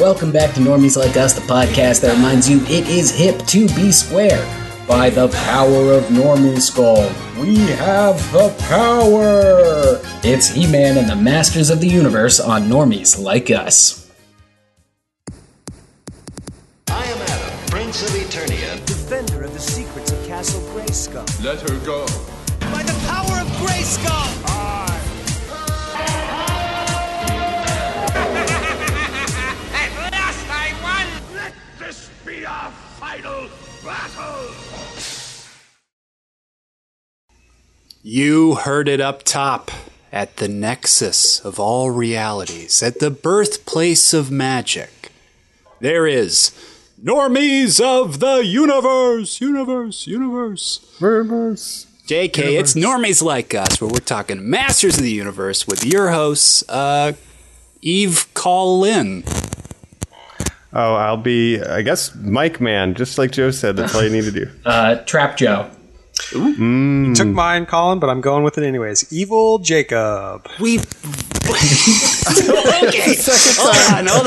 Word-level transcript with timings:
Welcome 0.00 0.32
back 0.32 0.54
to 0.54 0.60
Normies 0.60 0.96
Like 0.96 1.18
Us, 1.18 1.34
the 1.34 1.42
podcast 1.42 2.00
that 2.00 2.16
reminds 2.16 2.48
you 2.48 2.62
it 2.62 2.88
is 2.88 3.14
hip 3.14 3.38
to 3.48 3.66
be 3.76 3.92
square. 3.92 4.42
By 4.88 5.10
the 5.10 5.28
power 5.28 5.92
of 5.92 6.04
Normie 6.04 6.58
Skull, 6.58 7.12
we 7.38 7.58
have 7.72 8.16
the 8.32 8.48
power! 8.60 10.00
It's 10.24 10.48
He 10.48 10.66
Man 10.66 10.96
and 10.96 11.06
the 11.06 11.16
Masters 11.16 11.68
of 11.68 11.82
the 11.82 11.86
Universe 11.86 12.40
on 12.40 12.62
Normies 12.62 13.22
Like 13.22 13.50
Us. 13.50 14.10
I 16.88 17.04
am 17.04 17.18
Adam, 17.20 17.58
Prince 17.68 18.02
of 18.02 18.16
Eternia. 18.16 18.86
defender 18.86 19.42
of 19.44 19.52
the 19.52 19.60
secrets 19.60 20.12
of 20.12 20.26
Castle 20.26 20.62
Grayskull. 20.72 21.44
Let 21.44 21.60
her 21.60 21.78
go. 21.84 22.06
By 22.72 22.82
the 22.84 22.98
power 23.06 23.42
of 23.42 23.48
Grayskull! 23.58 24.46
At 24.48 24.89
be 32.40 32.46
our 32.46 32.70
final 32.70 33.48
battle. 33.84 34.50
You 38.02 38.54
heard 38.54 38.88
it 38.88 39.00
up 39.00 39.24
top 39.24 39.70
at 40.10 40.38
the 40.38 40.48
nexus 40.48 41.40
of 41.40 41.60
all 41.60 41.90
realities, 41.90 42.82
at 42.82 42.98
the 42.98 43.10
birthplace 43.10 44.14
of 44.14 44.30
magic. 44.30 45.12
There 45.80 46.06
is 46.06 46.52
Normies 47.02 47.78
of 47.80 48.20
the 48.20 48.44
Universe, 48.44 49.40
Universe, 49.40 50.06
Universe. 50.06 50.96
Universe. 50.98 51.86
JK, 52.06 52.58
it's 52.58 52.74
Normies 52.74 53.22
Like 53.22 53.54
Us, 53.54 53.80
where 53.80 53.90
we're 53.90 53.98
talking 53.98 54.48
Masters 54.48 54.96
of 54.96 55.02
the 55.02 55.12
Universe 55.12 55.66
with 55.66 55.84
your 55.84 56.10
hosts, 56.10 56.64
uh, 56.68 57.12
Eve 57.82 58.26
Collin. 58.34 59.24
Oh, 60.72 60.94
I'll 60.94 61.16
be, 61.16 61.60
I 61.60 61.82
guess, 61.82 62.14
Mike 62.14 62.60
Man, 62.60 62.94
just 62.94 63.18
like 63.18 63.32
Joe 63.32 63.50
said. 63.50 63.76
That's 63.76 63.94
all 63.94 64.04
you 64.04 64.10
need 64.10 64.24
to 64.24 64.30
do. 64.30 64.46
Uh, 64.64 64.96
Trap 65.04 65.36
Joe. 65.36 65.68
Hmm. 66.32 67.12
Took 67.14 67.28
mine, 67.28 67.66
Colin, 67.66 67.98
but 67.98 68.08
I'm 68.10 68.20
going 68.20 68.44
with 68.44 68.56
it 68.58 68.64
anyways. 68.64 69.12
Evil 69.12 69.58
Jacob. 69.58 70.46
We. 70.60 70.78
okay, 71.50 73.16
hold 73.56 73.76
on, 73.94 74.06
hold 74.06 74.26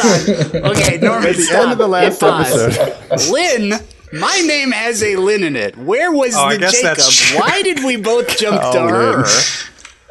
on. 0.66 0.72
Okay, 0.72 0.98
Norman, 1.02 1.30
At 1.30 1.36
the 1.36 1.42
stop. 1.42 1.62
end 1.64 1.72
of 1.74 1.78
the 1.78 1.88
last 1.88 2.20
Hit 2.22 2.30
episode. 2.30 3.32
Lynn, 3.32 3.74
my 4.20 4.38
name 4.46 4.72
has 4.72 5.02
a 5.04 5.16
Lynn 5.18 5.44
in 5.44 5.56
it. 5.56 5.78
Where 5.78 6.12
was 6.12 6.36
Oh, 6.36 6.46
I 6.46 6.54
the 6.56 6.60
guess 6.60 6.74
Jacob? 6.82 6.98
that's 6.98 7.16
true. 7.16 7.40
Why 7.40 7.62
did 7.62 7.84
we 7.86 7.96
both 7.98 8.28
jump 8.38 8.60
to 8.62 8.80
Oh, 8.80 8.88
her? 8.88 9.24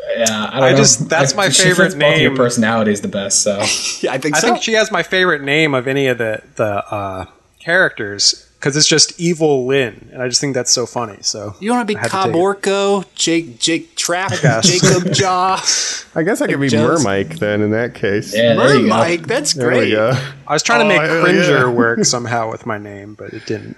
Lynn. 0.08 0.19
Yeah, 0.19 0.45
I, 0.53 0.55
don't 0.61 0.62
I 0.62 0.70
know. 0.72 0.77
just- 0.77 1.08
that's 1.08 1.34
my 1.34 1.48
she 1.48 1.62
favorite 1.64 1.84
fits 1.86 1.95
both 1.95 2.14
of 2.14 2.20
your 2.20 2.31
name. 2.31 2.36
personalities 2.36 3.00
the 3.00 3.08
best, 3.08 3.42
so. 3.42 3.58
Yeah, 4.03 4.12
I 4.12 4.19
think 4.19 4.36
I 4.36 4.41
so. 4.41 4.48
think 4.48 4.62
she 4.62 4.72
has 4.75 4.91
my 4.91 5.03
favorite 5.03 5.42
name 5.42 5.75
of 5.75 5.86
any 5.86 6.06
of 6.08 6.19
the 6.19 6.42
the 6.56 6.84
uh, 6.92 7.27
characters 7.61 8.48
because 8.58 8.77
it's 8.77 8.86
just 8.86 9.19
Evil 9.20 9.67
Lynn, 9.67 10.08
and 10.12 10.23
I 10.23 10.28
just 10.28 10.41
think 10.41 10.55
that's 10.55 10.70
so 10.70 10.86
funny. 10.86 11.19
So 11.23 11.55
you 11.61 11.70
want 11.73 11.86
to 11.89 11.92
be 11.95 11.97
I 11.97 12.00
had 12.03 12.05
to 12.06 12.11
Cobb 12.11 12.27
take 12.27 12.34
it. 12.36 12.39
Orko, 12.39 13.14
Jake, 13.14 13.58
Jake 13.58 13.97
Trap. 13.97 14.33
Jacob 14.62 15.12
Jaw, 15.12 15.55
I 16.14 16.23
guess 16.23 16.41
I 16.41 16.47
could 16.47 16.61
be 16.61 16.69
Joe's- 16.69 17.05
Mermike 17.05 17.39
then 17.39 17.61
in 17.62 17.70
that 17.73 17.95
case. 17.95 18.34
Yeah, 18.34 18.55
there 18.55 18.75
you 18.77 18.83
go. 18.83 18.89
Mike. 18.89 19.27
That's 19.27 19.53
great. 19.55 19.97
I 19.97 20.33
was 20.53 20.62
trying 20.62 20.89
to 20.89 20.95
Oh, 20.95 20.98
make 20.98 21.08
hell 21.08 21.23
Cringer 21.23 21.41
yeah. 21.42 21.69
work 21.70 22.05
somehow 22.05 22.50
with 22.50 22.67
my 22.67 22.78
name, 22.78 23.14
but 23.14 23.33
it 23.33 23.47
didn't. 23.47 23.77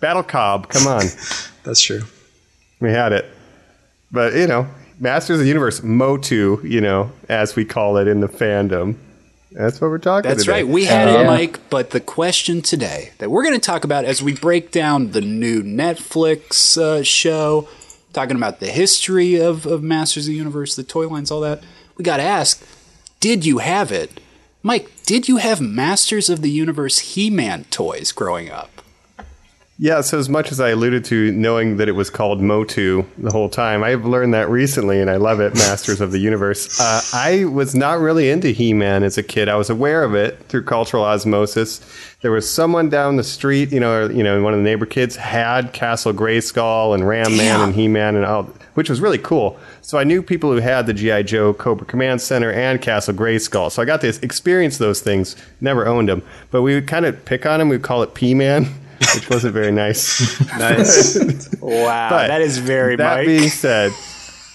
Battle 0.00 0.22
Cobb, 0.22 0.68
come 0.68 0.86
on. 0.86 1.04
That's 1.62 1.80
true. 1.80 2.02
we 2.80 2.90
had 2.90 3.12
it. 3.12 3.24
But, 4.10 4.34
you 4.34 4.46
know, 4.46 4.66
Masters 4.98 5.38
of 5.38 5.40
the 5.40 5.48
Universe, 5.48 5.82
Motu, 5.82 6.60
you 6.64 6.80
know, 6.80 7.12
as 7.28 7.56
we 7.56 7.64
call 7.64 7.96
it 7.96 8.06
in 8.06 8.20
the 8.20 8.28
fandom. 8.28 8.96
That's 9.50 9.80
what 9.80 9.88
we're 9.88 9.98
talking 9.98 10.26
about. 10.26 10.36
That's 10.36 10.44
today. 10.44 10.62
right. 10.62 10.68
We 10.68 10.84
had 10.84 11.08
Hell 11.08 11.20
it. 11.22 11.26
Mike. 11.26 11.70
But 11.70 11.90
the 11.90 12.00
question 12.00 12.62
today 12.62 13.12
that 13.18 13.30
we're 13.30 13.42
going 13.42 13.54
to 13.54 13.60
talk 13.60 13.84
about 13.84 14.04
as 14.04 14.22
we 14.22 14.34
break 14.34 14.70
down 14.70 15.10
the 15.10 15.20
new 15.20 15.62
Netflix 15.62 16.78
uh, 16.78 17.02
show, 17.02 17.68
talking 18.12 18.36
about 18.36 18.60
the 18.60 18.68
history 18.68 19.36
of, 19.36 19.66
of 19.66 19.82
Masters 19.82 20.26
of 20.26 20.32
the 20.32 20.36
Universe, 20.36 20.76
the 20.76 20.82
toy 20.82 21.08
lines, 21.08 21.30
all 21.30 21.40
that, 21.40 21.62
we 21.96 22.04
got 22.04 22.16
to 22.18 22.22
ask 22.22 22.64
did 23.20 23.46
you 23.46 23.58
have 23.58 23.92
it? 23.92 24.20
Mike, 24.64 24.90
did 25.06 25.28
you 25.28 25.36
have 25.36 25.60
Masters 25.60 26.28
of 26.28 26.42
the 26.42 26.50
Universe 26.50 26.98
He 26.98 27.30
Man 27.30 27.64
toys 27.70 28.10
growing 28.10 28.50
up? 28.50 28.81
Yeah, 29.78 30.02
so 30.02 30.18
as 30.18 30.28
much 30.28 30.52
as 30.52 30.60
I 30.60 30.68
alluded 30.68 31.04
to 31.06 31.32
knowing 31.32 31.78
that 31.78 31.88
it 31.88 31.92
was 31.92 32.10
called 32.10 32.40
Motu 32.40 33.04
the 33.16 33.32
whole 33.32 33.48
time, 33.48 33.82
I've 33.82 34.04
learned 34.04 34.34
that 34.34 34.48
recently 34.50 35.00
and 35.00 35.10
I 35.10 35.16
love 35.16 35.40
it, 35.40 35.54
Masters 35.54 36.00
of 36.00 36.12
the 36.12 36.18
Universe. 36.18 36.78
Uh, 36.78 37.00
I 37.14 37.46
was 37.46 37.74
not 37.74 37.98
really 37.98 38.28
into 38.28 38.48
He 38.48 38.74
Man 38.74 39.02
as 39.02 39.16
a 39.16 39.22
kid. 39.22 39.48
I 39.48 39.56
was 39.56 39.70
aware 39.70 40.04
of 40.04 40.14
it 40.14 40.38
through 40.48 40.64
cultural 40.64 41.02
osmosis. 41.02 41.80
There 42.20 42.30
was 42.30 42.48
someone 42.48 42.90
down 42.90 43.16
the 43.16 43.24
street, 43.24 43.72
you 43.72 43.80
know, 43.80 43.92
or, 43.92 44.12
you 44.12 44.22
know, 44.22 44.40
one 44.42 44.52
of 44.52 44.58
the 44.58 44.64
neighbor 44.64 44.86
kids 44.86 45.16
had 45.16 45.72
Castle 45.72 46.12
Grayskull 46.12 46.94
and 46.94 47.08
Ram 47.08 47.36
Man 47.36 47.60
and 47.62 47.74
He 47.74 47.88
Man 47.88 48.14
and 48.14 48.26
all, 48.26 48.44
which 48.74 48.90
was 48.90 49.00
really 49.00 49.18
cool. 49.18 49.58
So 49.80 49.98
I 49.98 50.04
knew 50.04 50.22
people 50.22 50.52
who 50.52 50.58
had 50.58 50.86
the 50.86 50.92
G.I. 50.92 51.22
Joe 51.22 51.54
Cobra 51.54 51.86
Command 51.86 52.20
Center 52.20 52.52
and 52.52 52.80
Castle 52.80 53.14
Grayskull. 53.14 53.72
So 53.72 53.80
I 53.82 53.86
got 53.86 54.02
to 54.02 54.08
experience 54.22 54.76
those 54.76 55.00
things, 55.00 55.34
never 55.62 55.88
owned 55.88 56.10
them. 56.10 56.22
But 56.50 56.60
we 56.62 56.74
would 56.74 56.86
kind 56.86 57.06
of 57.06 57.24
pick 57.24 57.46
on 57.46 57.60
him, 57.60 57.70
we'd 57.70 57.82
call 57.82 58.02
it 58.02 58.14
P 58.14 58.34
Man. 58.34 58.66
Which 59.14 59.28
wasn't 59.30 59.54
very 59.54 59.72
nice. 59.72 60.40
Nice. 60.58 61.16
Wow, 61.60 62.10
But 62.10 62.28
that 62.28 62.40
is 62.40 62.58
very 62.58 62.96
that 62.96 63.18
Mike. 63.18 63.26
being 63.26 63.48
said, 63.48 63.92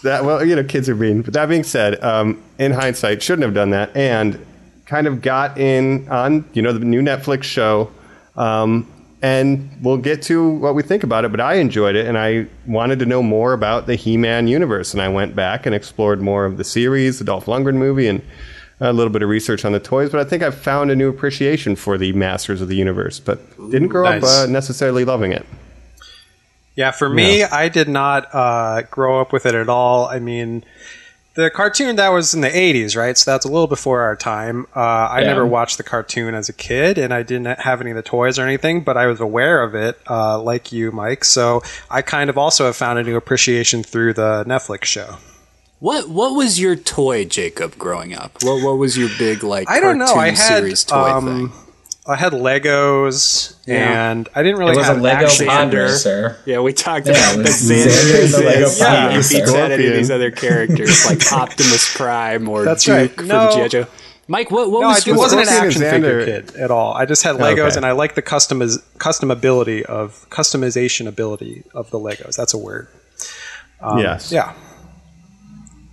that 0.03 0.23
well, 0.25 0.45
you 0.45 0.55
know, 0.55 0.63
kids 0.63 0.87
are 0.89 0.95
mean. 0.95 1.21
But 1.21 1.33
that 1.33 1.47
being 1.49 1.63
said, 1.63 2.01
um, 2.03 2.41
in 2.59 2.71
hindsight, 2.71 3.21
shouldn't 3.23 3.43
have 3.43 3.53
done 3.53 3.71
that, 3.71 3.95
and 3.95 4.43
kind 4.85 5.07
of 5.07 5.21
got 5.21 5.57
in 5.57 6.07
on 6.09 6.45
you 6.53 6.61
know 6.61 6.71
the 6.71 6.79
new 6.85 7.01
Netflix 7.01 7.43
show. 7.43 7.91
Um, 8.35 8.91
and 9.23 9.69
we'll 9.81 9.97
get 9.97 10.21
to 10.23 10.47
what 10.47 10.75
we 10.75 10.83
think 10.83 11.03
about 11.03 11.25
it. 11.25 11.31
But 11.31 11.41
I 11.41 11.55
enjoyed 11.55 11.95
it, 11.95 12.05
and 12.05 12.17
I 12.17 12.45
wanted 12.67 12.99
to 12.99 13.05
know 13.07 13.23
more 13.23 13.53
about 13.53 13.87
the 13.87 13.95
He-Man 13.95 14.47
universe. 14.47 14.93
And 14.93 15.01
I 15.01 15.09
went 15.09 15.35
back 15.35 15.65
and 15.65 15.73
explored 15.73 16.21
more 16.21 16.45
of 16.45 16.57
the 16.57 16.63
series, 16.63 17.17
the 17.17 17.25
Dolph 17.25 17.45
Lundgren 17.47 17.75
movie, 17.75 18.07
and 18.07 18.21
a 18.79 18.93
little 18.93 19.11
bit 19.11 19.21
of 19.23 19.29
research 19.29 19.65
on 19.65 19.71
the 19.71 19.79
toys. 19.79 20.11
But 20.11 20.19
I 20.19 20.23
think 20.23 20.43
I 20.43 20.51
found 20.51 20.91
a 20.91 20.95
new 20.95 21.09
appreciation 21.09 21.75
for 21.75 21.97
the 21.97 22.13
Masters 22.13 22.61
of 22.61 22.67
the 22.67 22.75
Universe, 22.75 23.19
but 23.19 23.39
didn't 23.71 23.87
grow 23.89 24.05
up 24.07 24.23
uh, 24.23 24.45
necessarily 24.47 25.03
loving 25.05 25.31
it. 25.31 25.45
Yeah, 26.75 26.91
for 26.91 27.09
me, 27.09 27.43
I 27.43 27.69
did 27.69 27.89
not 27.89 28.27
uh, 28.33 28.83
grow 28.83 29.19
up 29.19 29.33
with 29.33 29.47
it 29.47 29.55
at 29.55 29.67
all. 29.67 30.05
I 30.05 30.19
mean, 30.19 30.63
the 31.33 31.49
cartoon 31.49 31.95
that 31.95 32.09
was 32.09 32.35
in 32.35 32.41
the 32.41 32.49
80s, 32.49 32.95
right? 32.95 33.17
So 33.17 33.31
that's 33.31 33.45
a 33.45 33.47
little 33.47 33.65
before 33.67 34.01
our 34.01 34.15
time. 34.15 34.67
Uh, 34.75 34.79
I 34.79 35.21
Yeah. 35.21 35.27
never 35.27 35.47
watched 35.47 35.77
the 35.77 35.83
cartoon 35.83 36.35
as 36.35 36.49
a 36.49 36.53
kid, 36.53 36.99
and 36.99 37.11
I 37.11 37.23
didn't 37.23 37.59
have 37.61 37.81
any 37.81 37.89
of 37.89 37.95
the 37.95 38.03
toys 38.03 38.37
or 38.37 38.43
anything, 38.43 38.81
but 38.81 38.95
I 38.95 39.07
was 39.07 39.19
aware 39.19 39.63
of 39.63 39.73
it, 39.73 39.97
uh, 40.07 40.39
like 40.39 40.71
you, 40.71 40.91
Mike. 40.91 41.23
So 41.25 41.63
I 41.89 42.03
kind 42.03 42.29
of 42.29 42.37
also 42.37 42.65
have 42.65 42.75
found 42.75 42.99
a 42.99 43.03
new 43.03 43.15
appreciation 43.15 43.81
through 43.81 44.13
the 44.13 44.43
Netflix 44.47 44.83
show. 44.85 45.17
What 45.79 46.09
what 46.09 46.35
was 46.35 46.59
your 46.59 46.75
toy, 46.75 47.25
Jacob, 47.25 47.77
growing 47.77 48.13
up? 48.15 48.43
What 48.43 48.63
what 48.63 48.77
was 48.77 48.97
your 48.97 49.09
big 49.19 49.43
like 49.43 49.69
I 49.69 49.79
don't 49.79 49.97
know. 49.99 50.05
cartoon 50.05 50.19
I 50.23 50.27
had 50.29 50.37
series 50.59 50.83
toy 50.83 50.95
um, 50.97 51.25
thing? 51.49 51.51
I 52.09 52.15
had 52.15 52.31
Legos, 52.31 53.55
Yeah. 53.67 54.11
and 54.11 54.29
I 54.33 54.41
didn't 54.41 54.59
really 54.59 54.71
It 54.71 54.77
was 54.77 54.87
a 54.87 54.93
have 54.93 55.01
Lego 55.01 55.25
action. 55.25 55.45
Padre, 55.47 55.87
Xander. 55.89 56.37
Yeah, 56.45 56.61
we 56.61 56.71
talked 56.71 57.05
Yeah, 57.05 57.11
about 57.13 57.33
it 57.33 57.37
the 57.37 57.43
was 57.43 57.69
Xander. 57.69 57.87
Xander 57.89 58.31
the 58.31 58.45
Lego 58.45 58.69
yeah, 58.77 59.09
he 59.11 59.17
beats 59.17 59.53
out 59.53 59.71
any 59.71 59.87
of 59.87 59.93
these 59.93 60.09
other 60.09 60.31
characters 60.31 61.05
like 61.05 61.31
Optimus 61.33 61.95
Prime 61.97 62.47
or 62.47 62.63
That's 62.63 62.85
Duke 62.85 62.95
right. 62.95 63.11
from 63.11 63.27
No. 63.27 63.51
G.I. 63.53 63.67
Joe. 63.67 63.87
Mike, 64.29 64.49
what, 64.51 64.71
what 64.71 64.81
No, 64.81 64.87
was 64.87 65.05
I 65.05 65.09
your 65.09 65.17
wasn't 65.17 65.41
an 65.41 65.47
Scorpion 65.47 65.65
and 65.83 65.83
action 65.83 66.01
figure 66.01 66.25
kid 66.25 66.55
at 66.55 66.71
all. 66.71 66.93
I 66.93 67.05
just 67.05 67.23
had 67.23 67.35
Legos, 67.35 67.59
Okay. 67.67 67.75
and 67.77 67.85
I 67.85 67.91
like 67.91 68.15
the 68.15 68.21
customiz- 68.21 68.81
customability 68.99 69.83
of 69.83 70.25
customization 70.29 71.07
ability 71.07 71.63
of 71.73 71.91
the 71.91 71.99
Legos. 71.99 72.35
That's 72.37 72.53
a 72.53 72.57
word. 72.57 72.87
yes. 73.97 74.31
Yeah. 74.31 74.53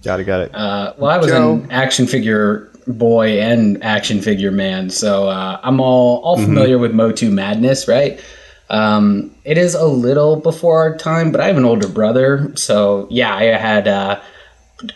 Got 0.04 0.20
it. 0.20 0.24
Got 0.24 0.40
it. 0.42 0.54
Uh, 0.54 0.92
well, 0.98 1.10
I 1.10 1.16
was 1.16 1.28
Joe? 1.28 1.54
an 1.54 1.70
action 1.70 2.06
figure 2.06 2.70
boy 2.86 3.40
and 3.40 3.82
action 3.82 4.20
figure 4.20 4.50
man, 4.50 4.90
so 4.90 5.28
uh, 5.28 5.58
I'm 5.62 5.80
all 5.80 6.18
all 6.18 6.36
familiar 6.36 6.78
with 6.78 6.92
Motu 6.92 7.30
Madness, 7.30 7.88
right? 7.88 8.22
Um, 8.70 9.34
it 9.44 9.58
is 9.58 9.74
a 9.74 9.86
little 9.86 10.36
before 10.36 10.78
our 10.78 10.96
time, 10.96 11.32
but 11.32 11.40
I 11.40 11.46
have 11.46 11.56
an 11.56 11.64
older 11.64 11.88
brother, 11.88 12.52
so 12.56 13.06
yeah, 13.10 13.34
I 13.34 13.44
had 13.44 13.88
uh, 13.88 14.20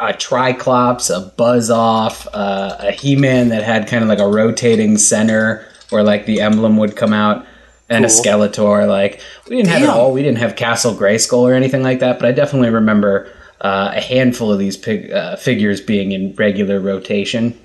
a 0.01 0.13
Triclops, 0.13 1.11
a 1.15 1.33
Buzz 1.37 1.71
Off, 1.71 2.27
uh, 2.35 2.77
a 2.81 2.93
He 2.93 3.17
Man 3.17 3.49
that 3.49 3.63
had 3.63 3.89
kind 3.89 4.03
of 4.03 4.09
like 4.09 4.19
a 4.19 4.29
rotating 4.29 4.99
center 4.99 5.67
where 5.91 6.03
like 6.03 6.27
the 6.27 6.41
emblem 6.41 6.77
would 6.77 6.97
come 6.97 7.13
out. 7.13 7.47
And 7.91 8.05
a 8.05 8.09
Skeletor, 8.09 8.87
like 8.87 9.23
we 9.49 9.57
didn't 9.57 9.71
have 9.71 9.83
it 9.83 9.89
all. 9.89 10.13
We 10.13 10.23
didn't 10.23 10.37
have 10.41 10.57
Castle 10.57 10.93
Grayskull 10.93 11.39
or 11.39 11.55
anything 11.55 11.83
like 11.83 12.01
that, 12.01 12.19
but 12.19 12.29
I 12.29 12.33
definitely 12.33 12.69
remember 12.69 13.33
uh, 13.61 13.93
a 13.95 14.01
handful 14.01 14.53
of 14.53 14.59
these 14.59 14.77
pig, 14.77 15.11
uh, 15.11 15.37
figures 15.37 15.81
being 15.81 16.13
in 16.13 16.35
regular 16.35 16.81
rotation. 16.81 17.59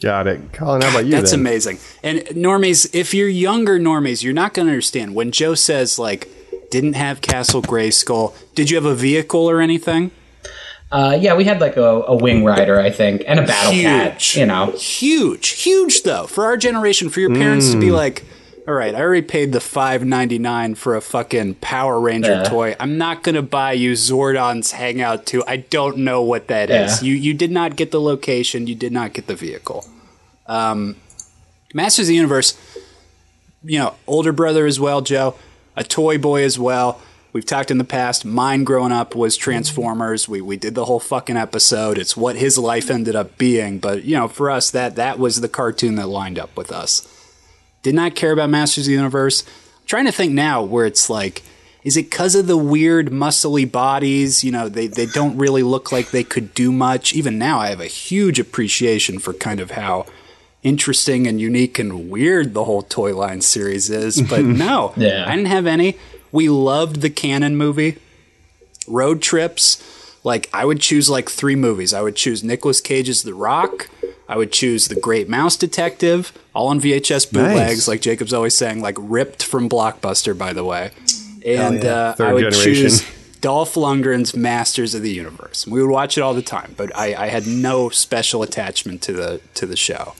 Got 0.00 0.26
it. 0.26 0.52
Colin, 0.54 0.80
how 0.80 0.90
about 0.90 1.04
you? 1.04 1.10
That's 1.10 1.32
then? 1.32 1.40
amazing. 1.40 1.78
And 2.02 2.20
normies, 2.30 2.92
if 2.94 3.12
you're 3.12 3.28
younger 3.28 3.78
normies, 3.78 4.22
you're 4.22 4.32
not 4.32 4.54
going 4.54 4.66
to 4.66 4.72
understand 4.72 5.14
when 5.14 5.30
Joe 5.30 5.54
says 5.54 5.98
like 5.98 6.28
didn't 6.70 6.94
have 6.94 7.20
Castle 7.20 7.60
Grayskull. 7.60 8.34
Did 8.54 8.70
you 8.70 8.76
have 8.76 8.86
a 8.86 8.94
vehicle 8.94 9.50
or 9.50 9.60
anything? 9.60 10.10
Uh, 10.92 11.16
yeah, 11.20 11.34
we 11.34 11.44
had 11.44 11.60
like 11.60 11.76
a, 11.76 11.82
a 11.82 12.16
wing 12.16 12.44
rider, 12.44 12.80
I 12.80 12.90
think, 12.90 13.22
and 13.26 13.38
a 13.38 13.46
battle 13.46 13.72
cat. 13.72 14.34
You 14.34 14.46
know, 14.46 14.72
Huge, 14.72 15.50
huge 15.50 16.02
though 16.02 16.26
for 16.26 16.44
our 16.44 16.56
generation. 16.56 17.10
For 17.10 17.20
your 17.20 17.32
parents 17.34 17.70
to 17.72 17.78
be 17.78 17.90
like, 17.92 18.24
all 18.70 18.76
right, 18.76 18.94
I 18.94 19.00
already 19.00 19.22
paid 19.26 19.50
the 19.50 19.58
five 19.60 20.04
ninety 20.04 20.38
nine 20.38 20.76
for 20.76 20.94
a 20.94 21.00
fucking 21.00 21.56
Power 21.56 21.98
Ranger 21.98 22.30
Yeah. 22.30 22.42
toy. 22.44 22.76
I'm 22.78 22.98
not 22.98 23.24
gonna 23.24 23.42
buy 23.42 23.72
you 23.72 23.94
Zordon's 23.94 24.70
Hangout 24.70 25.26
2. 25.26 25.42
I 25.44 25.56
don't 25.56 25.98
know 25.98 26.22
what 26.22 26.46
that 26.46 26.70
is. 26.70 27.02
Yeah. 27.02 27.08
You 27.08 27.14
you 27.16 27.34
did 27.34 27.50
not 27.50 27.74
get 27.74 27.90
the 27.90 28.00
location. 28.00 28.68
You 28.68 28.76
did 28.76 28.92
not 28.92 29.12
get 29.12 29.26
the 29.26 29.34
vehicle. 29.34 29.84
Um, 30.46 30.94
Masters 31.74 32.04
of 32.04 32.08
the 32.10 32.14
Universe. 32.14 32.56
You 33.64 33.80
know, 33.80 33.94
older 34.06 34.30
brother 34.32 34.66
as 34.66 34.78
well, 34.78 35.00
Joe. 35.00 35.34
A 35.76 35.82
toy 35.82 36.16
boy 36.16 36.44
as 36.44 36.56
well. 36.56 37.00
We've 37.32 37.44
talked 37.44 37.70
in 37.72 37.78
the 37.78 37.84
past. 37.84 38.24
Mine 38.24 38.62
growing 38.64 38.92
up 38.92 39.16
was 39.16 39.36
Transformers. 39.36 40.28
We 40.28 40.40
we 40.40 40.56
did 40.56 40.76
the 40.76 40.84
whole 40.84 41.00
fucking 41.00 41.36
episode. 41.36 41.98
It's 41.98 42.16
what 42.16 42.36
his 42.36 42.56
life 42.56 42.88
ended 42.88 43.16
up 43.16 43.36
being. 43.36 43.80
But 43.80 44.04
you 44.04 44.16
know, 44.16 44.28
for 44.28 44.48
us, 44.48 44.70
that 44.70 44.94
that 44.94 45.18
was 45.18 45.40
the 45.40 45.48
cartoon 45.48 45.96
that 45.96 46.06
lined 46.08 46.38
up 46.38 46.56
with 46.56 46.70
us. 46.70 47.06
Did 47.82 47.94
not 47.94 48.14
care 48.14 48.32
about 48.32 48.50
Masters 48.50 48.84
of 48.84 48.88
the 48.90 48.94
Universe. 48.96 49.42
I'm 49.46 49.86
trying 49.86 50.06
to 50.06 50.12
think 50.12 50.32
now 50.32 50.62
where 50.62 50.86
it's 50.86 51.08
like, 51.08 51.42
is 51.82 51.96
it 51.96 52.10
because 52.10 52.34
of 52.34 52.46
the 52.46 52.56
weird 52.58 53.10
muscly 53.10 53.70
bodies? 53.70 54.44
You 54.44 54.52
know, 54.52 54.68
they 54.68 54.86
they 54.86 55.06
don't 55.06 55.38
really 55.38 55.62
look 55.62 55.90
like 55.92 56.10
they 56.10 56.24
could 56.24 56.52
do 56.54 56.72
much. 56.72 57.14
Even 57.14 57.38
now, 57.38 57.58
I 57.58 57.68
have 57.68 57.80
a 57.80 57.86
huge 57.86 58.38
appreciation 58.38 59.18
for 59.18 59.32
kind 59.32 59.60
of 59.60 59.70
how 59.72 60.04
interesting 60.62 61.26
and 61.26 61.40
unique 61.40 61.78
and 61.78 62.10
weird 62.10 62.52
the 62.52 62.64
whole 62.64 62.82
Toy 62.82 63.16
Line 63.16 63.40
series 63.40 63.88
is. 63.88 64.20
But 64.28 64.44
no, 64.44 64.92
Yeah. 64.96 65.24
I 65.26 65.34
didn't 65.34 65.48
have 65.48 65.66
any. 65.66 65.96
We 66.32 66.48
loved 66.50 67.00
the 67.00 67.08
canon 67.10 67.56
movie, 67.56 67.96
road 68.86 69.22
trips. 69.22 69.82
Like 70.24 70.48
I 70.52 70.64
would 70.64 70.80
choose 70.80 71.08
like 71.08 71.28
three 71.30 71.56
movies. 71.56 71.94
I 71.94 72.02
would 72.02 72.16
choose 72.16 72.44
Nicolas 72.44 72.80
Cage's 72.80 73.22
The 73.22 73.34
Rock. 73.34 73.88
I 74.28 74.36
would 74.36 74.52
choose 74.52 74.88
The 74.88 75.00
Great 75.00 75.28
Mouse 75.28 75.56
Detective, 75.56 76.32
all 76.54 76.68
on 76.68 76.80
VHS 76.80 77.32
bootlegs, 77.32 77.56
Nice. 77.56 77.88
like 77.88 78.00
Jacob's 78.00 78.32
always 78.32 78.54
saying, 78.54 78.80
like 78.80 78.94
ripped 78.98 79.42
from 79.42 79.68
Blockbuster, 79.68 80.36
by 80.38 80.52
the 80.52 80.62
way. 80.62 80.92
And 81.44 81.84
uh, 81.84 82.14
I 82.18 82.32
would 82.34 82.52
generation. 82.52 82.62
choose 82.74 83.06
Dolph 83.40 83.74
Lundgren's 83.74 84.36
Masters 84.36 84.94
of 84.94 85.02
the 85.02 85.10
Universe. 85.10 85.66
We 85.66 85.82
would 85.82 85.90
watch 85.90 86.16
it 86.16 86.20
all 86.20 86.34
the 86.34 86.42
time, 86.42 86.74
but 86.76 86.94
I, 86.96 87.14
I 87.24 87.26
had 87.28 87.46
no 87.48 87.88
special 87.88 88.42
attachment 88.44 89.02
to 89.02 89.12
the 89.12 89.40
to 89.54 89.66
the 89.66 89.76
show. 89.76 90.12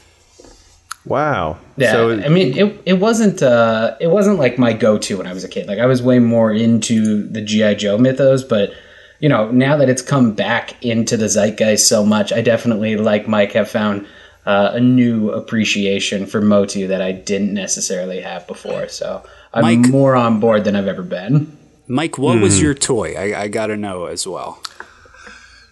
Wow. 1.05 1.57
Yeah, 1.77 1.93
So 1.93 2.11
I 2.19 2.27
mean, 2.29 2.57
it, 2.57 2.81
it 2.85 2.93
wasn't 2.99 3.41
uh, 3.41 3.95
it 3.99 4.07
wasn't 4.07 4.39
like 4.39 4.57
my 4.59 4.73
go 4.73 4.97
to 4.99 5.17
when 5.17 5.25
I 5.27 5.33
was 5.33 5.43
a 5.43 5.47
kid. 5.49 5.67
Like 5.67 5.79
I 5.79 5.85
was 5.85 6.01
way 6.03 6.19
more 6.19 6.51
into 6.51 7.27
the 7.27 7.41
GI 7.41 7.75
Joe 7.75 7.97
mythos, 7.97 8.43
but 8.43 8.73
you 9.21 9.29
know, 9.29 9.51
now 9.51 9.77
that 9.77 9.87
it's 9.87 10.01
come 10.01 10.33
back 10.33 10.83
into 10.83 11.15
the 11.15 11.29
zeitgeist 11.29 11.87
so 11.87 12.03
much, 12.03 12.33
I 12.33 12.41
definitely, 12.41 12.97
like 12.97 13.27
Mike, 13.27 13.51
have 13.53 13.69
found 13.69 14.07
uh, 14.47 14.71
a 14.73 14.79
new 14.79 15.29
appreciation 15.29 16.25
for 16.25 16.41
Motu 16.41 16.87
that 16.87 17.01
I 17.01 17.11
didn't 17.11 17.53
necessarily 17.53 18.19
have 18.19 18.47
before. 18.47 18.87
So 18.89 19.23
I'm 19.53 19.61
Mike- 19.61 19.91
more 19.91 20.15
on 20.15 20.39
board 20.39 20.63
than 20.63 20.75
I've 20.75 20.87
ever 20.87 21.03
been. 21.03 21.55
Mike, 21.87 22.17
what 22.17 22.39
was 22.39 22.61
your 22.61 22.73
toy? 22.73 23.13
I, 23.15 23.43
I 23.43 23.47
got 23.47 23.67
to 23.67 23.77
know 23.77 24.05
as 24.05 24.25
well. 24.25 24.61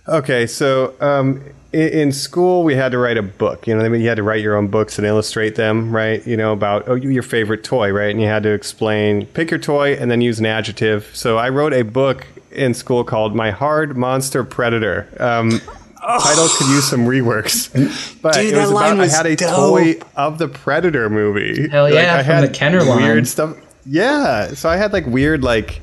Okay, 0.07 0.48
so 0.48 0.94
um, 1.00 1.42
in, 1.72 1.88
in 1.90 2.12
school 2.12 2.63
we 2.63 2.75
had 2.75 2.92
to 2.92 2.98
write 2.98 3.18
a 3.18 3.24
book. 3.24 3.68
You 3.68 3.75
know, 3.75 3.86
I 3.86 3.90
mean, 3.90 4.02
you 4.02 4.10
had 4.10 4.16
to 4.16 4.24
write 4.24 4.42
your 4.42 4.57
own 4.57 4.68
books 4.68 4.98
and 4.98 5.07
illustrate 5.07 5.56
them, 5.56 5.95
right? 5.95 6.25
You 6.28 6.36
know, 6.36 6.52
about 6.52 6.90
oh, 6.90 6.95
your 6.95 7.24
favorite 7.24 7.63
toy, 7.63 7.92
right? 7.92 8.12
And 8.12 8.22
you 8.22 8.28
had 8.28 8.44
to 8.44 8.50
explain, 8.50 9.28
pick 9.28 9.50
your 9.50 9.60
toy, 9.60 9.94
and 9.94 10.12
then 10.12 10.19
use 10.19 10.40
an 10.40 10.45
adjective. 10.45 11.10
So 11.13 11.38
I 11.38 11.50
wrote 11.50 11.74
a 11.74 11.84
book 11.84 12.28
in 12.51 12.74
school 12.74 13.04
called 13.04 13.36
"My 13.36 13.51
Hard 13.51 13.98
Monster 13.98 14.44
Predator." 14.44 15.07
Um, 15.19 15.62
Title 16.01 16.48
could 16.57 16.68
use 16.68 16.90
some 16.90 17.06
reworks, 17.06 17.69
but 18.22 18.34
Dude, 18.36 18.54
it 18.54 18.57
was 18.57 18.72
about 18.72 18.98
was 18.98 19.13
I 19.13 19.18
had 19.18 19.25
a 19.25 19.36
dope. 19.36 19.50
toy 19.56 20.00
of 20.16 20.38
the 20.38 20.48
Predator 20.48 21.10
movie. 21.10 21.68
Hell 21.69 21.92
yeah, 21.94 22.16
I 22.16 22.24
from 22.24 22.25
had 22.25 22.44
the 22.50 22.54
Kenner 22.54 22.84
line. 22.84 23.01
weird 23.04 23.28
stuff. 23.28 23.56
Yeah, 23.86 24.54
so 24.54 24.69
I 24.69 24.78
had 24.78 24.94
like 24.94 25.06
weird 25.06 25.44
like 25.44 25.81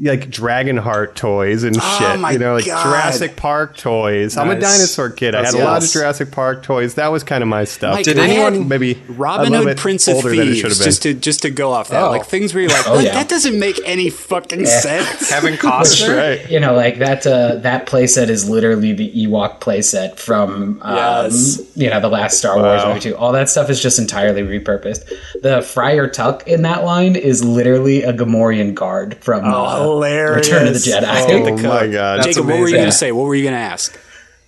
like 0.00 0.30
Dragonheart 0.30 1.14
toys 1.14 1.64
and 1.64 1.76
Oh 1.80 1.96
shit. 1.98 2.20
my 2.20 2.30
you 2.32 2.38
know, 2.38 2.54
like 2.54 2.66
God. 2.66 2.84
Jurassic 2.84 3.34
Park 3.36 3.76
toys. 3.76 4.36
I'm 4.36 4.48
a 4.50 4.54
dinosaur 4.58 5.10
kid. 5.10 5.34
I 5.34 5.38
had 5.38 5.46
That's 5.46 5.54
a 5.56 5.64
lot 5.64 5.82
of. 5.82 5.90
Jurassic 5.90 6.30
Park 6.30 6.62
toys. 6.62 6.94
That 6.94 7.08
was 7.08 7.24
kind 7.24 7.42
of 7.42 7.48
my 7.48 7.64
stuff. 7.64 7.94
Mike, 7.96 8.04
Did 8.04 8.18
I 8.18 8.28
anyone- 8.28 8.68
maybe 8.68 9.02
Robin 9.08 9.52
Hood, 9.52 9.76
Prince 9.76 10.06
of 10.06 10.16
older 10.16 10.30
than 10.30 10.48
it 10.48 10.54
should 10.54 10.66
Thieves? 10.70 10.84
Just 10.84 11.02
to 11.02 11.14
just 11.14 11.42
to 11.42 11.50
go 11.50 11.72
off 11.72 11.88
that, 11.88 12.02
Oh. 12.02 12.10
like 12.10 12.24
things 12.26 12.54
where 12.54 12.62
you're 12.62 12.70
like, 12.70 12.88
Oh, 12.88 12.94
"What? 12.96 13.04
yeah. 13.04 13.14
that 13.14 13.28
doesn't 13.28 13.58
make 13.58 13.80
any 13.84 14.08
fucking 14.10 14.66
sense. 14.66 15.28
Kevin 15.30 15.54
Costner. 15.54 16.16
right. 16.16 16.50
You 16.50 16.60
know, 16.60 16.74
like 16.74 16.98
that 16.98 17.26
uh, 17.26 17.56
that 17.56 17.86
playset 17.86 18.28
is 18.28 18.48
literally 18.48 18.92
the 18.92 19.10
Ewok 19.26 19.60
playset 19.60 20.16
from 20.18 20.78
um, 20.82 20.96
Yes. 20.96 21.60
you 21.74 21.90
know 21.90 21.98
the 22.00 22.08
last 22.08 22.38
Star 22.38 22.56
Wars 22.56 22.82
Wow. 22.82 22.88
movie 22.88 23.00
too. 23.00 23.16
All 23.16 23.32
that 23.32 23.48
stuff 23.50 23.68
is 23.68 23.82
just 23.82 23.98
entirely 23.98 24.42
repurposed. 24.42 25.10
The 25.42 25.62
Friar 25.62 26.06
Tuck 26.08 26.46
in 26.46 26.62
that 26.62 26.84
line 26.84 27.16
is 27.16 27.44
literally 27.44 28.02
a 28.04 28.12
Gamorrean 28.12 28.74
guard 28.74 29.16
from 29.20 29.44
uh, 29.44 29.87
hilarious. 29.94 30.46
Return 30.48 30.68
of 30.68 30.74
the 30.74 30.80
Jedi. 30.80 31.50
Oh 31.50 31.56
my 31.68 31.86
god. 31.86 32.18
That's 32.18 32.28
Jacob, 32.28 32.46
what 32.46 32.58
were 32.60 32.68
you 32.68 32.76
gonna 32.76 32.92
say? 32.92 33.12
What 33.12 33.24
were 33.24 33.34
you 33.34 33.42
going 33.44 33.54
to 33.54 33.60
ask? 33.60 33.98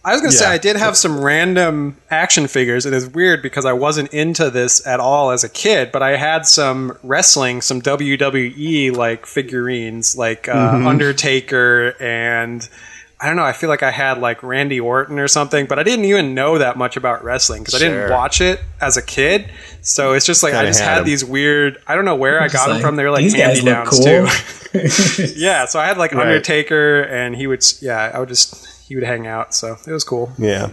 I 0.02 0.12
was 0.12 0.22
gonna 0.22 0.32
say 0.32 0.46
I 0.46 0.56
did 0.56 0.76
have 0.76 0.96
some 0.96 1.20
random 1.20 1.98
action 2.10 2.46
figures, 2.46 2.86
it's 2.86 3.06
weird 3.06 3.42
because 3.42 3.66
I 3.66 3.74
wasn't 3.74 4.14
into 4.14 4.48
this 4.50 4.86
at 4.86 4.98
all 4.98 5.30
as 5.30 5.44
a 5.44 5.48
kid. 5.48 5.92
But 5.92 6.02
I 6.02 6.16
had 6.16 6.46
some 6.46 6.96
wrestling, 7.02 7.60
some 7.60 7.82
WWE 7.82 8.96
like 8.96 9.26
figurines, 9.26 10.16
like 10.16 10.48
uh, 10.48 10.52
Mm-hmm. 10.72 10.86
Undertaker, 10.86 11.94
and 12.00 12.66
I 13.22 13.26
don't 13.26 13.36
know. 13.36 13.44
I 13.44 13.52
feel 13.52 13.68
like 13.68 13.82
I 13.82 13.90
had 13.90 14.18
like 14.18 14.42
Randy 14.42 14.80
Orton 14.80 15.18
or 15.18 15.28
something, 15.28 15.66
but 15.66 15.78
I 15.78 15.82
didn't 15.82 16.06
even 16.06 16.34
know 16.34 16.56
that 16.58 16.78
much 16.78 16.96
about 16.96 17.22
wrestling 17.22 17.62
because 17.62 17.74
I 17.74 17.78
didn't 17.78 18.10
watch 18.10 18.40
it 18.40 18.60
as 18.80 18.96
a 18.96 19.02
kid. 19.02 19.50
So 19.82 20.12
it's 20.12 20.24
just 20.24 20.42
like 20.42 20.54
I 20.54 20.58
Kinda 20.58 20.70
just 20.70 20.80
had 20.80 20.88
had, 20.88 20.98
'em. 21.00 21.04
these 21.04 21.22
weird. 21.24 21.76
I 21.86 21.96
don't 21.96 22.06
know 22.06 22.16
where 22.16 22.40
I 22.40 22.44
Just 22.48 22.54
got 22.54 22.66
them 22.68 22.76
like, 22.76 22.82
from. 22.82 22.96
They 22.96 23.04
were 23.04 23.10
like 23.10 23.22
these 23.22 23.34
hand 23.34 23.52
guys 23.54 23.62
me 23.64 23.70
look 23.70 23.84
downs 23.84 23.90
cool. 23.90 24.04
too. 24.04 25.32
yeah, 25.36 25.66
so 25.66 25.78
I 25.80 25.86
had 25.86 25.98
like 25.98 26.12
Right. 26.12 26.26
Undertaker, 26.26 27.02
and 27.02 27.34
he 27.36 27.46
would. 27.46 27.62
Yeah, 27.82 28.10
I 28.14 28.18
would 28.20 28.28
just 28.28 28.66
he 28.88 28.94
would 28.94 29.04
hang 29.04 29.26
out. 29.26 29.54
So 29.54 29.76
it 29.86 29.92
was 29.92 30.04
cool. 30.04 30.32
Yeah. 30.38 30.68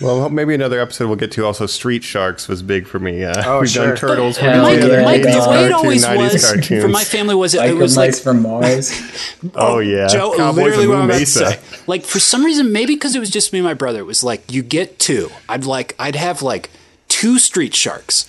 Well, 0.00 0.28
maybe 0.28 0.54
another 0.54 0.80
episode 0.80 1.06
we'll 1.06 1.16
get 1.16 1.30
to. 1.32 1.46
Also, 1.46 1.66
Street 1.66 2.02
Sharks 2.02 2.48
was 2.48 2.62
big 2.64 2.86
for 2.88 2.98
me. 2.98 3.22
Uh, 3.22 3.42
Oh, 3.46 3.60
we've 3.60 3.70
sure. 3.70 3.86
done 3.88 3.96
Turtles. 3.96 4.36
Hell 4.36 4.52
we've 4.54 4.62
Mike, 4.62 4.80
done 4.80 4.88
yeah, 4.90 4.94
other 4.96 5.04
Mike, 5.04 5.24
yeah. 5.24 5.44
the 5.44 5.50
way 5.50 5.64
it 5.66 5.72
always 5.72 6.04
was 6.04 6.44
cartoons. 6.44 6.82
for 6.82 6.88
my 6.88 7.04
family 7.04 7.34
was 7.36 7.54
it, 7.54 7.58
Like 7.58 7.70
it 7.70 7.74
was 7.74 7.96
like 7.96 8.08
mice 8.08 8.20
from 8.20 8.42
Mars. 8.42 8.92
oh 9.54 9.78
yeah, 9.78 10.08
Joe, 10.08 10.34
Cowboys 10.36 10.64
literally 10.64 10.84
of 10.84 10.90
what 10.90 10.98
I'm 10.98 11.00
Moon 11.02 11.10
about 11.10 11.14
to 11.14 11.20
Mesa. 11.20 11.50
say. 11.52 11.82
Like 11.86 12.02
for 12.04 12.18
some 12.18 12.44
reason, 12.44 12.72
maybe 12.72 12.94
because 12.94 13.14
it 13.14 13.20
was 13.20 13.30
just 13.30 13.52
me 13.52 13.60
and 13.60 13.66
my 13.66 13.74
brother, 13.74 14.00
it 14.00 14.06
was 14.06 14.24
like 14.24 14.50
you 14.52 14.62
get 14.64 14.98
two. 14.98 15.30
I'd 15.48 15.64
like 15.64 15.94
I'd 15.98 16.16
have 16.16 16.42
like 16.42 16.70
two 17.06 17.38
Street 17.38 17.72
Sharks, 17.74 18.28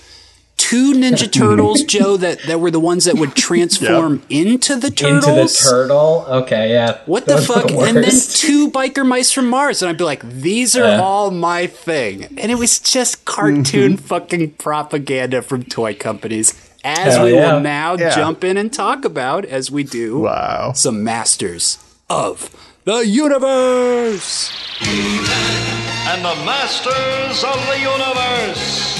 two 0.69 0.93
Ninja 0.93 1.31
Turtles, 1.31 1.83
Joe, 1.95 2.17
that 2.17 2.41
that 2.43 2.59
were 2.59 2.71
the 2.71 2.79
ones 2.79 3.05
that 3.05 3.15
would 3.15 3.35
transform 3.35 4.21
into 4.29 4.75
the 4.75 4.89
turtles. 4.91 5.27
Into 5.27 5.41
the 5.41 5.69
turtle. 5.69 6.25
Okay, 6.43 6.71
yeah. 6.71 6.99
What 7.05 7.25
the 7.25 7.35
Those 7.35 7.49
are 7.49 7.61
fuck? 7.61 7.71
and 7.71 7.97
then 7.97 8.11
two 8.29 8.71
biker 8.71 9.05
mice 9.05 9.31
from 9.31 9.49
Mars, 9.49 9.81
and 9.81 9.89
I'd 9.89 9.97
be 9.97 10.03
like, 10.03 10.27
"These 10.27 10.75
are 10.75 10.83
Yeah. 10.87 11.01
all 11.01 11.31
my 11.31 11.67
thing." 11.67 12.23
And 12.37 12.51
it 12.51 12.55
was 12.55 12.79
just 12.79 13.25
cartoon 13.25 13.93
mm-hmm. 13.97 14.05
fucking 14.05 14.51
propaganda 14.53 15.41
from 15.41 15.63
toy 15.63 15.93
companies, 15.93 16.53
as 16.83 17.15
Hell 17.15 17.25
we 17.25 17.33
yeah. 17.33 17.53
will 17.53 17.59
now 17.61 17.95
Yeah. 17.97 18.15
jump 18.15 18.43
in 18.43 18.57
and 18.57 18.71
talk 18.71 19.05
about 19.05 19.45
as 19.45 19.69
we 19.71 19.83
do 19.83 20.19
Wow. 20.19 20.71
some 20.73 21.03
masters 21.03 21.77
of 22.09 22.49
the 22.85 23.05
universe. 23.07 24.51
and 24.81 26.23
the 26.23 26.35
masters 26.45 27.43
of 27.43 27.57
the 27.67 27.79
universe. 27.79 28.94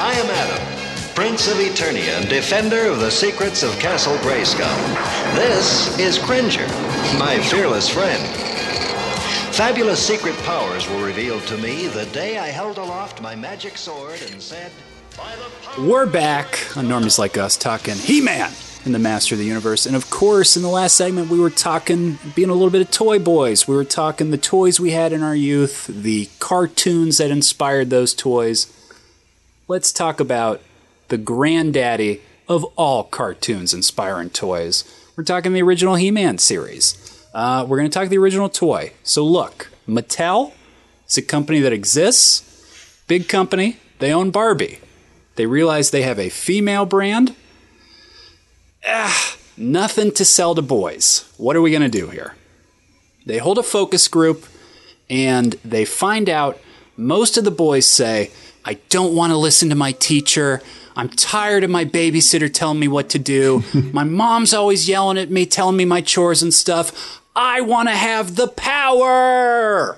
I 0.00 0.12
am 0.12 0.30
Adam, 0.30 1.14
Prince 1.16 1.48
of 1.48 1.56
Eternia 1.56 2.20
and 2.20 2.28
defender 2.28 2.86
of 2.86 3.00
the 3.00 3.10
secrets 3.10 3.64
of 3.64 3.76
Castle 3.80 4.16
Grayskull. 4.18 5.34
This 5.34 5.98
is 5.98 6.18
Cringer, 6.18 6.68
my 7.18 7.36
fearless 7.50 7.88
friend. 7.88 8.24
Fabulous 9.52 10.00
secret 10.00 10.36
powers 10.44 10.88
were 10.88 11.04
revealed 11.04 11.42
to 11.48 11.58
me 11.58 11.88
the 11.88 12.06
day 12.06 12.38
I 12.38 12.46
held 12.46 12.78
aloft 12.78 13.20
my 13.20 13.34
magic 13.34 13.76
sword 13.76 14.20
and 14.30 14.40
said, 14.40 14.70
We're 15.76 16.06
back 16.06 16.76
on 16.76 16.86
Normies 16.86 17.18
Like 17.18 17.36
Us 17.36 17.56
talking 17.56 17.96
He 17.96 18.20
Man 18.20 18.52
in 18.86 18.92
the 18.92 19.00
Master 19.00 19.34
of 19.34 19.40
the 19.40 19.46
Universe. 19.46 19.84
And 19.84 19.96
of 19.96 20.10
course, 20.10 20.56
in 20.56 20.62
the 20.62 20.68
last 20.68 20.94
segment, 20.94 21.28
we 21.28 21.40
were 21.40 21.50
talking, 21.50 22.20
being 22.36 22.50
a 22.50 22.54
little 22.54 22.70
bit 22.70 22.82
of 22.82 22.92
toy 22.92 23.18
boys. 23.18 23.66
We 23.66 23.74
were 23.74 23.82
talking 23.82 24.30
the 24.30 24.38
toys 24.38 24.78
we 24.78 24.92
had 24.92 25.12
in 25.12 25.24
our 25.24 25.34
youth, 25.34 25.88
the 25.88 26.28
cartoons 26.38 27.18
that 27.18 27.32
inspired 27.32 27.90
those 27.90 28.14
toys. 28.14 28.72
Let's 29.70 29.92
talk 29.92 30.18
about 30.18 30.62
the 31.08 31.18
granddaddy 31.18 32.22
of 32.48 32.64
all 32.76 33.04
cartoons 33.04 33.74
inspiring 33.74 34.30
toys. 34.30 34.82
We're 35.14 35.24
talking 35.24 35.52
the 35.52 35.60
original 35.60 35.96
He 35.96 36.10
Man 36.10 36.38
series. 36.38 37.22
Uh, 37.34 37.66
we're 37.68 37.76
going 37.76 37.90
to 37.90 37.92
talk 37.92 38.08
the 38.08 38.16
original 38.16 38.48
toy. 38.48 38.94
So, 39.02 39.22
look, 39.22 39.70
Mattel 39.86 40.54
is 41.06 41.18
a 41.18 41.22
company 41.22 41.60
that 41.60 41.74
exists, 41.74 43.02
big 43.08 43.28
company, 43.28 43.76
they 43.98 44.10
own 44.10 44.30
Barbie. 44.30 44.78
They 45.36 45.44
realize 45.44 45.90
they 45.90 46.00
have 46.00 46.18
a 46.18 46.30
female 46.30 46.86
brand. 46.86 47.36
Ah, 48.86 49.36
nothing 49.58 50.12
to 50.12 50.24
sell 50.24 50.54
to 50.54 50.62
boys. 50.62 51.30
What 51.36 51.56
are 51.56 51.60
we 51.60 51.72
going 51.72 51.82
to 51.82 51.90
do 51.90 52.08
here? 52.08 52.36
They 53.26 53.36
hold 53.36 53.58
a 53.58 53.62
focus 53.62 54.08
group 54.08 54.46
and 55.10 55.52
they 55.62 55.84
find 55.84 56.30
out 56.30 56.58
most 56.96 57.36
of 57.36 57.44
the 57.44 57.50
boys 57.50 57.84
say, 57.86 58.30
I 58.68 58.74
don't 58.90 59.14
want 59.14 59.32
to 59.32 59.38
listen 59.38 59.70
to 59.70 59.74
my 59.74 59.92
teacher. 59.92 60.60
I'm 60.94 61.08
tired 61.08 61.64
of 61.64 61.70
my 61.70 61.86
babysitter 61.86 62.52
telling 62.52 62.78
me 62.78 62.86
what 62.86 63.08
to 63.08 63.18
do. 63.18 63.64
my 63.94 64.04
mom's 64.04 64.52
always 64.52 64.86
yelling 64.86 65.16
at 65.16 65.30
me, 65.30 65.46
telling 65.46 65.74
me 65.74 65.86
my 65.86 66.02
chores 66.02 66.42
and 66.42 66.52
stuff. 66.52 67.22
I 67.34 67.62
want 67.62 67.88
to 67.88 67.94
have 67.94 68.36
the 68.36 68.46
power. 68.46 69.96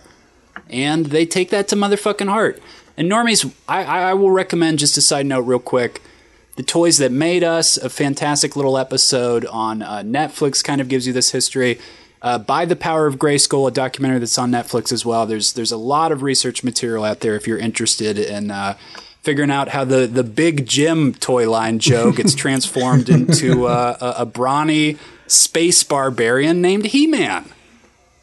And 0.69 1.07
they 1.07 1.27
take 1.27 1.51
that 1.51 1.67
to 1.67 1.75
motherfucking 1.75 2.29
heart. 2.29 2.63
And 2.97 3.11
normies, 3.11 3.53
I, 3.67 3.83
I 3.83 4.15
will 4.15 4.31
recommend 4.31 4.79
just 4.79 4.97
a 4.97 5.01
side 5.01 5.27
note, 5.27 5.41
real 5.41 5.59
quick. 5.59 6.01
The 6.55 6.63
Toys 6.63 6.99
That 6.99 7.11
Made 7.11 7.43
Us, 7.43 7.77
a 7.77 7.91
fantastic 7.91 8.55
little 8.55 8.79
episode 8.79 9.47
on 9.47 9.83
uh, 9.83 10.03
Netflix, 10.03 10.63
kind 10.63 10.81
of 10.81 10.87
gives 10.87 11.09
you 11.09 11.13
this 11.13 11.33
history. 11.33 11.81
Uh, 12.23 12.39
By 12.39 12.65
the 12.65 12.77
Power 12.77 13.07
of 13.07 13.17
Grayskull, 13.17 13.69
a 13.69 13.71
documentary 13.71 14.19
that's 14.19 14.37
on 14.39 14.51
Netflix 14.51 14.93
as 14.93 15.07
well. 15.07 15.27
There's 15.27 15.55
there's 15.55 15.73
a 15.73 15.77
lot 15.77 16.13
of 16.13 16.23
research 16.23 16.63
material 16.63 17.05
out 17.05 17.21
there 17.21 17.35
if 17.35 17.47
you're 17.47 17.59
interested 17.59 18.19
in 18.19 18.51
uh, 18.51 18.77
figuring 19.23 19.51
out 19.51 19.69
how 19.69 19.85
the, 19.85 20.07
the 20.07 20.25
Big 20.25 20.67
Jim 20.67 21.15
toy 21.15 21.51
line 21.51 21.79
Joe 21.79 22.13
gets 22.13 22.35
transformed 22.37 23.09
into 23.09 23.67
uh, 23.67 23.97
a, 24.01 24.23
a 24.23 24.27
brawny 24.27 24.99
space 25.27 25.83
barbarian 25.83 26.61
named 26.61 26.87
He 26.87 27.07
Man. 27.07 27.45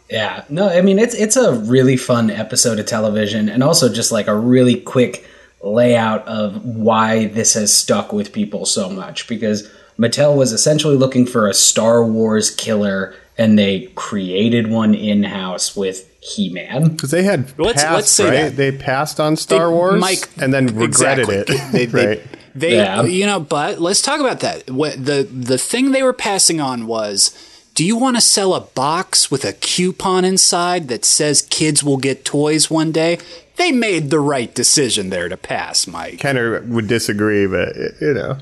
Yeah, 0.09 0.45
no, 0.47 0.69
I 0.69 0.81
mean 0.81 0.99
it's 0.99 1.15
it's 1.15 1.35
a 1.35 1.53
really 1.53 1.97
fun 1.97 2.29
episode 2.29 2.79
of 2.79 2.85
television, 2.85 3.49
and 3.49 3.63
also 3.63 3.91
just 3.91 4.11
like 4.11 4.27
a 4.27 4.35
really 4.35 4.79
quick 4.79 5.25
layout 5.61 6.25
of 6.27 6.63
why 6.63 7.25
this 7.27 7.55
has 7.55 7.75
stuck 7.75 8.13
with 8.13 8.31
people 8.31 8.65
so 8.65 8.89
much. 8.89 9.27
Because 9.27 9.69
Mattel 9.99 10.37
was 10.37 10.53
essentially 10.53 10.95
looking 10.95 11.25
for 11.25 11.47
a 11.47 11.53
Star 11.53 12.05
Wars 12.05 12.51
killer, 12.51 13.15
and 13.37 13.57
they 13.57 13.91
created 13.95 14.67
one 14.69 14.93
in 14.95 15.23
house 15.23 15.75
with 15.75 16.09
He 16.21 16.49
Man. 16.49 16.89
Because 16.89 17.11
they 17.11 17.23
had 17.23 17.57
Let's- 17.59 17.83
passed, 17.83 17.93
let's 17.95 18.09
say 18.11 18.23
right? 18.25 18.33
that. 18.49 18.55
They 18.57 18.71
passed 18.71 19.19
on 19.19 19.35
Star 19.35 19.67
They- 19.67 19.73
Wars, 19.73 20.01
Mike- 20.01 20.29
and 20.41 20.53
then 20.53 20.67
regretted 20.67 21.29
Exactly. 21.29 21.55
it. 21.55 21.71
They, 21.71 21.85
they, 21.85 22.05
right? 22.07 22.21
they 22.55 22.75
Yeah. 22.75 23.03
you 23.03 23.25
know, 23.25 23.39
but 23.39 23.79
let's 23.79 24.01
talk 24.01 24.19
about 24.19 24.39
that. 24.41 24.69
What 24.71 24.93
the 25.03 25.23
the 25.31 25.57
thing 25.57 25.91
they 25.91 26.03
were 26.03 26.13
passing 26.13 26.59
on 26.59 26.87
was, 26.87 27.31
do 27.75 27.85
you 27.85 27.95
want 27.95 28.17
to 28.17 28.21
sell 28.21 28.55
a 28.55 28.61
box 28.61 29.29
with 29.29 29.45
a 29.45 29.53
coupon 29.53 30.25
inside 30.25 30.87
that 30.87 31.05
says 31.05 31.43
kids 31.43 31.83
will 31.83 31.97
get 31.97 32.25
toys 32.25 32.71
one 32.71 32.91
day? 32.91 33.19
They 33.57 33.71
made 33.71 34.09
the 34.09 34.19
right 34.19 34.53
decision 34.53 35.09
there 35.09 35.29
to 35.29 35.37
pass, 35.37 35.85
Mike. 35.87 36.19
Kenner 36.19 36.61
would 36.61 36.87
disagree, 36.87 37.45
but 37.47 37.75
you 38.01 38.13
know. 38.13 38.37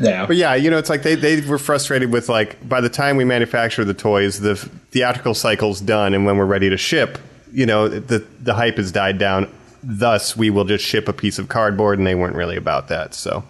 Yeah, 0.00 0.26
But 0.26 0.36
yeah, 0.36 0.54
you 0.54 0.70
know, 0.70 0.78
it's 0.78 0.88
like 0.90 1.02
they, 1.02 1.14
they 1.14 1.40
were 1.42 1.58
frustrated 1.58 2.10
with 2.12 2.28
like 2.28 2.66
by 2.68 2.80
the 2.80 2.88
time 2.88 3.16
we 3.16 3.24
manufacture 3.24 3.84
the 3.84 3.94
toys, 3.94 4.40
the 4.40 4.56
theatrical 4.56 5.34
cycle's 5.34 5.80
done, 5.80 6.14
and 6.14 6.24
when 6.24 6.36
we're 6.38 6.46
ready 6.46 6.70
to 6.70 6.76
ship, 6.76 7.18
you 7.52 7.66
know, 7.66 7.88
the 7.88 8.24
the 8.40 8.54
hype 8.54 8.76
has 8.78 8.90
died 8.92 9.18
down. 9.18 9.52
Thus, 9.82 10.36
we 10.36 10.48
will 10.50 10.64
just 10.64 10.84
ship 10.84 11.08
a 11.08 11.12
piece 11.12 11.38
of 11.38 11.48
cardboard, 11.48 11.98
and 11.98 12.06
they 12.06 12.14
weren't 12.14 12.36
really 12.36 12.56
about 12.56 12.88
that. 12.88 13.14
So, 13.14 13.44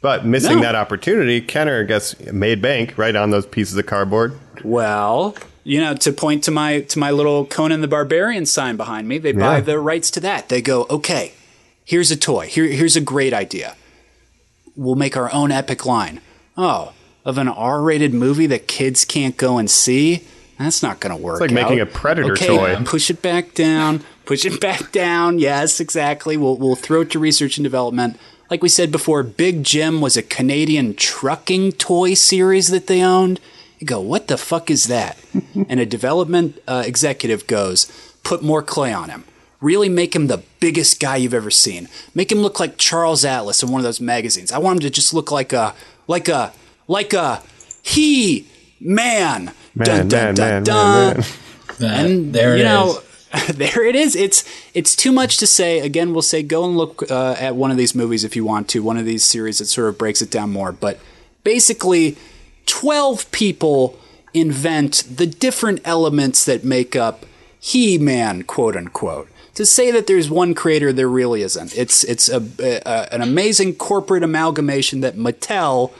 but 0.00 0.24
missing 0.24 0.56
No. 0.56 0.62
that 0.62 0.74
opportunity, 0.74 1.40
Kenner, 1.40 1.80
I 1.80 1.82
guess, 1.82 2.18
made 2.32 2.62
bank 2.62 2.96
right 2.96 3.14
on 3.16 3.30
those 3.30 3.44
pieces 3.44 3.76
of 3.76 3.84
cardboard. 3.86 4.38
Well, 4.62 5.34
you 5.64 5.80
know, 5.80 5.94
to 5.96 6.12
point 6.12 6.44
to 6.44 6.50
my 6.50 6.80
to 6.80 6.98
my 6.98 7.10
little 7.10 7.44
Conan 7.44 7.80
the 7.82 7.88
Barbarian 7.88 8.46
sign 8.46 8.76
behind 8.76 9.08
me, 9.08 9.18
they 9.18 9.32
buy 9.32 9.56
Yeah. 9.56 9.60
the 9.60 9.78
rights 9.78 10.10
to 10.12 10.20
that. 10.20 10.48
They 10.48 10.62
go, 10.62 10.86
okay, 10.88 11.32
here's 11.84 12.10
a 12.10 12.16
toy. 12.16 12.46
Here, 12.46 12.66
here's 12.66 12.96
a 12.96 13.00
great 13.00 13.34
idea. 13.34 13.74
We'll 14.76 14.94
make 14.94 15.16
our 15.16 15.32
own 15.32 15.52
epic 15.52 15.86
line. 15.86 16.20
Oh, 16.56 16.92
of 17.24 17.38
an 17.38 17.48
R-rated 17.48 18.12
movie 18.12 18.46
that 18.48 18.68
kids 18.68 19.04
can't 19.04 19.36
go 19.36 19.58
and 19.58 19.70
see. 19.70 20.24
That's 20.58 20.82
not 20.82 21.00
going 21.00 21.16
to 21.16 21.20
work. 21.20 21.40
It's 21.40 21.52
like 21.52 21.64
making 21.64 21.80
a 21.80 21.86
Predator 21.86 22.32
okay, 22.32 22.46
toy. 22.46 22.76
Push 22.84 23.10
it 23.10 23.22
back 23.22 23.54
down. 23.54 24.04
Push 24.24 24.44
it 24.44 24.60
back 24.60 24.92
down. 24.92 25.38
Yes, 25.38 25.80
exactly. 25.80 26.36
We'll 26.36 26.56
we'll 26.56 26.76
throw 26.76 27.02
it 27.02 27.10
to 27.10 27.18
research 27.18 27.56
and 27.58 27.64
development. 27.64 28.18
Like 28.50 28.62
we 28.62 28.68
said 28.68 28.92
before, 28.92 29.22
Big 29.22 29.64
Jim 29.64 30.00
was 30.00 30.16
a 30.16 30.22
Canadian 30.22 30.94
trucking 30.94 31.72
toy 31.72 32.14
series 32.14 32.68
that 32.68 32.86
they 32.86 33.02
owned. 33.02 33.40
You 33.78 33.86
go, 33.86 34.00
what 34.00 34.28
the 34.28 34.36
fuck 34.36 34.70
is 34.70 34.84
that? 34.84 35.18
and 35.68 35.80
a 35.80 35.86
development 35.86 36.58
uh, 36.68 36.84
executive 36.86 37.46
goes, 37.46 37.90
put 38.22 38.42
more 38.42 38.62
clay 38.62 38.92
on 38.92 39.10
him. 39.10 39.24
Really 39.64 39.88
make 39.88 40.14
him 40.14 40.26
the 40.26 40.42
biggest 40.60 41.00
guy 41.00 41.16
you've 41.16 41.32
ever 41.34 41.50
seen. 41.50 41.88
Make 42.14 42.30
him 42.30 42.38
look 42.38 42.60
like 42.60 42.76
Charles 42.76 43.24
Atlas 43.24 43.62
in 43.62 43.70
one 43.70 43.80
of 43.80 43.84
those 43.84 44.00
magazines. 44.00 44.52
I 44.52 44.58
want 44.58 44.76
him 44.76 44.80
to 44.82 44.90
just 44.90 45.14
look 45.14 45.30
like 45.32 45.52
a, 45.54 45.74
like 46.06 46.28
a, 46.28 46.52
like 46.86 47.12
a 47.14 47.42
he 47.82 48.46
man. 48.80 49.52
Man, 49.74 50.08
man, 50.08 50.08
man, 50.08 50.34
man, 50.34 50.62
man. 50.64 51.24
That- 51.78 52.04
And 52.04 52.32
there 52.34 52.54
it 52.54 52.60
you 52.60 52.64
is. 52.66 52.68
know, 52.68 53.00
there 53.54 53.84
it 53.84 53.96
is. 53.96 54.14
It's 54.14 54.44
it's 54.74 54.94
too 54.94 55.10
much 55.12 55.38
to 55.38 55.46
say. 55.46 55.80
Again, 55.80 56.12
we'll 56.12 56.22
say 56.22 56.42
go 56.42 56.64
and 56.66 56.76
look 56.76 57.10
uh, 57.10 57.34
at 57.38 57.56
one 57.56 57.70
of 57.72 57.76
these 57.76 57.94
movies 57.94 58.22
if 58.22 58.36
you 58.36 58.44
want 58.44 58.68
to. 58.68 58.82
One 58.82 58.96
of 58.98 59.06
these 59.06 59.24
series 59.24 59.58
that 59.58 59.64
sort 59.66 59.88
of 59.88 59.98
breaks 59.98 60.20
it 60.22 60.30
down 60.30 60.50
more. 60.52 60.70
But 60.72 61.00
basically, 61.42 62.16
twelve 62.66 63.28
people 63.32 63.98
invent 64.34 65.04
the 65.16 65.26
different 65.26 65.80
elements 65.84 66.44
that 66.44 66.64
make 66.64 66.94
up 66.94 67.24
He-Man, 67.58 68.42
quote 68.44 68.76
unquote. 68.76 69.28
To 69.54 69.64
say 69.64 69.90
that 69.92 70.06
there's 70.06 70.28
one 70.30 70.54
creator, 70.54 70.92
there 70.92 71.08
really 71.08 71.42
isn't. 71.42 71.76
It's 71.76 72.02
it's 72.04 72.28
a, 72.28 72.42
a 72.60 73.14
an 73.14 73.22
amazing 73.22 73.76
corporate 73.76 74.22
amalgamation 74.24 75.00
that 75.00 75.14
Mattel 75.16 75.92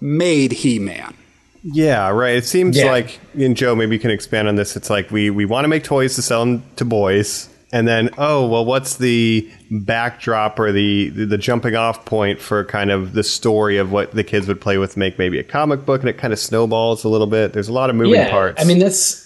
made 0.00 0.52
He-Man. 0.52 1.14
Yeah, 1.62 2.10
right. 2.10 2.36
It 2.36 2.44
seems 2.44 2.76
Yeah. 2.76 2.90
like, 2.90 3.18
and 3.34 3.56
Joe, 3.56 3.74
maybe 3.74 3.96
you 3.96 4.00
can 4.00 4.10
expand 4.12 4.46
on 4.46 4.54
this. 4.56 4.76
It's 4.76 4.88
like 4.90 5.10
we, 5.10 5.30
we 5.30 5.44
want 5.44 5.64
to 5.64 5.68
make 5.68 5.82
toys 5.84 6.14
to 6.14 6.22
sell 6.22 6.44
them 6.44 6.62
to 6.76 6.84
boys. 6.84 7.48
And 7.72 7.88
then, 7.88 8.10
oh, 8.18 8.46
well, 8.46 8.64
what's 8.64 8.96
the 8.98 9.50
backdrop 9.70 10.60
or 10.60 10.70
the, 10.70 11.08
the 11.08 11.36
jumping 11.36 11.74
off 11.74 12.04
point 12.04 12.40
for 12.40 12.64
kind 12.64 12.92
of 12.92 13.12
the 13.14 13.24
story 13.24 13.78
of 13.78 13.90
what 13.90 14.12
the 14.12 14.22
kids 14.22 14.46
would 14.46 14.60
play 14.60 14.78
with, 14.78 14.96
make 14.96 15.18
maybe 15.18 15.40
a 15.40 15.42
comic 15.44 15.84
book, 15.84 16.00
and 16.02 16.08
it 16.08 16.18
kind 16.18 16.32
of 16.32 16.38
snowballs 16.38 17.02
a 17.02 17.08
little 17.08 17.26
bit. 17.26 17.52
There's 17.52 17.68
a 17.68 17.72
lot 17.72 17.90
of 17.90 17.96
moving 17.96 18.24
parts. 18.30 18.62
I 18.62 18.64
mean, 18.64 18.78
that's 18.78 19.25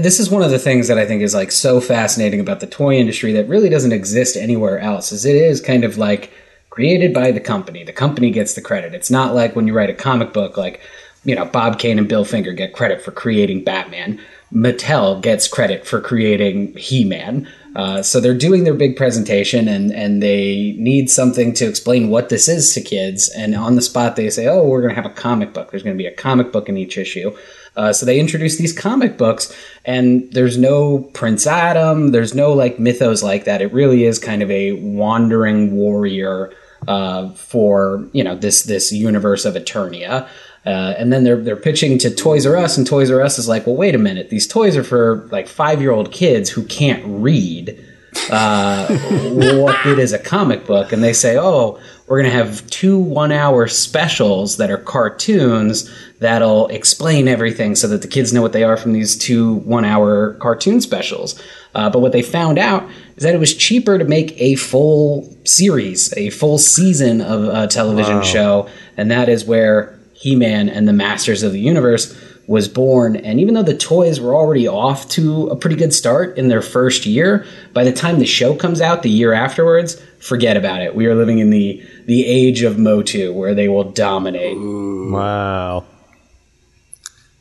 this 0.00 0.20
is 0.20 0.30
one 0.30 0.42
of 0.42 0.50
the 0.50 0.58
things 0.58 0.88
that 0.88 0.98
I 0.98 1.06
think 1.06 1.22
is 1.22 1.34
like 1.34 1.52
so 1.52 1.80
fascinating 1.80 2.40
about 2.40 2.60
the 2.60 2.66
toy 2.66 2.96
industry 2.96 3.32
that 3.32 3.48
really 3.48 3.68
doesn't 3.68 3.92
exist 3.92 4.36
anywhere 4.36 4.78
else. 4.78 5.12
Is 5.12 5.24
it 5.24 5.36
is 5.36 5.60
kind 5.60 5.84
of 5.84 5.98
like 5.98 6.32
created 6.70 7.12
by 7.12 7.32
the 7.32 7.40
company. 7.40 7.84
The 7.84 7.92
company 7.92 8.30
gets 8.30 8.54
the 8.54 8.62
credit. 8.62 8.94
It's 8.94 9.10
not 9.10 9.34
like 9.34 9.54
when 9.54 9.66
you 9.66 9.74
write 9.74 9.90
a 9.90 9.94
comic 9.94 10.32
book, 10.32 10.56
like 10.56 10.80
you 11.24 11.34
know 11.34 11.44
Bob 11.44 11.78
Kane 11.78 11.98
and 11.98 12.08
Bill 12.08 12.24
Finger 12.24 12.52
get 12.52 12.72
credit 12.72 13.02
for 13.02 13.10
creating 13.10 13.64
Batman. 13.64 14.20
Mattel 14.52 15.20
gets 15.20 15.46
credit 15.46 15.86
for 15.86 16.00
creating 16.00 16.76
He-Man. 16.76 17.48
Uh, 17.76 18.02
so 18.02 18.18
they're 18.18 18.34
doing 18.34 18.64
their 18.64 18.74
big 18.74 18.96
presentation, 18.96 19.68
and 19.68 19.92
and 19.92 20.22
they 20.22 20.74
need 20.78 21.10
something 21.10 21.52
to 21.54 21.66
explain 21.66 22.08
what 22.08 22.30
this 22.30 22.48
is 22.48 22.72
to 22.74 22.80
kids. 22.80 23.28
And 23.28 23.54
on 23.54 23.76
the 23.76 23.82
spot, 23.82 24.16
they 24.16 24.30
say, 24.30 24.46
"Oh, 24.46 24.66
we're 24.66 24.80
going 24.82 24.94
to 24.94 25.00
have 25.00 25.10
a 25.10 25.14
comic 25.14 25.52
book. 25.52 25.70
There's 25.70 25.82
going 25.82 25.96
to 25.96 26.02
be 26.02 26.08
a 26.08 26.14
comic 26.14 26.50
book 26.52 26.68
in 26.68 26.76
each 26.76 26.98
issue." 26.98 27.36
Uh, 27.76 27.92
so 27.92 28.04
they 28.04 28.18
introduce 28.18 28.58
these 28.58 28.72
comic 28.72 29.16
books, 29.16 29.54
and 29.84 30.30
there's 30.32 30.58
no 30.58 30.98
Prince 31.14 31.46
Adam. 31.46 32.10
There's 32.12 32.34
no 32.34 32.52
like 32.52 32.78
mythos 32.78 33.22
like 33.22 33.44
that. 33.44 33.62
It 33.62 33.72
really 33.72 34.04
is 34.04 34.18
kind 34.18 34.42
of 34.42 34.50
a 34.50 34.72
wandering 34.72 35.76
warrior 35.76 36.52
uh, 36.88 37.30
for 37.30 38.08
you 38.12 38.24
know 38.24 38.34
this 38.34 38.64
this 38.64 38.92
universe 38.92 39.44
of 39.44 39.54
Eternia. 39.54 40.28
Uh, 40.66 40.94
and 40.98 41.10
then 41.10 41.24
they're 41.24 41.42
they're 41.42 41.56
pitching 41.56 41.96
to 41.98 42.14
Toys 42.14 42.44
R 42.44 42.56
Us, 42.56 42.76
and 42.76 42.86
Toys 42.86 43.10
R 43.10 43.22
Us 43.22 43.38
is 43.38 43.48
like, 43.48 43.66
well, 43.66 43.76
wait 43.76 43.94
a 43.94 43.98
minute, 43.98 44.28
these 44.28 44.46
toys 44.46 44.76
are 44.76 44.84
for 44.84 45.28
like 45.30 45.48
five 45.48 45.80
year 45.80 45.90
old 45.90 46.12
kids 46.12 46.50
who 46.50 46.64
can't 46.64 47.02
read. 47.06 47.82
Uh, 48.30 48.86
what 49.32 49.82
good 49.82 49.98
is 49.98 50.12
a 50.12 50.18
comic 50.18 50.66
book? 50.66 50.92
And 50.92 51.02
they 51.02 51.12
say, 51.12 51.38
oh, 51.38 51.80
we're 52.06 52.20
gonna 52.20 52.34
have 52.34 52.66
two 52.68 52.98
one 52.98 53.32
hour 53.32 53.68
specials 53.68 54.58
that 54.58 54.70
are 54.70 54.76
cartoons 54.76 55.90
that'll 56.20 56.68
explain 56.68 57.26
everything 57.26 57.74
so 57.74 57.88
that 57.88 58.02
the 58.02 58.08
kids 58.08 58.32
know 58.32 58.42
what 58.42 58.52
they 58.52 58.62
are 58.62 58.76
from 58.76 58.92
these 58.92 59.16
two 59.16 59.54
one 59.54 59.84
hour 59.84 60.34
cartoon 60.34 60.80
specials. 60.80 61.40
Uh, 61.74 61.90
but 61.90 62.00
what 62.00 62.12
they 62.12 62.22
found 62.22 62.58
out 62.58 62.88
is 63.16 63.22
that 63.22 63.34
it 63.34 63.38
was 63.38 63.54
cheaper 63.54 63.98
to 63.98 64.04
make 64.04 64.40
a 64.40 64.54
full 64.54 65.34
series, 65.44 66.16
a 66.16 66.30
full 66.30 66.58
season 66.58 67.20
of 67.20 67.44
a 67.44 67.66
television 67.66 68.22
show, 68.22 68.68
and 68.96 69.10
that 69.10 69.28
is 69.28 69.44
where 69.44 69.98
he 70.12 70.36
Man 70.36 70.68
and 70.68 70.86
the 70.86 70.92
Masters 70.92 71.42
of 71.42 71.52
the 71.52 71.60
Universe 71.60 72.16
was 72.46 72.68
born. 72.68 73.14
And 73.14 73.38
even 73.38 73.54
though 73.54 73.62
the 73.62 73.76
toys 73.76 74.20
were 74.20 74.34
already 74.34 74.66
off 74.66 75.08
to 75.10 75.46
a 75.46 75.56
pretty 75.56 75.76
good 75.76 75.94
start 75.94 76.36
in 76.36 76.48
their 76.48 76.60
first 76.60 77.06
year, 77.06 77.46
by 77.72 77.84
the 77.84 77.92
time 77.92 78.18
the 78.18 78.26
show 78.26 78.56
comes 78.56 78.80
out 78.80 79.04
the 79.04 79.08
year 79.08 79.32
afterwards, 79.32 80.02
forget 80.18 80.56
about 80.56 80.82
it. 80.82 80.96
We 80.96 81.06
are 81.06 81.14
living 81.14 81.38
in 81.38 81.50
the 81.50 81.82
the 82.06 82.26
age 82.26 82.62
of 82.62 82.76
Motu 82.76 83.32
where 83.32 83.54
they 83.54 83.68
will 83.68 83.84
dominate. 83.84 84.58
Wow. 84.58 85.86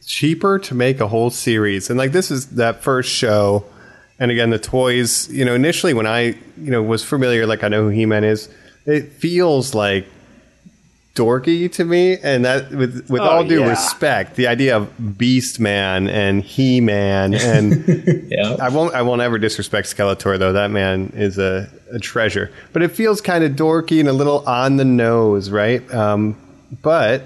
Cheaper 0.10 0.58
to 0.58 0.74
make 0.74 1.00
a 1.00 1.08
whole 1.08 1.30
series. 1.30 1.92
And 1.92 2.00
like 2.00 2.12
this 2.14 2.32
is 2.32 2.48
that 2.56 2.82
first 2.82 3.12
show. 3.12 3.64
And 4.18 4.32
again, 4.32 4.50
the 4.50 4.58
toys, 4.58 5.30
you 5.32 5.46
know, 5.46 5.54
initially 5.54 5.94
when 5.94 6.08
I, 6.08 6.22
you 6.58 6.72
know, 6.72 6.82
was 6.82 7.04
familiar, 7.06 7.46
like 7.46 7.64
I 7.64 7.68
know 7.68 7.84
who 7.84 7.90
He 7.90 8.08
Man 8.08 8.24
is, 8.24 8.50
it 8.88 9.12
feels 9.14 9.76
like 9.76 10.08
dorky 11.16 11.72
to 11.74 11.86
me, 11.86 12.18
and 12.24 12.44
that 12.46 12.72
with 12.72 13.08
with 13.10 13.22
Oh, 13.22 13.26
all 13.30 13.44
due 13.44 13.60
yeah. 13.60 13.70
respect, 13.70 14.36
the 14.36 14.48
idea 14.48 14.76
of 14.78 15.18
Beast 15.18 15.60
Man 15.60 16.08
and 16.08 16.44
He 16.44 16.82
Man, 16.82 17.34
and 17.54 17.86
Yeah. 18.30 18.56
I 18.60 18.70
won't 18.70 18.96
I 18.96 19.04
won't 19.04 19.22
ever 19.22 19.38
disrespect 19.38 19.96
Skeletor 19.96 20.40
though. 20.40 20.54
That 20.54 20.72
man 20.72 21.12
is 21.16 21.38
a, 21.38 21.70
a 21.92 22.00
treasure, 22.00 22.52
but 22.74 22.82
it 22.82 22.90
feels 22.90 23.22
kind 23.22 23.44
of 23.44 23.52
dorky 23.52 24.00
and 24.00 24.10
a 24.10 24.14
little 24.14 24.40
on 24.50 24.78
the 24.78 24.86
nose, 24.86 25.50
right? 25.52 25.82
Um, 25.94 26.36
but 26.82 27.24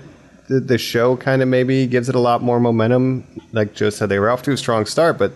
the, 0.50 0.60
the 0.60 0.78
show 0.78 1.16
kind 1.18 1.42
of 1.42 1.48
maybe 1.48 1.88
gives 1.88 2.10
it 2.10 2.16
a 2.16 2.20
lot 2.20 2.42
more 2.42 2.60
momentum. 2.60 3.26
Like 3.52 3.74
Joe 3.74 3.90
said, 3.90 4.10
they 4.10 4.20
were 4.20 4.30
off 4.30 4.42
to 4.44 4.52
a 4.52 4.58
strong 4.58 4.86
start, 4.86 5.18
but 5.18 5.32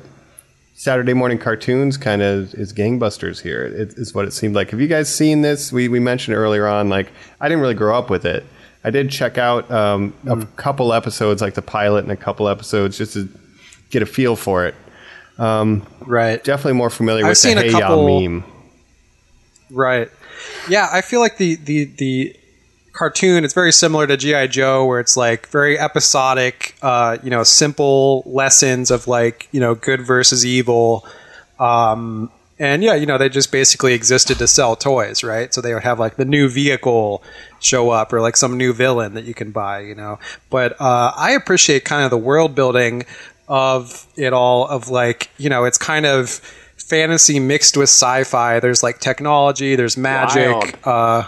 Saturday 0.75 1.13
morning 1.13 1.37
cartoons 1.39 1.97
kind 1.97 2.21
of 2.21 2.53
is 2.53 2.71
gangbusters 2.73 3.41
here. 3.41 3.63
It, 3.65 3.93
is 3.97 4.13
what 4.13 4.25
it 4.25 4.31
seemed 4.31 4.53
like. 4.55 4.69
Have 4.71 4.79
you 4.81 4.87
guys 4.87 5.13
seen 5.13 5.41
this? 5.41 5.71
We 5.71 5.87
we 5.87 5.99
mentioned 5.99 6.35
earlier 6.37 6.67
on. 6.67 6.89
Like 6.89 7.11
I 7.41 7.47
didn't 7.49 7.61
really 7.61 7.73
grow 7.73 7.97
up 7.97 8.09
with 8.09 8.25
it. 8.25 8.43
I 8.83 8.89
did 8.91 9.09
check 9.09 9.37
out 9.37 9.69
um, 9.71 10.13
a 10.27 10.45
couple 10.55 10.93
episodes, 10.93 11.41
like 11.41 11.55
the 11.55 11.61
pilot, 11.61 12.03
and 12.03 12.11
a 12.11 12.15
couple 12.15 12.47
episodes 12.47 12.97
just 12.97 13.13
to 13.13 13.27
get 13.89 14.01
a 14.01 14.05
feel 14.05 14.35
for 14.35 14.65
it. 14.65 14.75
Right. 15.39 16.43
Definitely 16.43 16.73
more 16.73 16.89
familiar 16.89 17.25
I've 17.25 17.31
with 17.31 17.37
seen 17.37 17.55
the 17.57 17.63
a 17.63 17.65
Hey 17.65 17.71
Ya 17.71 17.79
couple- 17.79 18.21
meme. 18.21 18.43
Right. 19.69 20.09
Yeah, 20.69 20.87
I 20.91 21.01
feel 21.01 21.19
like 21.19 21.37
the 21.37 21.55
the 21.55 21.85
the 21.85 22.35
cartoon 22.97 23.45
it's 23.45 23.53
very 23.53 23.71
similar 23.71 24.07
to 24.07 24.17
GI 24.17 24.47
Joe 24.47 24.85
where 24.85 24.99
it's 24.99 25.15
like 25.15 25.47
very 25.49 25.77
episodic 25.77 26.75
uh, 26.81 27.17
you 27.23 27.29
know, 27.29 27.43
simple 27.43 28.23
lessons 28.25 28.89
of 28.89 29.07
like, 29.07 29.47
you 29.51 29.59
know, 29.59 29.75
good 29.75 30.01
versus 30.01 30.45
evil. 30.45 31.05
Um 31.59 32.31
and 32.59 32.83
yeah, 32.83 32.95
you 32.95 33.05
know, 33.05 33.19
they 33.19 33.29
just 33.29 33.51
basically 33.51 33.93
existed 33.93 34.39
to 34.39 34.47
sell 34.47 34.75
toys, 34.75 35.23
right? 35.23 35.53
So 35.53 35.61
they 35.61 35.75
would 35.75 35.83
have 35.83 35.99
like 35.99 36.15
the 36.15 36.25
new 36.25 36.49
vehicle 36.49 37.21
show 37.59 37.91
up 37.91 38.11
or 38.11 38.19
like 38.19 38.35
some 38.35 38.57
new 38.57 38.73
villain 38.73 39.13
that 39.13 39.25
you 39.25 39.35
can 39.35 39.51
buy, 39.51 39.81
you 39.81 39.93
know. 39.93 40.17
But 40.49 40.79
uh, 40.81 41.11
I 41.15 41.33
appreciate 41.33 41.85
kind 41.85 42.03
of 42.03 42.09
the 42.09 42.17
world 42.17 42.55
building 42.55 43.05
of 43.47 44.07
it 44.15 44.33
all, 44.33 44.67
of 44.67 44.89
like, 44.89 45.29
you 45.37 45.49
know, 45.49 45.65
it's 45.65 45.77
kind 45.77 46.07
of 46.07 46.29
fantasy 46.77 47.39
mixed 47.39 47.77
with 47.77 47.89
sci-fi. 47.89 48.59
There's 48.59 48.81
like 48.81 48.99
technology, 48.99 49.75
there's 49.75 49.95
magic. 49.95 50.79
Uh, 50.83 51.25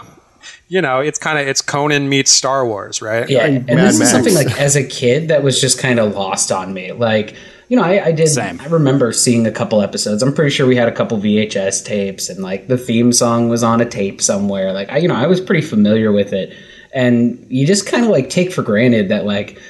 you 0.68 0.80
know, 0.82 1.00
it's 1.00 1.18
kind 1.18 1.38
of 1.38 1.46
it's 1.48 1.60
Conan 1.62 2.08
meets 2.08 2.30
Star 2.30 2.66
Wars, 2.66 3.00
right? 3.02 3.28
Yeah, 3.28 3.46
and 3.46 3.66
Mad 3.66 3.78
this 3.78 3.98
Max. 3.98 4.00
is 4.00 4.10
something 4.10 4.34
like 4.34 4.60
as 4.60 4.76
a 4.76 4.84
kid 4.84 5.28
that 5.28 5.42
was 5.42 5.60
just 5.60 5.78
kind 5.78 5.98
of 5.98 6.14
lost 6.14 6.50
on 6.52 6.72
me. 6.74 6.92
Like, 6.92 7.34
you 7.68 7.76
know, 7.76 7.82
I, 7.82 8.06
I 8.06 8.12
did. 8.12 8.28
Same. 8.28 8.60
I 8.60 8.66
remember 8.66 9.12
seeing 9.12 9.46
a 9.46 9.52
couple 9.52 9.80
episodes. 9.82 10.22
I'm 10.22 10.34
pretty 10.34 10.50
sure 10.50 10.66
we 10.66 10.76
had 10.76 10.88
a 10.88 10.92
couple 10.94 11.18
VHS 11.18 11.84
tapes, 11.84 12.28
and 12.28 12.40
like 12.42 12.68
the 12.68 12.78
theme 12.78 13.12
song 13.12 13.48
was 13.48 13.62
on 13.62 13.80
a 13.80 13.84
tape 13.88 14.20
somewhere. 14.20 14.72
Like, 14.72 14.90
I, 14.90 14.98
you 14.98 15.08
know, 15.08 15.14
I 15.14 15.26
was 15.26 15.40
pretty 15.40 15.62
familiar 15.66 16.10
with 16.12 16.32
it, 16.32 16.52
and 16.92 17.44
you 17.48 17.66
just 17.66 17.86
kind 17.86 18.04
of 18.04 18.10
like 18.10 18.28
take 18.30 18.52
for 18.52 18.62
granted 18.62 19.08
that 19.10 19.24
like. 19.24 19.60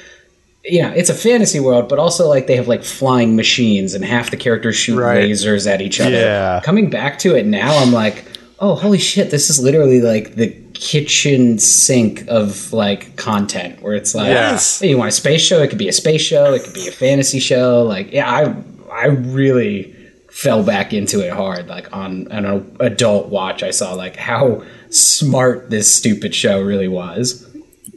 You 0.63 0.83
know, 0.83 0.91
it's 0.91 1.09
a 1.09 1.15
fantasy 1.15 1.59
world, 1.59 1.89
but 1.89 1.97
also 1.97 2.27
like 2.29 2.45
they 2.45 2.55
have 2.55 2.67
like 2.67 2.83
flying 2.83 3.35
machines 3.35 3.95
and 3.95 4.05
half 4.05 4.29
the 4.29 4.37
characters 4.37 4.75
shoot 4.75 4.95
Right. 4.95 5.27
lasers 5.27 5.65
at 5.65 5.81
each 5.81 5.99
other. 5.99 6.11
Yeah. 6.11 6.61
Coming 6.63 6.87
back 6.87 7.17
to 7.19 7.35
it 7.35 7.47
now, 7.47 7.75
I'm 7.79 7.91
like, 7.91 8.23
oh, 8.59 8.75
holy 8.75 8.99
shit, 8.99 9.31
this 9.31 9.49
is 9.49 9.59
literally 9.59 10.01
like 10.01 10.35
the 10.35 10.49
kitchen 10.81 11.59
sink 11.59 12.27
of 12.27 12.73
like 12.73 13.15
content 13.15 13.79
where 13.83 13.93
it's 13.93 14.15
like, 14.15 14.29
Yes. 14.29 14.79
hey, 14.79 14.89
you 14.89 14.97
want 14.97 15.09
a 15.09 15.11
space 15.13 15.41
show? 15.41 15.61
It 15.61 15.67
could 15.69 15.77
be 15.77 15.87
a 15.87 15.93
space 15.93 16.21
show. 16.21 16.53
It 16.53 16.63
could 16.63 16.73
be 16.73 16.87
a 16.87 16.91
fantasy 16.91 17.39
show. 17.39 17.83
Like, 17.83 18.11
yeah, 18.11 18.29
I 18.29 18.55
I 18.91 19.05
really 19.05 19.95
fell 20.31 20.63
back 20.63 20.91
into 20.91 21.25
it 21.25 21.31
hard. 21.31 21.67
Like 21.67 21.95
on 21.95 22.27
an 22.31 22.75
adult 22.79 23.29
watch, 23.29 23.61
I 23.61 23.69
saw 23.69 23.93
like 23.93 24.15
how 24.15 24.63
smart 24.89 25.69
this 25.69 25.89
stupid 25.89 26.33
show 26.33 26.61
really 26.61 26.87
was. 26.87 27.47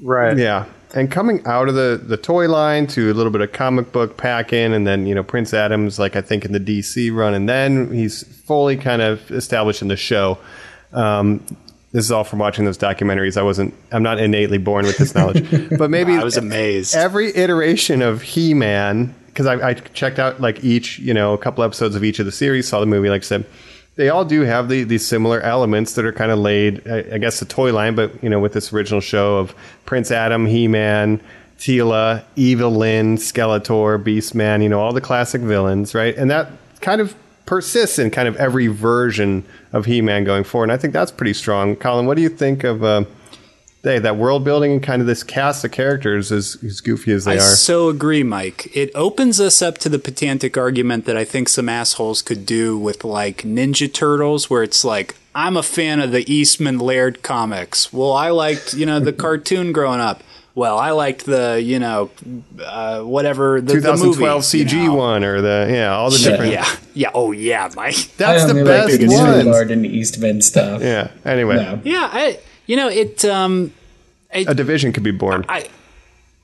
Right. 0.02 0.36
Yeah. 0.36 0.66
And 0.94 1.10
coming 1.10 1.44
out 1.46 1.68
of 1.68 1.74
the, 1.74 2.00
the 2.00 2.16
toy 2.18 2.48
line 2.48 2.86
to 2.88 3.10
a 3.10 3.14
little 3.14 3.32
bit 3.32 3.40
of 3.40 3.50
comic 3.52 3.90
book 3.90 4.16
pack 4.16 4.52
in, 4.52 4.72
and 4.72 4.86
then, 4.86 5.06
you 5.06 5.14
know, 5.14 5.24
Prince 5.24 5.52
Adams, 5.52 5.98
like 5.98 6.14
I 6.14 6.20
think 6.20 6.44
in 6.44 6.52
the 6.52 6.60
DC 6.60 7.12
run, 7.12 7.34
and 7.34 7.48
then 7.48 7.92
he's 7.92 8.22
fully 8.44 8.76
kind 8.76 9.02
of 9.02 9.28
established 9.32 9.82
in 9.82 9.88
the 9.88 9.96
show. 9.96 10.38
Um, 10.92 11.44
this 11.94 12.04
is 12.04 12.10
all 12.10 12.24
from 12.24 12.40
watching 12.40 12.64
those 12.64 12.76
documentaries. 12.76 13.36
I 13.36 13.42
wasn't, 13.42 13.72
I'm 13.92 14.02
not 14.02 14.18
innately 14.18 14.58
born 14.58 14.84
with 14.84 14.98
this 14.98 15.14
knowledge, 15.14 15.48
but 15.78 15.90
maybe 15.90 16.12
I 16.14 16.24
was 16.24 16.36
amazed. 16.36 16.96
every 16.96 17.34
iteration 17.36 18.02
of 18.02 18.20
He 18.20 18.52
Man, 18.52 19.14
because 19.28 19.46
I, 19.46 19.68
I 19.68 19.74
checked 19.74 20.18
out 20.18 20.40
like 20.40 20.64
each, 20.64 20.98
you 20.98 21.14
know, 21.14 21.34
a 21.34 21.38
couple 21.38 21.62
episodes 21.62 21.94
of 21.94 22.02
each 22.02 22.18
of 22.18 22.26
the 22.26 22.32
series, 22.32 22.66
saw 22.66 22.80
the 22.80 22.86
movie, 22.86 23.08
like 23.08 23.22
I 23.22 23.24
said, 23.24 23.46
they 23.94 24.08
all 24.08 24.24
do 24.24 24.40
have 24.40 24.68
the, 24.68 24.82
these 24.82 25.06
similar 25.06 25.40
elements 25.42 25.92
that 25.92 26.04
are 26.04 26.12
kind 26.12 26.32
of 26.32 26.40
laid, 26.40 26.84
I, 26.88 27.14
I 27.14 27.18
guess, 27.18 27.38
the 27.38 27.46
toy 27.46 27.72
line, 27.72 27.94
but, 27.94 28.24
you 28.24 28.28
know, 28.28 28.40
with 28.40 28.54
this 28.54 28.72
original 28.72 29.00
show 29.00 29.36
of 29.36 29.54
Prince 29.84 30.10
Adam, 30.10 30.46
He 30.46 30.66
Man, 30.66 31.20
Teela, 31.60 32.24
Evil 32.34 32.72
Lynn, 32.72 33.18
Skeletor, 33.18 34.02
Beastman, 34.02 34.64
you 34.64 34.68
know, 34.68 34.80
all 34.80 34.92
the 34.92 35.00
classic 35.00 35.42
villains, 35.42 35.94
right? 35.94 36.16
And 36.16 36.28
that 36.32 36.50
kind 36.80 37.00
of 37.00 37.14
persists 37.46 37.98
in 37.98 38.10
kind 38.10 38.28
of 38.28 38.36
every 38.36 38.66
version 38.68 39.44
of 39.72 39.86
He 39.86 40.00
Man 40.00 40.24
going 40.24 40.44
forward. 40.44 40.64
And 40.64 40.72
I 40.72 40.76
think 40.76 40.92
that's 40.92 41.10
pretty 41.10 41.34
strong. 41.34 41.76
Colin, 41.76 42.06
what 42.06 42.16
do 42.16 42.22
you 42.22 42.28
think 42.28 42.64
of. 42.64 42.82
Uh, 42.82 43.04
Hey, 43.84 43.98
that 43.98 44.16
world 44.16 44.44
building 44.44 44.72
and 44.72 44.82
kind 44.82 45.02
of 45.02 45.06
this 45.06 45.22
cast 45.22 45.62
of 45.62 45.70
characters, 45.70 46.32
as, 46.32 46.56
as 46.64 46.80
goofy 46.80 47.12
as 47.12 47.26
they 47.26 47.32
I 47.32 47.34
are. 47.34 47.40
I 47.40 47.54
so 47.54 47.90
agree, 47.90 48.22
Mike. 48.22 48.74
It 48.74 48.90
opens 48.94 49.40
us 49.40 49.60
up 49.60 49.76
to 49.78 49.90
the 49.90 49.98
pedantic 49.98 50.56
argument 50.56 51.04
that 51.04 51.18
I 51.18 51.26
think 51.26 51.50
some 51.50 51.68
assholes 51.68 52.22
could 52.22 52.46
do 52.46 52.78
with 52.78 53.04
like 53.04 53.42
Ninja 53.42 53.92
Turtles, 53.92 54.48
where 54.48 54.62
it's 54.62 54.86
like, 54.86 55.16
I'm 55.34 55.58
a 55.58 55.62
fan 55.62 56.00
of 56.00 56.12
the 56.12 56.24
Eastman 56.32 56.78
Laird 56.78 57.22
comics. 57.22 57.92
Well, 57.92 58.14
I 58.14 58.30
liked, 58.30 58.72
you 58.72 58.86
know, 58.86 59.00
the 59.00 59.12
cartoon 59.26 59.70
growing 59.72 60.00
up. 60.00 60.22
Well, 60.56 60.78
I 60.78 60.90
liked 60.92 61.26
the, 61.26 61.60
you 61.60 61.80
know, 61.80 62.10
uh, 62.64 63.02
whatever 63.02 63.60
the, 63.60 63.66
the 63.66 63.80
2012 63.80 64.20
movie, 64.20 64.64
CG 64.64 64.72
you 64.72 64.86
know. 64.86 64.94
one 64.94 65.24
or 65.24 65.40
the 65.40 65.68
yeah 65.68 65.94
all 65.94 66.10
the 66.10 66.18
different 66.18 66.52
Yeah, 66.52 66.76
yeah, 66.94 67.10
oh 67.12 67.32
yeah, 67.32 67.70
Mike. 67.74 67.96
that's 68.16 68.44
I 68.44 68.46
the 68.46 68.52
only 68.60 68.64
best 68.64 68.90
like 68.90 69.00
the 69.00 69.06
New 69.08 69.16
ones 69.16 69.46
Laird 69.46 69.70
and 69.72 69.84
Eastman 69.84 70.40
stuff. 70.42 70.80
yeah 70.80 71.10
anyway 71.24 71.56
No. 71.56 71.80
Yeah, 71.82 72.08
I, 72.12 72.38
you 72.66 72.76
know, 72.76 72.88
it, 72.88 73.24
um, 73.24 73.72
a 74.32 74.54
division 74.54 74.92
could 74.92 75.02
be 75.02 75.10
born 75.10 75.44
I, 75.48 75.68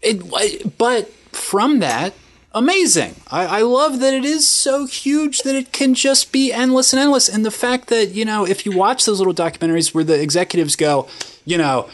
it, 0.03 0.77
but 0.77 1.13
from 1.33 1.79
that, 1.79 2.15
amazing. 2.53 3.15
I, 3.31 3.59
I 3.59 3.63
love 3.63 4.01
that 4.01 4.13
it 4.15 4.25
is 4.25 4.49
so 4.49 4.87
huge 4.87 5.41
that 5.43 5.55
it 5.55 5.73
can 5.73 5.95
just 5.95 6.33
be 6.33 6.53
endless 6.53 6.93
and 6.93 7.01
endless. 7.01 7.29
And 7.29 7.45
the 7.45 7.51
fact 7.51 7.89
that, 7.89 8.11
you 8.11 8.25
know, 8.25 8.45
if 8.47 8.67
you 8.67 8.77
watch 8.77 9.05
those 9.05 9.19
little 9.19 9.35
documentaries 9.35 9.95
where 9.95 10.05
the 10.05 10.21
executives 10.21 10.75
go, 10.77 11.09
you 11.45 11.59
know, 11.59 11.89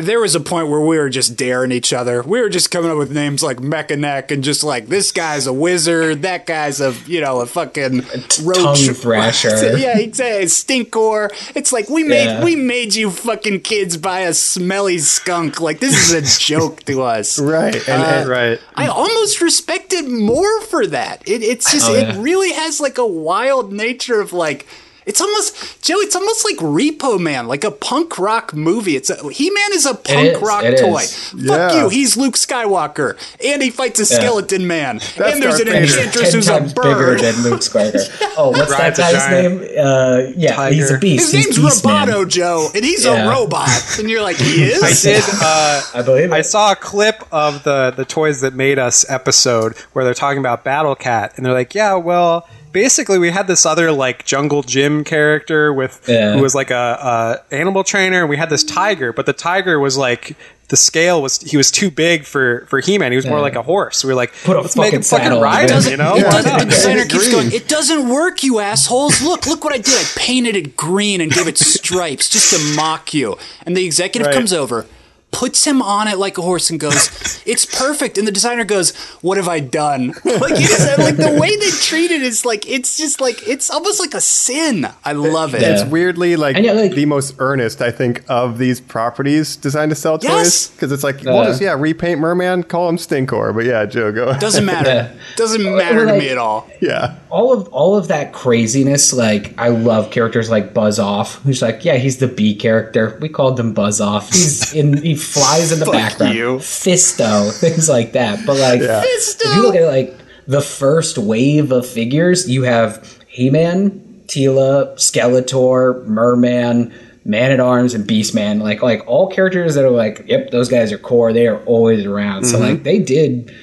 there 0.00 0.20
was 0.20 0.34
a 0.34 0.40
point 0.40 0.68
where 0.68 0.80
we 0.80 0.98
were 0.98 1.08
just 1.08 1.36
daring 1.36 1.72
each 1.72 1.92
other. 1.92 2.22
We 2.22 2.40
were 2.40 2.48
just 2.48 2.70
coming 2.70 2.90
up 2.90 2.98
with 2.98 3.10
names 3.12 3.42
like 3.42 3.58
Mechaneck 3.58 4.30
and 4.30 4.42
just 4.44 4.62
like 4.64 4.86
this 4.86 5.12
guy's 5.12 5.46
a 5.46 5.52
wizard, 5.52 6.22
that 6.22 6.46
guy's 6.46 6.80
a 6.80 6.94
you 7.06 7.20
know 7.20 7.40
a 7.40 7.46
fucking 7.46 7.98
roach 8.42 8.84
tongue 8.86 8.94
thrasher. 8.94 9.48
yeah, 9.78 9.98
exactly. 9.98 10.46
Stinkor. 10.46 11.30
It's 11.56 11.72
like 11.72 11.88
we 11.88 12.04
made 12.04 12.24
Yeah. 12.26 12.44
we 12.44 12.56
made 12.56 12.94
you 12.94 13.10
fucking 13.10 13.60
kids 13.60 13.96
buy 13.96 14.20
a 14.20 14.34
smelly 14.34 14.98
skunk. 14.98 15.60
Like 15.60 15.80
this 15.80 16.10
is 16.10 16.12
a 16.12 16.40
joke 16.40 16.82
to 16.84 17.02
us. 17.02 17.38
right 17.40 17.74
and, 17.74 18.02
and- 18.02 18.28
uh, 18.28 18.30
Right. 18.30 18.60
I 18.74 18.86
almost 18.88 19.40
respect 19.40 19.92
it 19.92 20.08
more 20.08 20.60
for 20.62 20.86
that. 20.86 21.26
It, 21.28 21.42
it's 21.42 21.70
just 21.72 21.88
Oh, 21.88 21.94
yeah. 21.94 22.14
it 22.16 22.20
really 22.22 22.52
has 22.52 22.80
like 22.80 22.98
a 22.98 23.06
wild 23.06 23.72
nature 23.72 24.20
of 24.20 24.32
like 24.32 24.66
it's 25.10 25.20
almost 25.20 25.82
Joe. 25.82 25.96
It's 25.98 26.16
almost 26.16 26.44
like 26.44 26.56
Repo 26.56 27.18
Man, 27.20 27.46
like 27.48 27.64
a 27.64 27.70
punk 27.70 28.18
rock 28.18 28.54
movie. 28.54 28.96
It's 28.96 29.10
a 29.10 29.28
He 29.30 29.50
Man 29.50 29.72
is 29.72 29.84
a 29.86 29.94
punk 29.94 30.36
is, 30.36 30.40
rock 30.40 30.62
toy. 30.62 31.00
is. 31.02 31.28
Fuck 31.30 31.38
Yeah. 31.44 31.82
you. 31.82 31.88
He's 31.88 32.16
Luke 32.16 32.34
Skywalker, 32.36 33.16
and 33.44 33.60
he 33.62 33.70
fights 33.70 33.98
a 34.00 34.04
Yeah. 34.14 34.20
skeleton 34.20 34.66
man, 34.66 34.98
That's 35.16 35.34
and 35.34 35.42
there's 35.42 35.56
Darth 35.58 35.60
an 35.66 35.72
Vader. 35.72 35.84
enchantress 35.98 36.32
who's 36.32 36.48
a 36.48 36.58
times 36.60 36.72
bird. 36.72 36.84
bigger 36.84 37.18
than 37.20 37.42
Luke 37.42 37.60
Skywalker. 37.60 38.08
Oh, 38.36 38.50
what's 38.50 38.74
that 38.74 38.96
guy's 38.96 39.30
name? 39.30 39.60
Uh, 39.78 40.22
yeah, 40.36 40.70
he's 40.70 40.90
a 40.90 40.96
beast. 40.98 41.32
His 41.32 41.44
He's 41.46 41.56
name's 41.58 41.82
Beastman. 41.82 42.06
Roboto 42.06 42.28
Joe, 42.28 42.68
and 42.74 42.82
he's 42.84 43.04
Yeah. 43.04 43.26
a 43.26 43.28
robot. 43.28 43.68
And 43.98 44.08
you're 44.08 44.22
like, 44.22 44.36
he 44.36 44.62
is. 44.72 44.82
I 44.82 44.92
did. 44.92 45.24
Uh, 45.42 45.82
I 45.94 46.02
believe 46.02 46.24
it. 46.24 46.32
I 46.32 46.40
saw 46.42 46.72
a 46.72 46.76
clip 46.76 47.22
of 47.32 47.64
the 47.64 47.92
the 47.94 48.04
toys 48.04 48.40
that 48.42 48.54
made 48.54 48.78
us 48.78 49.04
episode 49.10 49.74
where 49.92 50.04
they're 50.04 50.14
talking 50.14 50.38
about 50.38 50.64
Battle 50.64 50.94
Cat, 50.94 51.32
and 51.36 51.44
they're 51.44 51.52
like, 51.52 51.74
"Yeah, 51.74 51.94
well, 51.94 52.46
basically, 52.72 53.18
we 53.18 53.30
had 53.30 53.46
this 53.46 53.64
other 53.66 53.92
like 53.92 54.24
Jungle 54.24 54.62
gym 54.62 55.04
character 55.04 55.72
with 55.72 56.04
Yeah. 56.08 56.34
who 56.34 56.42
was 56.42 56.54
like 56.54 56.70
a, 56.70 57.42
a 57.50 57.54
animal 57.54 57.84
trainer, 57.84 58.20
and 58.20 58.28
we 58.30 58.36
had 58.36 58.50
this 58.50 58.64
tiger, 58.64 59.12
but 59.12 59.26
the 59.26 59.32
tiger 59.32 59.78
was 59.80 59.96
like." 59.96 60.36
The 60.68 60.76
scale 60.76 61.20
was 61.20 61.38
he 61.40 61.56
was 61.56 61.68
too 61.72 61.90
big 61.90 62.24
for 62.24 62.64
for 62.70 62.78
He 62.78 62.96
Man. 62.96 63.10
He 63.10 63.16
was 63.16 63.26
more 63.26 63.40
like 63.40 63.56
a 63.56 63.62
horse. 63.62 64.04
We 64.04 64.08
were 64.10 64.14
like, 64.14 64.32
Put 64.44 64.56
a 64.56 64.60
let's 64.60 64.76
make 64.76 64.92
fucking 64.92 64.98
him 65.00 65.02
fucking 65.02 65.40
ride 65.40 65.68
it. 65.68 65.84
him. 65.84 65.90
You 65.90 65.96
know, 65.96 66.14
It 66.14 66.20
doesn't, 66.22 66.58
the 66.60 66.64
designer 66.66 67.04
keeps 67.06 67.28
going, 67.28 67.50
it 67.52 67.66
doesn't 67.66 68.08
work, 68.08 68.44
you 68.44 68.60
assholes. 68.60 69.20
Look, 69.20 69.48
look 69.48 69.64
what 69.64 69.72
I 69.72 69.78
did. 69.78 69.88
I 69.94 70.04
painted 70.14 70.54
it 70.54 70.76
green 70.76 71.20
and 71.20 71.32
gave 71.32 71.48
it 71.48 71.58
stripes 71.58 72.28
just 72.28 72.54
to 72.54 72.76
mock 72.76 73.12
you. 73.12 73.36
And 73.66 73.76
the 73.76 73.84
executive 73.84 74.26
Right. 74.28 74.32
comes 74.36 74.52
over. 74.52 74.86
Puts 75.32 75.64
him 75.64 75.80
on 75.80 76.08
it 76.08 76.18
like 76.18 76.38
a 76.38 76.42
horse 76.42 76.70
and 76.70 76.78
goes, 76.80 77.42
"It's 77.46 77.64
perfect." 77.64 78.18
And 78.18 78.26
the 78.26 78.32
designer 78.32 78.64
goes, 78.64 78.94
"What 79.22 79.36
have 79.36 79.48
I 79.48 79.60
done?" 79.60 80.14
Like 80.24 80.56
he 80.56 80.64
said, 80.64 80.98
like 80.98 81.16
the 81.16 81.38
way 81.40 81.54
they 81.56 81.70
treat 81.82 82.10
it 82.10 82.22
is 82.22 82.44
like 82.44 82.68
it's 82.68 82.96
just 82.96 83.20
like 83.20 83.46
it's 83.48 83.70
almost 83.70 84.00
like 84.00 84.14
a 84.14 84.20
sin. 84.20 84.86
I 85.04 85.12
love 85.12 85.54
it. 85.54 85.62
Yeah. 85.62 85.72
It's 85.80 85.84
weirdly 85.84 86.36
like, 86.36 86.56
And 86.56 86.64
yet, 86.64 86.76
like- 86.76 86.92
the 86.94 87.06
most 87.06 87.34
earnest, 87.38 87.82
I 87.82 87.90
think, 87.90 88.22
of 88.28 88.58
these 88.58 88.80
properties 88.80 89.56
designed 89.56 89.90
to 89.90 89.96
sell 89.96 90.18
Yes. 90.22 90.32
toys. 90.32 90.70
Because 90.70 90.92
it's 90.92 91.04
like, 91.04 91.22
we'll 91.24 91.38
Uh, 91.38 91.46
just, 91.46 91.60
yeah, 91.60 91.74
repaint 91.78 92.20
Merman, 92.20 92.62
call 92.64 92.88
him 92.88 92.96
Stinkor. 92.96 93.54
But 93.54 93.64
yeah, 93.66 93.84
Joe, 93.86 94.12
go. 94.12 94.28
ahead. 94.28 94.40
Doesn't 94.40 94.64
matter. 94.64 94.88
Yeah. 94.90 95.12
Doesn't 95.36 95.62
matter 95.76 96.06
to 96.06 96.16
me 96.18 96.28
at 96.30 96.38
all. 96.38 96.68
yeah. 96.80 97.16
all 97.30 97.52
of 97.52 97.68
all 97.68 97.96
of 97.96 98.08
that 98.08 98.32
craziness 98.32 99.12
like 99.12 99.54
i 99.58 99.68
love 99.68 100.10
characters 100.10 100.50
like 100.50 100.74
buzz 100.74 100.98
off 100.98 101.36
who's 101.44 101.62
like 101.62 101.84
yeah 101.84 101.94
he's 101.96 102.18
the 102.18 102.26
b 102.26 102.54
character 102.56 103.16
we 103.20 103.28
called 103.28 103.58
him 103.60 103.72
buzz 103.72 104.00
off 104.00 104.26
he's 104.32 104.72
in 104.74 104.96
he 105.00 105.14
flies 105.20 105.72
in 105.72 105.78
the 105.78 105.86
Fuck 105.86 105.94
background. 105.94 106.34
you. 106.34 106.56
fisto 106.58 107.52
things 107.60 107.88
like 107.88 108.12
that. 108.12 108.44
But 108.46 108.56
like 108.58 108.80
Yeah. 108.80 109.02
if 109.04 109.56
you 109.56 109.62
look 109.62 109.74
at 109.76 109.86
like 109.86 110.16
the 110.46 110.60
first 110.60 111.18
wave 111.18 111.70
of 111.70 111.86
figures 111.86 112.48
you 112.50 112.62
have 112.64 113.18
he-man 113.28 114.22
teela 114.26 114.94
skeletor 114.96 116.04
merman 116.06 116.92
man 117.24 117.52
at 117.52 117.60
arms 117.60 117.94
and 117.94 118.04
beastman. 118.08 118.60
Like 118.62 118.82
like 118.82 119.02
all 119.06 119.28
characters 119.28 119.74
that 119.74 119.84
are 119.84 119.90
like 119.90 120.24
yep 120.26 120.50
those 120.50 120.68
guys 120.68 120.90
are 120.92 120.98
core. 120.98 121.32
They 121.32 121.46
are 121.46 121.62
always 121.64 122.04
around. 122.04 122.44
So 122.44 122.56
mm-hmm. 122.58 122.64
like 122.64 122.82
they 122.82 122.98
did 122.98 123.54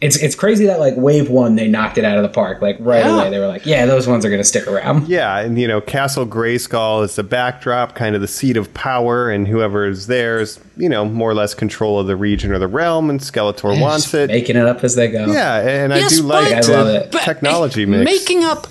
it's 0.00 0.16
it's 0.22 0.34
crazy 0.34 0.66
that 0.66 0.78
like 0.78 0.92
wave 0.96 1.30
one 1.30 1.56
they 1.56 1.66
knocked 1.66 1.96
it 1.96 2.04
out 2.04 2.18
of 2.18 2.22
the 2.22 2.28
park 2.28 2.60
like 2.60 2.76
right 2.80 3.04
Yeah. 3.04 3.14
away 3.18 3.30
they 3.30 3.38
were 3.38 3.46
like 3.46 3.64
yeah 3.64 3.86
those 3.86 4.06
ones 4.06 4.26
are 4.26 4.30
gonna 4.30 4.44
stick 4.44 4.66
around 4.66 5.08
Yeah, 5.16 5.38
and 5.38 5.58
you 5.58 5.66
know, 5.66 5.80
Castle 5.80 6.26
Grayskull 6.26 7.02
is 7.04 7.16
the 7.16 7.22
backdrop, 7.22 7.94
kind 7.94 8.14
of 8.14 8.20
the 8.20 8.28
seat 8.28 8.56
of 8.58 8.72
power, 8.74 9.30
and 9.30 9.48
whoever 9.48 9.86
is 9.86 10.06
there 10.06 10.38
is, 10.38 10.58
you 10.76 10.88
know, 10.88 11.04
more 11.06 11.30
or 11.30 11.34
less 11.34 11.54
control 11.54 11.98
of 11.98 12.06
the 12.06 12.16
region 12.16 12.52
or 12.52 12.58
the 12.58 12.68
realm, 12.68 13.08
and 13.08 13.20
Skeletor 13.20 13.80
wants 13.80 14.12
it. 14.12 14.28
making 14.28 14.56
it 14.56 14.66
up 14.66 14.84
as 14.84 14.96
they 14.96 15.08
go 15.08 15.26
Yeah, 15.26 15.60
and 15.66 15.94
I 15.94 16.06
do 16.08 16.22
like 16.22 16.50
but- 16.50 16.68
I 16.68 16.72
love 16.72 16.88
it. 16.88 17.04
the 17.04 17.18
But 17.18 17.22
technology 17.24 17.86
mix. 17.86 18.04
Making 18.04 18.44
up 18.44 18.66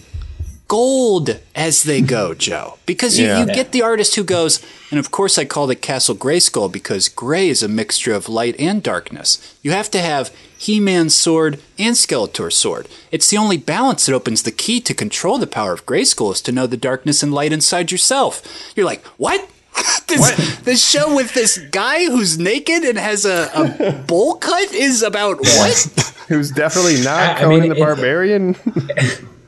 gold 0.67 1.39
as 1.55 1.83
they 1.83 2.01
go, 2.01 2.33
Joe. 2.47 2.77
Because 2.85 3.17
you, 3.19 3.25
Yeah. 3.27 3.39
you 3.39 3.45
get 3.47 3.71
the 3.71 3.81
artist 3.81 4.15
who 4.15 4.23
goes, 4.23 4.63
and 4.91 4.99
of 4.99 5.11
course 5.11 5.37
I 5.37 5.45
called 5.45 5.71
it 5.71 5.81
Castle 5.81 6.15
Grayskull 6.15 6.71
because 6.71 7.07
gray 7.09 7.49
is 7.49 7.63
a 7.63 7.67
mixture 7.67 8.13
of 8.13 8.29
light 8.29 8.55
and 8.59 8.81
darkness. 8.83 9.55
You 9.61 9.71
have 9.71 9.89
to 9.91 9.99
have 10.01 10.31
He-Man's 10.57 11.13
sword 11.15 11.59
and 11.77 11.95
Skeletor's 11.95 12.55
sword. 12.55 12.87
It's 13.11 13.29
the 13.29 13.37
only 13.37 13.57
balance 13.57 14.05
that 14.05 14.15
opens 14.15 14.43
the 14.43 14.51
key 14.51 14.79
to 14.81 14.93
control 14.93 15.37
the 15.37 15.47
power 15.47 15.73
of 15.73 15.85
Grayskull 15.85 16.31
is 16.33 16.41
to 16.41 16.51
know 16.51 16.67
the 16.67 16.77
darkness 16.77 17.21
and 17.23 17.33
light 17.33 17.53
inside 17.53 17.91
yourself. 17.91 18.41
You're 18.75 18.85
like, 18.85 19.05
what? 19.17 19.49
this, 20.07 20.57
this 20.59 20.87
show 20.89 21.13
with 21.13 21.33
this 21.33 21.57
guy 21.57 22.05
who's 22.05 22.39
naked 22.39 22.83
and 22.83 22.97
has 22.97 23.25
a, 23.25 23.49
a 23.53 23.91
bowl 24.07 24.35
cut 24.35 24.71
is 24.73 25.03
about 25.03 25.39
what? 25.41 26.05
Who's 26.29 26.49
definitely 26.51 27.01
not 27.03 27.41
I- 27.41 27.43
I 27.43 27.47
mean, 27.47 27.67
the 27.69 27.75
it- 27.75 27.79
Barbarian. 27.79 28.55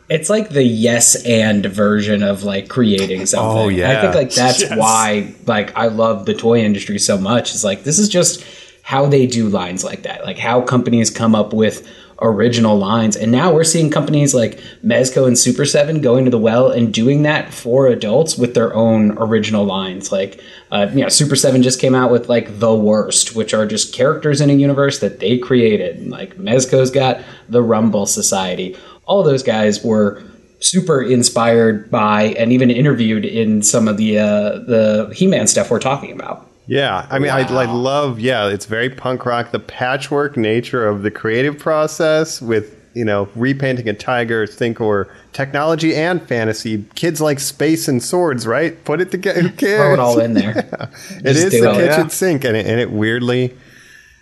It's 0.09 0.29
like 0.29 0.49
the 0.49 0.63
yes 0.63 1.15
and 1.25 1.65
version 1.65 2.23
of 2.23 2.43
like 2.43 2.69
creating 2.69 3.25
something. 3.25 3.57
Oh, 3.57 3.67
yeah. 3.67 3.97
i 3.97 4.01
think 4.01 4.15
like 4.15 4.31
that's 4.33 4.61
Yes. 4.61 4.77
why 4.77 5.33
like 5.45 5.75
i 5.77 5.87
love 5.87 6.25
the 6.25 6.33
toy 6.33 6.59
industry 6.59 6.99
so 6.99 7.17
much. 7.17 7.53
It's 7.53 7.63
like 7.63 7.83
this 7.83 7.99
is 7.99 8.07
just 8.09 8.43
how 8.83 9.05
they 9.05 9.27
do 9.27 9.49
lines 9.49 9.83
like 9.83 10.03
that. 10.03 10.23
Like 10.23 10.37
how 10.37 10.61
companies 10.61 11.09
come 11.09 11.35
up 11.35 11.51
with 11.51 11.85
original 12.21 12.77
lines. 12.79 13.15
And 13.17 13.31
now 13.31 13.53
we're 13.53 13.65
seeing 13.65 13.91
companies 13.91 14.33
like 14.33 14.59
mezco 14.83 15.27
and 15.27 15.37
super 15.37 15.65
7 15.65 16.01
going 16.01 16.23
to 16.25 16.31
the 16.31 16.39
well 16.39 16.71
and 16.71 16.91
doing 16.91 17.21
that 17.23 17.53
for 17.53 17.85
adults 17.87 18.37
with 18.37 18.53
their 18.55 18.73
own 18.73 19.11
original 19.19 19.65
lines. 19.65 20.09
Like 20.11 20.41
uh, 20.71 20.87
you 20.93 21.01
know 21.01 21.09
super 21.09 21.35
7 21.35 21.61
just 21.61 21.81
came 21.81 21.93
out 21.93 22.09
with 22.11 22.29
like 22.29 22.59
the 22.59 22.73
worst 22.73 23.35
which 23.35 23.53
are 23.53 23.67
just 23.67 23.93
characters 23.93 24.39
in 24.41 24.49
a 24.49 24.53
universe 24.53 24.99
that 24.99 25.19
they 25.19 25.37
created. 25.37 26.07
Like 26.07 26.37
mezco's 26.37 26.89
got 26.89 27.21
the 27.49 27.61
rumble 27.61 28.05
society 28.05 28.75
all 29.07 29.23
those 29.23 29.43
guys 29.43 29.83
were 29.83 30.21
super 30.59 31.01
inspired 31.03 31.89
by 31.91 32.23
and 32.39 32.51
even 32.51 32.69
interviewed 32.71 33.25
in 33.25 33.61
some 33.61 33.87
of 33.87 33.97
the 33.97 34.19
uh, 34.19 34.59
the 34.59 35.11
He-Man 35.15 35.47
stuff 35.47 35.69
we're 35.71 35.79
talking 35.79 36.11
about. 36.11 36.45
Yeah, 36.69 37.07
I 37.09 37.17
mean, 37.19 37.31
I, 37.31 37.39
I 37.41 37.65
love. 37.65 38.19
Yeah, 38.19 38.47
it's 38.49 38.65
very 38.65 38.89
punk 38.89 39.25
rock. 39.25 39.51
The 39.51 39.59
patchwork 39.59 40.35
nature 40.35 40.85
of 40.85 41.01
the 41.03 41.11
creative 41.11 41.57
process 41.57 42.41
with 42.41 42.75
you 42.93 43.05
know 43.05 43.29
repainting 43.35 43.87
a 43.87 43.93
tiger, 43.93 44.45
think 44.45 44.81
or 44.81 45.07
technology 45.31 45.95
and 45.95 46.21
fantasy. 46.21 46.83
Kids 46.95 47.21
like 47.21 47.39
space 47.39 47.87
and 47.87 48.03
swords, 48.03 48.45
right? 48.45 48.83
Put 48.83 48.99
it 48.99 49.11
together. 49.11 49.43
Who 49.43 49.49
cares? 49.51 49.79
Throw 49.79 49.93
it 49.93 49.99
all 49.99 50.19
in 50.19 50.33
there. 50.33 50.55
It 51.11 51.23
Just 51.33 51.45
is 51.45 51.51
do 51.51 51.61
the 51.61 51.69
it. 51.71 51.75
kitchen 51.75 52.01
Yeah. 52.01 52.07
sink, 52.07 52.43
and 52.43 52.57
it, 52.57 52.65
and 52.65 52.79
it 52.81 52.91
weirdly 52.91 53.55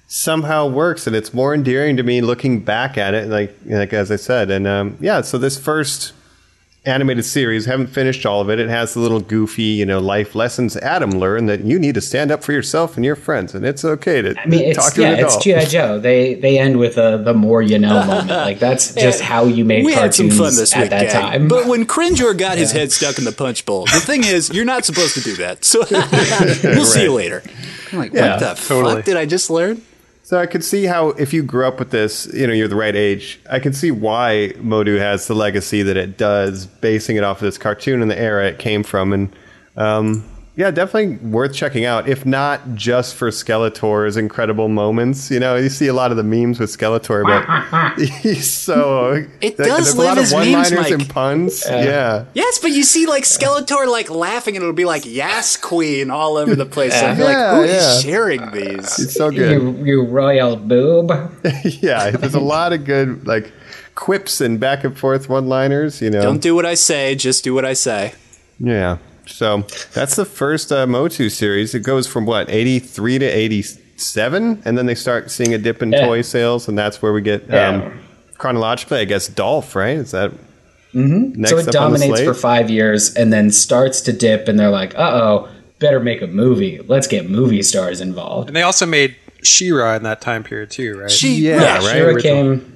somehow 0.08 0.68
works, 0.68 1.08
and 1.08 1.16
it's 1.16 1.34
more 1.34 1.54
endearing 1.54 1.98
to 1.98 2.04
me 2.04 2.22
looking 2.22 2.60
back 2.62 2.98
at 2.98 3.14
it. 3.14 3.28
Like 3.28 3.56
like 3.66 3.94
as 3.94 4.12
I 4.12 4.16
said, 4.18 4.52
and 4.52 4.68
um, 4.68 4.98
yeah. 5.00 5.22
So 5.22 5.38
this 5.38 5.58
first 5.60 6.14
animated 6.88 7.26
series, 7.26 7.66
haven't 7.66 7.88
finished 7.88 8.28
all 8.28 8.42
of 8.42 8.50
it. 8.52 8.60
It 8.60 8.70
has 8.70 8.94
the 8.94 9.00
little 9.00 9.20
goofy, 9.20 9.64
you 9.64 9.88
know, 9.88 10.00
life 10.00 10.36
lessons 10.36 10.78
Adam 10.78 11.10
learned 11.10 11.50
that 11.50 11.62
you 11.62 11.80
need 11.80 11.96
to 11.96 12.02
stand 12.02 12.32
up 12.32 12.44
for 12.44 12.52
yourself 12.52 12.96
and 12.96 13.04
your 13.04 13.16
friends, 13.16 13.56
and 13.56 13.66
it's 13.66 13.84
okay 13.84 14.22
to 14.22 14.40
I 14.40 14.46
mean, 14.46 14.72
talk 14.76 14.86
it's 14.86 14.94
to 14.94 15.02
yeah, 15.02 15.10
an 15.14 15.26
it's. 15.26 15.38
GI 15.44 15.66
Joe. 15.66 16.00
They 16.00 16.36
they 16.36 16.60
end 16.60 16.78
with 16.78 16.98
a 16.98 17.18
the 17.18 17.34
more 17.34 17.62
you 17.64 17.80
know 17.80 18.06
moment. 18.06 18.30
Like 18.46 18.60
that's 18.60 18.94
just 18.94 19.22
how 19.22 19.46
you 19.46 19.66
made 19.66 19.84
we 19.86 19.94
had 19.94 20.14
some 20.14 20.28
cartoons 20.30 20.40
fun 20.40 20.56
this 20.62 20.76
at 20.76 20.82
week, 20.82 20.90
that 20.92 21.12
gang. 21.12 21.22
time. 21.22 21.48
But 21.48 21.66
when 21.66 21.86
Cringer 21.88 22.34
got 22.36 22.60
his 22.60 22.72
head 22.72 22.92
stuck 22.92 23.18
in 23.18 23.24
the 23.24 23.32
punch 23.32 23.66
bowl, 23.66 23.86
the 23.86 24.00
thing 24.00 24.24
is, 24.24 24.52
you're 24.54 24.66
not 24.66 24.86
supposed 24.86 25.16
to 25.16 25.22
do 25.22 25.36
that. 25.38 25.66
So 25.66 25.80
we'll 26.64 26.86
see 26.86 27.04
you 27.04 27.14
later. 27.14 27.42
I'm 27.92 27.98
like, 27.98 28.14
Yeah, 28.14 28.32
what 28.34 28.40
the 28.42 28.54
totally. 28.68 28.96
fuck 28.98 29.06
did 29.06 29.18
I 29.18 29.26
just 29.26 29.50
learn? 29.50 29.82
So 30.26 30.40
I 30.40 30.48
could 30.48 30.64
see 30.64 30.86
how 30.86 31.10
if 31.10 31.34
you 31.34 31.44
grew 31.44 31.68
up 31.68 31.78
with 31.78 31.92
this, 31.92 32.26
you 32.34 32.48
know, 32.48 32.54
you're 32.54 32.68
the 32.68 32.76
right 32.76 32.96
age. 32.96 33.40
I 33.48 33.60
can 33.60 33.74
see 33.74 33.92
why 33.92 34.54
Motu 34.58 34.96
has 34.96 35.28
the 35.28 35.36
legacy 35.36 35.84
that 35.84 35.98
it 35.98 36.18
does, 36.18 36.66
basing 36.66 37.16
it 37.18 37.24
off 37.24 37.38
of 37.38 37.42
this 37.44 37.60
cartoon 37.60 38.02
and 38.02 38.10
the 38.10 38.20
era 38.20 38.48
it 38.48 38.58
came 38.58 38.82
from, 38.82 39.14
and 39.14 39.36
um, 39.78 40.28
yeah, 40.58 40.72
definitely 40.72 41.18
worth 41.28 41.54
checking 41.54 41.84
out. 41.86 42.08
If 42.08 42.26
not 42.26 42.76
just 42.76 43.16
for 43.16 43.30
Skeletor's 43.30 44.16
incredible 44.18 44.70
moments, 44.70 45.30
you 45.30 45.40
know, 45.40 45.56
you 45.56 45.70
see 45.70 45.88
a 45.88 45.94
lot 45.94 46.12
of 46.12 46.18
the 46.18 46.24
memes 46.24 46.60
with 46.60 46.70
Skeletor, 46.70 47.24
but 47.24 48.00
he's 48.22 48.50
so 48.50 49.26
It 49.42 49.60
like, 49.60 49.68
does 49.68 49.96
live 49.98 50.06
a 50.06 50.10
lot 50.10 50.18
as 50.18 50.32
of 50.32 50.40
memes, 50.40 50.72
one-liners 50.72 50.92
and 50.92 51.10
puns. 51.10 51.64
yeah. 51.68 52.26
Yes, 52.34 52.60
but 52.60 52.72
you 52.72 52.84
see 52.84 53.06
like 53.06 53.24
Skeletor 53.24 53.88
like 53.92 54.10
laughing, 54.10 54.56
and 54.56 54.64
it'll 54.64 54.74
be 54.74 54.86
like 54.86 55.06
"Yes, 55.06 55.58
Queen" 55.58 56.10
all 56.10 56.38
over 56.38 56.56
the 56.56 56.66
place. 56.66 56.94
So 56.98 57.06
I'd 57.06 57.18
Yeah, 57.18 57.24
like, 57.26 57.56
who 57.58 57.64
is 57.64 57.84
yeah. 57.84 58.00
sharing 58.12 58.52
these? 58.52 59.00
It's 59.00 59.14
so 59.16 59.30
good. 59.32 59.52
you 59.62 59.72
you 59.86 60.06
royal 60.06 60.56
boob. 60.56 61.12
yeah, 61.64 62.12
there's 62.12 62.34
a 62.36 62.40
lot 62.40 62.72
of 62.74 62.86
good 62.86 63.28
like 63.28 63.52
quips 63.96 64.42
and 64.42 64.60
back 64.60 64.84
and 64.84 64.98
forth 64.98 65.28
one-liners. 65.30 66.02
You 66.02 66.10
know, 66.12 66.22
Don't 66.22 66.42
do 66.42 66.56
what 66.56 66.66
I 66.66 66.74
say, 66.76 67.16
just 67.16 67.44
do 67.44 67.54
what 67.54 67.66
I 67.66 67.74
say. 67.74 68.14
Yeah. 68.60 68.98
So 69.28 69.66
that's 69.94 70.16
the 70.16 70.26
first 70.26 70.72
uh, 70.72 70.86
Motu 70.88 71.30
series. 71.30 71.74
It 71.76 71.82
goes 71.82 72.08
from 72.08 72.26
what, 72.26 72.50
83 72.50 73.20
to 73.20 73.26
87? 73.26 74.62
And 74.66 74.78
then 74.78 74.86
they 74.86 74.96
start 74.96 75.32
seeing 75.32 75.54
a 75.54 75.58
dip 75.58 75.82
in 75.82 75.92
Yeah. 75.92 76.06
toy 76.06 76.22
sales, 76.22 76.68
and 76.68 76.78
that's 76.78 77.02
where 77.02 77.14
we 77.14 77.22
get 77.22 77.46
Yeah. 77.50 77.70
um, 77.70 78.00
chronologically, 78.38 79.00
I 79.00 79.06
guess, 79.06 79.28
Dolph, 79.28 79.76
right? 79.76 79.98
Is 79.98 80.12
that 80.12 80.32
next 80.94 81.50
so 81.50 81.58
it 81.58 81.62
up 81.62 81.82
on 81.82 81.92
the 81.92 81.98
dominates 81.98 82.06
slate? 82.20 82.26
for 82.28 82.34
five 82.34 82.70
years 82.70 83.14
and 83.16 83.32
then 83.34 83.52
starts 83.52 84.02
to 84.02 84.14
dip, 84.14 84.48
and 84.48 84.58
they're 84.60 84.70
like, 84.70 84.96
uh 84.96 85.12
oh, 85.14 85.50
better 85.80 86.00
make 86.00 86.22
a 86.22 86.28
movie. 86.28 86.80
Let's 86.88 87.08
get 87.08 87.30
movie 87.30 87.62
stars 87.64 88.00
involved. 88.02 88.48
And 88.50 88.56
they 88.56 88.62
also 88.62 88.86
made 88.86 89.16
She-Ra 89.44 89.96
in 89.96 90.04
that 90.04 90.22
time 90.22 90.44
period 90.44 90.72
too, 90.72 90.98
right? 91.00 91.12
She, 91.12 91.36
Yeah, 91.36 91.62
yeah, 91.62 91.78
right. 91.78 91.96
She-Ra 91.98 92.22
came, 92.22 92.74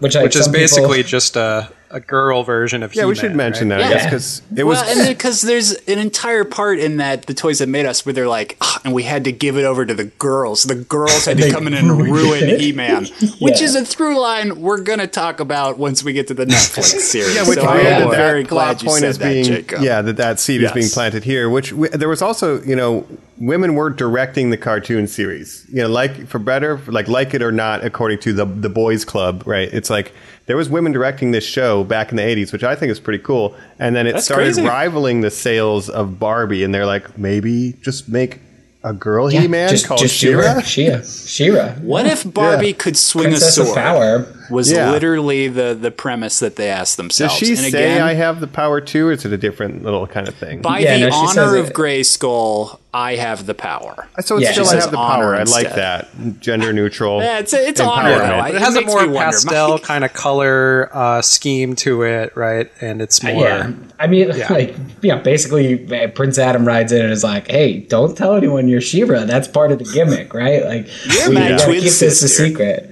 which, 0.00 0.14
like, 0.14 0.24
Which 0.24 0.36
is 0.36 0.44
some 0.44 0.52
people- 0.52 0.62
basically 0.64 1.02
just 1.04 1.36
a, 1.36 1.68
a 1.90 2.00
girl 2.00 2.42
version 2.42 2.82
of 2.82 2.94
yeah, 2.94 3.04
we 3.04 3.14
He-Man, 3.14 3.20
should 3.30 3.36
mention 3.36 3.68
right? 3.70 3.78
that, 3.78 3.86
I 3.86 3.88
Yeah. 3.88 3.94
guess, 4.10 4.40
because 4.40 4.42
it 4.58 4.64
was. 4.64 4.80
well, 4.80 4.98
and 4.98 5.08
because 5.16 5.42
there's 5.42 5.72
an 5.72 5.98
entire 5.98 6.44
part 6.44 6.78
in 6.78 6.96
that 6.98 7.26
the 7.26 7.34
toys 7.34 7.58
that 7.60 7.68
made 7.68 7.86
us 7.86 8.04
where 8.04 8.12
they're 8.12 8.26
like, 8.28 8.56
"Ah," 8.60 8.80
and 8.84 8.92
we 8.92 9.04
had 9.04 9.24
to 9.24 9.32
give 9.32 9.56
it 9.56 9.64
over 9.64 9.86
to 9.86 9.94
the 9.94 10.04
girls. 10.04 10.64
The 10.64 10.74
girls 10.74 11.24
had 11.26 11.38
to 11.38 11.50
come 11.50 11.66
in 11.66 11.74
and 11.74 11.90
ruin 12.10 12.58
He-Man, 12.60 13.06
which 13.40 13.60
is 13.60 13.74
a 13.74 13.84
through 13.84 14.18
line 14.20 14.60
we're 14.60 14.80
gonna 14.80 15.06
talk 15.06 15.40
about 15.40 15.78
once 15.78 16.02
we 16.02 16.12
get 16.12 16.26
to 16.28 16.34
the 16.34 16.44
Netflix 16.46 16.98
series. 17.00 17.34
yeah, 17.34 17.48
which 17.48 17.58
so 17.58 17.72
weird 17.72 17.86
I'm 17.86 18.10
very 18.10 18.42
that 18.42 18.48
glad 18.48 18.82
you 18.82 18.88
point 18.88 19.00
said 19.00 19.08
is 19.10 19.18
that, 19.18 19.28
being 19.32 19.44
Jacob. 19.44 19.82
yeah 19.82 20.02
that 20.02 20.16
that 20.16 20.40
seed 20.40 20.60
Yes. 20.60 20.70
is 20.70 20.74
being 20.74 20.88
planted 20.90 21.24
here. 21.24 21.48
Which 21.48 21.72
we, 21.72 21.88
there 21.88 22.08
was 22.08 22.22
also 22.22 22.60
you 22.62 22.74
know 22.76 23.06
women 23.38 23.74
were 23.74 23.90
directing 23.90 24.50
the 24.50 24.56
cartoon 24.56 25.06
series. 25.06 25.66
You 25.68 25.82
know, 25.82 25.88
like 25.88 26.26
for 26.26 26.38
better, 26.38 26.80
like 26.86 27.08
like 27.08 27.34
it 27.34 27.42
or 27.42 27.52
not, 27.52 27.84
according 27.84 28.20
to 28.20 28.32
the 28.32 28.44
the 28.44 28.68
boys 28.68 29.04
club, 29.04 29.42
right? 29.46 29.68
It's 29.72 29.90
like 29.90 30.12
there 30.46 30.56
was 30.56 30.68
women 30.68 30.92
directing 30.92 31.30
this 31.32 31.44
show 31.44 31.84
back 31.84 32.10
in 32.10 32.16
the 32.16 32.22
'80s, 32.22 32.52
which 32.52 32.64
I 32.64 32.74
think 32.76 32.90
is 32.90 33.00
pretty 33.00 33.22
cool. 33.22 33.56
And 33.78 33.94
then 33.96 34.06
it 34.06 34.12
That's 34.12 34.24
started 34.24 34.54
crazy. 34.54 34.62
rivaling 34.62 35.20
the 35.20 35.30
sales 35.30 35.88
of 35.88 36.18
Barbie, 36.18 36.62
and 36.64 36.74
they're 36.74 36.86
like, 36.86 37.18
maybe 37.18 37.74
just 37.82 38.08
make 38.08 38.40
a 38.84 38.92
girl 38.92 39.32
Yeah, 39.32 39.40
He-Man 39.40 39.68
just, 39.68 39.86
called 39.86 40.00
just 40.00 40.20
do 40.20 40.28
She-Ra. 40.28 40.60
Shira. 40.60 41.04
She-Ra. 41.04 41.70
What 41.80 42.06
if 42.06 42.22
Barbie 42.32 42.72
could 42.72 42.96
swing 42.96 43.30
Princess 43.30 43.58
a 43.58 43.62
of 43.62 43.66
sword? 43.68 43.78
Power. 43.78 44.26
Was 44.50 44.70
Yeah. 44.70 44.90
literally 44.90 45.48
the 45.48 45.76
the 45.80 45.90
premise 45.90 46.38
that 46.40 46.56
they 46.56 46.68
asked 46.68 46.96
themselves. 46.96 47.38
Does 47.38 47.48
themselves. 47.48 47.60
she 47.60 47.64
and 47.66 47.72
say 47.72 47.92
again, 47.94 48.02
I 48.02 48.14
have 48.14 48.40
the 48.40 48.46
power 48.46 48.80
too, 48.80 49.08
or 49.08 49.12
is 49.12 49.24
it 49.24 49.32
a 49.32 49.36
different 49.38 49.82
little 49.84 50.06
kind 50.06 50.28
of 50.28 50.34
thing? 50.34 50.60
by 50.62 50.78
Yeah, 50.80 50.98
the 50.98 51.08
no, 51.10 51.14
honor 51.16 51.56
of 51.56 51.72
Gray 51.72 52.02
Skull, 52.02 52.80
I 52.94 53.16
have 53.16 53.46
the 53.46 53.54
power. 53.54 54.06
so 54.20 54.36
it's 54.36 54.44
Yeah, 54.44 54.52
still 54.52 54.64
she 54.66 54.76
I 54.76 54.80
have 54.80 54.90
the 54.90 54.96
honor 54.96 55.24
power. 55.24 55.36
I 55.36 55.42
like 55.44 55.74
that. 55.74 56.08
Gender 56.40 56.72
neutral. 56.72 57.20
Yeah, 57.26 57.38
it's 57.38 57.52
it's 57.52 57.80
Empowerment. 57.80 57.88
honor 57.88 58.18
though. 58.18 58.42
But 58.42 58.54
It 58.54 58.60
has 58.60 58.76
a 58.76 58.82
more 58.82 59.02
me 59.02 59.08
wonder, 59.08 59.32
pastel 59.32 59.78
kind 59.78 60.04
of 60.04 60.12
color 60.14 60.90
uh, 60.92 61.22
scheme 61.22 61.74
to 61.76 62.02
it, 62.02 62.36
right? 62.36 62.70
And 62.80 63.02
it's 63.02 63.22
more. 63.22 63.42
Yeah, 63.42 63.70
I 63.98 64.06
mean, 64.06 64.30
Yeah. 64.36 64.52
like, 64.52 64.74
yeah, 65.02 65.16
basically, 65.18 65.86
uh, 66.02 66.08
Prince 66.08 66.38
Adam 66.38 66.66
rides 66.66 66.92
in 66.92 67.02
and 67.02 67.12
is 67.12 67.24
like, 67.24 67.50
"Hey, 67.50 67.78
don't 67.80 68.16
tell 68.16 68.34
anyone 68.36 68.68
you're 68.68 68.80
She-Ra. 68.80 69.24
That's 69.24 69.48
part 69.48 69.72
of 69.72 69.78
the 69.78 69.84
gimmick, 69.84 70.32
right? 70.34 70.64
Like, 70.64 70.88
You're 71.12 71.28
we 71.30 71.34
my 71.34 71.48
gotta 71.50 71.64
twin 71.64 71.74
keep 71.80 71.84
this 71.84 72.02
a 72.02 72.10
sister." 72.12 72.46
secret." 72.46 72.90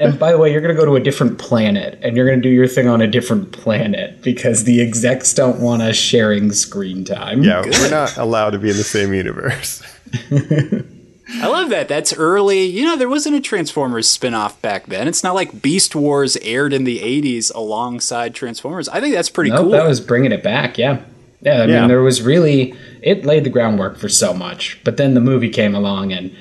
And 0.00 0.16
by 0.18 0.30
the 0.30 0.38
way, 0.38 0.52
you're 0.52 0.60
going 0.60 0.74
to 0.74 0.80
go 0.80 0.84
to 0.86 0.94
a 0.94 1.00
different 1.00 1.38
planet, 1.38 1.98
and 2.02 2.16
you're 2.16 2.26
going 2.26 2.40
to 2.40 2.48
do 2.48 2.54
your 2.54 2.68
thing 2.68 2.86
on 2.86 3.00
a 3.00 3.06
different 3.08 3.50
planet 3.52 4.22
because 4.22 4.62
the 4.64 4.80
execs 4.80 5.34
don't 5.34 5.58
want 5.60 5.82
us 5.82 5.96
sharing 5.96 6.52
screen 6.52 7.04
time. 7.04 7.42
yeah, 7.42 7.62
we're 7.64 7.90
not 7.90 8.16
allowed 8.16 8.50
to 8.50 8.58
be 8.58 8.70
in 8.70 8.76
the 8.76 8.84
same 8.84 9.12
universe. 9.12 9.82
I 11.30 11.46
love 11.46 11.68
that. 11.70 11.88
That's 11.88 12.12
early. 12.14 12.64
You 12.64 12.84
know, 12.86 12.96
there 12.96 13.08
wasn't 13.08 13.36
a 13.36 13.40
Transformers 13.40 14.08
spin-off 14.08 14.60
back 14.62 14.86
then. 14.86 15.06
It's 15.08 15.22
not 15.22 15.34
like 15.34 15.60
Beast 15.60 15.94
Wars 15.94 16.36
aired 16.38 16.72
in 16.72 16.84
the 16.84 17.00
80s 17.00 17.54
alongside 17.54 18.34
Transformers. 18.34 18.88
I 18.88 19.00
think 19.00 19.14
that's 19.14 19.28
pretty 19.28 19.50
Nope, 19.50 19.60
cool. 19.62 19.70
that 19.72 19.86
was 19.86 20.00
bringing 20.00 20.32
it 20.32 20.42
back. 20.42 20.78
Yeah, 20.78 21.02
yeah. 21.42 21.62
I 21.62 21.66
Yeah. 21.66 21.80
mean, 21.80 21.88
there 21.88 22.00
was 22.02 22.22
really 22.22 22.74
it 23.02 23.26
laid 23.26 23.44
the 23.44 23.50
groundwork 23.50 23.98
for 23.98 24.08
so 24.08 24.32
much, 24.32 24.80
but 24.84 24.96
then 24.96 25.12
the 25.14 25.20
movie 25.20 25.50
came 25.50 25.74
along 25.74 26.12
and 26.12 26.34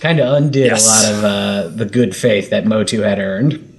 kind 0.00 0.20
of 0.20 0.34
undid 0.34 0.66
Yes. 0.66 0.84
a 0.86 0.88
lot 0.88 1.18
of 1.18 1.24
uh, 1.24 1.68
the 1.76 1.84
good 1.84 2.14
faith 2.14 2.50
that 2.50 2.66
Motu 2.66 3.00
had 3.02 3.18
earned. 3.18 3.70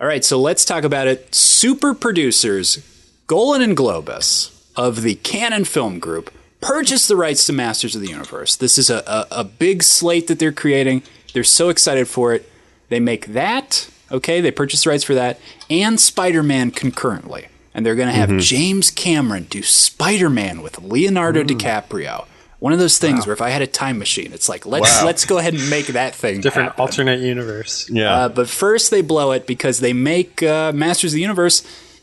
All 0.00 0.06
right, 0.06 0.24
so 0.24 0.40
let's 0.40 0.64
talk 0.64 0.84
about 0.84 1.06
it. 1.06 1.34
Super 1.34 1.94
producers 1.94 2.78
Golan 3.26 3.62
and 3.62 3.76
Globus 3.76 4.52
of 4.76 5.02
the 5.02 5.14
Cannon 5.16 5.64
Film 5.64 5.98
Group 5.98 6.30
purchased 6.60 7.08
the 7.08 7.16
rights 7.16 7.46
to 7.46 7.52
Masters 7.52 7.94
of 7.94 8.00
the 8.02 8.08
Universe. 8.08 8.56
This 8.56 8.78
is 8.78 8.90
a, 8.90 9.02
a, 9.06 9.26
a 9.40 9.44
big 9.44 9.82
slate 9.82 10.26
that 10.28 10.38
they're 10.38 10.52
creating. 10.52 11.02
They're 11.32 11.44
so 11.44 11.68
excited 11.68 12.08
for 12.08 12.34
it. 12.34 12.50
They 12.88 13.00
make 13.00 13.26
that, 13.28 13.88
okay, 14.12 14.40
they 14.40 14.50
purchase 14.50 14.84
the 14.84 14.90
rights 14.90 15.02
for 15.04 15.14
that, 15.14 15.40
and 15.68 15.98
Spider 15.98 16.42
Man 16.42 16.70
concurrently. 16.70 17.48
And 17.74 17.84
they're 17.84 17.94
going 17.94 18.08
to 18.08 18.14
have 18.14 18.38
James 18.38 18.90
Cameron 18.90 19.44
do 19.50 19.62
Spider 19.62 20.30
Man 20.30 20.62
with 20.62 20.80
Leonardo 20.80 21.42
DiCaprio. 21.42 22.26
One 22.58 22.72
of 22.72 22.78
those 22.78 22.96
things 22.98 23.26
where 23.26 23.34
if 23.34 23.42
I 23.42 23.50
had 23.50 23.60
a 23.60 23.66
time 23.66 23.98
machine, 23.98 24.32
it's 24.32 24.48
like 24.48 24.64
let's 24.64 25.00
Wow. 25.00 25.06
let's 25.06 25.26
go 25.26 25.36
ahead 25.38 25.52
and 25.54 25.68
make 25.68 25.88
that 25.88 26.14
thing 26.14 26.40
Different 26.40 26.70
happen. 26.70 26.80
alternate 26.80 27.20
universe. 27.20 27.88
Yeah. 27.90 28.12
Uh, 28.14 28.28
but 28.30 28.48
first, 28.48 28.90
they 28.90 29.02
blow 29.02 29.32
it 29.32 29.46
because 29.46 29.80
they 29.80 29.92
make 29.92 30.42
uh, 30.42 30.72
Masters 30.72 31.12
of 31.12 31.16
the 31.16 31.20
Universe. 31.20 31.62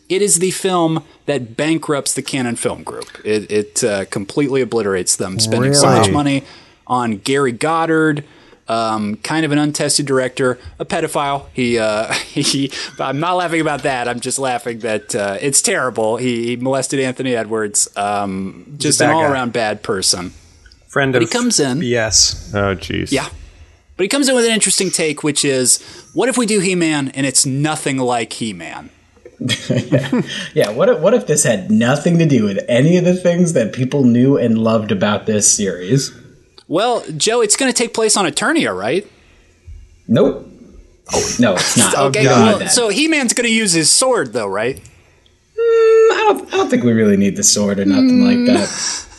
It 0.10 0.22
is 0.22 0.38
the 0.39 0.52
film 0.52 1.04
that 1.26 1.58
bankrupts 1.58 2.13
the 2.13 2.22
Cannon 2.22 2.56
Film 2.56 2.84
Group. 2.84 3.08
It, 3.26 3.50
it 3.52 3.84
uh, 3.84 4.06
completely 4.06 4.62
obliterates 4.62 5.16
them, 5.16 5.39
spending 5.39 5.74
so 5.74 5.88
much 5.88 6.12
money 6.12 6.44
on 6.86 7.18
Gary 7.18 7.54
Goddard, 7.54 8.24
um, 8.68 9.16
kind 9.24 9.46
of 9.46 9.52
an 9.54 9.58
untested 9.58 10.06
director, 10.06 10.60
a 10.78 10.86
pedophile. 10.86 11.48
He, 11.54 11.80
uh, 11.80 12.13
he. 12.13 12.72
I'm 13.00 13.20
not 13.20 13.38
laughing 13.38 13.62
about 13.62 13.84
that. 13.84 14.08
I'm 14.08 14.20
just 14.20 14.38
laughing 14.38 14.80
that 14.80 15.16
uh, 15.16 15.38
it's 15.42 15.62
terrible. 15.63 16.18
He, 16.18 16.48
he 16.48 16.56
molested 16.58 17.00
Anthony 17.00 17.34
Edwards. 17.36 17.89
Um, 17.98 18.76
just 18.78 19.02
an 19.02 19.10
all 19.10 19.24
around 19.24 19.52
bad 19.54 19.82
person. 19.82 20.34
Friend 20.93 21.12
But 21.12 21.23
of 21.23 21.27
he 21.27 21.34
comes 21.34 21.60
in. 21.60 21.79
BS. 21.79 22.53
oh, 22.53 22.75
jeez. 22.75 23.12
Yeah. 23.12 23.27
But 23.97 24.03
he 24.03 24.08
comes 24.08 24.29
in 24.29 24.36
with 24.36 24.45
an 24.45 24.51
interesting 24.51 24.91
take, 24.91 25.23
which 25.23 25.43
is 25.43 25.82
what 26.13 26.29
if 26.29 26.38
we 26.38 26.45
do 26.45 26.60
He 26.60 26.75
Man 26.75 27.08
and 27.15 27.25
it's 27.25 27.47
nothing 27.47 27.97
like 27.97 28.34
He 28.34 28.53
Man? 28.53 28.91
Yeah, 29.39 30.21
yeah. 30.53 30.69
what 30.69 30.89
if, 30.89 30.99
what 30.99 31.15
if 31.15 31.25
this 31.25 31.43
had 31.43 31.71
nothing 31.71 32.19
to 32.19 32.27
do 32.27 32.43
with 32.43 32.63
any 32.69 32.97
of 32.97 33.06
the 33.06 33.15
things 33.15 33.53
that 33.53 33.73
people 33.73 34.03
knew 34.03 34.38
and 34.38 34.60
loved 34.60 34.91
about 34.91 35.25
this 35.25 35.51
series? 35.51 36.15
Well, 36.67 37.03
Joe, 37.17 37.41
it's 37.41 37.56
going 37.56 37.73
to 37.73 37.75
take 37.75 37.95
place 37.95 38.15
on 38.15 38.25
Eternia, 38.25 38.77
right? 38.77 39.10
Nope. 40.08 40.47
Oh 41.12 41.36
no, 41.39 41.53
it's 41.56 41.75
not. 41.75 41.95
Okay, 41.97 42.21
We 42.21 42.27
don't 42.27 42.60
well, 42.60 42.69
so 42.69 42.89
He 42.89 43.08
Man's 43.08 43.34
going 43.34 43.49
to 43.49 43.53
use 43.53 43.71
his 43.71 43.91
sword, 43.91 44.32
though, 44.32 44.47
right? 44.47 44.75
Mm, 44.77 44.84
I 45.58 46.25
don't, 46.27 46.53
I 46.53 46.58
don't 46.58 46.69
think 46.69 46.84
we 46.84 46.93
really 46.93 47.17
need 47.17 47.36
the 47.36 47.43
sword 47.43 47.79
or 47.79 47.86
nothing 47.86 48.23
like 48.23 48.38
mm. 48.38 48.45
that. 48.45 49.10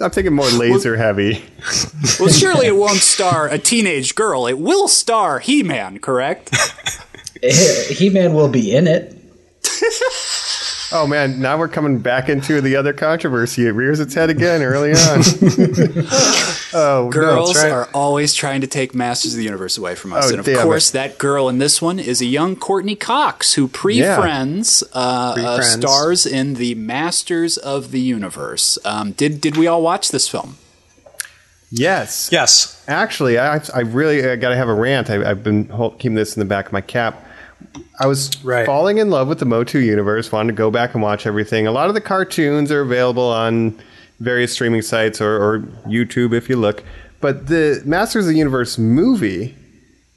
I'm 0.00 0.10
thinking 0.10 0.34
more 0.34 0.48
laser 0.50 0.96
heavy. 0.96 1.44
Well, 2.20 2.28
surely 2.30 2.66
it 2.66 2.76
won't 2.76 2.98
star 2.98 3.48
a 3.48 3.58
teenage 3.58 4.14
girl. 4.14 4.46
It 4.46 4.58
will 4.58 4.88
star 4.88 5.38
He 5.38 5.62
Man, 5.62 5.98
correct? 5.98 6.50
Eh, 7.42 7.92
he 7.92 8.08
Man 8.08 8.32
will 8.32 8.48
be 8.48 8.74
in 8.74 8.86
it. 8.86 9.14
Oh 10.92 11.04
man, 11.04 11.40
now 11.40 11.58
we're 11.58 11.66
coming 11.66 11.98
back 11.98 12.28
into 12.28 12.60
the 12.60 12.76
other 12.76 12.92
controversy. 12.92 13.66
It 13.66 13.72
rears 13.72 13.98
its 13.98 14.14
head 14.14 14.30
again 14.30 14.62
early 14.62 14.92
on. 14.92 15.20
Oh, 16.78 17.10
Girls 17.10 17.54
no. 17.54 17.62
right. 17.62 17.70
are 17.72 17.88
always 17.94 18.34
trying 18.34 18.60
to 18.60 18.66
take 18.66 18.94
Masters 18.94 19.32
of 19.32 19.38
the 19.38 19.44
Universe 19.44 19.78
away 19.78 19.94
from 19.94 20.12
us. 20.12 20.26
Oh, 20.26 20.36
and 20.36 20.46
of 20.46 20.58
course, 20.62 20.90
it. 20.90 20.92
that 20.92 21.16
girl 21.18 21.48
in 21.48 21.58
this 21.58 21.80
one 21.80 21.98
is 21.98 22.20
a 22.20 22.26
young 22.26 22.54
Courteney 22.54 22.96
Cox 22.96 23.54
who 23.54 23.66
pre 23.66 23.94
Yeah. 23.96 24.20
Friends 24.20 24.82
uh, 24.94 25.34
uh, 25.38 25.62
stars 25.62 26.26
in 26.26 26.54
the 26.54 26.74
Masters 26.74 27.56
of 27.56 27.92
the 27.92 28.00
Universe. 28.00 28.78
Um, 28.84 29.12
did, 29.12 29.40
did 29.40 29.56
we 29.56 29.66
all 29.66 29.80
watch 29.80 30.10
this 30.10 30.28
film? 30.28 30.56
Yes. 31.70 32.28
Yes. 32.30 32.84
Actually, 32.86 33.38
I, 33.38 33.60
I 33.74 33.80
really 33.80 34.20
got 34.36 34.50
to 34.50 34.56
have 34.56 34.68
a 34.68 34.74
rant. 34.74 35.10
I, 35.10 35.28
I've 35.30 35.42
been 35.42 35.64
keeping 35.98 36.14
this 36.14 36.36
in 36.36 36.40
the 36.40 36.46
back 36.46 36.66
of 36.66 36.72
my 36.72 36.80
cap. 36.80 37.24
I 37.98 38.06
was 38.06 38.30
Right. 38.44 38.66
falling 38.66 38.98
in 38.98 39.10
love 39.10 39.28
with 39.28 39.38
the 39.38 39.46
Motu 39.46 39.78
universe, 39.78 40.30
wanted 40.30 40.52
to 40.52 40.56
go 40.56 40.70
back 40.70 40.94
and 40.94 41.02
watch 41.02 41.26
everything. 41.26 41.66
A 41.66 41.72
lot 41.72 41.88
of 41.88 41.94
the 41.94 42.00
cartoons 42.00 42.70
are 42.70 42.82
available 42.82 43.24
on 43.28 43.76
various 44.20 44.52
streaming 44.52 44.82
sites 44.82 45.20
or, 45.20 45.36
or 45.36 45.60
YouTube 45.86 46.32
if 46.32 46.48
you 46.48 46.56
look. 46.56 46.82
But 47.20 47.46
the 47.48 47.82
Masters 47.84 48.26
of 48.26 48.32
the 48.32 48.38
Universe 48.38 48.78
movie, 48.78 49.54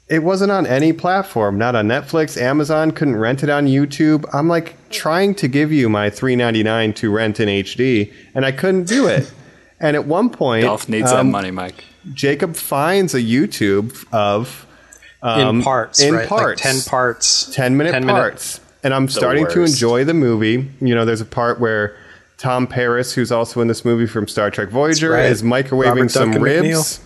it 0.08 0.22
wasn't 0.22 0.50
on 0.52 0.66
any 0.66 0.92
platform, 0.92 1.58
not 1.58 1.74
on 1.74 1.88
Netflix, 1.88 2.40
Amazon, 2.40 2.90
couldn't 2.90 3.16
rent 3.16 3.42
it 3.42 3.50
on 3.50 3.66
YouTube. 3.66 4.28
I'm 4.32 4.48
like 4.48 4.76
trying 4.90 5.34
to 5.36 5.48
give 5.48 5.72
you 5.72 5.88
my 5.88 6.10
$3.99 6.10 6.94
to 6.96 7.10
rent 7.10 7.40
in 7.40 7.48
HD, 7.48 8.12
and 8.34 8.44
I 8.44 8.52
couldn't 8.52 8.84
do 8.84 9.06
it. 9.06 9.32
And 9.82 9.96
at 9.96 10.04
one 10.04 10.28
point, 10.28 10.64
Dolph 10.64 10.90
needs 10.90 11.10
that 11.10 11.20
um, 11.20 11.30
money, 11.30 11.50
Mike. 11.50 11.84
Jacob 12.12 12.54
finds 12.54 13.14
a 13.14 13.18
YouTube 13.18 13.96
of 14.12 14.66
um, 15.22 15.56
in 15.58 15.62
parts, 15.62 16.02
in 16.02 16.14
right? 16.14 16.28
parts, 16.28 16.62
Like 16.62 16.74
10 16.74 16.82
parts. 16.82 17.54
10 17.54 17.76
minute 17.78 17.92
10 17.92 18.04
minute- 18.04 18.18
parts. 18.18 18.60
And 18.82 18.92
I'm 18.92 19.08
starting 19.08 19.46
to 19.46 19.62
enjoy 19.62 20.04
the 20.04 20.12
movie. 20.12 20.70
You 20.82 20.94
know, 20.94 21.06
there's 21.06 21.22
a 21.22 21.26
part 21.26 21.60
where 21.60 21.96
Tom 22.40 22.66
Paris, 22.66 23.12
who's 23.12 23.30
also 23.30 23.60
in 23.60 23.68
this 23.68 23.84
movie 23.84 24.06
from 24.06 24.26
Star 24.26 24.50
Trek 24.50 24.70
Voyager, 24.70 25.10
right. 25.10 25.26
is 25.26 25.42
microwaving 25.42 25.84
Robert 25.84 26.10
some 26.10 26.30
Duncan 26.30 26.42
ribs. 26.42 26.66
McNeill. 26.68 27.00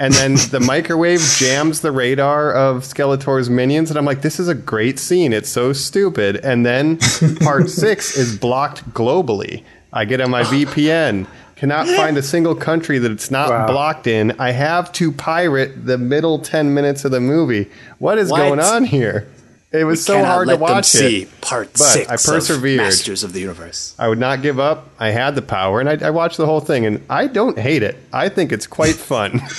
And 0.00 0.12
then 0.14 0.34
the 0.50 0.58
microwave 0.58 1.20
jams 1.38 1.82
the 1.82 1.92
radar 1.92 2.52
of 2.52 2.82
Skeletor's 2.82 3.48
minions. 3.48 3.90
And 3.90 3.98
I'm 3.98 4.04
like, 4.04 4.22
this 4.22 4.40
is 4.40 4.48
a 4.48 4.56
great 4.56 4.98
scene. 4.98 5.32
It's 5.32 5.48
so 5.48 5.72
stupid. 5.72 6.38
And 6.38 6.66
then 6.66 6.98
part 7.40 7.70
six 7.70 8.16
is 8.16 8.36
blocked 8.36 8.84
globally. 8.90 9.62
I 9.92 10.04
get 10.04 10.20
on 10.20 10.30
my 10.32 10.40
oh. 10.40 10.46
VPN. 10.46 11.28
Cannot 11.54 11.86
find 11.96 12.18
a 12.18 12.22
single 12.22 12.56
country 12.56 12.98
that 12.98 13.12
it's 13.12 13.30
not 13.30 13.50
Wow. 13.50 13.66
blocked 13.68 14.08
in. 14.08 14.32
I 14.40 14.50
have 14.50 14.90
to 14.94 15.12
pirate 15.12 15.86
the 15.86 15.96
middle 15.96 16.40
10 16.40 16.74
minutes 16.74 17.04
of 17.04 17.12
the 17.12 17.20
movie. 17.20 17.70
What 17.98 18.18
is 18.18 18.32
What? 18.32 18.38
going 18.38 18.58
on 18.58 18.82
here? 18.82 19.28
It 19.76 19.84
was 19.84 20.04
so 20.04 20.14
Cannot 20.14 20.28
hard 20.28 20.46
to 20.48 20.52
let 20.54 20.60
them 20.60 20.74
watch 20.76 20.84
see 20.86 21.22
it. 21.22 21.40
part 21.40 21.72
But 21.72 21.78
six 21.78 22.08
I 22.08 22.16
persevered. 22.16 22.70
of 22.72 22.76
Masters 22.78 23.22
of 23.24 23.32
the 23.32 23.40
Universe. 23.40 23.94
I 23.98 24.08
would 24.08 24.18
not 24.18 24.42
give 24.42 24.58
up. 24.58 24.88
I 24.98 25.10
had 25.10 25.34
the 25.34 25.42
power, 25.42 25.80
and 25.80 25.88
I, 25.88 26.06
I 26.06 26.10
watched 26.10 26.36
the 26.36 26.46
whole 26.46 26.60
thing, 26.60 26.86
and 26.86 27.04
I 27.10 27.26
don't 27.26 27.58
hate 27.58 27.82
it. 27.82 27.96
I 28.12 28.28
think 28.28 28.52
it's 28.52 28.66
quite 28.66 28.94
fun. 28.96 29.40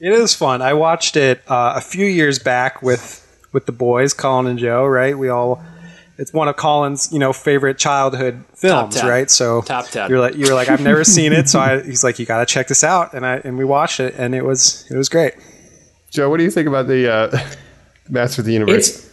It 0.00 0.12
is 0.12 0.34
fun. 0.34 0.60
I 0.60 0.74
watched 0.74 1.16
it 1.16 1.40
uh, 1.48 1.74
a 1.76 1.80
few 1.80 2.04
years 2.04 2.38
back 2.38 2.82
with 2.82 3.22
with 3.52 3.64
the 3.64 3.72
boys, 3.72 4.12
Colin 4.12 4.46
and 4.46 4.58
Joe. 4.58 4.84
Right? 4.84 5.16
We 5.16 5.30
all. 5.30 5.64
It's 6.18 6.32
one 6.32 6.46
of 6.46 6.56
Colin's, 6.56 7.10
you 7.12 7.18
know, 7.18 7.32
favorite 7.32 7.78
childhood 7.78 8.44
films, 8.54 8.94
10. 8.96 9.08
right? 9.08 9.30
So 9.30 9.62
Top 9.62 9.86
10. 9.88 10.10
You're 10.10 10.20
like, 10.20 10.36
you're 10.36 10.54
like, 10.54 10.68
I've 10.68 10.80
never 10.82 11.02
seen 11.02 11.32
it, 11.32 11.48
so 11.48 11.58
I, 11.58 11.82
he's 11.84 12.04
like, 12.04 12.20
you 12.20 12.26
got 12.26 12.38
to 12.38 12.46
check 12.46 12.68
this 12.68 12.84
out, 12.84 13.14
and 13.14 13.24
I 13.26 13.36
and 13.36 13.56
we 13.56 13.64
watched 13.64 13.98
it, 13.98 14.14
and 14.18 14.34
it 14.34 14.44
was 14.44 14.86
it 14.90 14.96
was 14.96 15.08
great. 15.08 15.34
Joe, 16.10 16.28
what 16.28 16.36
do 16.36 16.44
you 16.44 16.50
think 16.50 16.68
about 16.68 16.86
the 16.86 17.10
uh, 17.10 17.38
Master 18.10 18.42
of 18.42 18.46
the 18.46 18.52
Universe? 18.52 18.88
It's 18.88 19.10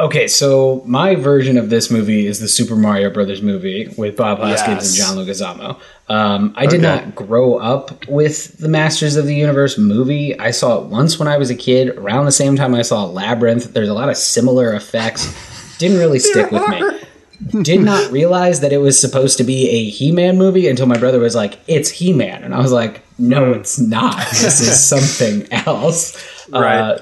okay. 0.00 0.28
So 0.28 0.82
my 0.86 1.14
version 1.14 1.56
of 1.58 1.70
this 1.70 1.90
movie 1.90 2.26
is 2.26 2.40
the 2.40 2.48
Super 2.48 2.76
Mario 2.76 3.10
Brothers 3.10 3.42
movie 3.42 3.92
with 3.96 4.16
Bob 4.16 4.38
Hoskins 4.38 4.96
Yes. 4.98 5.08
and 5.10 5.16
John 5.16 5.26
Leguizamo. 5.58 5.80
Um, 6.08 6.54
I 6.56 6.66
did 6.66 6.80
not 6.80 7.14
grow 7.14 7.56
up 7.56 8.06
with 8.08 8.56
the 8.58 8.68
Masters 8.68 9.16
of 9.16 9.26
the 9.26 9.34
Universe 9.34 9.76
movie. 9.76 10.38
I 10.38 10.50
saw 10.52 10.80
it 10.80 10.86
once 10.86 11.18
when 11.18 11.28
I 11.28 11.36
was 11.36 11.50
a 11.50 11.54
kid, 11.54 11.90
around 11.98 12.24
the 12.24 12.32
same 12.32 12.56
time 12.56 12.74
I 12.74 12.82
saw 12.82 13.04
Labyrinth. 13.04 13.74
There's 13.74 13.88
a 13.90 13.94
lot 13.94 14.08
of 14.08 14.16
similar 14.16 14.72
effects. 14.74 15.76
Didn't 15.78 15.98
really 15.98 16.18
stick 16.18 16.50
with 16.50 16.66
me. 16.68 17.62
Did 17.62 17.82
not 17.82 18.10
realize 18.10 18.60
that 18.60 18.72
it 18.72 18.78
was 18.78 18.98
supposed 18.98 19.36
to 19.38 19.44
be 19.44 19.68
a 19.68 19.90
He-Man 19.90 20.36
movie 20.38 20.66
until 20.66 20.86
my 20.86 20.96
brother 20.98 21.20
was 21.20 21.36
like, 21.36 21.58
"It's 21.68 21.88
He-Man," 21.88 22.42
and 22.42 22.52
I 22.52 22.58
was 22.58 22.72
like, 22.72 23.02
"No, 23.16 23.52
it's 23.52 23.78
not. 23.78 24.16
This 24.30 24.60
is 24.60 24.82
something 24.82 25.46
else." 25.52 26.16
Right. 26.48 26.78
Uh, 26.80 26.98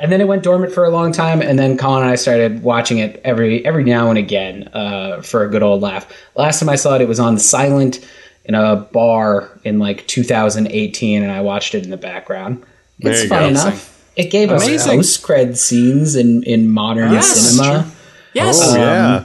and 0.00 0.10
then 0.10 0.20
it 0.20 0.26
went 0.28 0.42
dormant 0.42 0.72
for 0.72 0.84
a 0.84 0.90
long 0.90 1.12
time, 1.12 1.42
and 1.42 1.58
then 1.58 1.76
Colin 1.76 2.02
and 2.02 2.10
I 2.10 2.14
started 2.16 2.62
watching 2.62 2.98
it 2.98 3.20
every 3.24 3.64
every 3.64 3.84
now 3.84 4.08
and 4.10 4.18
again 4.18 4.68
uh, 4.72 5.20
for 5.22 5.44
a 5.44 5.48
good 5.50 5.62
old 5.62 5.82
laugh. 5.82 6.10
Last 6.34 6.60
time 6.60 6.68
I 6.68 6.76
saw 6.76 6.94
it, 6.96 7.00
it 7.02 7.08
was 7.08 7.20
on 7.20 7.38
silent 7.38 8.06
in 8.46 8.54
a 8.54 8.76
bar 8.76 9.50
in 9.64 9.78
like 9.78 10.06
2018, 10.06 11.22
and 11.22 11.30
I 11.30 11.40
watched 11.42 11.74
it 11.74 11.84
in 11.84 11.90
the 11.90 11.96
background. 11.96 12.64
There 12.98 13.12
It's 13.12 13.22
you 13.24 13.28
fun 13.28 13.42
go. 13.42 13.48
enough. 13.48 13.86
It 14.16 14.30
gave 14.30 14.50
us 14.50 14.66
Amazing. 14.66 14.98
post 14.98 15.22
cred 15.22 15.56
scenes 15.56 16.16
in 16.16 16.42
in 16.44 16.70
modern 16.70 17.12
Yes. 17.12 17.28
cinema. 17.30 17.90
Yes. 18.32 18.58
Oh 18.62 18.76
yeah. 18.76 19.24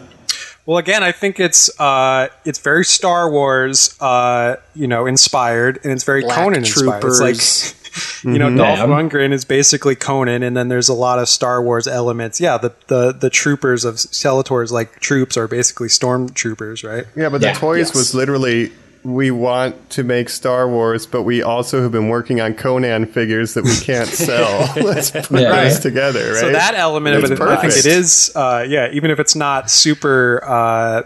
Well, 0.67 0.77
again, 0.79 1.03
I 1.03 1.11
think 1.11 1.39
it's 1.39 1.69
uh, 1.79 2.27
it's 2.43 2.59
very 2.59 2.83
Star 2.85 3.29
Wars, 3.29 3.95
uh, 4.01 4.55
you 4.73 4.87
know, 4.87 5.05
inspired, 5.05 5.79
and 5.83 5.91
it's 5.93 6.03
very 6.03 6.21
Black 6.21 6.37
Conan 6.37 6.59
inspired. 6.59 7.03
It's 7.03 7.19
like 7.21 7.84
Troopers. 7.95 8.23
you 8.33 8.39
know, 8.39 8.55
Dolph 8.55 8.79
Yeah. 8.79 8.85
Lundgren 8.85 9.31
is 9.31 9.45
basically 9.45 9.95
Conan, 9.95 10.43
and 10.43 10.55
then 10.55 10.67
there's 10.67 10.89
a 10.89 10.93
lot 10.93 11.19
of 11.19 11.27
Star 11.29 11.61
Wars 11.63 11.87
elements. 11.87 12.39
Yeah, 12.41 12.57
the 12.57 12.73
the, 12.87 13.11
the 13.13 13.29
troopers 13.29 13.85
of 13.85 13.95
Skeletor's 13.95 14.71
like 14.71 14.99
troops 14.99 15.37
are 15.37 15.47
basically 15.47 15.87
stormtroopers, 15.87 16.87
right? 16.87 17.05
Yeah, 17.15 17.29
but 17.29 17.41
Yeah, 17.41 17.53
the 17.53 17.59
toys 17.59 17.87
yes. 17.87 17.95
was 17.95 18.13
literally 18.15 18.71
we 19.03 19.29
want 19.29 19.91
to 19.91 20.03
make 20.03 20.29
Star 20.29 20.67
Wars, 20.67 21.05
but 21.05 21.21
we 21.21 21.43
also 21.43 21.79
have 21.83 21.91
been 21.91 22.09
working 22.09 22.41
on 22.41 22.55
Conan 22.55 23.05
figures 23.05 23.53
that 23.53 23.63
we 23.63 23.75
can't 23.77 24.07
sell. 24.27 24.67
Let's 24.83 25.11
put 25.11 25.29
Yeah. 25.29 25.51
those 25.63 25.73
Right. 25.75 25.81
together, 25.81 26.31
right? 26.31 26.39
So 26.39 26.51
that 26.51 26.73
element 26.75 27.15
of 27.17 27.23
It's 27.23 27.31
it, 27.33 27.41
I 27.41 27.55
think 27.57 27.73
it 27.73 27.75
perfect. 27.75 27.85
is, 27.85 28.31
uh, 28.35 28.65
yeah, 28.67 28.89
even 28.93 29.11
if 29.11 29.19
it's 29.19 29.35
not 29.35 29.69
super, 29.69 30.41
uh, 30.43 31.03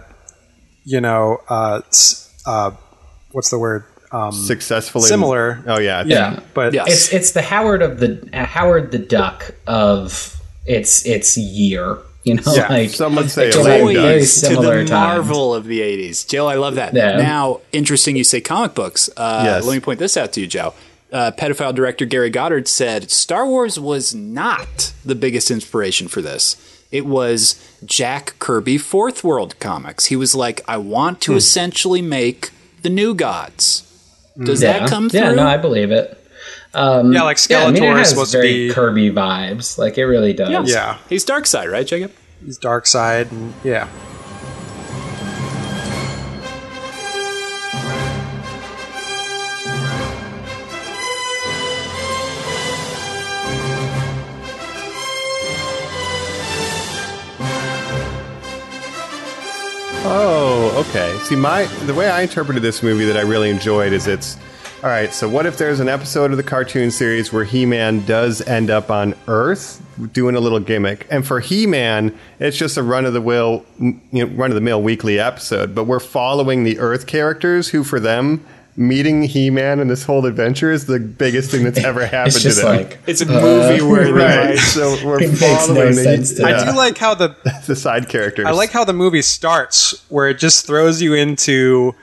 you 0.86 1.02
know, 1.02 1.40
uh, 1.50 1.82
uh, 2.46 2.72
what's 3.34 3.50
the 3.50 3.60
word? 3.60 3.84
Um, 4.12 4.32
successfully 4.32 5.08
similar. 5.08 5.64
Oh 5.68 5.80
yeah, 5.80 6.04
Yeah. 6.06 6.40
but 6.54 6.74
Yeah. 6.74 6.86
It's 6.88 7.14
it's 7.14 7.32
the 7.32 7.42
Howard 7.44 7.82
of 7.82 8.00
the 8.00 8.28
uh, 8.34 8.46
Howard 8.46 8.92
the 8.92 8.98
Duck 9.00 9.52
of 9.68 10.36
its 10.66 11.06
its 11.06 11.38
year. 11.38 11.98
You 12.24 12.36
know, 12.36 12.44
Yeah, 12.54 12.68
like 12.70 12.90
some 12.90 13.16
would 13.16 13.32
say 13.32 13.48
it's 13.48 13.56
a 13.56 13.62
like 13.62 13.82
lame 13.84 13.96
duck. 13.96 14.04
very 14.04 14.26
to 14.26 14.50
the 14.62 14.72
times. 14.72 14.90
marvel 14.92 15.54
of 15.56 15.66
the 15.66 15.80
80s. 15.80 16.28
Joe, 16.28 16.48
I 16.48 16.56
love 16.56 16.76
that. 16.76 16.94
Yeah. 16.94 17.16
Now, 17.18 17.62
interesting 17.72 18.18
you 18.18 18.24
say 18.26 18.42
comic 18.42 18.74
books. 18.76 19.10
Uh, 19.16 19.42
Yes. 19.46 19.66
Let 19.66 19.74
me 19.74 19.80
point 19.80 20.00
this 20.00 20.18
out 20.18 20.34
to 20.34 20.42
you, 20.42 20.48
Joe. 20.48 20.74
Uh, 21.14 21.32
pedophile 21.32 21.74
director 21.74 22.06
Gary 22.06 22.30
Goddard 22.30 22.68
said 22.68 23.10
Star 23.10 23.48
Wars 23.48 23.80
was 23.80 24.14
not 24.14 24.92
the 25.06 25.16
biggest 25.16 25.50
inspiration 25.50 26.08
for 26.08 26.22
this. 26.22 26.56
It 26.92 27.06
was 27.06 27.56
Jack 27.86 28.34
Kirby 28.40 28.78
Fourth 28.78 29.24
World 29.24 29.58
comics. 29.60 30.08
He 30.08 30.16
was 30.16 30.36
like, 30.36 30.62
I 30.68 30.78
want 30.78 31.18
Hmm. 31.26 31.32
to 31.32 31.36
essentially 31.38 32.02
make 32.02 32.50
the 32.82 32.90
new 32.90 33.14
gods. 33.16 33.84
Does 34.44 34.62
Yeah. 34.62 34.80
that 34.80 34.90
come 34.90 35.10
through? 35.10 35.20
Yeah, 35.20 35.32
no, 35.34 35.46
I 35.48 35.58
believe 35.58 35.92
it. 35.92 36.16
Um, 36.74 37.12
Yeah, 37.14 37.24
like 37.24 37.38
yeah, 37.50 37.64
I 37.66 37.72
mean, 37.72 37.82
Skeletor 37.82 37.92
is 37.94 37.98
has 38.00 38.10
supposed 38.10 38.32
to 38.34 38.38
very 38.38 38.68
be- 38.68 38.74
Kirby 38.74 39.12
vibes. 39.12 39.78
Like 39.78 39.98
it 39.98 40.06
really 40.06 40.34
does. 40.34 40.70
Yeah. 40.72 40.98
He's 41.10 41.26
Darkseid, 41.26 41.72
right, 41.72 41.86
Jacob? 41.86 42.12
he's 42.46 42.58
dark 42.58 42.86
side, 42.88 43.32
and 43.32 43.54
yeah. 43.64 43.88
Oh, 60.02 60.86
okay. 60.88 61.18
See, 61.24 61.36
my 61.36 61.66
the 61.86 61.94
way 61.94 62.10
I 62.10 62.22
interpreted 62.22 62.64
this 62.64 62.82
movie 62.82 63.06
that 63.06 63.18
I 63.18 63.22
really 63.22 63.50
enjoyed 63.50 63.92
is 63.92 64.08
it's 64.08 64.38
all 64.82 64.90
right. 64.90 65.14
So, 65.14 65.28
what 65.28 65.46
if 65.46 65.58
there's 65.58 65.82
an 65.82 65.90
episode 65.90 66.32
of 66.32 66.38
the 66.38 66.44
cartoon 66.44 66.90
series 66.90 67.34
where 67.34 67.44
He-Man 67.44 68.06
does 68.06 68.40
end 68.42 68.70
up 68.70 68.90
on 68.90 69.14
Earth 69.28 69.86
doing 70.14 70.36
a 70.36 70.40
little 70.40 70.62
gimmick, 70.62 71.06
and 71.12 71.28
for 71.28 71.42
He-Man, 71.42 72.18
it's 72.40 72.56
just 72.56 72.78
a 72.78 72.84
run 72.84 73.06
of 73.06 73.12
the 73.12 73.20
mill, 73.20 73.66
you 73.78 74.00
know, 74.14 74.26
run 74.36 74.52
of 74.52 74.56
the 74.56 74.62
mill 74.62 74.82
weekly 74.82 75.20
episode, 75.20 75.76
but 75.76 75.84
we're 75.84 76.00
following 76.00 76.64
the 76.64 76.80
Earth 76.80 77.06
characters 77.06 77.68
who, 77.68 77.84
for 77.84 78.00
them. 78.00 78.46
Meeting 78.80 79.24
He-Man 79.24 79.82
and 79.82 79.90
this 79.90 80.04
whole 80.06 80.26
adventure 80.26 80.72
is 80.72 80.86
the 80.86 81.00
biggest 81.02 81.52
thing 81.52 81.66
that's 81.66 81.84
ever 81.84 82.06
happened 82.06 82.36
It's 82.36 82.42
just 82.44 82.60
to 82.62 82.66
them. 82.66 82.78
like 82.78 82.98
It's 83.08 83.20
a 83.20 83.26
movie 83.26 83.82
where 83.82 84.06
they're 84.06 84.14
right. 84.14 84.50
like, 84.52 84.60
So 84.60 85.06
we're 85.06 85.22
It 85.22 85.32
makes 85.32 85.42
no 85.42 85.48
following 85.58 85.96
the, 85.96 86.04
sense 86.04 86.34
to 86.36 86.46
I 86.46 86.64
do 86.64 86.78
like 86.78 86.98
how 86.98 87.14
the 87.14 87.36
the 87.68 87.76
side 87.76 88.08
characters. 88.08 88.46
I 88.46 88.52
like 88.52 88.70
how 88.72 88.86
the 88.86 88.94
movie 88.94 89.22
starts, 89.22 90.06
where 90.08 90.30
it 90.30 90.40
just 90.40 90.66
throws 90.66 91.02
you 91.02 91.14
into 91.14 91.94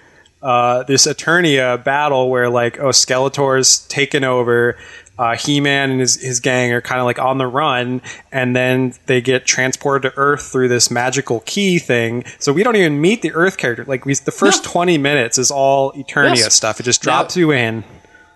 uh, 0.42 0.82
this 0.82 1.06
Eternia 1.06 1.82
battle, 1.82 2.28
where 2.28 2.50
like 2.50 2.78
oh 2.78 2.90
Skeletor's 2.90 3.78
taken 3.88 4.22
over, 4.22 4.76
uh, 5.18 5.36
He-Man 5.36 5.90
and 5.92 6.00
his 6.00 6.16
his 6.20 6.40
gang 6.40 6.72
are 6.72 6.80
kind 6.80 7.00
of 7.00 7.06
like 7.06 7.18
on 7.18 7.38
the 7.38 7.46
run, 7.46 8.02
and 8.32 8.54
then 8.54 8.92
they 9.06 9.20
get 9.20 9.46
transported 9.46 10.10
to 10.12 10.18
Earth 10.18 10.42
through 10.52 10.68
this 10.68 10.90
magical 10.90 11.40
key 11.46 11.78
thing. 11.78 12.24
So 12.38 12.52
we 12.52 12.62
don't 12.62 12.76
even 12.76 13.00
meet 13.00 13.22
the 13.22 13.32
Earth 13.32 13.56
character. 13.56 13.84
Like 13.84 14.04
we, 14.04 14.14
the 14.14 14.30
first 14.30 14.62
twenty 14.64 14.98
minutes 14.98 15.38
is 15.38 15.50
all 15.50 15.92
Eternia 15.92 16.36
Yes. 16.36 16.54
stuff. 16.54 16.80
It 16.80 16.82
just 16.84 17.04
Now- 17.04 17.20
drops 17.22 17.36
you 17.36 17.50
in. 17.52 17.84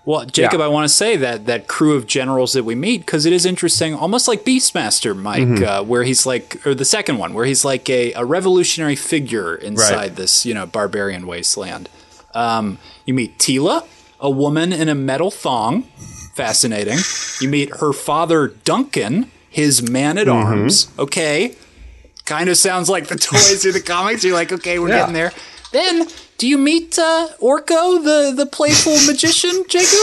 Well, 0.06 0.24
Jacob, 0.24 0.60
Yeah. 0.60 0.64
I 0.64 0.68
want 0.68 0.88
to 0.88 0.94
say 0.94 1.16
that 1.18 1.44
that 1.44 1.68
crew 1.68 1.94
of 1.94 2.06
generals 2.06 2.54
that 2.54 2.64
we 2.64 2.74
meet 2.74 3.02
because 3.04 3.26
it 3.26 3.34
is 3.34 3.44
interesting, 3.44 3.94
almost 3.94 4.26
like 4.26 4.44
Beastmaster 4.44 5.14
Mike, 5.14 5.42
Mm-hmm. 5.42 5.64
uh, 5.64 5.82
where 5.82 6.04
he's 6.04 6.24
like, 6.24 6.66
or 6.66 6.74
the 6.74 6.86
second 6.86 7.18
one, 7.18 7.34
where 7.34 7.44
he's 7.44 7.66
like 7.66 7.88
a, 7.90 8.14
a 8.14 8.24
revolutionary 8.24 8.96
figure 8.96 9.54
inside 9.54 9.94
Right. 9.94 10.16
this, 10.16 10.46
you 10.46 10.54
know, 10.54 10.64
barbarian 10.64 11.26
wasteland. 11.26 11.90
Um, 12.34 12.78
you 13.04 13.12
meet 13.12 13.38
Teela, 13.38 13.84
a 14.20 14.30
woman 14.30 14.72
in 14.72 14.88
a 14.88 14.94
metal 14.94 15.30
thong, 15.30 15.82
fascinating. 16.34 16.98
You 17.40 17.48
meet 17.48 17.76
her 17.76 17.92
father 17.92 18.48
Duncan, 18.64 19.30
his 19.48 19.82
man 19.88 20.18
at 20.18 20.28
arms. 20.28 20.86
Mm-hmm. 20.86 21.00
Okay, 21.02 21.56
kind 22.24 22.48
of 22.48 22.56
sounds 22.56 22.88
like 22.88 23.08
the 23.08 23.16
toys 23.16 23.64
or 23.66 23.72
the 23.72 23.80
comics. 23.80 24.22
You're 24.24 24.34
like, 24.34 24.52
okay, 24.52 24.78
we're 24.78 24.88
Yeah. 24.88 24.98
getting 25.00 25.14
there. 25.14 25.32
Then, 25.72 26.08
do 26.38 26.48
you 26.48 26.58
meet 26.58 26.98
uh, 26.98 27.28
Orko, 27.40 28.02
the 28.02 28.32
the 28.36 28.46
playful 28.46 28.96
magician, 29.06 29.64
Jacob? 29.68 29.98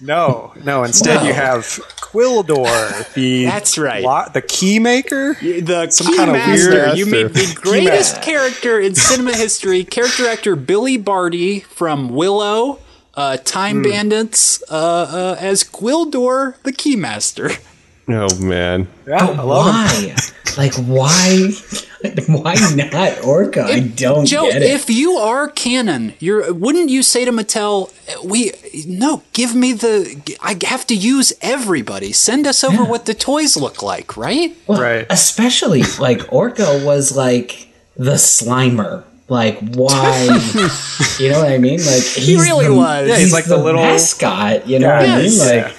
No, 0.00 0.52
no. 0.64 0.82
Instead, 0.84 1.24
you 1.24 1.32
have 1.32 1.62
Gwildor, 2.00 3.12
the 3.14 3.44
That's 3.44 3.78
right. 3.78 4.02
lo- 4.02 4.24
the 4.32 4.42
key 4.42 4.78
maker. 4.78 5.34
The 5.40 5.88
Some 5.90 6.08
key 6.08 6.16
kind 6.16 6.30
of 6.30 6.36
master. 6.36 6.70
weird 6.70 6.98
You 6.98 7.06
meet 7.06 7.32
the 7.32 7.56
greatest 7.60 8.20
character 8.22 8.78
in 8.80 8.94
cinema 8.94 9.34
history, 9.36 9.84
character 9.84 10.26
actor 10.28 10.56
Billy 10.56 10.96
Barty 10.96 11.60
from 11.60 12.10
Willow, 12.10 12.80
uh, 13.16 13.36
Time 13.44 13.76
Hmm. 13.82 13.90
Bandits, 13.90 14.62
uh, 14.70 14.74
uh, 14.74 15.36
as 15.40 15.64
Gwildor, 15.64 16.54
the 16.62 16.72
Keymaster. 16.72 17.58
Oh 18.06 18.28
man. 18.38 18.86
Yeah, 19.06 19.24
I 19.28 19.42
love 19.42 19.98
him. 19.98 20.10
why? 20.14 20.16
like 20.58 20.74
why? 20.74 21.48
why 22.28 22.54
not 22.76 23.24
Orca? 23.24 23.64
I 23.64 23.80
don't 23.80 24.26
Joe, 24.26 24.50
get 24.50 24.60
it. 24.60 24.70
if 24.72 24.90
you 24.90 25.12
are 25.12 25.48
Cannon, 25.48 26.12
you're 26.18 26.52
wouldn't 26.52 26.90
you 26.90 27.02
say 27.02 27.24
to 27.24 27.32
Mattel, 27.32 27.90
"We 28.22 28.52
no, 28.86 29.22
give 29.32 29.54
me 29.54 29.72
the. 29.72 30.20
I 30.42 30.58
have 30.66 30.86
to 30.88 30.94
use 30.94 31.32
everybody. 31.40 32.12
Send 32.12 32.46
us 32.46 32.62
over 32.62 32.84
what 32.84 33.06
the 33.06 33.14
toys 33.14 33.56
look 33.56 33.82
like, 33.82 34.18
right?" 34.18 34.54
Well, 34.66 34.82
Right. 34.82 35.06
Especially 35.08 35.82
like 35.98 36.30
Orca 36.30 36.82
was 36.84 37.16
like 37.16 37.68
the 37.96 38.16
Slimer. 38.18 39.04
Like 39.28 39.58
why? 39.74 40.22
you 41.18 41.30
know 41.30 41.38
what 41.40 41.50
I 41.50 41.58
mean? 41.58 41.78
Like 41.78 42.02
he's 42.02 42.40
really 42.42 42.66
the, 42.66 42.74
was. 42.74 43.08
Yeah, 43.08 43.16
he's 43.16 43.32
like 43.32 43.46
the 43.46 43.56
little- 43.56 43.80
mascot. 43.80 44.66
You 44.68 44.78
know 44.80 44.88
what 44.88 45.08
I 45.08 45.22
mean? 45.22 45.38
Like 45.38 45.74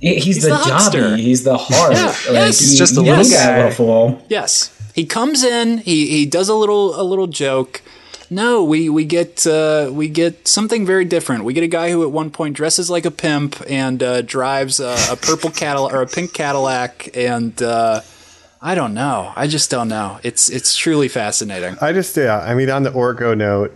Yeah. 0.00 0.10
he- 0.14 0.20
he's, 0.20 0.42
the, 0.42 0.48
the 0.48 0.56
huckster. 0.56 1.00
jobby. 1.02 1.18
He's 1.18 1.44
the 1.44 1.56
heart. 1.56 1.92
Yeah, 1.92 2.06
Like, 2.06 2.16
yes. 2.32 2.58
he- 2.58 2.66
He's 2.66 2.78
just 2.78 2.96
a 2.96 3.00
little 3.00 3.20
is 3.20 3.30
that 3.30 3.46
guy. 3.46 3.56
little 3.56 3.70
fool. 3.72 4.22
Yes, 4.28 4.70
he 4.94 5.04
comes 5.06 5.44
in. 5.44 5.78
He 5.78 6.06
he 6.08 6.26
does 6.26 6.48
a 6.48 6.54
little 6.54 7.00
a 7.00 7.04
little 7.04 7.28
joke. 7.28 7.82
No, 8.28 8.64
we 8.64 8.88
we 8.88 9.04
get 9.04 9.46
uh, 9.46 9.88
we 9.92 10.08
get 10.08 10.48
something 10.48 10.84
very 10.84 11.04
different. 11.04 11.44
We 11.44 11.52
get 11.54 11.62
a 11.62 11.68
guy 11.68 11.92
who 11.92 12.02
at 12.02 12.10
one 12.10 12.30
point 12.30 12.56
dresses 12.56 12.90
like 12.90 13.04
a 13.06 13.12
pimp 13.12 13.62
and 13.70 14.02
uh, 14.02 14.22
drives 14.22 14.80
a, 14.80 14.96
a 15.12 15.14
purple 15.16 15.50
Cadillac 15.52 15.92
or 15.94 16.02
a 16.02 16.06
pink 16.08 16.32
Cadillac, 16.32 17.10
and 17.16 17.62
uh, 17.62 18.00
I 18.66 18.74
don't 18.74 18.94
know. 18.94 19.32
I 19.36 19.46
just 19.46 19.70
don't 19.70 19.88
know. 19.88 20.18
It's 20.24 20.50
it's 20.50 20.76
truly 20.76 21.06
fascinating. 21.08 21.76
I 21.80 21.92
just 21.92 22.16
yeah. 22.16 22.40
I 22.40 22.54
mean, 22.56 22.68
on 22.68 22.82
the 22.82 22.90
Orko 22.90 23.36
note, 23.38 23.72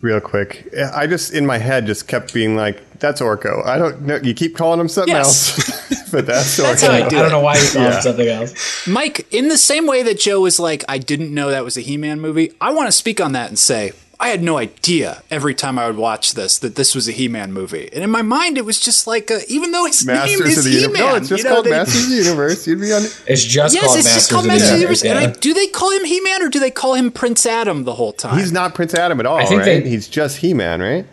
real 0.00 0.18
quick, 0.20 0.66
I 0.94 1.06
just 1.06 1.34
in 1.34 1.44
my 1.44 1.58
head 1.58 1.84
just 1.84 2.08
kept 2.08 2.32
being 2.32 2.56
like, 2.56 2.82
"That's 3.00 3.20
Orko." 3.20 3.64
I 3.66 3.76
don't 3.76 4.00
know. 4.02 4.16
You 4.16 4.32
keep 4.32 4.56
calling 4.56 4.80
him 4.80 4.88
something 4.88 5.14
Yes. 5.14 5.58
else, 5.58 6.10
but 6.10 6.24
that's 6.26 6.58
Orko. 6.58 6.62
That's 6.62 6.82
how 6.82 6.92
I 6.92 7.06
do 7.06 7.18
I 7.18 7.22
don't 7.22 7.32
know 7.32 7.40
why 7.40 7.58
you 7.58 7.68
call 7.70 7.82
Yeah. 7.82 7.98
it 7.98 8.02
something 8.02 8.28
else. 8.28 8.86
Mike, 8.88 9.26
in 9.30 9.48
the 9.48 9.58
same 9.58 9.86
way 9.86 10.02
that 10.04 10.18
Joe 10.18 10.40
was 10.40 10.58
like, 10.58 10.84
I 10.88 10.96
didn't 10.96 11.34
know 11.34 11.50
that 11.50 11.62
was 11.62 11.76
a 11.76 11.82
He-Man 11.82 12.18
movie. 12.18 12.52
I 12.62 12.70
want 12.72 12.88
to 12.88 12.92
speak 12.92 13.20
on 13.20 13.32
that 13.32 13.48
and 13.50 13.58
say. 13.58 13.92
I 14.20 14.28
had 14.28 14.42
no 14.42 14.58
idea 14.58 15.22
every 15.30 15.54
time 15.54 15.78
I 15.78 15.86
would 15.86 15.96
watch 15.96 16.34
this 16.34 16.58
that 16.58 16.76
this 16.76 16.94
was 16.94 17.08
a 17.08 17.12
He-Man 17.12 17.52
movie, 17.52 17.88
and 17.92 18.04
in 18.04 18.10
my 18.10 18.20
mind 18.22 18.58
it 18.58 18.64
was 18.66 18.78
just 18.78 19.06
like, 19.06 19.30
a, 19.30 19.40
even 19.50 19.72
though 19.72 19.86
his 19.86 20.06
name 20.06 20.40
is 20.42 20.58
of 20.58 20.64
the 20.64 20.70
He-Man, 20.70 20.82
Universe. 20.82 20.98
No, 21.00 21.14
it's 21.16 21.28
just 21.30 21.38
you 21.42 21.48
know, 21.48 21.54
called 21.54 21.64
they- 21.66 21.70
Masters 21.70 22.02
of 22.04 22.10
the 22.10 22.16
Universe. 22.16 22.66
You'd 22.66 22.80
be 22.80 22.92
on. 22.92 23.02
It's 23.26 23.44
just 23.44 23.74
Yes, 23.74 23.84
called 23.84 23.96
it's 23.98 24.04
Masters 24.06 24.14
just 24.14 24.30
called 24.30 24.44
of 24.44 24.50
the 24.52 24.58
Masters 24.58 24.68
of 24.70 24.74
the 24.74 24.80
Universe. 24.82 25.04
Universe. 25.04 25.24
And 25.26 25.36
I, 25.36 25.40
do 25.40 25.54
they 25.54 25.66
call 25.68 25.90
him 25.92 26.04
He 26.04 26.20
Man 26.20 26.42
or 26.42 26.48
do 26.50 26.60
they 26.60 26.70
call 26.70 26.94
him 26.94 27.10
Prince 27.10 27.46
Adam 27.46 27.84
the 27.84 27.94
whole 27.94 28.12
time? 28.12 28.38
He's 28.38 28.52
not 28.52 28.74
Prince 28.74 28.94
Adam 28.94 29.18
at 29.20 29.26
all, 29.26 29.38
I 29.38 29.46
think 29.46 29.60
right? 29.62 29.82
they- 29.82 29.88
He's 29.88 30.06
just 30.06 30.36
He 30.38 30.52
Man, 30.54 30.80
right? 30.82 31.06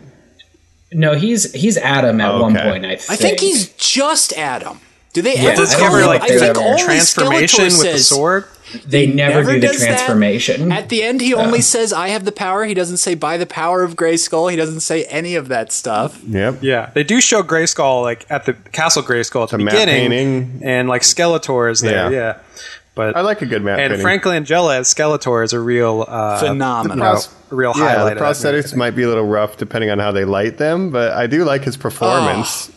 No, 0.92 1.14
he's 1.14 1.52
he's 1.52 1.76
Adam 1.78 2.20
at 2.20 2.30
Oh, 2.30 2.42
one 2.42 2.56
okay. 2.56 2.70
point. 2.70 2.84
I 2.84 2.96
think. 2.96 3.10
I 3.10 3.16
think 3.16 3.40
he's 3.40 3.68
just 3.74 4.32
Adam. 4.34 4.80
Do 5.12 5.22
they 5.22 5.34
Yeah, 5.36 5.50
ever 5.50 5.56
Does 5.56 5.74
I 5.74 5.76
he 5.78 5.82
don't 5.82 5.90
ever 5.92 6.00
know 6.02 6.06
like 6.08 6.22
if 6.22 6.28
do 6.28 6.38
they 6.40 6.52
the 6.52 6.60
ever- 6.60 6.78
transformation 6.84 7.64
with 7.64 7.72
the 7.78 7.82
says- 7.98 8.08
sword? 8.08 8.44
They 8.86 9.06
never, 9.06 9.44
do 9.54 9.60
the 9.60 9.66
does 9.68 9.80
that. 9.80 9.86
transformation. 9.86 10.70
At 10.72 10.88
the 10.88 11.02
end, 11.02 11.20
he 11.20 11.32
only 11.34 11.60
says, 11.60 11.92
"I 11.92 12.08
have 12.08 12.24
the 12.24 12.32
power." 12.32 12.64
He 12.64 12.74
doesn't 12.74 12.98
say, 12.98 13.14
"By 13.14 13.36
the 13.36 13.46
power 13.46 13.82
of 13.82 13.96
Grayskull." 13.96 14.50
He 14.50 14.56
doesn't 14.56 14.80
say 14.80 15.04
any 15.04 15.34
of 15.36 15.48
that 15.48 15.72
stuff. 15.72 16.20
Yep. 16.26 16.58
Yeah, 16.62 16.90
they 16.94 17.04
do 17.04 17.20
show 17.20 17.42
Grayskull 17.42 18.02
like 18.02 18.26
at 18.30 18.44
the 18.46 18.52
Castle 18.54 19.02
Grayskull 19.02 19.44
at 19.44 19.50
the, 19.50 19.58
The 19.58 19.64
beginning, 19.64 20.10
painting. 20.10 20.60
and 20.64 20.88
like 20.88 21.02
Skeletor 21.02 21.70
is 21.70 21.80
there. 21.80 22.10
Yeah. 22.12 22.18
Yeah, 22.18 22.38
but 22.94 23.16
I 23.16 23.20
like 23.22 23.42
a 23.42 23.46
good 23.46 23.62
map 23.62 23.78
and 23.78 23.90
painting. 23.90 24.02
Frank 24.02 24.22
Langella 24.24 24.78
as 24.78 24.92
Skeletor 24.92 25.44
is 25.44 25.52
a 25.52 25.60
real 25.60 26.04
uh, 26.06 26.38
Phenomenal. 26.40 26.96
you 26.96 27.02
know, 27.14 27.20
a 27.50 27.54
real 27.54 27.72
yeah, 27.76 27.88
highlight. 27.96 28.16
the 28.18 28.24
of 28.24 28.36
prosthetics 28.36 28.74
might 28.76 28.90
be 28.96 29.04
a 29.04 29.08
little 29.08 29.26
rough 29.26 29.56
depending 29.56 29.90
on 29.90 29.98
how 29.98 30.12
they 30.12 30.24
light 30.24 30.58
them, 30.58 30.90
but 30.90 31.12
I 31.12 31.26
do 31.26 31.44
like 31.44 31.62
his 31.64 31.76
performance. 31.76 32.70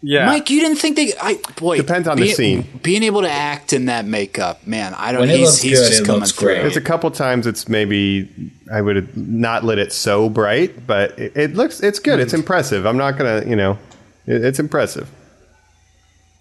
Yeah, 0.00 0.26
Mike, 0.26 0.48
you 0.48 0.60
didn't 0.60 0.78
think 0.78 0.94
they? 0.94 1.12
I 1.20 1.40
boy 1.56 1.76
Depends 1.76 2.06
on 2.06 2.16
the 2.16 2.24
being- 2.24 2.34
scene. 2.34 2.80
Being 2.82 3.02
able 3.02 3.22
to 3.22 3.30
act 3.30 3.72
in 3.72 3.86
that 3.86 4.04
makeup, 4.04 4.64
man, 4.64 4.94
I 4.94 5.10
don't. 5.10 5.22
When 5.22 5.30
it 5.30 5.38
he's 5.38 5.46
looks 5.48 5.62
he's 5.62 5.78
good, 5.78 5.88
just 5.88 6.02
it 6.02 6.06
coming 6.06 6.20
looks 6.20 6.32
through. 6.32 6.48
great. 6.48 6.62
There's 6.62 6.76
a 6.76 6.80
couple 6.80 7.10
times 7.10 7.46
it's 7.48 7.68
maybe 7.68 8.52
I 8.72 8.80
would 8.80 8.94
have 8.94 9.16
not 9.16 9.64
lit 9.64 9.78
it 9.78 9.92
so 9.92 10.28
bright, 10.28 10.86
but 10.86 11.18
it, 11.18 11.36
it 11.36 11.54
looks 11.54 11.80
it's 11.80 11.98
good. 11.98 12.20
It's 12.20 12.32
mm. 12.32 12.38
impressive. 12.38 12.86
I'm 12.86 12.96
not 12.96 13.18
gonna, 13.18 13.44
you 13.44 13.56
know, 13.56 13.72
it, 14.26 14.44
it's 14.44 14.60
impressive. 14.60 15.10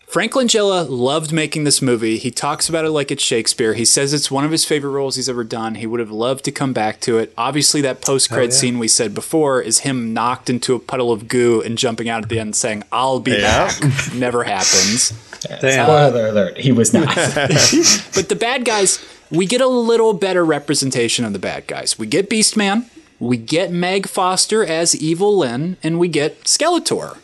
Frank 0.08 0.32
Langella 0.34 0.88
loved 0.90 1.34
making 1.34 1.66
this 1.66 1.82
movie. 1.82 2.18
He 2.18 2.32
talks 2.32 2.70
about 2.70 2.86
it 2.86 2.92
like 2.92 3.12
it's 3.12 3.22
Shakespeare. 3.22 3.74
He 3.74 3.84
says 3.84 4.14
it's 4.14 4.32
one 4.32 4.46
of 4.46 4.52
his 4.52 4.64
favorite 4.64 4.92
roles 4.92 5.18
he's 5.18 5.28
ever 5.28 5.44
done. 5.44 5.76
He 5.76 5.86
would 5.86 6.00
have 6.00 6.10
loved 6.12 6.46
to 6.46 6.52
come 6.52 6.72
back 6.72 7.02
to 7.02 7.18
it. 7.18 7.34
Obviously, 7.38 7.82
that 7.82 8.00
post 8.02 8.30
cred 8.32 8.48
oh, 8.48 8.52
scene 8.52 8.80
we 8.80 8.88
said 8.88 9.14
before 9.14 9.62
is 9.62 9.80
him 9.80 10.14
knocked 10.14 10.50
into 10.50 10.74
a 10.76 10.80
puddle 10.80 11.12
of 11.12 11.28
goo 11.28 11.62
and 11.62 11.78
jumping 11.78 12.08
out 12.08 12.24
at 12.24 12.30
the 12.30 12.40
end 12.40 12.56
saying, 12.56 12.84
I'll 12.90 13.20
be 13.20 13.32
Yeah. 13.32 13.68
back. 13.68 14.14
Never 14.14 14.46
happens. 14.46 15.12
Damn. 15.60 15.86
Spoiler 15.86 16.28
alert: 16.28 16.58
He 16.58 16.72
was 16.72 16.94
not. 16.94 17.08
But 18.16 18.30
the 18.30 18.38
bad 18.40 18.64
guys, 18.64 19.06
we 19.30 19.46
get 19.46 19.60
a 19.60 19.68
little 19.68 20.14
better 20.14 20.46
representation 20.46 21.26
of 21.26 21.34
the 21.34 21.40
bad 21.40 21.68
guys. 21.68 22.00
We 22.00 22.08
get 22.08 22.30
Beastman, 22.30 22.86
we 23.20 23.36
get 23.36 23.72
Meg 23.72 24.08
Foster 24.08 24.66
as 24.66 24.96
Evil 24.96 25.38
Lynn, 25.38 25.76
and 25.84 26.00
we 26.00 26.08
get 26.08 26.46
Skeletor. 26.46 27.18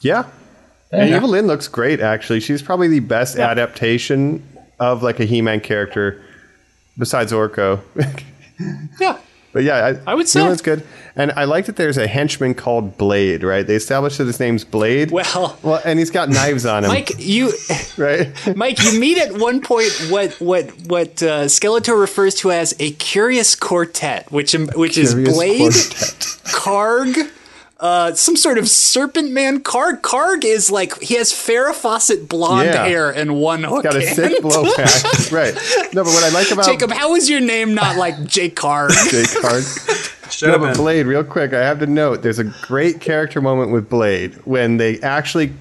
Yeah. 0.00 0.24
And 0.92 1.08
Evil 1.10 1.30
Lynn 1.30 1.46
looks 1.46 1.68
great 1.68 2.00
actually. 2.00 2.40
She's 2.40 2.62
probably 2.62 2.88
the 2.88 3.00
best 3.00 3.38
adaptation 3.38 4.46
of 4.78 5.02
like 5.02 5.20
a 5.20 5.24
He-Man 5.24 5.60
character 5.60 6.22
besides 6.98 7.32
Orko. 7.32 7.80
Yeah. 9.00 9.18
But 9.52 9.64
yeah, 9.64 9.98
I, 10.06 10.12
I 10.12 10.14
would 10.14 10.28
say. 10.28 10.40
Evil 10.40 10.48
Lynn's 10.50 10.62
good. 10.62 10.86
And 11.16 11.32
I 11.32 11.44
like 11.44 11.66
that 11.66 11.76
there's 11.76 11.98
a 11.98 12.06
henchman 12.06 12.54
called 12.54 12.96
Blade, 12.96 13.42
right? 13.42 13.66
They 13.66 13.74
established 13.74 14.18
that 14.18 14.26
his 14.26 14.38
name's 14.40 14.64
Blade. 14.64 15.10
Well- 15.10 15.58
well, 15.62 15.80
and 15.84 15.98
he's 15.98 16.10
got 16.10 16.28
knives 16.30 16.64
on 16.64 16.84
him, 16.84 16.88
Mike, 16.88 17.10
you 17.18 17.52
right? 17.98 18.30
Mike, 18.56 18.82
you 18.82 18.98
meet 19.00 19.18
at 19.18 19.32
one 19.38 19.60
point 19.60 19.90
what 20.10 20.32
what 20.40 20.70
what 20.86 21.22
uh, 21.22 21.44
Skeletor 21.46 21.98
refers 22.00 22.34
to 22.36 22.50
as 22.52 22.74
a 22.78 22.92
curious 22.92 23.54
quartet, 23.54 24.30
which 24.30 24.54
which 24.74 24.96
is 24.96 25.12
Curious 25.12 25.34
Blade, 25.34 25.58
quartet. 25.72 26.38
Karg, 26.54 27.30
uh, 27.82 28.14
some 28.14 28.36
sort 28.36 28.56
of 28.58 28.68
serpent 28.68 29.32
man. 29.32 29.60
Karg 29.60 30.00
Karg 30.02 30.44
is 30.44 30.70
like 30.70 30.98
he 31.00 31.16
has 31.16 31.32
Farrah 31.32 31.74
Fawcett 31.74 32.28
blonde 32.28 32.68
Yeah. 32.68 32.84
hair 32.86 33.10
and 33.10 33.36
one 33.36 33.64
hook 33.64 33.82
Got 33.82 33.96
a 33.96 34.00
hand. 34.06 34.14
sick 34.16 34.40
blow 34.40 34.64
pack, 34.76 35.32
right? 35.32 35.54
No, 35.92 36.04
but 36.04 36.12
what 36.12 36.22
I 36.24 36.28
like 36.30 36.50
about 36.50 36.64
Jacob, 36.64 36.90
how 36.92 37.14
is 37.16 37.28
your 37.28 37.40
name 37.40 37.74
not 37.74 37.96
like 37.96 38.24
Jake 38.24 38.54
Karg? 38.56 38.92
Jake 39.10 39.28
Card. 39.42 39.64
Should 40.30 40.46
No, 40.46 40.52
have 40.52 40.60
but. 40.62 40.76
Blade, 40.76 41.06
real 41.06 41.24
quick, 41.24 41.52
I 41.52 41.58
have 41.60 41.78
to 41.80 41.86
note 41.86 42.22
there's 42.22 42.38
a 42.38 42.44
great 42.44 43.00
character 43.00 43.40
moment 43.42 43.70
with 43.72 43.90
Blade 43.90 44.34
when 44.46 44.76
they 44.78 44.98
actually 45.00 45.52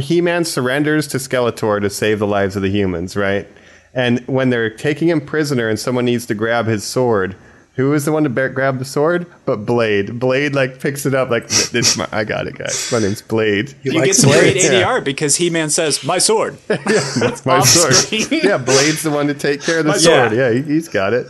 He 0.00 0.20
Man 0.20 0.44
surrenders 0.44 1.06
to 1.08 1.18
Skeletor 1.18 1.80
to 1.80 1.88
save 1.88 2.18
the 2.18 2.26
lives 2.26 2.56
of 2.56 2.62
the 2.62 2.68
humans, 2.70 3.16
right? 3.16 3.46
And 3.94 4.20
when 4.26 4.50
they're 4.50 4.68
taking 4.68 5.08
him 5.08 5.20
prisoner 5.20 5.68
and 5.68 5.78
someone 5.78 6.04
needs 6.04 6.26
to 6.26 6.34
grab 6.34 6.66
his 6.66 6.84
sword, 6.84 7.36
who 7.78 7.94
is 7.94 8.04
the 8.04 8.12
one 8.12 8.24
to 8.24 8.28
bear, 8.28 8.48
grab 8.50 8.78
the 8.80 8.84
sword? 8.84 9.24
But 9.46 9.64
Blade. 9.64 10.18
Blade 10.18 10.52
like 10.54 10.80
picks 10.80 11.06
it 11.06 11.14
up 11.14 11.30
like 11.30 11.48
this. 11.48 11.96
My, 11.96 12.06
I 12.12 12.24
got 12.24 12.46
it, 12.48 12.58
guys. 12.58 12.90
My 12.92 12.98
name's 12.98 13.22
Blade. 13.22 13.72
You 13.82 13.92
likes 13.92 14.06
get 14.08 14.16
some 14.16 14.30
Blade, 14.30 14.52
great 14.54 14.64
ADR 14.84 15.04
because 15.04 15.36
He 15.36 15.48
Man 15.48 15.70
says, 15.70 16.02
"My 16.04 16.18
sword." 16.18 16.58
That's 16.66 17.46
my 17.46 17.60
sword. 17.60 17.94
screen. 17.94 18.40
Yeah, 18.42 18.58
Blade's 18.58 19.02
the 19.04 19.10
one 19.12 19.28
to 19.28 19.34
take 19.34 19.62
care 19.62 19.78
of 19.78 19.84
the 19.86 19.92
Yeah. 19.92 20.28
sword. 20.28 20.32
Yeah, 20.36 20.50
he, 20.52 20.62
he's 20.62 20.88
got 20.88 21.12
it. 21.14 21.28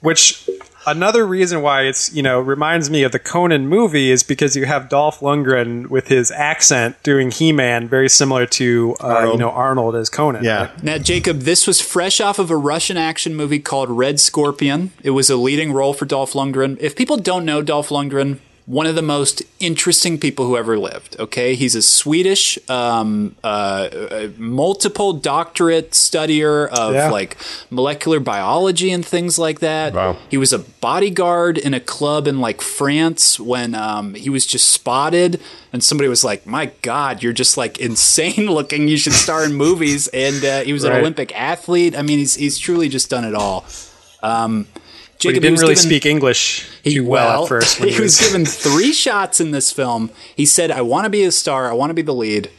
Which 0.00 0.48
another 0.90 1.26
reason 1.26 1.62
why 1.62 1.82
it's 1.82 2.12
you 2.12 2.22
know 2.22 2.40
reminds 2.40 2.90
me 2.90 3.02
of 3.02 3.12
the 3.12 3.18
Conan 3.18 3.68
movie 3.68 4.10
is 4.10 4.22
because 4.22 4.56
you 4.56 4.66
have 4.66 4.88
Dolph 4.88 5.20
Lundgren 5.20 5.88
with 5.88 6.08
his 6.08 6.30
accent 6.30 7.02
doing 7.02 7.30
He-Man, 7.30 7.88
very 7.88 8.08
similar 8.08 8.46
to 8.46 8.96
uh, 9.00 9.06
you 9.08 9.14
Arnold. 9.14 9.38
know 9.40 9.50
Arnold 9.50 9.96
as 9.96 10.08
Conan. 10.10 10.44
Yeah. 10.44 10.70
Now, 10.82 10.98
Jacob, 10.98 11.40
this 11.40 11.66
was 11.66 11.80
fresh 11.80 12.20
off 12.20 12.38
of 12.38 12.50
a 12.50 12.56
Russian 12.56 12.96
action 12.96 13.34
movie 13.34 13.60
called 13.60 13.90
Red 13.90 14.20
Scorpion. 14.20 14.92
It 15.02 15.10
was 15.10 15.30
a 15.30 15.36
leading 15.36 15.72
role 15.72 15.94
for 15.94 16.04
Dolph 16.04 16.32
Lundgren. 16.32 16.76
If 16.80 16.96
people 16.96 17.16
don't 17.16 17.44
know 17.44 17.62
Dolph 17.62 17.88
Lundgren, 17.88 18.38
one 18.66 18.86
of 18.86 18.94
the 18.94 19.02
most 19.02 19.42
interesting 19.58 20.18
people 20.18 20.46
who 20.46 20.56
ever 20.56 20.78
lived. 20.78 21.16
Okay, 21.18 21.54
he's 21.54 21.74
a 21.74 21.82
Swedish, 21.82 22.56
um, 22.70 23.34
uh, 23.42 23.46
uh, 23.46 24.28
multiple 24.36 25.12
doctorate 25.12 25.90
studier 25.90 26.68
of 26.68 26.94
Yeah. 26.94 27.10
like 27.10 27.36
molecular 27.70 28.20
biology 28.20 28.90
and 28.92 29.04
things 29.04 29.38
like 29.38 29.60
that. 29.60 29.94
Wow. 29.94 30.16
He 30.30 30.36
was 30.36 30.52
a 30.52 30.58
bodyguard 30.60 31.58
in 31.58 31.74
a 31.74 31.80
club 31.80 32.28
in 32.28 32.40
like 32.40 32.60
France 32.60 33.40
when 33.40 33.74
um, 33.74 34.14
he 34.14 34.30
was 34.30 34.46
just 34.46 34.68
spotted, 34.70 35.40
and 35.72 35.82
somebody 35.82 36.08
was 36.08 36.22
like, 36.22 36.46
"My 36.46 36.70
God, 36.82 37.22
you're 37.22 37.32
just 37.32 37.56
like 37.56 37.78
insane 37.78 38.46
looking. 38.50 38.88
You 38.88 38.96
should 38.96 39.12
star 39.14 39.44
in 39.44 39.54
movies." 39.54 40.06
And 40.08 40.44
uh, 40.44 40.60
he 40.62 40.72
was 40.72 40.84
an 40.84 40.92
Olympic 40.92 41.36
athlete. 41.38 41.96
I 41.96 42.02
mean, 42.02 42.18
he's 42.18 42.34
he's 42.34 42.58
truly 42.58 42.88
just 42.88 43.10
done 43.10 43.24
it 43.24 43.34
all. 43.34 43.64
Um, 44.22 44.66
But 45.28 45.34
he 45.34 45.40
didn't 45.40 45.52
was 45.52 45.60
really 45.62 45.74
given- 45.74 45.88
speak 45.88 46.06
English 46.06 46.66
too 46.84 47.04
well, 47.04 47.42
at 47.44 47.48
first. 47.48 47.78
he 47.84 48.00
was 48.00 48.18
given 48.26 48.44
three 48.46 48.92
shots 48.92 49.40
in 49.40 49.50
this 49.50 49.70
film. 49.72 50.10
He 50.34 50.46
said, 50.46 50.70
"I 50.70 50.80
want 50.82 51.04
to 51.04 51.10
be 51.10 51.24
a 51.24 51.32
star. 51.32 51.68
I 51.70 51.72
want 51.74 51.90
to 51.90 51.94
be 51.94 52.02
the 52.02 52.14
lead." 52.14 52.50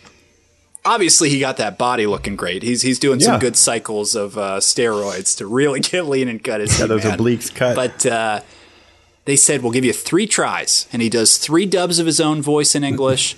Obviously, 0.83 1.29
he 1.29 1.39
got 1.39 1.57
that 1.57 1.77
body 1.77 2.07
looking 2.07 2.35
great. 2.35 2.63
He's 2.63 2.81
he's 2.81 2.97
doing 2.97 3.19
some 3.19 3.39
good 3.39 3.55
cycles 3.55 4.15
of 4.15 4.37
uh, 4.37 4.57
steroids 4.59 5.37
to 5.37 5.45
really 5.45 5.79
get 5.91 6.07
lean 6.07 6.27
and 6.27 6.43
cut 6.43 6.59
his 6.61 6.75
Got 6.77 6.89
those 6.89 7.03
He-Man. 7.03 7.19
obliques 7.19 7.53
cut. 7.53 7.75
But 7.75 8.05
uh, 8.05 8.41
they 9.25 9.35
said 9.35 9.61
we'll 9.61 9.71
give 9.71 9.85
you 9.85 9.93
three 9.93 10.25
tries, 10.25 10.87
and 10.91 11.01
he 11.01 11.09
does 11.09 11.37
three 11.37 11.67
dubs 11.67 11.99
of 11.99 12.07
his 12.07 12.19
own 12.19 12.41
voice 12.41 12.73
in 12.73 12.83
English. 12.83 13.35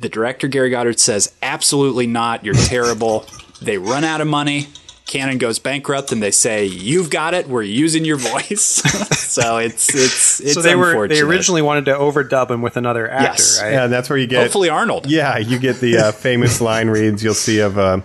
the 0.00 0.08
director 0.08 0.46
Gary 0.46 0.70
Goddard 0.70 1.00
says, 1.00 1.32
"Absolutely 1.42 2.06
not. 2.06 2.44
You're 2.44 2.54
terrible." 2.54 3.26
they 3.62 3.78
run 3.78 4.04
out 4.04 4.20
of 4.20 4.26
money. 4.26 4.68
Cannon 5.06 5.36
goes 5.38 5.58
bankrupt, 5.58 6.12
and 6.12 6.22
they 6.22 6.30
say, 6.30 6.64
"You've 6.64 7.10
got 7.10 7.34
it. 7.34 7.46
We're 7.48 7.62
using 7.62 8.04
your 8.04 8.16
voice." 8.16 8.62
so 9.18 9.58
it's 9.58 9.94
it's 9.94 10.40
it's 10.40 10.54
so 10.54 10.62
they 10.62 10.74
were 10.74 11.06
they 11.08 11.20
originally 11.20 11.60
wanted 11.62 11.84
to 11.86 11.92
overdub 11.94 12.50
him 12.50 12.62
with 12.62 12.76
another 12.76 13.10
actor, 13.10 13.24
Yes. 13.24 13.60
right? 13.62 13.72
Yeah, 13.72 13.84
and 13.84 13.92
that's 13.92 14.08
where 14.08 14.18
you 14.18 14.26
get 14.26 14.42
hopefully 14.42 14.68
Arnold. 14.70 15.06
Yeah, 15.06 15.36
you 15.38 15.58
get 15.58 15.80
the 15.80 15.98
uh, 15.98 16.12
famous 16.28 16.60
line 16.60 16.88
reads 16.88 17.22
you'll 17.22 17.34
see 17.34 17.58
of 17.60 17.76
uh, 17.76 18.00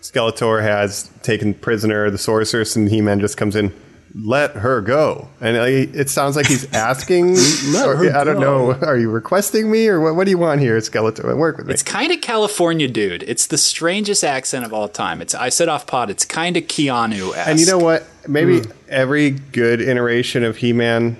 Skeletor 0.00 0.62
has 0.62 1.10
taken 1.22 1.54
prisoner 1.54 2.08
the 2.10 2.18
sorceress, 2.18 2.76
and 2.76 2.88
He-Man 2.88 3.18
just 3.20 3.36
comes 3.36 3.56
in, 3.56 3.72
let 4.16 4.52
her 4.52 4.80
go, 4.80 5.28
and 5.40 5.56
uh, 5.56 5.62
it 5.62 6.08
sounds 6.08 6.36
like 6.36 6.46
he's 6.46 6.64
asking. 6.72 7.36
or, 7.76 8.14
I 8.16 8.22
don't 8.22 8.38
know. 8.40 8.72
Are 8.72 8.96
you 8.96 9.10
requesting 9.10 9.70
me, 9.70 9.88
or 9.88 10.00
what? 10.00 10.14
What 10.14 10.24
do 10.24 10.30
you 10.30 10.38
want 10.38 10.60
here, 10.60 10.76
Skeletor? 10.78 11.36
Work 11.36 11.58
with 11.58 11.66
me. 11.66 11.74
It's 11.74 11.82
kind 11.82 12.12
of 12.12 12.20
California, 12.20 12.86
dude. 12.88 13.24
It's 13.24 13.46
the 13.48 13.58
strangest 13.58 14.22
accent 14.22 14.64
of 14.64 14.72
all 14.72 14.88
time. 14.88 15.20
It's 15.20 15.34
I 15.34 15.48
said 15.48 15.68
off 15.68 15.86
pod. 15.86 16.10
It's 16.10 16.24
kind 16.24 16.56
of 16.56 16.64
Keanu. 16.64 17.34
and 17.36 17.58
you 17.58 17.66
know 17.66 17.78
what? 17.78 18.06
Maybe 18.28 18.62
every 18.88 19.30
good 19.30 19.80
iteration 19.80 20.44
of 20.44 20.56
He-Man 20.58 21.16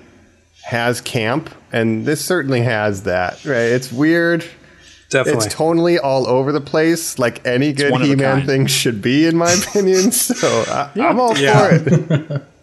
has 0.65 1.01
camp, 1.01 1.51
and 1.73 2.07
this 2.07 2.25
certainly 2.25 2.61
has 2.63 3.03
that. 3.03 3.45
Right? 3.45 3.57
It's 3.57 3.93
weird. 3.93 4.45
Definitely. 5.11 5.47
It's 5.47 5.55
totally 5.55 5.99
all 5.99 6.27
over 6.27 6.51
the 6.51 6.61
place, 6.61 7.19
like 7.19 7.45
any 7.47 7.73
good 7.73 7.93
one 7.93 8.03
of 8.03 8.07
a 8.09 8.11
He-Man 8.11 8.47
thing 8.47 8.67
should 8.67 9.03
be, 9.03 9.27
in 9.27 9.37
my 9.37 9.53
opinion. 9.69 10.11
So 10.13 10.65
I, 10.67 10.91
I'm 11.01 11.21
all 11.21 11.37
Yeah. 11.37 11.79
for 11.79 11.89
it. 12.35 12.43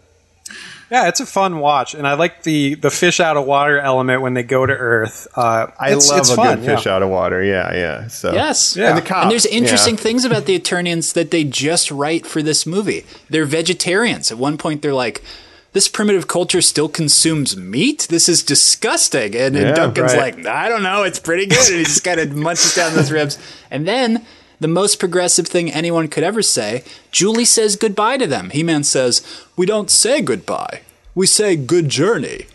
yeah, 0.91 1.07
it's 1.07 1.21
a 1.21 1.25
fun 1.25 1.59
watch, 1.59 1.95
and 1.95 2.05
I 2.05 2.15
like 2.15 2.43
the 2.43 2.75
the 2.75 2.91
fish 2.91 3.21
out 3.21 3.37
of 3.37 3.45
water 3.45 3.79
element 3.79 4.21
when 4.21 4.33
they 4.33 4.43
go 4.43 4.65
to 4.65 4.73
Earth. 4.73 5.25
Uh, 5.33 5.67
I 5.79 5.93
it's, 5.93 6.09
love 6.09 6.19
it's 6.19 6.29
a 6.31 6.35
fun, 6.35 6.57
good 6.57 6.65
fish 6.65 6.85
yeah. 6.85 6.93
out 6.93 7.01
of 7.01 7.09
water. 7.09 7.41
Yeah, 7.41 7.73
yeah. 7.73 8.07
So 8.07 8.33
Yes. 8.33 8.75
Yeah. 8.75 8.89
and 8.89 8.97
the 8.97 9.01
cop. 9.01 9.23
And 9.23 9.31
there's 9.31 9.45
interesting 9.45 9.95
yeah. 9.95 10.01
things 10.01 10.25
about 10.25 10.47
the 10.47 10.59
Eternians 10.59 11.13
that 11.13 11.31
they 11.31 11.45
just 11.45 11.91
write 11.91 12.27
for 12.27 12.43
this 12.43 12.65
movie. 12.65 13.05
They're 13.29 13.45
vegetarians. 13.45 14.33
At 14.33 14.37
one 14.37 14.57
point, 14.57 14.81
they're 14.81 14.93
like, 14.93 15.23
"This 15.71 15.87
primitive 15.87 16.27
culture 16.27 16.61
still 16.61 16.89
consumes 16.89 17.55
meat. 17.55 18.07
This 18.09 18.27
is 18.27 18.43
disgusting." 18.43 19.33
And, 19.33 19.55
and 19.55 19.73
Duncan's 19.73 20.13
right. 20.13 20.35
like, 20.35 20.45
"I 20.45 20.67
don't 20.67 20.83
know. 20.83 21.03
It's 21.03 21.19
pretty 21.19 21.45
good." 21.45 21.69
And 21.69 21.77
he 21.77 21.83
just 21.85 22.03
kind 22.03 22.19
of 22.19 22.35
munches 22.35 22.75
down 22.75 22.93
those 22.95 23.13
ribs. 23.13 23.39
And 23.71 23.87
then 23.87 24.25
the 24.61 24.67
most 24.69 24.99
progressive 24.99 25.47
thing 25.47 25.69
anyone 25.71 26.07
could 26.07 26.23
ever 26.23 26.41
say, 26.41 26.83
Julie 27.11 27.43
says 27.45 27.75
goodbye 27.75 28.15
to 28.17 28.27
them. 28.27 28.51
He-Man 28.51 28.83
says, 28.85 29.21
"We 29.57 29.65
don't 29.65 29.89
say 29.91 30.21
goodbye. 30.21 30.81
We 31.13 31.27
say 31.27 31.57
good 31.57 31.89
journey." 31.89 32.45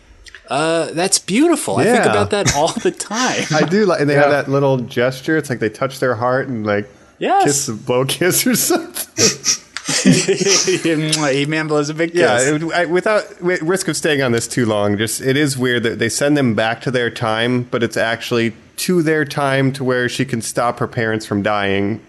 Uh, 0.49 0.93
that's 0.93 1.19
beautiful. 1.19 1.77
I 1.77 1.85
think 1.85 2.05
about 2.07 2.31
that 2.31 2.55
all 2.57 2.69
the 2.73 2.91
time. 3.13 3.43
I 3.53 3.67
do 3.69 3.85
like, 3.85 4.01
and 4.01 4.09
they 4.09 4.15
have 4.15 4.31
that 4.31 4.49
little 4.49 4.79
gesture. 4.79 5.37
It's 5.37 5.51
like 5.51 5.59
they 5.59 5.69
touch 5.69 5.99
their 5.99 6.15
heart 6.15 6.49
and 6.49 6.65
like 6.65 6.89
Yes. 7.19 7.45
kiss, 7.45 7.69
a 7.69 7.73
blow 7.75 8.05
kiss 8.05 8.47
or 8.47 8.55
something. 8.55 9.63
he 11.33 11.47
man 11.47 11.67
blows 11.69 11.89
a 11.89 11.95
big 11.95 12.13
kiss. 12.13 12.21
Yeah, 12.21 12.55
it, 12.55 12.63
I, 12.73 12.85
without 12.87 13.41
with 13.43 13.63
risk 13.63 13.89
of 13.89 13.97
staying 13.97 14.23
on 14.23 14.33
this 14.33 14.47
too 14.49 14.67
long, 14.67 14.97
just 14.99 15.21
it 15.21 15.37
is 15.37 15.57
weird 15.59 15.83
that 15.85 15.99
they 15.99 16.09
send 16.09 16.37
them 16.37 16.55
back 16.55 16.81
to 16.83 16.91
their 16.91 17.11
time, 17.11 17.63
but 17.65 17.83
it's 17.83 17.97
actually 17.97 18.55
to 18.79 19.03
their 19.03 19.25
time 19.25 19.73
to 19.73 19.85
where 19.85 20.09
she 20.09 20.25
can 20.25 20.43
stop 20.43 20.79
her 20.79 20.89
parents 20.89 21.25
from 21.27 21.43
dying, 21.43 22.01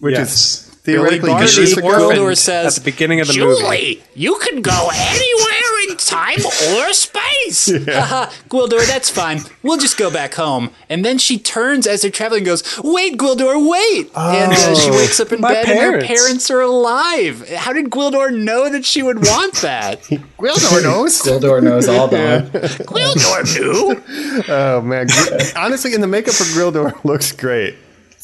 which 0.00 0.14
Yes. 0.14 0.32
is 0.68 0.74
theoretically 0.82 1.30
Barty 1.30 1.46
good. 1.46 1.52
She's 1.54 1.76
a 1.76 1.82
Gwildor 1.82 2.28
good- 2.28 2.38
says, 2.38 2.78
at 2.78 2.84
the 2.84 2.90
beginning 2.90 3.20
of 3.20 3.26
the 3.26 3.32
Julie, 3.34 3.62
movie. 3.62 4.02
you 4.14 4.38
can 4.38 4.62
go 4.62 4.90
anywhere 4.92 5.54
in 5.58 5.65
time 5.96 6.38
or 6.74 6.92
space. 6.92 7.70
Haha, 7.88 8.30
Gwildor, 8.48 8.86
that's 8.86 9.10
fine. 9.10 9.40
We'll 9.62 9.78
just 9.78 9.96
go 9.96 10.10
back 10.10 10.34
home. 10.34 10.70
And 10.88 11.04
then 11.04 11.18
she 11.18 11.38
turns 11.38 11.86
as 11.86 12.02
they're 12.02 12.10
traveling 12.10 12.40
and 12.40 12.46
goes, 12.46 12.78
Wait, 12.82 13.16
Gwildor, 13.18 13.68
wait! 13.68 14.10
and 14.16 14.52
uh, 14.52 14.74
she 14.74 14.90
wakes 14.90 15.18
up 15.20 15.32
in 15.32 15.40
My 15.40 15.52
bed 15.52 15.68
and 15.68 15.78
her 15.78 15.90
parents. 16.00 16.06
parents 16.06 16.50
are 16.50 16.60
alive. 16.60 17.48
How 17.50 17.72
did 17.72 17.86
Gwildor 17.90 18.32
know 18.36 18.68
that 18.70 18.84
she 18.84 19.02
would 19.02 19.18
want 19.24 19.54
that? 19.62 20.02
Gwildor 20.38 20.82
knows. 20.82 21.20
Gwildor 21.22 21.62
knows 21.62 21.88
all 21.88 22.06
about 22.08 22.54
it. 22.54 22.62
Gwildor 22.86 23.58
knew. 23.58 24.02
Oh 24.48 24.80
man, 24.82 25.08
honestly, 25.56 25.94
and 25.94 26.02
the 26.02 26.06
makeup 26.06 26.34
for 26.34 26.44
Gwildor 26.44 27.02
looks 27.04 27.32
great. 27.32 27.74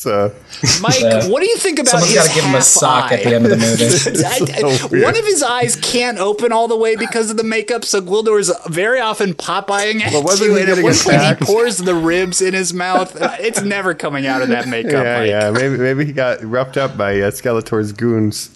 So 0.03 0.33
Mike, 0.81 1.01
Yeah. 1.01 1.29
what 1.29 1.43
do 1.43 1.49
you 1.49 1.57
think 1.57 1.79
about 1.79 1.91
Someone's 1.91 2.13
his 2.13 2.19
got 2.23 2.29
to 2.29 2.35
give 2.35 2.45
him 2.45 2.55
a 2.57 2.61
sock 2.63 3.13
eye? 3.13 3.15
at 3.17 3.23
the 3.25 3.35
end 3.37 3.45
of 3.47 3.51
the 3.53 3.57
movie. 3.57 3.85
I- 4.25 4.67
I- 4.67 4.77
so 4.79 4.89
one 5.05 5.17
of 5.17 5.25
his 5.25 5.43
eyes 5.45 5.77
can't 5.77 6.19
open 6.19 6.51
all 6.51 6.67
the 6.67 6.77
way 6.77 6.97
because 6.97 7.31
of 7.31 7.37
the 7.37 7.45
makeup, 7.45 7.85
so 7.85 8.01
Gwildor's 8.01 8.51
very 8.69 8.99
often 9.01 9.35
Popeyeing 9.35 10.01
at 10.01 10.13
Well, 10.13 10.25
wasn't 10.25 10.51
you, 10.51 10.57
he 10.57 10.63
and 10.63 10.71
at 10.71 10.75
getting 10.77 10.85
one 10.85 10.95
point 10.97 11.39
he 11.39 11.45
pours 11.45 11.79
the 11.79 11.95
ribs 11.95 12.43
in 12.43 12.53
his 12.53 12.75
mouth. 12.75 13.15
Uh, 13.21 13.37
It's 13.39 13.63
never 13.63 13.95
coming 13.95 14.27
out 14.27 14.43
of 14.43 14.49
that 14.49 14.67
makeup. 14.69 14.93
yeah, 15.05 15.19
Mike. 15.21 15.29
yeah, 15.31 15.51
maybe 15.53 15.77
maybe 15.79 16.05
he 16.05 16.13
got 16.13 16.43
roughed 16.43 16.77
up 16.77 16.97
by 16.97 17.21
uh, 17.21 17.31
Skeletor's 17.31 17.93
goons. 17.93 18.51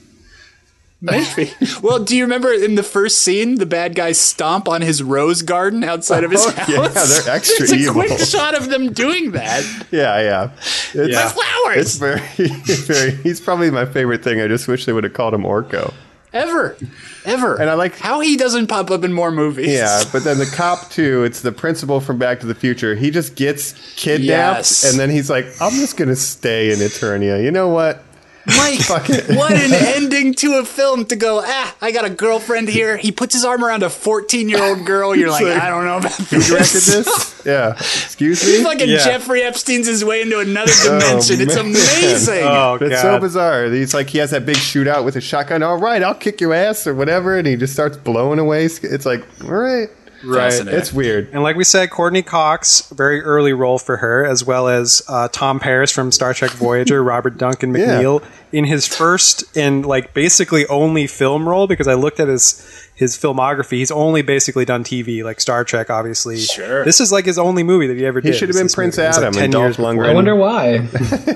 Maybe. 1.11 1.53
well, 1.83 2.03
do 2.03 2.17
you 2.17 2.25
remember 2.25 2.53
in 2.53 2.75
the 2.75 2.83
first 2.83 3.19
scene, 3.19 3.57
the 3.57 3.67
bad 3.67 3.95
guys 3.95 4.19
stomp 4.19 4.69
on 4.69 4.83
his 4.83 5.03
rose 5.03 5.43
garden 5.43 5.85
outside 5.85 6.25
of 6.25 6.31
his 6.31 6.45
Oh, 6.45 6.51
house? 6.51 6.69
yeah, 6.69 6.89
they're 6.89 7.35
extra 7.37 7.67
There's 7.67 7.73
a 7.73 7.77
evil. 7.77 7.95
quick 8.03 8.19
shot 8.19 8.55
of 8.55 8.69
them 8.69 8.93
doing 8.93 9.33
that. 9.33 9.65
Yeah, 9.91 10.21
yeah, 10.21 10.51
it's, 10.95 10.95
Yeah. 11.13 11.29
Flowers. 11.29 11.77
It's 11.79 11.97
very, 11.97 12.49
very. 12.87 13.11
He's 13.23 13.41
probably 13.41 13.71
my 13.71 13.87
favorite 13.87 14.23
thing. 14.23 14.41
I 14.41 14.49
just 14.49 14.69
wish 14.69 14.85
they 14.85 14.93
would 14.93 15.05
have 15.05 15.15
called 15.15 15.35
him 15.35 15.43
Orko. 15.43 15.93
Ever. 16.33 16.77
Ever. 17.25 17.55
And 17.59 17.71
I 17.71 17.75
like- 17.75 17.97
how 17.99 18.21
he 18.21 18.37
doesn't 18.37 18.67
pop 18.67 18.91
up 18.91 19.05
in 19.05 19.13
more 19.13 19.31
movies. 19.31 19.69
Yeah, 19.73 20.03
but 20.13 20.23
then 20.23 20.37
the 20.39 20.45
cop 20.47 20.91
too. 20.91 21.25
It's 21.25 21.41
the 21.41 21.51
principal 21.53 21.99
from 22.01 22.19
Back 22.19 22.41
to 22.41 22.47
the 22.47 22.55
Future. 22.55 22.95
He 22.95 23.11
just 23.11 23.37
gets 23.37 23.73
kidnapped, 23.97 24.59
Yes. 24.59 24.85
and 24.91 25.01
then 25.01 25.09
he's 25.09 25.31
like, 25.31 25.47
"I'm 25.63 25.73
just 25.73 25.97
gonna 25.97 26.15
stay 26.17 26.73
in 26.73 26.79
Eternia." 26.81 27.43
You 27.43 27.51
know 27.53 27.69
what? 27.69 28.03
Mike, 28.47 28.81
Fuck 28.83 29.11
it. 29.11 29.37
what 29.37 29.53
an 29.53 29.73
ending 29.73 30.33
to 30.35 30.55
a 30.59 30.65
film 30.65 31.05
to 31.07 31.17
go, 31.17 31.43
ah, 31.45 31.77
I 31.81 31.91
got 31.91 32.05
a 32.05 32.11
girlfriend 32.11 32.69
here. 32.69 32.97
He 32.97 33.11
puts 33.11 33.35
his 33.35 33.45
arm 33.45 33.65
around 33.65 33.83
a 33.83 33.91
14 33.91 34.49
year 34.49 34.63
old 34.63 34.87
girl. 34.87 35.17
You're 35.17 35.31
like, 35.31 35.45
like, 35.45 35.61
I 35.61 35.69
don't 35.69 35.85
know 35.85 35.99
about 35.99 36.13
Who 36.13 36.41
directed 36.41 36.81
this. 36.83 36.87
this? 37.05 37.33
Yeah. 37.47 37.75
Excuse 37.75 38.43
He's 38.43 38.59
me. 38.59 38.65
fucking 38.65 38.89
Yeah. 38.89 39.05
Jeffrey 39.05 39.43
Epstein's 39.43 39.87
his 39.87 40.05
way 40.05 40.23
into 40.23 40.41
another 40.41 40.73
dimension. 40.83 41.41
it's 41.41 41.55
man. 41.55 41.67
amazing. 41.67 42.43
Oh 42.45 42.77
It's 42.81 43.01
so 43.01 43.21
bizarre. 43.21 43.67
He's 43.67 43.95
like 43.95 44.11
he 44.11 44.19
has 44.19 44.31
that 44.33 44.45
big 44.45 44.57
shootout 44.57 45.05
with 45.05 45.15
a 45.15 45.21
shotgun. 45.21 45.63
All 45.63 45.79
right, 45.79 46.03
I'll 46.03 46.15
kick 46.15 46.41
your 46.41 46.53
ass 46.53 46.89
or 46.89 46.95
whatever, 46.95 47.39
and 47.39 47.47
he 47.47 47.55
just 47.55 47.73
starts 47.73 47.97
blowing 47.97 48.41
away. 48.41 48.65
It's 48.65 49.07
like, 49.07 49.25
all 49.45 49.51
right, 49.51 49.89
Right. 50.25 50.51
Fascinating. 50.51 50.81
it's 50.81 50.93
weird. 50.93 51.29
And 51.33 51.43
like 51.43 51.57
we 51.57 51.65
said, 51.65 51.91
Courteney 51.91 52.23
Cox, 52.23 52.89
very 52.91 53.21
early 53.23 53.53
role 53.53 53.79
for 53.79 53.99
her, 53.99 54.25
as 54.25 54.45
well 54.45 54.69
as 54.69 55.03
uh, 55.09 55.29
Tom 55.29 55.61
Paris 55.61 55.93
from 55.93 56.11
Star 56.13 56.33
Trek 56.35 56.51
Voyager, 56.53 57.03
Robert 57.05 57.37
Duncan 57.39 57.75
Yeah. 57.75 58.01
McNeill 58.01 58.25
in 58.53 58.65
his 58.65 58.87
first 58.87 59.45
and 59.57 59.85
like 59.85 60.15
basically 60.15 60.67
only 60.69 61.07
film 61.07 61.49
role 61.49 61.67
because 61.67 61.87
I 61.89 61.95
looked 61.95 62.21
at 62.21 62.29
his 62.29 62.83
his 62.95 63.15
filmography. 63.15 63.73
He's 63.73 63.91
only 63.91 64.23
basically 64.23 64.65
done 64.65 64.83
TV, 64.83 65.23
like 65.23 65.39
Star 65.39 65.65
Trek, 65.65 65.91
obviously. 65.91 66.39
Sure. 66.39 66.83
This 66.83 66.99
is 66.99 67.13
like 67.13 67.27
his 67.27 67.39
only 67.39 67.63
movie 67.63 67.87
that 67.89 67.97
he 67.99 68.07
ever 68.07 68.21
He 68.21 68.31
did. 68.31 68.39
should 68.39 68.49
have 68.49 68.57
been 68.57 68.71
Prince 68.71 68.97
movie. 68.97 69.05
It 69.05 69.09
was, 69.09 69.17
like, 69.19 69.23
Adam 69.25 69.35
10 69.35 69.45
and 69.45 69.53
Dolph 69.53 69.65
years 69.65 69.77
before. 69.77 69.93
Lundgren. 69.95 70.09
I 70.09 70.15
wonder 70.15 70.35
why. 70.35 70.71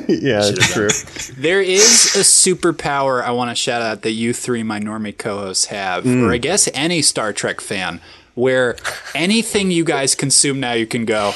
yeah, 0.08 0.40
it's 0.42 0.72
true. 0.72 0.88
There 1.36 1.60
is 1.60 2.14
a 2.16 2.20
superpower 2.20 3.22
I 3.22 3.30
want 3.32 3.50
to 3.50 3.54
shout 3.54 3.82
out 3.82 4.02
that 4.02 4.12
you 4.12 4.32
three 4.32 4.62
my 4.62 4.80
normie 4.80 5.16
co-hosts 5.16 5.66
have, 5.66 6.06
or 6.06 6.32
I 6.32 6.38
guess 6.38 6.68
any 6.72 7.02
Star 7.02 7.34
Trek 7.34 7.60
fan, 7.60 8.00
where 8.34 8.76
anything 9.14 9.70
you 9.70 9.84
guys 9.84 10.14
consume 10.14 10.60
now, 10.60 10.72
you 10.72 10.86
can 10.86 11.04
go. 11.04 11.32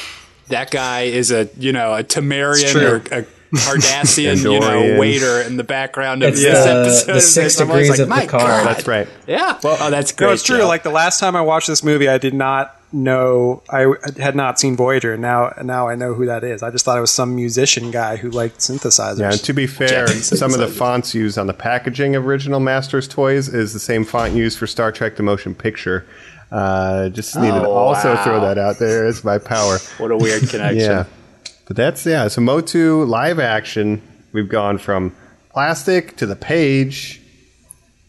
That 0.49 0.69
guy 0.71 1.01
is 1.03 1.31
a 1.31 1.49
you 1.57 1.71
know 1.71 1.93
a 1.93 2.03
Tamarian 2.03 2.75
or 2.81 2.95
a 3.15 3.25
Cardassian 3.55 4.37
you 4.51 4.59
know 4.59 4.99
waiter 4.99 5.41
in 5.41 5.57
the 5.57 5.63
background 5.63 6.23
of 6.23 6.29
It's 6.33 6.41
this 6.43 6.63
the- 6.63 6.69
episode. 6.71 7.05
the 7.07 7.15
of 7.17 7.21
six 7.23 7.45
this. 7.53 7.61
I'm 7.61 7.69
always 7.71 7.87
degrees 7.87 7.99
of 8.01 8.09
"My 8.09 8.21
Picard." 8.21 8.41
God." 8.41 8.67
That's 8.67 8.87
right. 8.87 9.07
Yeah. 9.27 9.59
oh, 9.63 9.89
that's 9.89 10.11
great. 10.11 10.27
No, 10.27 10.33
it's 10.33 10.43
true. 10.43 10.57
Joe. 10.59 10.67
Like 10.67 10.83
the 10.83 10.89
last 10.91 11.19
time 11.19 11.35
I 11.35 11.41
watched 11.41 11.67
this 11.67 11.83
movie, 11.83 12.07
I 12.07 12.17
did 12.17 12.33
not 12.33 12.79
know 12.93 13.61
I 13.69 13.87
had 14.17 14.35
not 14.35 14.59
seen 14.59 14.75
Voyager. 14.77 15.13
and 15.13 15.21
Now, 15.21 15.51
now 15.63 15.87
I 15.89 15.95
know 15.95 16.13
who 16.13 16.27
that 16.27 16.43
is. 16.43 16.63
I 16.63 16.69
just 16.71 16.85
thought 16.85 16.97
it 16.97 17.01
was 17.01 17.11
some 17.11 17.35
musician 17.35 17.91
guy 17.91 18.15
who 18.17 18.29
liked 18.29 18.59
synthesizers. 18.59 19.19
Yeah, 19.19 19.31
and 19.31 19.43
to 19.43 19.53
be 19.53 19.67
fair, 19.67 20.07
some 20.07 20.53
of 20.53 20.59
the 20.59 20.67
fonts 20.67 21.13
used 21.13 21.37
on 21.37 21.47
the 21.47 21.53
packaging 21.53 22.15
of 22.15 22.25
original 22.25 22.59
Masters 22.59 23.07
toys 23.07 23.49
is 23.49 23.73
the 23.73 23.79
same 23.79 24.05
font 24.05 24.33
used 24.33 24.57
for 24.59 24.67
Star 24.67 24.91
Trek: 24.91 25.15
The 25.15 25.23
Motion 25.23 25.55
Picture. 25.55 26.05
Uh, 26.51 27.09
just 27.09 27.35
needed 27.35 27.59
to 27.59 27.67
Oh, 27.67 27.71
also 27.71 28.13
wow. 28.15 28.23
throw 28.23 28.39
that 28.41 28.57
out 28.57 28.77
there 28.79 29.05
as 29.05 29.23
my 29.23 29.37
power. 29.37 29.77
what 29.97 30.11
a 30.11 30.17
weird 30.17 30.41
connection. 30.49 30.79
Yeah, 30.79 31.05
but 31.67 31.75
that's 31.75 32.05
yeah. 32.05 32.27
So 32.27 32.41
Motu 32.41 33.03
live 33.05 33.39
action. 33.39 34.01
We've 34.31 34.49
gone 34.49 34.77
from 34.77 35.15
plastic 35.51 36.17
to 36.17 36.25
the 36.25 36.35
page 36.35 37.21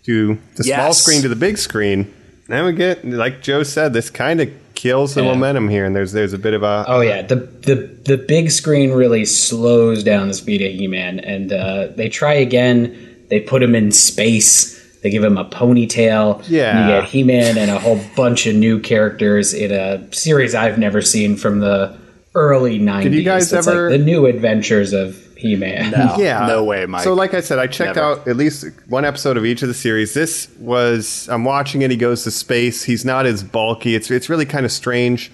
to 0.04 0.38
the 0.56 0.64
small 0.64 0.92
screen 0.92 1.22
to 1.22 1.28
the 1.28 1.36
big 1.36 1.58
screen. 1.58 2.12
Now 2.48 2.66
we 2.66 2.72
get, 2.74 3.04
like 3.04 3.42
Joe 3.42 3.62
said, 3.64 3.92
this 3.92 4.08
kind 4.10 4.40
of 4.40 4.48
kills 4.74 5.14
the 5.14 5.22
Yeah. 5.22 5.32
momentum 5.32 5.68
here, 5.68 5.84
and 5.84 5.96
there's 5.96 6.12
there's 6.12 6.32
a 6.32 6.38
bit 6.38 6.54
of 6.54 6.62
a 6.62 6.84
Oh 6.86 7.00
yeah, 7.00 7.22
the 7.22 7.36
the 7.36 7.74
the 8.04 8.16
big 8.18 8.50
screen 8.50 8.92
really 8.92 9.24
slows 9.24 10.04
down 10.04 10.28
the 10.28 10.34
speed 10.34 10.62
of 10.62 10.70
He-Man, 10.72 11.18
and 11.20 11.52
uh, 11.52 11.88
they 11.96 12.08
try 12.08 12.34
again. 12.34 12.94
They 13.30 13.40
put 13.40 13.62
him 13.62 13.74
in 13.74 13.90
space. 13.90 14.75
They 15.06 15.10
give 15.10 15.22
him 15.22 15.38
a 15.38 15.44
ponytail. 15.44 16.44
Yeah. 16.48 16.70
and 16.76 16.90
you 16.90 17.00
get 17.00 17.08
He-Man 17.08 17.56
and 17.58 17.70
a 17.70 17.78
whole 17.78 18.00
bunch 18.16 18.48
of 18.48 18.56
new 18.56 18.80
characters 18.80 19.54
in 19.54 19.70
a 19.70 20.12
series 20.12 20.52
I've 20.52 20.78
never 20.78 21.00
seen 21.00 21.36
from 21.36 21.60
the 21.60 21.96
early 22.34 22.80
'90s. 22.80 23.02
Did 23.04 23.14
you 23.14 23.22
guys 23.22 23.52
It's 23.52 23.68
ever- 23.68 23.88
like 23.88 24.00
the 24.00 24.04
new 24.04 24.26
adventures 24.26 24.92
of 24.92 25.16
He-Man? 25.36 25.92
No, 25.92 26.16
yeah, 26.18 26.44
no 26.48 26.64
way, 26.64 26.86
Mike. 26.86 27.04
So, 27.04 27.14
like 27.14 27.34
I 27.34 27.40
said, 27.40 27.60
I 27.60 27.68
checked 27.68 27.94
Never. 27.94 28.20
out 28.20 28.26
at 28.26 28.36
least 28.36 28.64
one 28.88 29.04
episode 29.04 29.36
of 29.36 29.44
each 29.46 29.62
of 29.62 29.68
the 29.68 29.74
series. 29.74 30.12
This 30.12 30.48
was 30.58 31.28
I'm 31.30 31.44
watching 31.44 31.82
it. 31.82 31.92
He 31.92 31.96
goes 31.96 32.24
to 32.24 32.32
space. 32.32 32.82
He's 32.82 33.04
not 33.04 33.26
as 33.26 33.44
bulky. 33.44 33.94
It's 33.94 34.10
it's 34.10 34.28
really 34.28 34.44
kind 34.46 34.66
of 34.66 34.72
strange. 34.72 35.30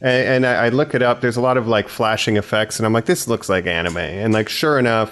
And, 0.00 0.44
and 0.44 0.46
I, 0.46 0.66
I 0.66 0.68
look 0.68 0.94
it 0.94 1.02
up. 1.02 1.20
There's 1.22 1.36
a 1.38 1.40
lot 1.40 1.56
of 1.56 1.66
like 1.66 1.88
flashing 1.88 2.36
effects, 2.36 2.78
and 2.78 2.86
I'm 2.86 2.92
like, 2.92 3.06
this 3.06 3.26
looks 3.26 3.48
like 3.48 3.66
anime. 3.66 3.96
And 3.96 4.32
like, 4.32 4.48
sure 4.48 4.78
enough, 4.78 5.10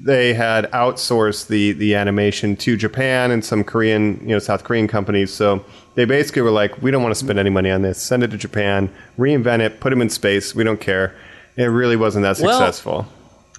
they 0.00 0.34
had 0.34 0.70
outsourced 0.72 1.46
the 1.46 1.72
the 1.72 1.94
animation 1.94 2.56
to 2.56 2.76
Japan 2.76 3.30
and 3.30 3.44
some 3.44 3.64
Korean, 3.64 4.20
you 4.22 4.34
know, 4.34 4.38
South 4.38 4.64
Korean 4.64 4.88
companies. 4.88 5.32
So 5.32 5.64
they 5.94 6.04
basically 6.04 6.42
were 6.42 6.50
like, 6.50 6.82
we 6.82 6.90
don't 6.90 7.02
want 7.02 7.14
to 7.14 7.18
spend 7.18 7.38
any 7.38 7.50
money 7.50 7.70
on 7.70 7.82
this. 7.82 8.00
Send 8.00 8.22
it 8.22 8.30
to 8.32 8.36
Japan, 8.36 8.92
reinvent 9.18 9.60
it, 9.60 9.80
put 9.80 9.92
him 9.92 10.02
in 10.02 10.10
space. 10.10 10.54
We 10.54 10.64
don't 10.64 10.80
care. 10.80 11.14
It 11.56 11.66
really 11.66 11.96
wasn't 11.96 12.24
that 12.24 12.38
Well, 12.40 12.58
successful. 12.58 13.06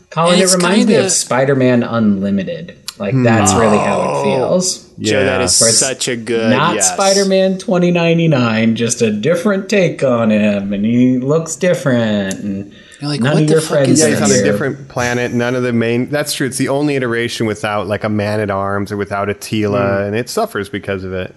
Colin, 0.09 0.33
And 0.33 0.41
it 0.41 0.53
reminds 0.53 0.86
me 0.88 0.93
kinda- 0.93 1.05
of 1.05 1.11
Spider-Man 1.11 1.83
Unlimited. 1.83 2.77
Like 2.97 3.13
that's 3.23 3.51
hmm. 3.51 3.59
really 3.59 3.77
how 3.77 4.01
it 4.01 4.23
feels. 4.23 4.89
Joe, 4.99 5.25
that 5.25 5.41
is 5.41 5.59
Where 5.59 5.69
it's 5.69 5.79
such 5.79 6.07
a 6.07 6.15
good 6.15 6.51
Not 6.51 6.75
yes. 6.75 6.93
Spider-Man 6.93 7.57
2099, 7.57 8.75
just 8.77 9.01
a 9.01 9.11
different 9.11 9.67
take 9.67 10.01
on 10.01 10.31
him, 10.31 10.71
and 10.71 10.86
he 10.86 11.17
looks 11.17 11.57
different. 11.57 12.39
And 12.39 12.73
You're 13.05 13.11
like, 13.13 13.21
none 13.21 13.33
what 13.33 13.41
of 13.43 13.47
the 13.47 13.53
your 13.53 13.61
fuck 13.61 13.69
friends 13.71 13.89
is 13.91 13.99
Yeah, 13.99 14.05
are 14.05 14.09
he's 14.09 14.21
on 14.21 14.39
a 14.39 14.43
different 14.43 14.87
planet. 14.89 15.31
None 15.31 15.53
of 15.55 15.61
the 15.63 15.71
main. 15.73 16.09
That's 16.09 16.33
true. 16.33 16.47
It's 16.47 16.57
the 16.57 16.69
only 16.69 16.95
iteration 16.95 17.45
without 17.45 17.85
like 17.87 18.03
a 18.03 18.09
man 18.09 18.39
at 18.39 18.49
arms 18.49 18.91
or 18.91 18.97
without 18.97 19.29
a 19.29 19.33
Teela, 19.35 20.07
and 20.07 20.15
it 20.15 20.27
suffers 20.29 20.69
because 20.69 21.03
of 21.03 21.13
it. 21.13 21.35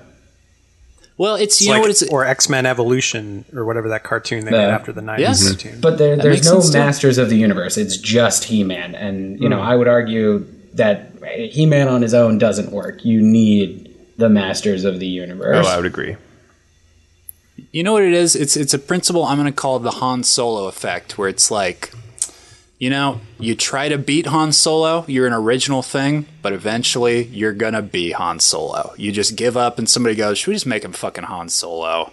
Well, 1.18 1.34
it's 1.34 1.60
you 1.60 1.68
Like- 1.70 1.76
know 1.78 1.80
what 1.82 1.90
it's 1.90 2.02
or 2.04 2.24
X 2.24 2.48
Men 2.48 2.64
Evolution 2.64 3.44
or 3.54 3.64
whatever 3.64 3.88
that 3.90 4.02
cartoon 4.04 4.44
they 4.44 4.52
Yeah. 4.52 4.66
made 4.68 4.72
after 4.72 4.92
the 4.92 5.02
'90s 5.02 5.20
Yes. 5.20 5.48
cartoon. 5.48 5.80
But 5.80 5.98
there, 5.98 6.16
there's 6.16 6.44
no 6.44 6.60
sense, 6.60 6.72
too. 6.72 6.78
Masters 6.78 7.18
of 7.18 7.28
the 7.28 7.36
Universe. 7.36 7.76
It's 7.76 7.96
just 7.96 8.44
He-Man, 8.44 8.94
and 8.94 9.38
you 9.40 9.46
Hmm. 9.46 9.50
know 9.50 9.60
I 9.60 9.74
would 9.74 9.88
argue 9.88 10.44
that 10.74 11.10
He-Man 11.50 11.88
on 11.88 12.02
his 12.02 12.14
own 12.14 12.38
doesn't 12.38 12.72
work. 12.72 13.04
You 13.04 13.20
need 13.20 13.90
the 14.16 14.28
Masters 14.28 14.84
of 14.84 15.00
the 15.00 15.06
Universe. 15.06 15.66
Oh, 15.66 15.68
I 15.68 15.76
would 15.76 15.86
agree. 15.86 16.16
You 17.70 17.82
know 17.82 17.92
what 17.92 18.02
it 18.02 18.12
is? 18.14 18.34
It's 18.34 18.56
it's 18.56 18.72
a 18.74 18.78
principle 18.78 19.24
I'm 19.24 19.36
going 19.38 19.46
to 19.52 19.56
call 19.56 19.78
the 19.78 19.90
Han 19.92 20.24
Solo 20.24 20.66
effect, 20.68 21.18
where 21.18 21.28
it's 21.28 21.50
like, 21.50 21.92
you 22.78 22.88
know, 22.88 23.20
you 23.38 23.54
try 23.54 23.88
to 23.88 23.98
beat 23.98 24.26
Han 24.26 24.52
Solo, 24.52 25.04
you're 25.06 25.26
an 25.26 25.32
original 25.34 25.82
thing, 25.82 26.26
but 26.40 26.52
eventually 26.52 27.24
you're 27.24 27.52
gonna 27.52 27.82
be 27.82 28.12
Han 28.12 28.40
Solo. 28.40 28.94
You 28.96 29.12
just 29.12 29.36
give 29.36 29.56
up, 29.56 29.78
and 29.78 29.88
somebody 29.88 30.14
goes, 30.14 30.38
"Should 30.38 30.48
we 30.48 30.54
just 30.54 30.66
make 30.66 30.84
him 30.84 30.92
fucking 30.92 31.24
Han 31.24 31.48
Solo?" 31.50 32.10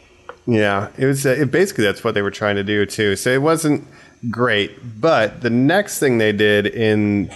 Yeah, 0.47 0.89
it 0.97 1.05
was 1.05 1.25
uh, 1.25 1.29
it, 1.29 1.51
basically 1.51 1.85
that's 1.85 2.03
what 2.03 2.13
they 2.15 2.21
were 2.21 2.31
trying 2.31 2.55
to 2.57 2.63
do 2.63 2.85
too. 2.85 3.15
So 3.15 3.29
it 3.31 3.41
wasn't 3.41 3.87
great, 4.29 4.99
but 4.99 5.41
the 5.41 5.49
next 5.49 5.99
thing 5.99 6.17
they 6.17 6.31
did 6.33 6.65
in 6.67 7.31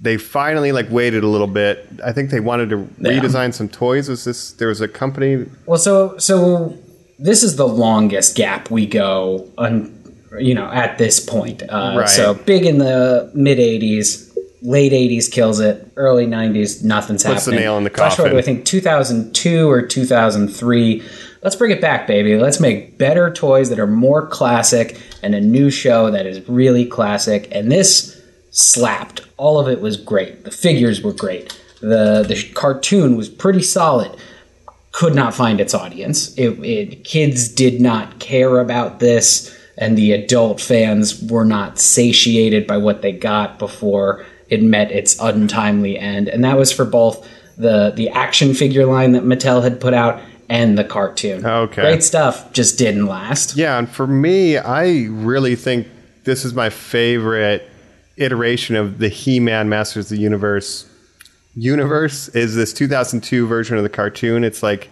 they 0.00 0.16
finally 0.16 0.72
like 0.72 0.90
waited 0.90 1.24
a 1.24 1.28
little 1.28 1.46
bit. 1.46 1.86
I 2.02 2.12
think 2.12 2.30
they 2.30 2.40
wanted 2.40 2.70
to 2.70 2.88
Yeah. 3.00 3.20
redesign 3.20 3.52
some 3.52 3.68
toys. 3.68 4.08
Was 4.08 4.24
this 4.24 4.52
there 4.52 4.68
was 4.68 4.80
a 4.80 4.88
company? 4.88 5.44
Well, 5.66 5.78
so 5.78 6.16
so 6.18 6.74
this 7.20 7.42
is 7.42 7.56
the 7.56 7.68
longest 7.68 8.34
gap 8.34 8.70
we 8.70 8.86
go 8.86 9.48
on, 9.58 9.92
you 10.38 10.54
know, 10.54 10.70
at 10.70 10.98
this 10.98 11.20
point. 11.20 11.62
Uh, 11.62 11.94
Right. 11.98 12.08
So 12.08 12.34
big 12.34 12.64
in 12.64 12.78
the 12.78 13.30
mid 13.34 13.58
'80s, 13.58 14.30
late 14.62 14.92
'80s 14.92 15.30
kills 15.30 15.60
it, 15.60 15.86
early 15.96 16.26
'90s 16.26 16.82
nothing's 16.82 17.22
Puts 17.22 17.44
the 17.44 17.50
happening. 17.52 17.60
nail 17.60 17.78
in 17.78 17.84
the 17.84 17.90
Flash 17.90 18.16
forward 18.16 18.30
to, 18.32 18.38
I 18.38 18.42
think 18.42 18.64
2002 18.64 19.70
or 19.70 19.82
2003. 19.82 21.02
Let's 21.42 21.56
bring 21.56 21.70
it 21.70 21.80
back, 21.80 22.06
baby. 22.06 22.36
Let's 22.38 22.60
make 22.60 22.98
better 22.98 23.32
toys 23.32 23.70
that 23.70 23.78
are 23.78 23.86
more 23.86 24.26
classic 24.26 25.00
and 25.22 25.34
a 25.34 25.40
new 25.40 25.70
show 25.70 26.10
that 26.10 26.26
is 26.26 26.46
really 26.48 26.84
classic. 26.84 27.48
And 27.50 27.70
this 27.72 28.20
slapped. 28.50 29.22
All 29.38 29.58
of 29.58 29.68
it 29.68 29.80
was 29.80 29.96
great. 29.96 30.44
The 30.44 30.50
figures 30.50 31.02
were 31.02 31.12
great. 31.14 31.58
The 31.80 32.24
the 32.28 32.50
cartoon 32.54 33.16
was 33.16 33.28
pretty 33.28 33.62
solid 33.62 34.14
could 34.92 35.14
not 35.14 35.34
find 35.34 35.60
its 35.60 35.74
audience. 35.74 36.36
It, 36.36 36.58
it 36.64 37.04
kids 37.04 37.48
did 37.48 37.80
not 37.80 38.18
care 38.18 38.58
about 38.58 38.98
this, 39.00 39.56
and 39.78 39.96
the 39.96 40.12
adult 40.12 40.60
fans 40.60 41.22
were 41.22 41.44
not 41.44 41.78
satiated 41.78 42.66
by 42.66 42.76
what 42.76 43.02
they 43.02 43.12
got 43.12 43.58
before 43.58 44.24
it 44.48 44.62
met 44.62 44.90
its 44.90 45.18
untimely 45.20 45.98
end. 45.98 46.28
And 46.28 46.44
that 46.44 46.58
was 46.58 46.72
for 46.72 46.84
both 46.84 47.26
the 47.56 47.92
the 47.94 48.08
action 48.10 48.54
figure 48.54 48.86
line 48.86 49.12
that 49.12 49.22
Mattel 49.22 49.62
had 49.62 49.80
put 49.80 49.94
out 49.94 50.20
and 50.48 50.76
the 50.76 50.84
cartoon. 50.84 51.46
Okay. 51.46 51.82
great 51.82 52.02
stuff, 52.02 52.52
just 52.52 52.76
didn't 52.76 53.06
last. 53.06 53.56
Yeah, 53.56 53.78
and 53.78 53.88
for 53.88 54.08
me, 54.08 54.58
I 54.58 55.06
really 55.08 55.54
think 55.54 55.86
this 56.24 56.44
is 56.44 56.52
my 56.52 56.70
favorite 56.70 57.70
iteration 58.16 58.74
of 58.74 58.98
the 58.98 59.08
He-Man 59.08 59.68
Masters 59.68 60.10
of 60.10 60.16
the 60.16 60.22
Universe 60.22 60.89
universe. 61.54 62.28
Is 62.28 62.54
this 62.54 62.72
2002 62.72 63.46
version 63.46 63.76
of 63.76 63.82
the 63.82 63.88
cartoon? 63.88 64.44
It's 64.44 64.62
like 64.62 64.88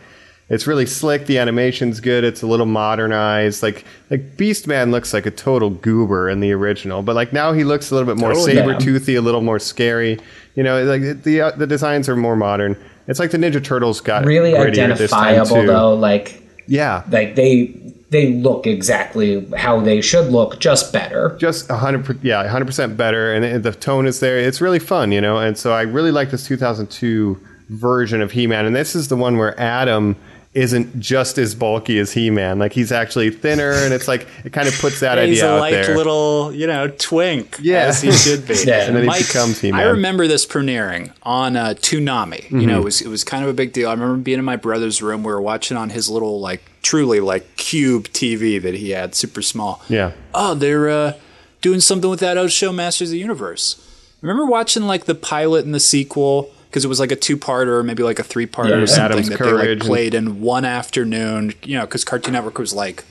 it's 0.49 0.67
really 0.67 0.87
slick. 0.87 1.27
The 1.27 1.39
animation's 1.39 2.01
good. 2.01 2.25
It's 2.25 2.43
a 2.43 2.47
little 2.47 2.67
modernized. 2.67 3.63
Like 3.63 3.85
like 4.11 4.37
Beastman 4.37 4.91
looks 4.91 5.13
like 5.13 5.27
a 5.27 5.31
total 5.31 5.71
goober 5.71 6.29
in 6.29 6.41
the 6.41 6.53
original, 6.53 7.03
but 7.03 7.15
like 7.15 7.33
now 7.33 7.53
he 7.53 7.65
looks 7.65 7.91
a 7.91 7.95
little 7.95 8.07
bit 8.13 8.19
more 8.19 8.33
Totally. 8.33 8.55
saber 8.55 8.75
toothy, 8.79 9.15
a 9.15 9.23
little 9.23 9.43
more 9.43 9.59
scary. 9.59 10.19
You 10.55 10.63
know, 10.63 10.83
like 10.85 11.23
the 11.23 11.41
uh, 11.43 11.51
the 11.53 11.67
designs 11.67 12.09
are 12.09 12.17
more 12.17 12.37
modern. 12.37 12.77
It's 13.07 13.19
like 13.19 13.31
the 13.31 13.39
Ninja 13.39 13.63
Turtles 13.63 14.01
got 14.01 14.25
Really 14.27 14.53
grittier 14.53 14.97
this 14.97 15.11
time, 15.11 15.29
identifiable 15.35 15.67
though, 15.67 15.95
like 15.95 16.43
Yeah, 16.67 17.05
like 17.11 17.35
they 17.37 17.75
they 18.11 18.33
look 18.33 18.67
exactly 18.67 19.47
how 19.57 19.81
they 19.81 20.01
should 20.01 20.29
look, 20.33 20.59
just 20.61 20.93
better. 20.93 21.37
just 21.39 21.69
a 21.71 21.77
hundred, 21.77 22.05
per- 22.07 22.17
yeah, 22.23 22.47
hundred 22.49 22.65
percent 22.67 22.97
better, 22.97 23.33
and 23.35 23.63
the 23.63 23.73
tone 23.73 24.07
is 24.07 24.21
there. 24.21 24.39
It's 24.39 24.61
really 24.61 24.79
fun, 24.79 25.13
you 25.13 25.21
know. 25.21 25.39
And 25.39 25.59
so 25.59 25.73
I 25.73 25.83
really 25.83 26.11
like 26.11 26.31
this 26.31 26.47
2002 26.47 27.39
version 27.69 28.23
of 28.23 28.33
He-Man, 28.33 28.65
and 28.65 28.75
this 28.75 28.95
is 28.97 29.09
the 29.09 29.17
one 29.17 29.37
where 29.37 29.59
Adam 29.61 30.17
isn't 30.55 30.99
just 30.99 31.37
as 31.37 31.55
bulky 31.55 31.99
as 31.99 32.11
He-Man. 32.13 32.59
Like 32.59 32.73
he's 32.73 32.91
actually 32.91 33.29
thinner, 33.31 33.73
and 33.73 33.93
it's 33.93 34.09
like 34.09 34.27
it 34.45 34.53
kind 34.55 34.67
of 34.67 34.75
puts 34.79 35.01
that 35.01 35.19
idea 35.19 35.19
out 35.19 35.19
there. 35.19 35.29
He's 35.29 35.43
a 35.43 35.49
out 35.55 35.61
light 35.61 35.71
there. 35.73 35.97
little, 35.97 36.53
you 36.55 36.67
know, 36.67 36.89
twink. 36.89 37.59
Yeah. 37.61 37.81
As 37.89 38.01
he 38.01 38.11
should 38.11 38.49
be. 38.49 38.55
Yeah. 38.67 38.87
and 38.87 38.97
then 38.97 39.05
Mike, 39.05 39.19
he 39.21 39.27
becomes 39.27 39.61
He-Man. 39.61 39.79
I 39.79 39.85
remember 39.85 40.27
this 40.27 40.47
premiering 40.47 41.13
on 41.23 41.57
uh, 41.57 41.75
Toonami. 41.77 42.51
You 42.51 42.57
Mm-hmm. 42.57 42.67
know, 42.67 42.79
it 42.81 42.85
was 42.85 43.01
it 43.03 43.09
was 43.09 43.23
kind 43.23 43.45
of 43.45 43.51
a 43.51 43.55
big 43.55 43.75
deal. 43.75 43.91
I 43.91 43.93
remember 43.93 44.17
being 44.17 44.39
in 44.39 44.45
my 44.47 44.57
brother's 44.57 45.03
room. 45.03 45.23
We 45.23 45.31
were 45.31 45.43
watching 45.43 45.77
on 45.77 45.91
his 45.91 46.09
little 46.09 46.41
like 46.41 46.63
truly 46.83 47.21
like 47.21 47.57
cube 47.57 48.09
TV 48.09 48.61
that 48.63 48.75
he 48.75 48.91
had, 48.91 49.15
super 49.15 49.43
small. 49.43 49.83
Yeah. 49.89 50.13
Oh, 50.35 50.55
they're 50.55 50.89
uh, 50.89 51.13
doing 51.61 51.81
something 51.81 52.09
with 52.11 52.21
that 52.21 52.37
old 52.39 52.53
show, 52.53 52.73
Masters 52.73 53.09
of 53.09 53.13
the 53.13 53.19
Universe. 53.19 53.85
Remember 54.23 54.45
watching 54.47 54.85
like 54.85 55.05
the 55.05 55.15
pilot 55.15 55.65
and 55.65 55.75
the 55.75 55.81
sequel 55.81 56.51
because 56.69 56.85
it 56.85 56.89
was 56.89 57.01
like 57.01 57.13
a 57.13 57.17
two-parter, 57.17 57.69
or 57.69 57.83
maybe 57.83 58.03
like 58.03 58.19
a 58.19 58.23
three-parter 58.25 58.71
Yeah. 58.71 58.77
or 58.77 58.87
something 58.87 59.05
Adam's 59.19 59.29
that 59.31 59.39
Courage 59.39 59.61
they 59.63 59.75
like 59.77 59.81
played 59.89 60.15
in 60.15 60.41
one 60.41 60.65
afternoon. 60.65 61.55
You 61.63 61.79
know, 61.79 61.87
because 61.87 62.05
Cartoon 62.05 62.33
Network 62.35 62.59
was 62.59 62.75
like 62.75 63.05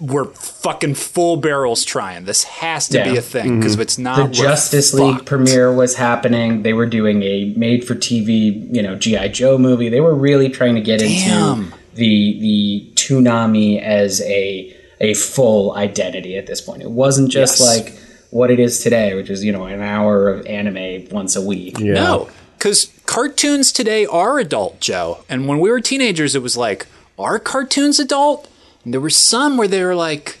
we're 0.00 0.24
fucking 0.24 0.94
full 0.94 1.36
barrels 1.36 1.84
trying. 1.84 2.24
This 2.24 2.44
has 2.44 2.88
to 2.88 3.04
be 3.04 3.18
a 3.18 3.22
thing 3.22 3.58
because 3.58 3.74
if 3.74 3.80
it's 3.80 3.98
not, 3.98 4.16
the 4.16 4.24
we're 4.24 4.30
Justice 4.32 4.94
League 4.94 5.16
fucked. 5.16 5.26
premiere 5.26 5.74
was 5.74 5.94
happening. 5.96 6.62
They 6.62 6.72
were 6.72 6.86
doing 6.86 7.22
a 7.22 7.52
made-for-TV, 7.56 8.74
you 8.74 8.82
know, 8.82 8.96
GI 8.96 9.28
Joe 9.28 9.58
movie. 9.58 9.90
They 9.90 10.00
were 10.00 10.14
really 10.14 10.48
trying 10.48 10.74
to 10.76 10.80
get 10.80 11.00
Damn. 11.00 11.64
into 11.64 11.76
the 11.94 12.38
the 12.40 12.90
Toonami 12.94 13.80
as 13.82 14.20
a 14.22 14.76
a 15.00 15.14
full 15.14 15.74
identity 15.76 16.36
at 16.36 16.46
this 16.46 16.60
point. 16.60 16.82
It 16.82 16.90
wasn't 16.90 17.30
just 17.30 17.58
Yes. 17.60 17.68
like 17.68 17.98
what 18.30 18.50
it 18.50 18.60
is 18.60 18.80
today, 18.80 19.14
which 19.14 19.30
is 19.30 19.42
you 19.44 19.52
know 19.52 19.64
an 19.64 19.80
hour 19.80 20.28
of 20.28 20.46
anime 20.46 21.06
once 21.10 21.34
a 21.36 21.42
week. 21.42 21.78
Yeah. 21.78 21.94
No, 21.94 22.28
because 22.58 22.90
cartoons 23.06 23.72
today 23.72 24.06
are 24.06 24.38
adult, 24.38 24.80
Joe. 24.80 25.24
And 25.28 25.48
when 25.48 25.58
we 25.58 25.70
were 25.70 25.80
teenagers, 25.80 26.34
it 26.36 26.42
was 26.42 26.56
like, 26.56 26.86
are 27.18 27.38
cartoons 27.38 27.98
adult? 27.98 28.48
And 28.84 28.94
there 28.94 29.00
were 29.00 29.10
some 29.10 29.56
where 29.56 29.68
they 29.68 29.82
were 29.84 29.94
like, 29.96 30.38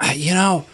"Ah, 0.00 0.12
you 0.12 0.32
know, 0.34 0.64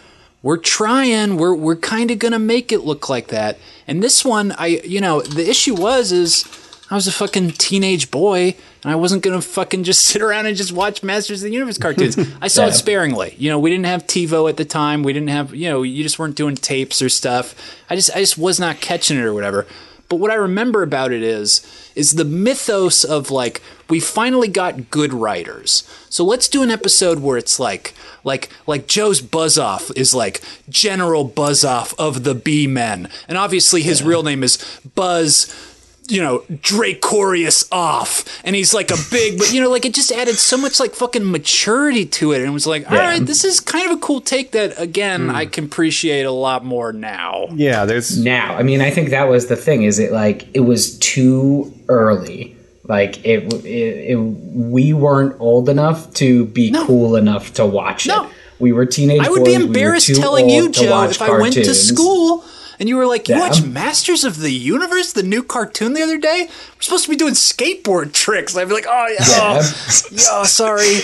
we're 0.43 0.57
trying. 0.59 1.37
We're 1.37 1.55
we're 1.55 1.77
kind 1.77 2.11
of 2.11 2.19
gonna 2.19 2.39
make 2.39 2.71
it 2.73 2.81
look 2.85 3.09
like 3.09 3.29
that. 3.29 3.59
And 3.89 4.03
this 4.03 4.25
one, 4.25 4.53
I 4.59 4.67
you 4.85 5.01
know, 5.01 5.21
the 5.23 5.49
issue 5.49 5.75
was 5.75 6.13
is 6.13 6.45
I 6.91 6.95
was 6.97 7.07
a 7.07 7.13
fucking 7.13 7.53
teenage 7.53 8.11
boy. 8.11 8.57
And 8.83 8.91
I 8.91 8.97
wasn't 8.97 9.23
gonna 9.23 9.41
fucking 9.43 9.85
just 9.85 10.01
sit 10.07 10.23
around 10.23 10.47
and 10.47 10.57
just 10.57 10.73
watch 10.73 11.03
Masters 11.03 11.43
of 11.43 11.47
the 11.49 11.53
Universe 11.53 11.79
cartoons. 11.79 12.19
I 12.41 12.49
saw 12.49 12.63
Yeah. 12.67 12.69
it 12.69 12.73
sparingly. 12.73 13.35
You 13.39 13.51
know, 13.51 13.59
we 13.59 13.71
didn't 13.71 13.87
have 13.87 14.07
TiVo 14.07 14.49
at 14.49 14.57
the 14.57 14.65
time. 14.65 15.03
We 15.03 15.13
didn't 15.13 15.29
have, 15.29 15.55
you 15.55 15.69
know, 15.69 15.83
you 15.83 16.03
just 16.03 16.19
weren't 16.19 16.35
doing 16.37 16.55
tapes 16.57 17.01
or 17.03 17.09
stuff. 17.09 17.55
I 17.89 17.95
just, 17.97 18.11
I 18.17 18.21
just 18.21 18.39
was 18.39 18.59
not 18.59 18.81
catching 18.81 19.19
it 19.19 19.23
or 19.23 19.35
whatever. 19.35 19.67
But 20.09 20.17
what 20.17 20.33
I 20.33 20.35
remember 20.35 20.83
about 20.83 21.13
it 21.13 21.23
is, 21.23 21.65
is 21.95 22.13
the 22.15 22.25
mythos 22.25 23.05
of 23.05 23.31
like 23.31 23.63
we 23.89 24.01
finally 24.01 24.49
got 24.49 24.91
good 24.91 25.13
writers. 25.13 25.85
So 26.09 26.25
let's 26.25 26.49
do 26.49 26.63
an 26.65 26.71
episode 26.71 27.21
where 27.21 27.37
it's 27.37 27.61
like, 27.61 27.95
like, 28.25 28.49
like 28.67 28.89
Joe's 28.89 29.21
Buzzoff 29.21 29.97
is 29.97 30.13
like 30.13 30.41
General 30.69 31.29
Buzzoff 31.29 31.95
of 31.99 32.25
the 32.25 32.35
B 32.35 32.67
Men, 32.67 33.09
and 33.29 33.39
obviously 33.39 33.83
his 33.83 34.03
real 34.03 34.23
name 34.25 34.43
is 34.43 34.59
Buzz 34.97 35.70
you 36.11 36.21
know, 36.21 36.43
Dracorius 36.61 37.69
off. 37.71 38.25
And 38.45 38.57
he's 38.57 38.75
like 38.75 38.91
a 38.91 38.97
big, 39.11 39.39
but 39.39 39.53
you 39.53 39.61
know, 39.61 39.71
like 39.71 39.85
it 39.85 39.95
just 39.95 40.11
added 40.13 40.37
so 40.37 40.57
much 40.57 40.81
like 40.81 40.93
fucking 40.95 41.31
maturity 41.31 42.07
to 42.07 42.33
it. 42.33 42.39
And 42.39 42.47
it 42.47 42.53
was 42.53 42.67
like, 42.67 42.89
all 42.91 42.97
Yeah. 42.97 43.11
right, 43.11 43.25
this 43.27 43.45
is 43.45 43.61
kind 43.61 43.91
of 43.91 43.99
a 43.99 44.01
cool 44.01 44.21
take 44.21 44.51
that, 44.53 44.81
again, 44.81 45.25
hmm. 45.29 45.35
I 45.35 45.47
can 45.47 45.65
appreciate 45.65 46.25
a 46.25 46.31
lot 46.33 46.65
more 46.65 46.93
now. 46.93 47.47
Yeah, 47.53 47.85
there's 47.85 48.23
now. 48.23 48.57
I 48.57 48.63
mean, 48.63 48.81
I 48.81 48.91
think 48.91 49.11
that 49.11 49.29
was 49.29 49.47
the 49.47 49.57
thing. 49.57 49.85
Is 49.85 49.99
it 49.99 50.13
like 50.13 50.47
it 50.55 50.61
was 50.61 50.99
too 50.99 51.73
early? 51.89 52.57
Like 52.85 53.25
it, 53.25 53.53
it, 53.65 54.11
it 54.11 54.17
we 54.17 54.93
weren't 54.93 55.37
old 55.41 55.69
enough 55.69 56.13
to 56.15 56.47
be 56.47 56.73
cool 56.87 57.15
enough 57.15 57.55
to 57.55 57.65
watch 57.67 58.07
No. 58.07 58.25
it. 58.25 58.31
We 58.59 58.73
were 58.73 58.85
teenage. 58.85 59.21
I 59.23 59.31
would 59.31 59.45
boys, 59.45 59.57
be 59.57 59.65
embarrassed 59.65 60.09
too 60.09 60.15
telling 60.15 60.51
you, 60.51 60.71
Joe, 60.71 60.91
watch 60.91 61.13
if 61.13 61.23
I 61.23 61.31
went 61.39 61.55
to 61.55 61.75
school 61.75 62.45
and 62.81 62.89
you 62.89 62.97
were 62.97 63.07
like, 63.07 63.29
you 63.29 63.37
Yeah. 63.37 63.41
watch 63.49 63.63
Masters 63.63 64.25
of 64.25 64.39
the 64.41 64.51
Universe, 64.51 65.13
the 65.13 65.23
new 65.23 65.43
cartoon 65.45 65.93
the 65.93 66.03
other 66.03 66.19
day? 66.19 66.47
We're 66.49 66.81
supposed 66.83 67.05
to 67.05 67.11
be 67.11 67.17
doing 67.17 67.35
skateboard 67.35 68.13
tricks. 68.13 68.57
I'd 68.57 68.67
be 68.67 68.75
like, 68.75 68.87
oh, 68.89 69.07
yeah, 69.09 69.25
Yeah. 69.29 69.61
oh, 69.63 70.03
yeah, 70.11 70.43
sorry. 70.45 70.99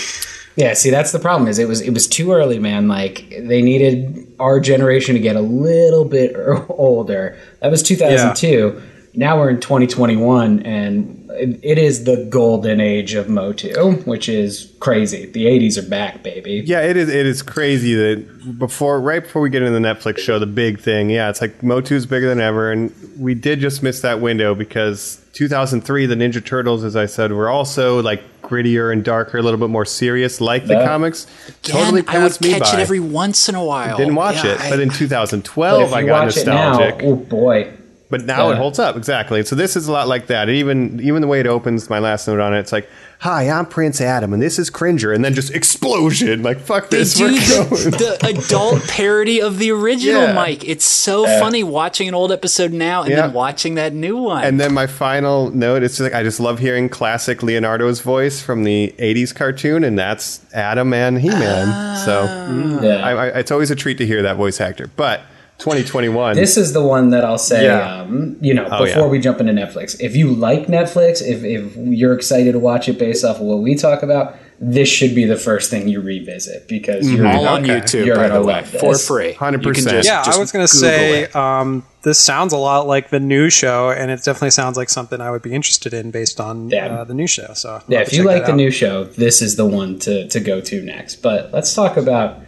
Yeah, 0.57 0.73
see, 0.73 0.89
that's 0.89 1.11
the 1.11 1.19
problem. 1.19 1.47
Is 1.47 1.59
it 1.59 1.67
was 1.67 1.81
it 1.81 1.91
was 1.91 2.07
too 2.07 2.31
early, 2.33 2.57
man. 2.57 2.87
Like 2.87 3.29
they 3.29 3.61
needed 3.61 4.27
our 4.39 4.59
generation 4.59 5.13
to 5.13 5.21
get 5.21 5.35
a 5.35 5.41
little 5.41 6.03
bit 6.03 6.33
er- 6.35 6.65
older. 6.69 7.37
That 7.61 7.69
was 7.69 7.83
2002. 7.83 8.81
Now 9.19 9.39
we're 9.39 9.49
in 9.49 9.59
2021, 9.59 10.59
and 10.61 11.27
it, 11.31 11.59
it 11.63 11.77
is 11.79 12.03
the 12.03 12.27
golden 12.29 12.79
age 12.79 13.15
of 13.15 13.27
Motu, 13.27 13.93
which 14.05 14.29
is 14.29 14.71
crazy. 14.79 15.25
The 15.25 15.45
80s 15.47 15.77
are 15.83 15.89
back, 15.89 16.21
baby. 16.21 16.61
Yeah, 16.63 16.81
it 16.83 16.95
is. 16.95 17.09
It 17.09 17.25
is 17.25 17.41
crazy 17.41 17.95
that 17.95 18.59
before, 18.59 19.01
right 19.01 19.23
before 19.23 19.41
we 19.41 19.49
get 19.49 19.63
into 19.63 19.77
the 19.77 19.85
Netflix 19.85 20.19
show, 20.19 20.37
the 20.37 20.45
big 20.45 20.79
thing. 20.79 21.09
Yeah, 21.09 21.29
it's 21.31 21.41
like 21.41 21.63
Motu's 21.63 22.05
bigger 22.05 22.29
than 22.29 22.39
ever, 22.39 22.71
and 22.71 22.93
we 23.17 23.33
did 23.33 23.59
just 23.59 23.81
miss 23.81 24.01
that 24.01 24.21
window 24.21 24.53
because 24.53 25.19
2003, 25.33 26.05
the 26.05 26.13
Ninja 26.15 26.43
Turtles, 26.45 26.83
as 26.83 26.95
I 26.95 27.07
said, 27.07 27.31
were 27.31 27.49
also 27.49 28.01
like 28.03 28.21
grittier 28.43 28.93
and 28.93 29.03
darker, 29.03 29.39
a 29.39 29.41
little 29.41 29.59
bit 29.59 29.69
more 29.69 29.83
serious, 29.85 30.39
like 30.39 30.67
the 30.67 30.75
comics. 30.75 31.25
Again, 31.47 31.55
totally 31.63 32.03
I 32.07 32.19
would 32.19 32.29
passed 32.29 32.41
me 32.41 32.51
catch 32.51 32.71
by. 32.71 32.77
it 32.77 32.81
every 32.81 32.99
once 32.99 33.49
in 33.49 33.55
a 33.55 33.63
while. 33.65 33.97
Didn't 33.97 34.13
watch 34.15 34.43
Yeah, 34.43 34.53
it, 34.53 34.61
I- 34.61 34.69
but 34.69 34.79
in 34.79 34.89
2012, 34.89 35.81
if 35.87 35.93
I 35.93 36.03
got 36.03 36.25
nostalgic. 36.25 36.99
now, 36.99 37.07
oh 37.07 37.15
boy, 37.15 37.73
But 38.09 38.23
now 38.23 38.51
it 38.51 38.57
holds 38.57 38.79
up 38.79 38.95
exactly. 38.95 39.43
So 39.43 39.53
this 39.55 39.75
is 39.75 39.89
a 39.89 39.91
lot 39.91 40.07
like 40.07 40.27
that. 40.27 40.47
And 40.47 40.57
even 40.57 41.01
even 41.01 41.21
the 41.21 41.27
way 41.27 41.41
it 41.41 41.47
opens, 41.47 41.89
my 41.89 41.99
last 41.99 42.25
note 42.25 42.39
on 42.39 42.53
it, 42.53 42.59
it's 42.59 42.71
like, 42.71 42.87
"Hi, 43.19 43.49
I'm 43.49 43.65
Prince 43.65 43.99
Adam, 43.99 44.31
and 44.31 44.41
this 44.41 44.57
is 44.57 44.69
Cringer," 44.69 45.11
and 45.11 45.25
then 45.25 45.33
just 45.33 45.53
explosion. 45.53 46.41
Like 46.41 46.57
fuck 46.59 46.89
They 46.89 46.99
this, 46.99 47.15
do 47.15 47.27
the, 47.29 48.17
the 48.21 48.27
adult 48.29 48.81
parody 48.87 49.41
of 49.41 49.57
the 49.59 49.71
original, 49.71 50.21
Yeah. 50.21 50.31
Mike. 50.33 50.65
It's 50.65 50.85
so 50.85 51.25
funny 51.25 51.65
watching 51.65 52.07
an 52.07 52.13
old 52.13 52.31
episode 52.31 52.71
now 52.71 53.01
and 53.01 53.11
Yeah. 53.11 53.23
then 53.23 53.33
watching 53.33 53.75
that 53.75 53.93
new 53.93 54.15
one. 54.15 54.43
And 54.45 54.57
then 54.57 54.73
my 54.73 54.87
final 54.87 55.51
note 55.51 55.83
is 55.83 55.91
just 55.91 56.01
like 56.01 56.13
I 56.13 56.23
just 56.23 56.39
love 56.39 56.59
hearing 56.59 56.87
classic 56.87 57.43
Leonardo's 57.43 57.99
voice 57.99 58.41
from 58.41 58.63
the 58.63 58.95
'80s 58.99 59.35
cartoon, 59.35 59.83
and 59.83 59.99
that's 59.99 60.39
Adam 60.53 60.93
and 60.93 61.19
He-Man. 61.19 61.97
so 62.05 62.25
ah. 62.29 62.47
mm, 62.49 62.83
yeah. 62.83 63.05
I, 63.05 63.11
I, 63.11 63.27
it's 63.39 63.51
always 63.51 63.69
a 63.69 63.75
treat 63.75 63.97
to 63.97 64.05
hear 64.05 64.21
that 64.21 64.37
voice 64.37 64.61
actor. 64.61 64.89
But 64.95 65.23
2021. 65.59 66.35
This 66.35 66.55
is 66.57 66.73
the 66.73 66.83
one 66.83 67.09
that 67.09 67.25
I'll 67.25 67.37
say, 67.37 67.65
Yeah. 67.65 68.01
um, 68.01 68.37
you 68.41 68.53
know, 68.53 68.67
Oh, 68.71 68.85
before 68.85 69.03
yeah. 69.03 69.07
we 69.07 69.19
jump 69.19 69.39
into 69.39 69.53
Netflix. 69.53 69.99
If 69.99 70.15
you 70.15 70.31
like 70.31 70.67
Netflix, 70.67 71.21
if, 71.21 71.43
if 71.43 71.75
you're 71.75 72.13
excited 72.13 72.51
to 72.53 72.59
watch 72.59 72.87
it 72.87 72.99
based 72.99 73.25
off 73.25 73.37
of 73.37 73.41
what 73.43 73.59
we 73.59 73.73
talk 73.75 74.03
about, 74.03 74.35
this 74.59 74.89
should 74.89 75.13
be 75.13 75.23
the 75.25 75.35
first 75.35 75.69
thing 75.69 75.87
you 75.87 76.01
revisit 76.01 76.67
because 76.67 77.07
you're 77.11 77.27
All 77.27 77.47
on 77.47 77.63
Okay. 77.63 77.79
YouTube, 77.79 78.05
You're 78.07 78.15
by 78.15 78.27
gonna 78.27 78.39
the 78.39 78.45
way, 78.45 78.61
this. 78.63 78.81
for 78.81 78.97
free. 78.97 79.33
100%. 79.33 79.61
Just- 79.75 80.07
yeah, 80.07 80.23
just 80.23 80.35
I 80.37 80.39
was 80.39 80.51
going 80.51 80.63
to 80.63 80.67
say 80.73 81.25
um, 81.33 81.85
this 82.03 82.17
sounds 82.19 82.53
a 82.53 82.57
lot 82.57 82.87
like 82.87 83.09
the 83.11 83.19
new 83.19 83.51
show, 83.51 83.91
and 83.91 84.09
it 84.09 84.17
definitely 84.23 84.49
sounds 84.51 84.75
like 84.75 84.89
something 84.89 85.21
I 85.21 85.29
would 85.29 85.43
be 85.43 85.53
interested 85.53 85.93
in 85.93 86.09
based 86.09 86.39
on 86.39 86.69
Yeah. 86.69 86.87
uh, 86.87 87.03
the 87.03 87.13
new 87.13 87.27
show. 87.27 87.53
So 87.53 87.69
I'll 87.73 87.83
Yeah, 87.87 87.99
if 88.01 88.13
you 88.13 88.23
like 88.23 88.45
the 88.47 88.53
new 88.53 88.71
show, 88.71 89.03
this 89.03 89.41
is 89.43 89.57
the 89.57 89.65
one 89.65 89.99
to, 89.99 90.27
to 90.27 90.39
go 90.39 90.59
to 90.61 90.81
next. 90.81 91.17
But 91.17 91.51
let's 91.53 91.75
talk 91.75 91.95
about 91.95 92.39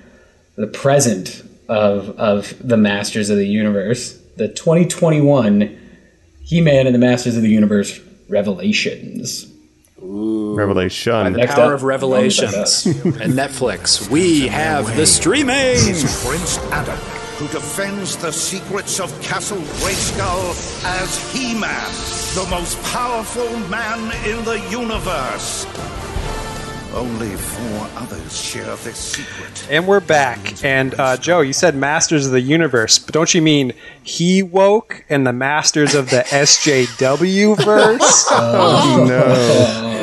the 0.56 0.66
present 0.68 1.44
of 1.70 2.10
of 2.20 2.54
the 2.68 2.78
Masters 2.78 3.30
of 3.30 3.38
the 3.38 3.48
Universe, 3.48 4.18
the 4.36 4.48
2021 4.50 5.78
He-Man 6.44 6.86
and 6.88 6.94
the 6.96 7.00
Masters 7.00 7.38
of 7.38 7.44
the 7.44 7.50
Universe 7.50 8.00
Revelations. 8.28 9.46
Revelation. 10.02 11.34
The 11.34 11.40
Next 11.40 11.56
power 11.56 11.68
up. 11.68 11.74
of 11.76 11.84
revelations 11.84 12.86
and 12.86 13.34
Netflix. 13.34 14.10
We 14.10 14.48
have 14.48 14.96
the 14.96 15.06
streaming. 15.06 15.76
is 15.76 16.24
Prince 16.26 16.58
Adam, 16.72 16.98
who 17.38 17.48
defends 17.50 18.16
the 18.18 18.32
secrets 18.32 19.00
of 19.00 19.10
Castle 19.22 19.58
Grayskull 19.58 20.52
as 20.86 21.34
He-Man, 21.34 21.92
the 22.36 22.48
most 22.50 22.82
powerful 22.84 23.50
man 23.70 24.00
in 24.28 24.44
the 24.46 24.60
universe. 24.72 25.66
Only 26.94 27.36
four 27.36 27.88
others 27.98 28.42
share 28.44 28.76
this 28.78 28.98
secret. 28.98 29.68
And 29.70 29.88
we're 29.88 30.00
back. 30.00 30.64
And 30.64 31.00
uh, 31.00 31.18
Joe, 31.18 31.42
you 31.42 31.54
said 31.54 31.76
Masters 31.76 32.26
of 32.26 32.32
the 32.32 32.42
Universe, 32.42 32.98
but 32.98 33.14
don't 33.14 33.32
you 33.34 33.44
mean 33.44 33.74
He 34.02 34.42
Woke 34.42 35.06
and 35.08 35.26
the 35.26 35.32
Masters 35.34 35.94
of 35.94 36.10
the 36.10 36.24
SJW 36.28 37.58
verse? 37.64 38.32
no. 38.32 39.98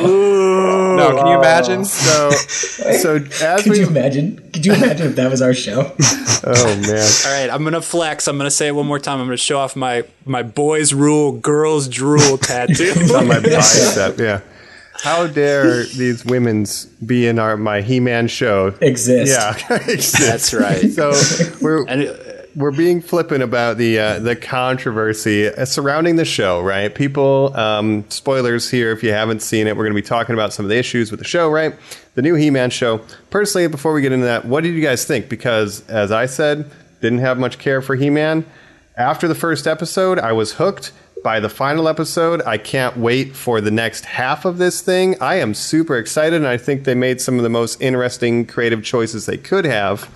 no, 0.95 1.15
can 1.17 1.27
you 1.27 1.37
imagine? 1.37 1.83
So, 1.83 2.31
so 2.31 3.15
as 3.43 3.63
Could 3.63 3.73
we, 3.73 3.79
you 3.81 3.87
imagine? 3.87 4.37
Could 4.53 4.65
you 4.65 4.73
imagine 4.73 5.07
if 5.07 5.15
that 5.17 5.29
was 5.29 5.41
our 5.41 5.53
show? 5.53 5.91
oh 6.45 6.81
man, 6.87 7.11
All 7.25 7.31
right, 7.33 7.49
I'm 7.51 7.65
gonna 7.65 7.81
flex. 7.81 8.27
I'm 8.27 8.37
gonna 8.37 8.49
say 8.49 8.67
it 8.67 8.71
one 8.75 8.87
more 8.87 8.99
time. 8.99 9.19
I'm 9.19 9.27
gonna 9.27 9.35
show 9.37 9.59
off 9.59 9.75
my 9.75 10.05
my 10.25 10.41
boys 10.41 10.93
rule, 10.93 11.33
girls 11.33 11.89
drool 11.89 12.37
tattoo. 12.37 12.93
on 13.13 13.27
my 13.27 13.41
bicep, 13.41 14.17
yeah. 14.19 14.39
How 15.01 15.27
dare 15.27 15.83
these 15.83 16.25
women's 16.25 16.85
be 16.85 17.27
in 17.27 17.39
our 17.39 17.57
my 17.57 17.81
He-Man 17.81 18.27
show? 18.27 18.73
Exist. 18.81 19.31
Yeah, 19.31 19.75
exist. 19.87 20.17
That's 20.19 20.53
right. 20.53 20.91
So 20.91 21.13
we're 21.61 21.85
And 21.87 22.03
it, 22.03 22.37
we're 22.57 22.71
being 22.71 23.01
flippant 23.01 23.43
about 23.43 23.77
the 23.77 23.99
uh, 23.99 24.19
the 24.19 24.35
controversy 24.35 25.47
uh, 25.47 25.63
surrounding 25.63 26.15
the 26.15 26.25
show, 26.25 26.61
right? 26.61 26.93
People, 26.93 27.55
um, 27.55 28.03
spoilers 28.09 28.69
here 28.69 28.91
if 28.91 29.03
you 29.03 29.11
haven't 29.11 29.43
seen 29.43 29.67
it. 29.67 29.77
We're 29.77 29.83
going 29.83 29.95
to 29.95 30.01
be 30.01 30.07
talking 30.07 30.33
about 30.33 30.53
some 30.53 30.65
of 30.65 30.69
the 30.69 30.77
issues 30.77 31.11
with 31.11 31.19
the 31.19 31.25
show, 31.25 31.49
right? 31.49 31.75
The 32.15 32.23
new 32.23 32.33
He-Man 32.33 32.71
show. 32.71 33.01
Personally, 33.29 33.67
before 33.67 33.93
we 33.93 34.01
get 34.01 34.11
into 34.11 34.25
that, 34.25 34.45
what 34.45 34.63
did 34.63 34.73
you 34.73 34.81
guys 34.81 35.05
think? 35.05 35.29
Because 35.29 35.87
as 35.87 36.11
I 36.11 36.25
said, 36.25 36.69
didn't 36.99 37.19
have 37.19 37.37
much 37.37 37.59
care 37.59 37.81
for 37.81 37.95
He-Man. 37.95 38.43
After 38.95 39.27
the 39.27 39.35
first 39.35 39.67
episode, 39.67 40.17
I 40.17 40.31
was 40.31 40.53
hooked. 40.53 40.91
By 41.23 41.39
the 41.39 41.49
final 41.49 41.87
episode, 41.87 42.41
I 42.45 42.57
can't 42.57 42.95
wait 42.97 43.35
for 43.35 43.59
the 43.59 43.71
next 43.71 44.05
half 44.05 44.45
of 44.45 44.57
this 44.57 44.81
thing. 44.81 45.15
I 45.21 45.35
am 45.35 45.53
super 45.53 45.97
excited, 45.97 46.35
and 46.35 46.47
I 46.47 46.57
think 46.57 46.83
they 46.83 46.95
made 46.95 47.19
some 47.19 47.37
of 47.37 47.43
the 47.43 47.49
most 47.49 47.81
interesting 47.81 48.45
creative 48.45 48.83
choices 48.83 49.25
they 49.25 49.37
could 49.37 49.65
have 49.65 50.09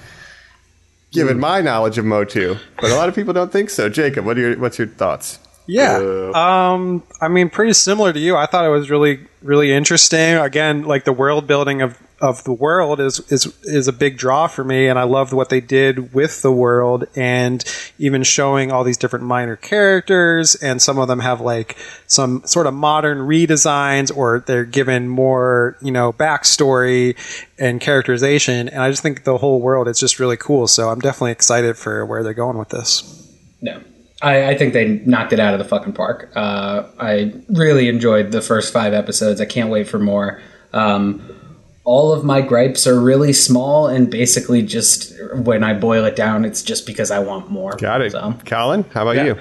given 1.12 1.39
my 1.39 1.62
knowledge 1.62 1.97
of 1.97 2.06
Motu, 2.06 2.56
but 2.80 2.91
a 2.91 2.95
lot 2.95 3.10
of 3.10 3.16
people 3.16 3.34
don't 3.34 3.52
think 3.52 3.70
so. 3.70 3.89
Jacob, 3.89 4.26
what 4.26 4.38
are 4.38 4.41
your 4.41 4.60
what's 4.60 4.78
your 4.78 4.88
thoughts? 4.88 5.39
Yeah. 5.68 6.32
Um, 6.34 7.04
I 7.22 7.28
mean, 7.28 7.49
pretty 7.49 7.74
similar 7.74 8.12
to 8.12 8.20
you. 8.20 8.36
I 8.36 8.45
thought 8.45 8.66
it 8.66 8.70
was 8.70 8.89
really, 8.89 9.28
really 9.41 9.72
interesting. 9.72 10.36
Again, 10.36 10.84
like 10.84 11.06
the 11.06 11.14
world 11.14 11.47
building 11.47 11.82
of, 11.82 11.97
of 12.22 12.43
the 12.43 12.53
world 12.53 12.99
is, 12.99 13.19
is, 13.32 13.53
is 13.63 13.88
a 13.88 13.93
big 13.93 14.17
draw 14.17 14.47
for 14.47 14.63
me. 14.63 14.88
And 14.88 14.97
I 14.97 15.03
loved 15.03 15.34
what 15.34 15.49
they 15.49 15.59
did 15.59 16.13
with 16.13 16.41
the 16.41 16.51
world 16.51 17.05
and 17.15 17.63
even 17.97 18.24
showing 18.24 18.72
all 18.72 18.84
these 18.84 18.97
different 18.97 19.26
minor 19.26 19.55
characters. 19.55 20.55
And 20.55 20.82
some 20.82 20.99
of 20.99 21.07
them 21.07 21.19
have 21.19 21.41
like 21.41 21.78
some 22.07 22.43
sort 22.45 22.67
of 22.67 22.74
modern 22.74 23.19
redesigns 23.19 24.15
or 24.15 24.43
they're 24.45 24.65
given 24.65 25.09
more, 25.09 25.78
you 25.82 25.91
know, 25.91 26.13
backstory 26.13 27.17
and 27.57 27.82
characterization. 27.82 28.69
And 28.69 28.82
I 28.82 28.89
just 28.89 29.01
think 29.01 29.24
the 29.24 29.38
whole 29.38 29.59
world 29.59 29.88
is 29.88 29.99
just 29.99 30.19
really 30.19 30.38
cool. 30.38 30.67
So 30.67 30.89
I'm 30.89 30.99
definitely 30.99 31.32
excited 31.32 31.76
for 31.76 32.05
where 32.05 32.24
they're 32.24 32.34
going 32.34 32.57
with 32.57 32.69
this. 32.69 33.36
No. 33.61 33.82
I, 34.22 34.49
I 34.49 34.57
think 34.57 34.74
they 34.74 35.01
knocked 35.05 35.34
it 35.34 35.39
out 35.39 35.53
of 35.53 35.59
the 35.59 35.65
fucking 35.65 35.93
park. 35.93 36.32
Uh, 36.36 36.84
I 36.99 37.34
really 37.49 37.89
enjoyed 37.89 38.32
the 38.32 38.41
first 38.41 38.72
five 38.72 38.93
episodes. 38.93 39.41
I 39.41 39.45
can't 39.45 39.72
wait 39.72 39.88
for 39.88 39.97
more. 39.97 40.39
Um, 40.74 41.40
all 41.84 42.13
of 42.13 42.23
my 42.23 42.41
gripes 42.41 42.86
are 42.86 42.99
really 42.99 43.34
small 43.34 43.88
and 43.88 44.09
basically 44.09 44.61
just 44.61 45.13
when 45.34 45.63
I 45.63 45.73
boil 45.73 46.05
it 46.05 46.15
down, 46.15 46.45
it's 46.45 46.61
just 46.61 46.86
because 46.86 47.09
I 47.11 47.19
want 47.19 47.49
more. 47.49 47.75
Got 47.77 48.01
it, 48.01 48.11
So, 48.11 48.36
Colin. 48.45 48.86
How 48.93 49.01
about 49.01 49.15
Yeah. 49.15 49.25
you? 49.25 49.38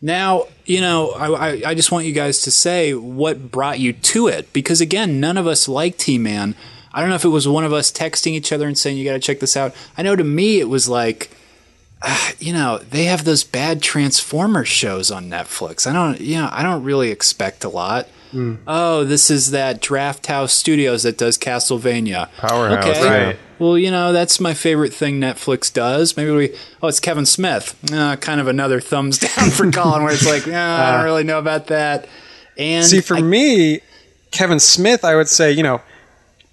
Now, 0.00 0.44
you 0.64 0.80
know, 0.80 1.10
I, 1.10 1.26
I, 1.48 1.62
I 1.66 1.74
just 1.74 1.90
want 1.90 2.06
you 2.06 2.12
guys 2.12 2.40
to 2.42 2.50
say 2.50 2.94
what 2.94 3.50
brought 3.50 3.80
you 3.80 3.92
to 3.92 4.28
it. 4.28 4.52
Because 4.52 4.80
again, 4.80 5.18
none 5.20 5.36
of 5.36 5.46
us 5.46 5.68
liked 5.68 5.98
T 5.98 6.18
Man. 6.18 6.54
I 6.92 7.00
don't 7.00 7.10
know 7.10 7.16
if 7.16 7.24
it 7.24 7.28
was 7.30 7.46
one 7.48 7.64
of 7.64 7.72
us 7.72 7.92
texting 7.92 8.32
each 8.32 8.52
other 8.52 8.66
and 8.66 8.78
saying, 8.78 8.96
you 8.96 9.04
got 9.04 9.12
to 9.12 9.18
check 9.18 9.40
this 9.40 9.56
out. 9.56 9.74
I 9.96 10.02
know 10.02 10.16
to 10.16 10.24
me, 10.24 10.58
it 10.60 10.68
was 10.68 10.88
like, 10.88 11.30
ah, 12.02 12.32
you 12.38 12.52
know, 12.52 12.78
they 12.78 13.04
have 13.04 13.24
those 13.24 13.44
bad 13.44 13.82
Transformers 13.82 14.68
shows 14.68 15.10
on 15.10 15.28
Netflix. 15.28 15.86
I 15.86 15.92
don't, 15.92 16.20
you 16.20 16.38
know, 16.38 16.48
I 16.50 16.62
don't 16.62 16.82
really 16.84 17.10
expect 17.10 17.64
a 17.64 17.68
lot. 17.68 18.08
Oh, 18.66 19.04
this 19.04 19.30
is 19.30 19.50
that 19.52 19.80
Draft 19.80 20.26
House 20.26 20.52
Studios 20.52 21.02
that 21.04 21.16
does 21.18 21.38
Castlevania. 21.38 22.28
Powerhouse, 22.38 22.84
Okay. 22.84 23.24
right. 23.26 23.36
Well, 23.58 23.76
you 23.76 23.90
know, 23.90 24.12
that's 24.12 24.38
my 24.38 24.54
favorite 24.54 24.92
thing 24.94 25.20
Netflix 25.20 25.72
does. 25.72 26.16
Maybe 26.16 26.30
we, 26.30 26.54
oh, 26.82 26.88
it's 26.88 27.00
Kevin 27.00 27.26
Smith. 27.26 27.74
Uh, 27.92 28.14
kind 28.16 28.40
of 28.40 28.46
another 28.46 28.80
thumbs 28.80 29.18
down 29.36 29.50
for 29.50 29.70
Colin, 29.70 30.04
where 30.04 30.12
it's 30.12 30.26
like, 30.26 30.46
eh, 30.46 30.56
I 30.56 30.92
don't 30.92 31.04
really 31.04 31.24
know 31.24 31.38
about 31.38 31.66
that. 31.68 32.06
And 32.56 32.84
See, 32.84 33.00
for 33.00 33.16
I- 33.16 33.22
me, 33.22 33.80
Kevin 34.30 34.60
Smith, 34.60 35.04
I 35.04 35.16
would 35.16 35.28
say, 35.28 35.50
you 35.50 35.62
know, 35.62 35.80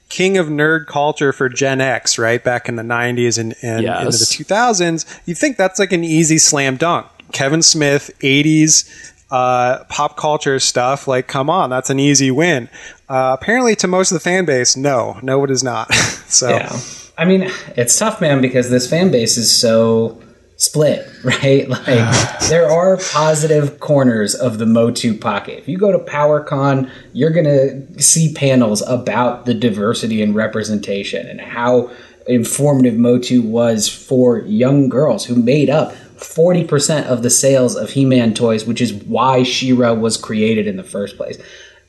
king 0.10 0.38
of 0.38 0.48
nerd 0.48 0.88
culture 0.88 1.34
for 1.34 1.50
Gen 1.50 1.82
X, 1.82 2.18
right? 2.18 2.44
Back 2.44 2.70
in 2.70 2.76
the 2.76 2.84
90s 2.84 3.38
and, 3.38 3.54
and 3.62 3.84
Yes. 3.84 4.06
into 4.06 4.18
the 4.18 4.26
2000s. 4.54 5.06
You 5.26 5.36
think 5.36 5.58
that's 5.58 5.78
like 5.78 5.92
an 5.92 6.04
easy 6.04 6.38
slam 6.38 6.78
dunk. 6.78 7.06
Kevin 7.32 7.62
Smith, 7.62 8.12
80s 8.22 8.88
uh, 9.36 9.84
pop 9.90 10.16
culture 10.16 10.60
stuff, 10.60 11.10
like, 11.10 11.28
come 11.28 11.50
on, 11.50 11.70
that's 11.70 11.90
an 11.90 12.00
easy 12.00 12.32
win. 12.32 12.70
Uh, 13.10 13.36
apparently, 13.38 13.76
to 13.76 13.86
most 13.86 14.12
of 14.12 14.16
the 14.16 14.22
fan 14.22 14.46
base, 14.46 14.78
no, 14.78 15.20
no, 15.22 15.44
it 15.44 15.52
is 15.52 15.62
not. 15.62 15.94
so, 16.28 16.50
yeah. 16.50 16.80
I 17.18 17.26
mean, 17.26 17.52
it's 17.76 18.00
tough, 18.00 18.22
man, 18.22 18.40
because 18.40 18.70
this 18.70 18.90
fan 18.90 19.12
base 19.12 19.36
is 19.36 19.54
so 19.54 20.22
split, 20.56 21.06
right? 21.26 21.68
Like, 21.76 22.40
there 22.50 22.72
are 22.72 22.96
positive 22.96 23.82
corners 23.82 24.36
of 24.36 24.58
the 24.58 24.66
Motu 24.66 25.18
pocket. 25.18 25.60
If 25.60 25.68
you 25.68 25.78
go 25.78 25.92
to 25.92 26.00
PowerCon, 26.00 26.90
you're 27.12 27.32
going 27.32 27.46
to 27.46 28.02
see 28.02 28.34
panels 28.34 28.82
about 28.84 29.46
the 29.46 29.54
diversity 29.54 30.22
and 30.22 30.34
representation 30.34 31.28
and 31.28 31.42
how 31.42 31.92
informative 32.26 32.96
Motu 32.96 33.42
was 33.42 33.90
for 33.90 34.40
young 34.40 34.88
girls 34.88 35.26
who 35.26 35.36
made 35.36 35.70
up 35.70 35.94
40% 36.18 37.06
of 37.06 37.24
the 37.24 37.30
sales 37.30 37.76
of 37.76 37.92
He 37.92 38.06
Man 38.06 38.34
toys, 38.34 38.66
which 38.66 38.82
is 38.82 38.94
why 38.94 39.44
She 39.44 39.74
Ra 39.74 39.94
was 39.94 40.18
created 40.18 40.68
in 40.68 40.78
the 40.78 40.84
first 40.84 41.18
place. 41.18 41.38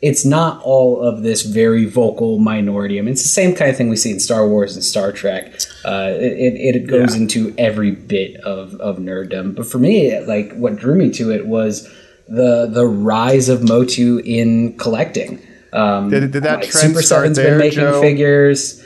It's 0.02 0.26
not 0.26 0.60
all 0.62 1.00
of 1.00 1.22
this 1.22 1.42
very 1.42 1.86
vocal 1.86 2.38
minority. 2.38 2.98
I 2.98 3.02
mean, 3.02 3.12
it's 3.12 3.22
the 3.22 3.28
same 3.28 3.54
kind 3.54 3.70
of 3.70 3.76
thing 3.78 3.88
we 3.88 3.96
see 3.96 4.10
in 4.10 4.20
Star 4.20 4.46
Wars 4.46 4.74
and 4.74 4.84
Star 4.84 5.10
Trek. 5.10 5.54
Uh, 5.86 6.10
it, 6.14 6.54
it, 6.54 6.76
it 6.76 6.86
goes 6.86 7.14
into 7.14 7.54
every 7.56 7.92
bit 7.92 8.36
of, 8.42 8.74
of 8.74 8.98
nerddom. 8.98 9.54
But 9.56 9.66
for 9.66 9.78
me, 9.78 10.18
like 10.20 10.52
what 10.54 10.76
drew 10.76 10.96
me 10.96 11.10
to 11.12 11.32
it 11.32 11.46
was 11.46 11.88
the 12.28 12.66
the 12.70 12.86
rise 12.86 13.48
of 13.48 13.62
Motu 13.66 14.18
in 14.24 14.76
collecting. 14.76 15.40
Um, 15.72 16.10
Did- 16.10 16.30
did 16.32 16.42
that 16.42 16.60
like 16.60 16.70
trend 16.70 16.88
Super 16.88 17.02
start 17.02 17.20
Seven's 17.22 17.36
there, 17.38 17.50
been 17.50 17.58
making 17.58 17.80
Joe? 17.80 18.00
figures. 18.00 18.84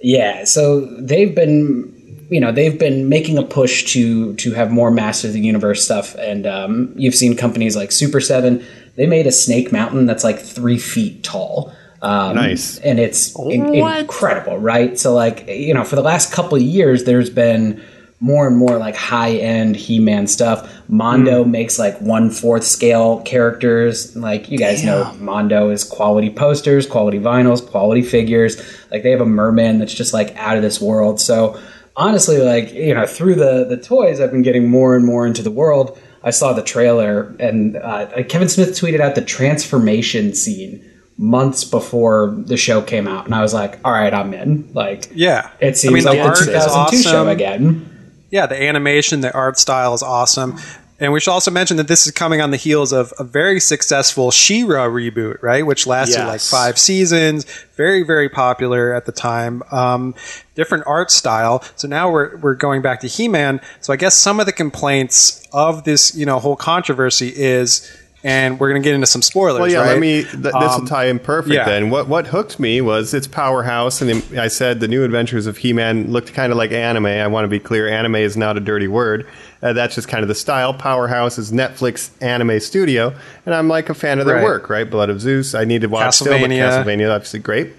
Yeah, 0.00 0.44
so 0.44 0.80
they've 1.00 1.34
been 1.34 1.92
you 2.30 2.40
know 2.40 2.52
they've 2.52 2.78
been 2.78 3.08
making 3.08 3.38
a 3.38 3.42
push 3.42 3.92
to 3.92 4.34
to 4.34 4.52
have 4.52 4.70
more 4.70 4.90
Master 4.90 5.28
of 5.28 5.34
the 5.34 5.40
Universe 5.40 5.84
stuff, 5.84 6.14
and 6.16 6.46
um, 6.46 6.92
you've 6.96 7.14
seen 7.14 7.36
companies 7.36 7.76
like 7.76 7.92
Super 7.92 8.20
Seven. 8.20 8.64
They 8.96 9.06
made 9.06 9.26
a 9.26 9.32
Snake 9.32 9.70
Mountain 9.72 10.06
that's 10.06 10.24
like 10.24 10.38
three 10.40 10.78
feet 10.78 11.22
tall. 11.22 11.72
Um, 12.00 12.36
Nice. 12.36 12.78
and 12.78 13.00
it's 13.00 13.36
in- 13.38 13.74
incredible, 13.74 14.58
right? 14.58 14.98
So 14.98 15.14
like 15.14 15.48
you 15.48 15.74
know, 15.74 15.84
for 15.84 15.96
the 15.96 16.02
last 16.02 16.32
couple 16.32 16.56
of 16.56 16.62
years, 16.62 17.04
there's 17.04 17.30
been 17.30 17.82
more 18.20 18.48
and 18.48 18.56
more 18.56 18.78
like 18.78 18.96
high 18.96 19.32
end 19.36 19.76
He 19.76 19.98
Man 19.98 20.26
stuff. 20.26 20.72
Mondo 20.88 21.44
makes 21.44 21.78
like 21.78 21.98
one 22.00 22.30
fourth 22.30 22.64
scale 22.64 23.20
characters. 23.22 24.16
Like 24.16 24.50
you 24.50 24.58
guys 24.58 24.84
know, 24.84 25.12
Mondo 25.18 25.70
is 25.70 25.84
quality 25.84 26.30
posters, 26.30 26.86
quality 26.86 27.18
vinyls, 27.18 27.64
quality 27.64 28.02
figures. 28.02 28.56
Like 28.90 29.02
they 29.02 29.10
have 29.10 29.20
a 29.20 29.26
merman 29.26 29.78
that's 29.78 29.94
just 29.94 30.12
like 30.12 30.36
out 30.36 30.56
of 30.56 30.62
this 30.62 30.80
world. 30.80 31.20
So 31.20 31.60
honestly, 31.98 32.38
like 32.38 32.72
you 32.72 32.94
know, 32.94 33.06
through 33.06 33.34
the 33.34 33.66
the 33.68 33.76
toys, 33.76 34.20
I've 34.20 34.30
been 34.30 34.42
getting 34.42 34.68
more 34.70 34.96
and 34.96 35.04
more 35.04 35.26
into 35.26 35.42
the 35.42 35.50
world. 35.50 35.98
I 36.22 36.30
saw 36.30 36.52
the 36.52 36.62
trailer, 36.62 37.34
and 37.38 37.76
uh, 37.76 38.22
Kevin 38.28 38.48
Smith 38.48 38.70
tweeted 38.70 39.00
out 39.00 39.14
the 39.14 39.24
transformation 39.24 40.34
scene 40.34 40.84
months 41.16 41.64
before 41.64 42.34
the 42.46 42.56
show 42.56 42.80
came 42.80 43.06
out, 43.06 43.26
and 43.26 43.34
I 43.34 43.42
was 43.42 43.52
like, 43.52 43.78
"All 43.84 43.92
right, 43.92 44.12
I'm 44.14 44.32
in." 44.32 44.70
Like, 44.72 45.08
Yeah. 45.14 45.50
it 45.60 45.76
seems 45.76 46.06
I 46.06 46.12
mean, 46.12 46.22
like 46.24 46.34
the 46.34 46.40
is 46.40 46.46
2002 46.46 47.02
show 47.02 47.28
again. 47.28 47.84
Yeah, 48.30 48.46
the 48.46 48.60
animation, 48.60 49.20
the 49.20 49.32
art 49.32 49.58
style 49.58 49.94
is 49.94 50.02
awesome. 50.02 50.58
And 51.00 51.12
we 51.12 51.20
should 51.20 51.30
also 51.30 51.50
mention 51.52 51.76
that 51.76 51.86
this 51.86 52.06
is 52.06 52.12
coming 52.12 52.40
on 52.40 52.50
the 52.50 52.56
heels 52.56 52.92
of 52.92 53.12
a 53.20 53.24
very 53.24 53.60
successful 53.60 54.30
She-Ra 54.32 54.86
reboot, 54.86 55.40
right? 55.42 55.64
Which 55.64 55.86
lasted 55.86 56.16
Yes. 56.16 56.26
like 56.28 56.40
five 56.40 56.78
seasons, 56.78 57.44
very, 57.76 58.02
very 58.02 58.28
popular 58.28 58.92
at 58.92 59.06
the 59.06 59.12
time. 59.12 59.62
Um, 59.70 60.14
different 60.56 60.84
art 60.88 61.12
style. 61.12 61.62
So 61.76 61.86
now 61.86 62.10
we're, 62.10 62.36
we're 62.38 62.54
going 62.56 62.82
back 62.82 62.98
to 63.00 63.06
He-Man. 63.06 63.60
So 63.80 63.92
I 63.92 63.96
guess 63.96 64.16
some 64.16 64.40
of 64.40 64.46
the 64.46 64.52
complaints 64.52 65.46
of 65.52 65.84
this, 65.84 66.16
you 66.16 66.26
know, 66.26 66.40
whole 66.40 66.56
controversy 66.56 67.32
is, 67.34 67.88
and 68.24 68.58
we're 68.58 68.68
going 68.70 68.82
to 68.82 68.84
get 68.86 68.94
into 68.94 69.06
some 69.06 69.22
spoilers, 69.22 69.60
Well, 69.60 69.70
yeah. 69.70 69.78
right? 69.78 69.88
Let 69.90 69.98
me. 70.00 70.22
Th- 70.24 70.32
this 70.42 70.52
will 70.52 70.60
Um, 70.60 70.86
tie 70.86 71.04
in 71.06 71.18
perfect. 71.20 71.54
yeah. 71.54 71.64
Then 71.64 71.88
what? 71.90 72.08
What 72.08 72.26
hooked 72.28 72.58
me 72.58 72.80
was 72.80 73.14
its 73.14 73.26
powerhouse, 73.26 74.00
and 74.02 74.10
the- 74.22 74.40
I 74.42 74.48
said 74.48 74.80
the 74.80 74.88
new 74.88 75.04
Adventures 75.04 75.46
of 75.46 75.58
He-Man 75.58 76.10
looked 76.10 76.34
kind 76.34 76.50
of 76.50 76.58
like 76.58 76.72
anime. 76.72 77.06
I 77.06 77.26
want 77.28 77.44
to 77.44 77.48
be 77.48 77.60
clear. 77.60 77.88
Anime 77.88 78.16
is 78.16 78.36
not 78.36 78.56
a 78.56 78.60
dirty 78.60 78.88
word. 78.88 79.26
Uh, 79.62 79.72
that's 79.72 79.94
just 79.94 80.08
kind 80.08 80.22
of 80.22 80.28
the 80.28 80.34
style. 80.34 80.74
Powerhouse 80.74 81.38
is 81.38 81.52
Netflix 81.52 82.10
anime 82.20 82.58
studio, 82.60 83.12
and 83.46 83.54
I'm 83.54 83.68
like 83.68 83.88
a 83.88 83.94
fan 83.94 84.18
of 84.18 84.26
their 84.26 84.36
Right. 84.36 84.44
work. 84.44 84.68
Right, 84.70 84.88
Blood 84.88 85.10
of 85.10 85.20
Zeus. 85.20 85.54
I 85.54 85.64
need 85.64 85.82
to 85.82 85.88
watch 85.88 86.16
still, 86.16 86.32
Castlevania. 86.32 86.84
Castlevania 86.84 87.14
obviously 87.14 87.40
great. 87.40 87.72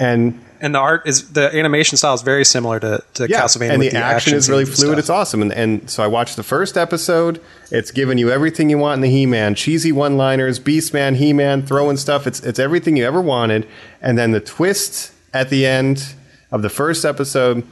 And 0.00 0.38
and 0.62 0.74
the 0.74 0.78
art 0.78 1.06
is, 1.06 1.32
the 1.32 1.54
animation 1.54 1.98
style 1.98 2.14
is 2.14 2.22
very 2.22 2.44
similar 2.44 2.80
to, 2.80 3.04
to 3.14 3.24
Castlevania. 3.24 3.70
and 3.70 3.78
with 3.80 3.92
the, 3.92 3.98
action, 3.98 4.34
is 4.34 4.48
really 4.48 4.64
fluid. 4.64 4.78
stuff. 4.78 4.98
It's 4.98 5.10
awesome. 5.10 5.42
And, 5.42 5.52
and 5.52 5.90
so 5.90 6.02
I 6.02 6.06
watched 6.06 6.36
the 6.36 6.44
first 6.44 6.78
episode. 6.78 7.42
It's 7.72 7.90
giving 7.90 8.16
you 8.16 8.30
everything 8.30 8.70
you 8.70 8.78
want 8.78 8.98
in 8.98 9.00
the 9.02 9.10
He-Man, 9.10 9.56
cheesy 9.56 9.90
one-liners, 9.90 10.60
Beastman, 10.60 11.16
He-Man, 11.16 11.66
throwing 11.66 11.96
stuff. 11.96 12.26
It's 12.26 12.40
it's 12.40 12.58
everything 12.58 12.96
you 12.96 13.04
ever 13.04 13.20
wanted. 13.20 13.66
And 14.00 14.16
then 14.16 14.30
the 14.30 14.40
twist 14.40 15.12
at 15.34 15.50
the 15.50 15.66
end 15.66 16.14
of 16.52 16.62
the 16.62 16.70
first 16.70 17.04
episode, 17.04 17.66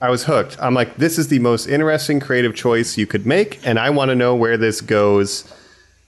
I 0.00 0.10
was 0.10 0.24
hooked. 0.24 0.56
I'm 0.60 0.74
like, 0.74 0.96
this 0.96 1.18
is 1.18 1.28
the 1.28 1.38
most 1.38 1.66
interesting 1.66 2.20
creative 2.20 2.54
choice 2.54 2.98
you 2.98 3.06
could 3.06 3.26
make, 3.26 3.66
and 3.66 3.78
I 3.78 3.90
want 3.90 4.10
to 4.10 4.14
know 4.14 4.36
where 4.36 4.56
this 4.56 4.80
goes. 4.80 5.50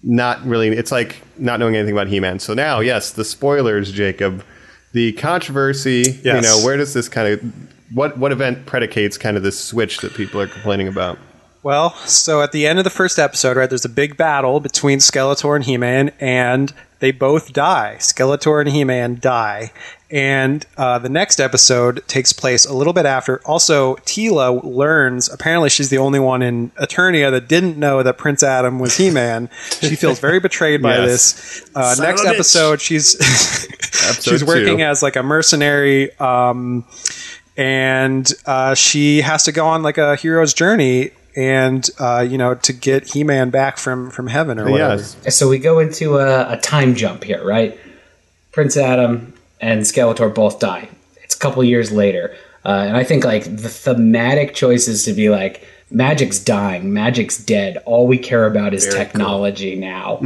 Not 0.03 0.45
really. 0.45 0.69
It's 0.69 0.93
like 0.93 1.23
not 1.39 1.59
knowing 1.61 1.77
anything 1.77 1.95
about 1.95 2.09
He-Man. 2.09 2.39
So 2.39 2.55
now, 2.55 2.81
yes, 2.81 3.13
the 3.13 3.25
spoilers, 3.25 3.91
Jacob. 3.91 4.45
The 4.93 5.13
controversy. 5.13 6.21
You 6.23 6.41
know, 6.43 6.61
where 6.65 6.77
does 6.77 6.95
this 6.95 7.09
kind 7.09 7.29
of 7.29 7.53
what 7.93 8.19
what 8.19 8.33
event 8.33 8.67
predicates 8.67 9.19
kind 9.19 9.37
of 9.37 9.43
this 9.43 9.59
switch 9.59 9.99
that 9.99 10.15
people 10.15 10.41
are 10.41 10.47
complaining 10.47 10.89
about? 10.89 11.19
Well, 11.63 11.95
so 12.07 12.41
at 12.41 12.53
the 12.53 12.67
end 12.67 12.79
of 12.79 12.85
the 12.85 12.91
first 12.91 13.19
episode, 13.19 13.57
right, 13.57 13.69
there's 13.69 13.85
a 13.85 13.89
big 13.91 14.17
battle 14.17 14.61
between 14.61 14.99
Skeletor 14.99 15.55
and 15.57 15.65
He-Man, 15.65 16.11
and 16.19 16.73
they 17.01 17.11
both 17.13 17.53
die. 17.53 17.97
Skeletor 17.99 18.61
and 18.63 18.71
He-Man 18.71 19.19
die. 19.21 19.71
And 20.11 20.67
uh, 20.79 20.99
the 20.99 21.11
next 21.11 21.39
episode 21.39 22.03
takes 22.09 22.33
place 22.33 22.65
a 22.65 22.73
little 22.73 22.95
bit 22.95 23.05
after. 23.05 23.41
Also, 23.45 23.97
Teela 23.97 24.65
learns, 24.65 25.29
apparently 25.29 25.69
she's 25.69 25.91
the 25.91 25.99
only 25.99 26.19
one 26.19 26.41
in 26.41 26.71
Eternia 26.71 27.31
that 27.31 27.47
didn't 27.47 27.77
know 27.77 28.03
that 28.03 28.17
Prince 28.17 28.43
Adam 28.43 28.79
was 28.79 28.97
He-Man. 28.97 29.51
She 29.83 29.97
feels 29.97 30.19
very 30.19 30.41
betrayed 30.41 30.81
by 30.83 30.97
Yes. 30.97 31.61
this. 31.61 31.71
Uh, 31.77 31.95
next 32.01 32.23
of 32.23 32.27
a 32.27 32.31
bitch. 32.31 32.35
episode, 32.37 32.81
she's 32.81 33.17
she's 34.23 34.41
two. 34.41 34.47
working 34.47 34.81
as 34.83 35.03
like 35.03 35.15
a 35.17 35.23
mercenary 35.23 36.11
um, 36.19 36.87
and 37.57 38.33
uh, 38.47 38.75
she 38.75 39.21
has 39.21 39.45
to 39.45 39.53
go 39.53 39.67
on 39.67 39.83
like 39.83 39.99
a 39.99 40.17
hero's 40.17 40.55
journey 40.55 41.11
and 41.37 41.89
uh, 41.99 42.27
you 42.29 42.39
know 42.39 42.55
to 42.55 42.73
get 42.73 43.13
he-man 43.13 43.51
back 43.51 43.79
from 43.79 44.11
from 44.11 44.27
heaven 44.27 44.59
or 44.59 44.71
whatever 44.71 44.97
Yes. 44.97 45.37
So 45.37 45.49
we 45.49 45.59
go 45.59 45.79
into 45.79 46.19
a, 46.19 46.53
a 46.53 46.57
time 46.57 46.95
jump 46.95 47.25
here, 47.25 47.45
right? 47.45 47.79
Prince 48.53 48.77
Adam 48.77 49.35
and 49.61 49.83
Skeletor 49.83 50.35
both 50.35 50.59
die. 50.59 50.89
It's 51.23 51.37
a 51.37 51.39
couple 51.39 51.63
years 51.63 51.93
later, 51.93 52.35
uh, 52.65 52.85
and 52.89 52.97
I 52.97 53.05
think 53.05 53.25
like 53.25 53.45
the 53.45 53.69
thematic 53.69 54.55
choices 54.55 55.05
to 55.05 55.13
be 55.13 55.31
like 55.31 55.67
magic's 55.91 56.39
dying, 56.39 56.93
magic's 56.93 57.39
dead. 57.39 57.79
All 57.87 58.07
we 58.07 58.19
care 58.19 58.47
about 58.47 58.75
is 58.75 58.87
technology 58.89 59.77
now. 59.77 60.19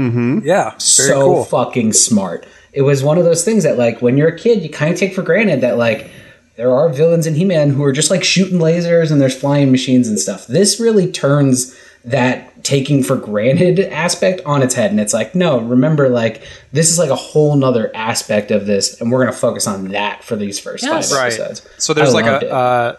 yeah 0.45 0.71
very 0.71 0.81
so 0.81 1.21
cool 1.21 1.45
fucking 1.45 1.93
smart. 1.93 2.47
It 2.73 2.83
was 2.83 3.05
one 3.05 3.19
of 3.19 3.25
those 3.25 3.45
things 3.45 3.63
that 3.65 3.79
like 3.79 4.03
when 4.03 4.17
you're 4.17 4.29
a 4.29 4.39
kid, 4.39 4.63
you 4.63 4.69
kind 4.69 4.93
of 4.93 4.99
take 4.99 5.15
for 5.15 5.23
granted 5.23 5.61
that 5.61 5.77
like 5.77 6.11
there 6.57 6.75
are 6.75 6.89
villains 6.89 7.27
in 7.27 7.35
He-Man 7.35 7.71
who 7.71 7.83
are 7.85 7.93
just 7.93 8.11
like 8.11 8.23
shooting 8.25 8.59
lasers 8.59 9.11
and 9.11 9.21
there's 9.21 9.39
flying 9.39 9.71
machines 9.71 10.09
and 10.09 10.19
stuff. 10.19 10.47
This 10.47 10.79
really 10.81 11.11
turns 11.11 11.77
that 12.05 12.63
taking 12.65 13.03
for 13.03 13.17
granted 13.17 13.81
aspect 13.81 14.41
on 14.45 14.63
its 14.63 14.75
head 14.75 14.91
and 14.91 15.01
it's 15.01 15.15
like 15.15 15.35
no 15.35 15.59
remember 15.61 16.11
like 16.11 16.43
this 16.71 16.91
is 16.91 16.99
like 16.99 17.09
a 17.09 17.15
whole 17.17 17.57
nother 17.57 17.91
aspect 17.97 18.51
of 18.51 18.67
this 18.67 19.01
and 19.01 19.11
we're 19.11 19.23
going 19.23 19.33
to 19.33 19.39
focus 19.39 19.67
on 19.67 19.89
that 19.89 20.23
for 20.23 20.37
these 20.37 20.59
first 20.61 20.85
Yes. 20.85 21.11
five 21.11 21.19
right 21.19 21.33
episodes 21.33 21.67
so 21.79 21.95
there's 21.95 22.11
I 22.11 22.21
like 22.21 22.43
a 22.43 22.51
uh, 22.51 22.97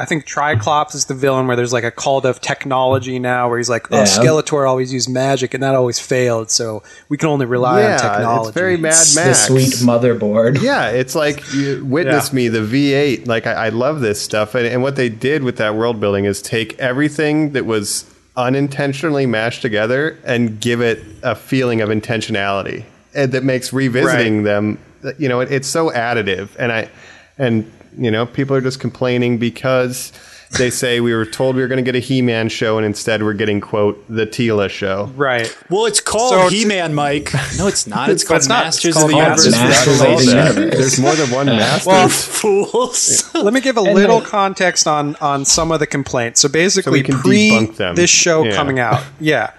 I 0.00 0.04
think 0.04 0.26
Tri-Klops 0.26 0.94
is 0.94 1.06
the 1.06 1.14
villain 1.14 1.48
where 1.48 1.56
there's 1.56 1.72
like 1.72 1.82
a 1.84 1.90
cult 1.90 2.24
of 2.24 2.40
technology 2.40 3.18
now 3.18 3.48
where 3.48 3.58
he's 3.58 3.68
like, 3.68 3.90
oh, 3.90 3.96
Yeah. 3.98 4.04
Skeletor 4.04 4.68
always 4.68 4.92
used 4.92 5.08
magic 5.10 5.54
and 5.54 5.62
that 5.64 5.74
always 5.74 5.98
failed, 5.98 6.50
so 6.52 6.84
we 7.08 7.16
can 7.16 7.28
only 7.28 7.46
rely 7.46 7.80
yeah, 7.82 7.94
on 7.94 7.98
technology. 7.98 8.48
it's 8.50 8.54
very 8.56 8.76
Mad 8.76 8.92
the 8.92 9.34
sweet 9.34 9.74
motherboard 9.86 10.62
Yeah, 10.62 10.90
it's 10.90 11.14
like 11.16 11.42
you 11.52 11.84
witness 11.84 12.28
Yeah. 12.30 12.36
me, 12.36 12.48
the 12.48 12.60
V8. 12.60 13.26
Like 13.26 13.46
I, 13.48 13.52
I 13.66 13.68
love 13.70 14.00
this 14.00 14.20
stuff, 14.22 14.54
and, 14.54 14.66
and 14.66 14.82
what 14.82 14.94
they 14.94 15.08
did 15.08 15.42
with 15.42 15.56
that 15.56 15.74
world 15.74 15.98
building 15.98 16.26
is 16.26 16.40
take 16.42 16.78
everything 16.78 17.52
that 17.54 17.66
was 17.66 18.04
unintentionally 18.36 19.26
mashed 19.26 19.62
together 19.62 20.16
and 20.24 20.60
give 20.60 20.80
it 20.80 21.02
a 21.24 21.34
feeling 21.34 21.80
of 21.80 21.88
intentionality, 21.88 22.84
and 23.14 23.32
that 23.32 23.42
makes 23.42 23.72
revisiting 23.72 24.38
Right. 24.38 24.44
them. 24.44 24.78
You 25.18 25.28
know, 25.28 25.40
it, 25.40 25.50
it's 25.50 25.66
so 25.68 25.90
additive, 25.90 26.50
and 26.56 26.70
I, 26.72 26.88
and 27.36 27.70
you 27.96 28.10
know, 28.10 28.26
people 28.26 28.56
are 28.56 28.60
just 28.60 28.80
complaining 28.80 29.38
because. 29.38 30.12
They 30.56 30.70
say 30.70 31.00
we 31.02 31.12
were 31.12 31.26
told 31.26 31.56
we 31.56 31.60
were 31.60 31.68
going 31.68 31.76
to 31.76 31.82
get 31.82 31.94
a 31.94 31.98
He-Man 31.98 32.48
show, 32.48 32.78
and 32.78 32.86
instead 32.86 33.22
we're 33.22 33.34
getting 33.34 33.60
quote 33.60 34.02
the 34.08 34.26
Teela 34.26 34.70
show. 34.70 35.12
Right. 35.14 35.54
Well, 35.68 35.84
it's 35.84 36.00
called 36.00 36.30
So- 36.32 36.48
He-Man, 36.48 36.94
Mike. 36.94 37.34
No, 37.58 37.66
it's 37.66 37.86
not. 37.86 38.08
It's 38.08 38.24
But 38.24 38.28
called 38.40 38.48
not. 38.48 38.64
Masters 38.64 38.96
It's 38.96 39.02
of 39.04 39.08
the 39.08 39.12
called 39.12 39.24
Universe. 39.44 39.50
Masters 39.52 40.00
of 40.00 40.06
the. 40.06 40.24
Universe. 40.24 40.78
There's 40.78 40.98
more 41.00 41.14
than 41.16 41.30
one 41.32 41.46
master. 41.48 41.90
Well, 41.90 42.08
Fools. 42.08 43.30
Let 43.34 43.52
me 43.52 43.60
give 43.60 43.76
a 43.76 43.80
And 43.82 43.94
little 43.94 44.20
the- 44.20 44.26
context 44.26 44.86
on 44.86 45.16
on 45.16 45.44
some 45.44 45.70
of 45.70 45.80
the 45.80 45.86
complaints. 45.86 46.40
So 46.40 46.48
basically, 46.48 46.92
we 46.92 47.02
can 47.02 47.18
pre 47.18 47.50
debunk 47.50 47.76
them. 47.76 47.94
this 47.94 48.08
show 48.08 48.42
Yeah. 48.44 48.52
coming 48.54 48.78
out, 48.78 49.02
yeah, 49.20 49.50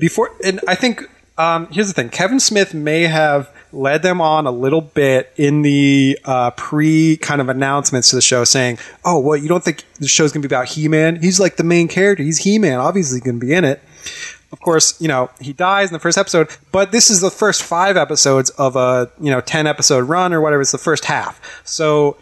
before, 0.00 0.32
and 0.44 0.58
I 0.66 0.74
think 0.74 1.02
um, 1.38 1.68
here's 1.70 1.86
the 1.86 1.94
thing: 1.94 2.08
Kevin 2.08 2.40
Smith 2.40 2.74
may 2.74 3.02
have 3.02 3.48
led 3.76 4.02
them 4.02 4.20
on 4.20 4.46
a 4.46 4.50
little 4.50 4.80
bit 4.80 5.32
in 5.36 5.62
the 5.62 6.18
uh, 6.24 6.50
pre 6.52 7.16
kind 7.18 7.40
of 7.40 7.48
announcements 7.48 8.10
to 8.10 8.16
the 8.16 8.22
show, 8.22 8.44
saying, 8.44 8.78
"Oh, 9.04 9.18
what 9.18 9.42
you 9.42 9.48
don't 9.48 9.62
think 9.62 9.84
the 10.00 10.08
show's 10.08 10.32
going 10.32 10.42
to 10.42 10.48
be 10.48 10.54
about 10.54 10.68
He-Man? 10.68 11.20
He's 11.22 11.38
like 11.38 11.56
the 11.56 11.64
main 11.64 11.88
character. 11.88 12.24
He's 12.24 12.38
He-Man. 12.38 12.80
Obviously, 12.80 13.20
going 13.20 13.40
to 13.40 13.46
be 13.46 13.52
in 13.52 13.64
it." 13.64 13.80
Of 14.52 14.60
course, 14.60 15.00
you 15.00 15.08
know 15.08 15.30
he 15.40 15.52
dies 15.52 15.90
in 15.90 15.92
the 15.92 15.98
first 15.98 16.16
episode, 16.16 16.48
but 16.72 16.92
this 16.92 17.10
is 17.10 17.20
the 17.20 17.30
first 17.30 17.62
five 17.62 17.96
episodes 17.96 18.50
of 18.50 18.76
a 18.76 19.10
you 19.20 19.30
know 19.30 19.40
ten 19.40 19.66
episode 19.66 20.08
run 20.08 20.32
or 20.32 20.40
whatever. 20.40 20.62
It's 20.62 20.72
the 20.72 20.78
first 20.78 21.04
half, 21.04 21.40
so 21.64 22.16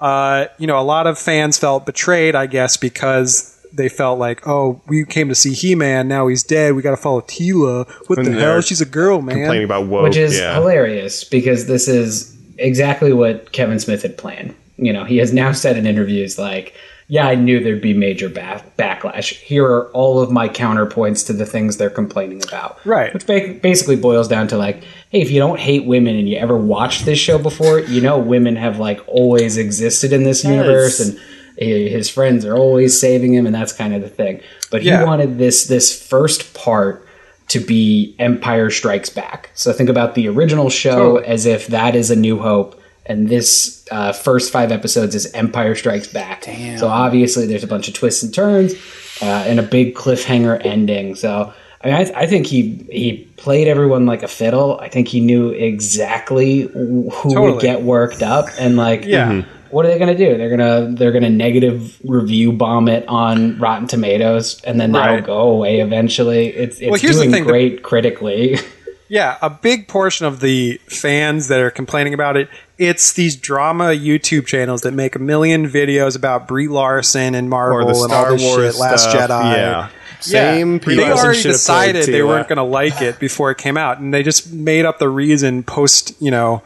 uh, 0.00 0.46
you 0.58 0.66
know, 0.66 0.78
a 0.78 0.82
lot 0.82 1.06
of 1.06 1.18
fans 1.18 1.58
felt 1.58 1.86
betrayed, 1.86 2.34
I 2.34 2.46
guess, 2.46 2.76
because 2.76 3.55
they 3.76 3.88
felt 3.88 4.18
like, 4.18 4.46
oh, 4.46 4.80
we 4.86 5.04
came 5.04 5.28
to 5.28 5.34
see 5.34 5.52
He 5.54 5.74
Man, 5.74 6.08
now 6.08 6.26
he's 6.28 6.42
dead. 6.42 6.74
We 6.74 6.82
got 6.82 6.90
to 6.92 6.96
follow 6.96 7.20
Teela. 7.22 7.88
What 8.08 8.18
And 8.18 8.26
the 8.28 8.30
they're 8.32 8.52
hell? 8.52 8.60
She's 8.60 8.80
a 8.80 8.86
girl, 8.86 9.22
man. 9.22 9.36
complaining 9.36 9.64
about 9.64 9.86
woke. 9.86 10.04
which 10.04 10.16
is 10.16 10.38
yeah. 10.38 10.54
hilarious 10.54 11.24
because 11.24 11.66
this 11.66 11.88
is 11.88 12.36
exactly 12.58 13.12
what 13.12 13.52
Kevin 13.52 13.78
Smith 13.78 14.02
had 14.02 14.16
planned. 14.18 14.54
You 14.78 14.92
know, 14.92 15.04
he 15.04 15.18
has 15.18 15.32
now 15.32 15.52
said 15.52 15.76
in 15.78 15.86
interviews 15.86 16.38
like, 16.38 16.74
"Yeah, 17.08 17.26
I 17.26 17.34
knew 17.34 17.60
there'd 17.62 17.80
be 17.80 17.94
major 17.94 18.28
ba- 18.28 18.62
backlash. 18.78 19.32
Here 19.32 19.64
are 19.64 19.86
all 19.92 20.20
of 20.20 20.30
my 20.30 20.48
counterpoints 20.50 21.24
to 21.26 21.32
the 21.32 21.46
things 21.46 21.76
they're 21.78 21.88
complaining 21.88 22.42
about." 22.42 22.78
Right. 22.84 23.12
Which 23.14 23.26
ba- 23.26 23.54
basically 23.62 23.96
boils 23.96 24.28
down 24.28 24.48
to 24.48 24.58
like, 24.58 24.82
hey, 25.10 25.22
if 25.22 25.30
you 25.30 25.38
don't 25.38 25.58
hate 25.58 25.86
women 25.86 26.14
and 26.16 26.28
you 26.28 26.36
ever 26.36 26.56
watched 26.58 27.06
this 27.06 27.18
show 27.18 27.38
before, 27.38 27.78
you 27.80 28.02
know 28.02 28.18
women 28.18 28.54
have 28.56 28.78
like 28.78 29.00
always 29.06 29.56
existed 29.56 30.12
in 30.12 30.24
this 30.24 30.44
universe 30.44 31.00
and 31.00 31.18
hi- 31.18 31.24
his 31.56 32.08
friends 32.10 32.44
are 32.44 32.54
always 32.56 32.98
saving 33.00 33.32
him 33.34 33.46
and 33.46 33.54
that's 33.54 33.72
kind 33.72 33.94
of 33.94 34.02
the 34.02 34.08
thing. 34.08 34.40
But 34.70 34.82
he 34.82 34.88
Yeah. 34.88 35.04
wanted 35.04 35.38
this 35.38 35.66
this 35.66 35.96
first 36.00 36.54
part 36.54 37.06
to 37.48 37.60
be 37.60 38.14
Empire 38.18 38.70
Strikes 38.70 39.08
Back. 39.10 39.50
So 39.54 39.72
think 39.72 39.88
about 39.88 40.14
the 40.16 40.28
original 40.28 40.68
show 40.68 40.96
Totally. 41.16 41.26
as 41.26 41.46
if 41.46 41.68
that 41.68 41.94
is 41.94 42.10
A 42.10 42.16
New 42.16 42.38
Hope, 42.40 42.80
and 43.06 43.28
this 43.28 43.84
uh, 43.92 44.12
first 44.12 44.50
five 44.52 44.72
episodes 44.72 45.14
is 45.14 45.32
Empire 45.32 45.76
Strikes 45.76 46.08
Back. 46.08 46.42
Damn. 46.42 46.76
So 46.78 46.88
obviously 46.88 47.46
there's 47.46 47.62
a 47.62 47.68
bunch 47.68 47.86
of 47.86 47.94
twists 47.94 48.22
and 48.24 48.34
turns, 48.34 48.74
uh, 49.22 49.26
and 49.46 49.60
a 49.60 49.62
big 49.62 49.94
cliffhanger 49.94 50.60
ending. 50.66 51.14
So 51.14 51.52
I 51.84 51.86
mean, 51.86 51.94
I, 51.94 52.22
I 52.22 52.26
think 52.26 52.46
he 52.46 52.84
he 52.90 53.28
played 53.36 53.68
everyone 53.68 54.06
like 54.06 54.24
a 54.24 54.28
fiddle. 54.28 54.80
I 54.80 54.88
think 54.88 55.06
he 55.06 55.20
knew 55.20 55.50
exactly 55.50 56.62
who 56.62 57.10
Totally. 57.12 57.52
would 57.52 57.60
get 57.62 57.82
worked 57.82 58.22
up, 58.22 58.46
and 58.58 58.76
like 58.76 59.04
Yeah. 59.04 59.42
What 59.70 59.84
are 59.84 59.88
they 59.88 59.98
gonna 59.98 60.16
do? 60.16 60.36
They're 60.36 60.50
gonna 60.50 60.88
they're 60.94 61.12
gonna 61.12 61.30
negative 61.30 61.96
review 62.04 62.52
bomb 62.52 62.88
it 62.88 63.06
on 63.08 63.58
Rotten 63.58 63.86
Tomatoes, 63.88 64.60
and 64.64 64.80
then 64.80 64.92
that'll 64.92 65.16
Right. 65.16 65.24
go 65.26 65.38
away 65.48 65.80
eventually. 65.80 66.48
It's 66.48 66.78
it's 66.80 66.90
Well, 66.90 67.00
here's 67.00 67.16
the 67.16 67.22
doing 67.22 67.32
thing, 67.32 67.44
the- 67.44 67.50
great 67.50 67.82
critically. 67.82 68.58
Yeah, 69.08 69.36
a 69.40 69.48
big 69.48 69.86
portion 69.86 70.26
of 70.26 70.40
the 70.40 70.80
fans 70.88 71.46
that 71.46 71.60
are 71.60 71.70
complaining 71.70 72.12
about 72.12 72.36
it, 72.36 72.48
it's 72.76 73.12
these 73.12 73.36
drama 73.36 73.90
YouTube 73.90 74.46
channels 74.46 74.80
that 74.80 74.94
make 74.94 75.14
a 75.14 75.20
million 75.20 75.68
videos 75.70 76.16
about 76.16 76.48
Brie 76.48 76.66
Larson 76.66 77.36
and 77.36 77.48
Marvel 77.48 77.86
the 77.86 77.86
and 77.86 77.96
Star 78.10 78.26
all 78.26 78.32
this 78.32 78.42
Wars 78.42 78.72
shit, 78.74 78.80
Last 78.80 79.08
stuff. 79.08 79.30
Jedi. 79.30 79.56
Yeah, 79.56 79.88
same 80.18 80.72
Yeah, 80.72 80.78
people. 80.80 80.96
they 81.04 81.12
already 81.12 81.40
decided 81.40 82.02
played 82.02 82.14
they 82.16 82.22
weren't 82.24 82.48
going 82.48 82.56
to 82.56 82.64
like 82.64 83.00
it 83.00 83.20
before 83.20 83.52
it 83.52 83.58
came 83.58 83.76
out, 83.76 84.00
and 84.00 84.12
they 84.12 84.24
just 84.24 84.52
made 84.52 84.84
up 84.84 84.98
the 84.98 85.08
reason 85.08 85.62
post, 85.62 86.20
you 86.20 86.32
know, 86.32 86.62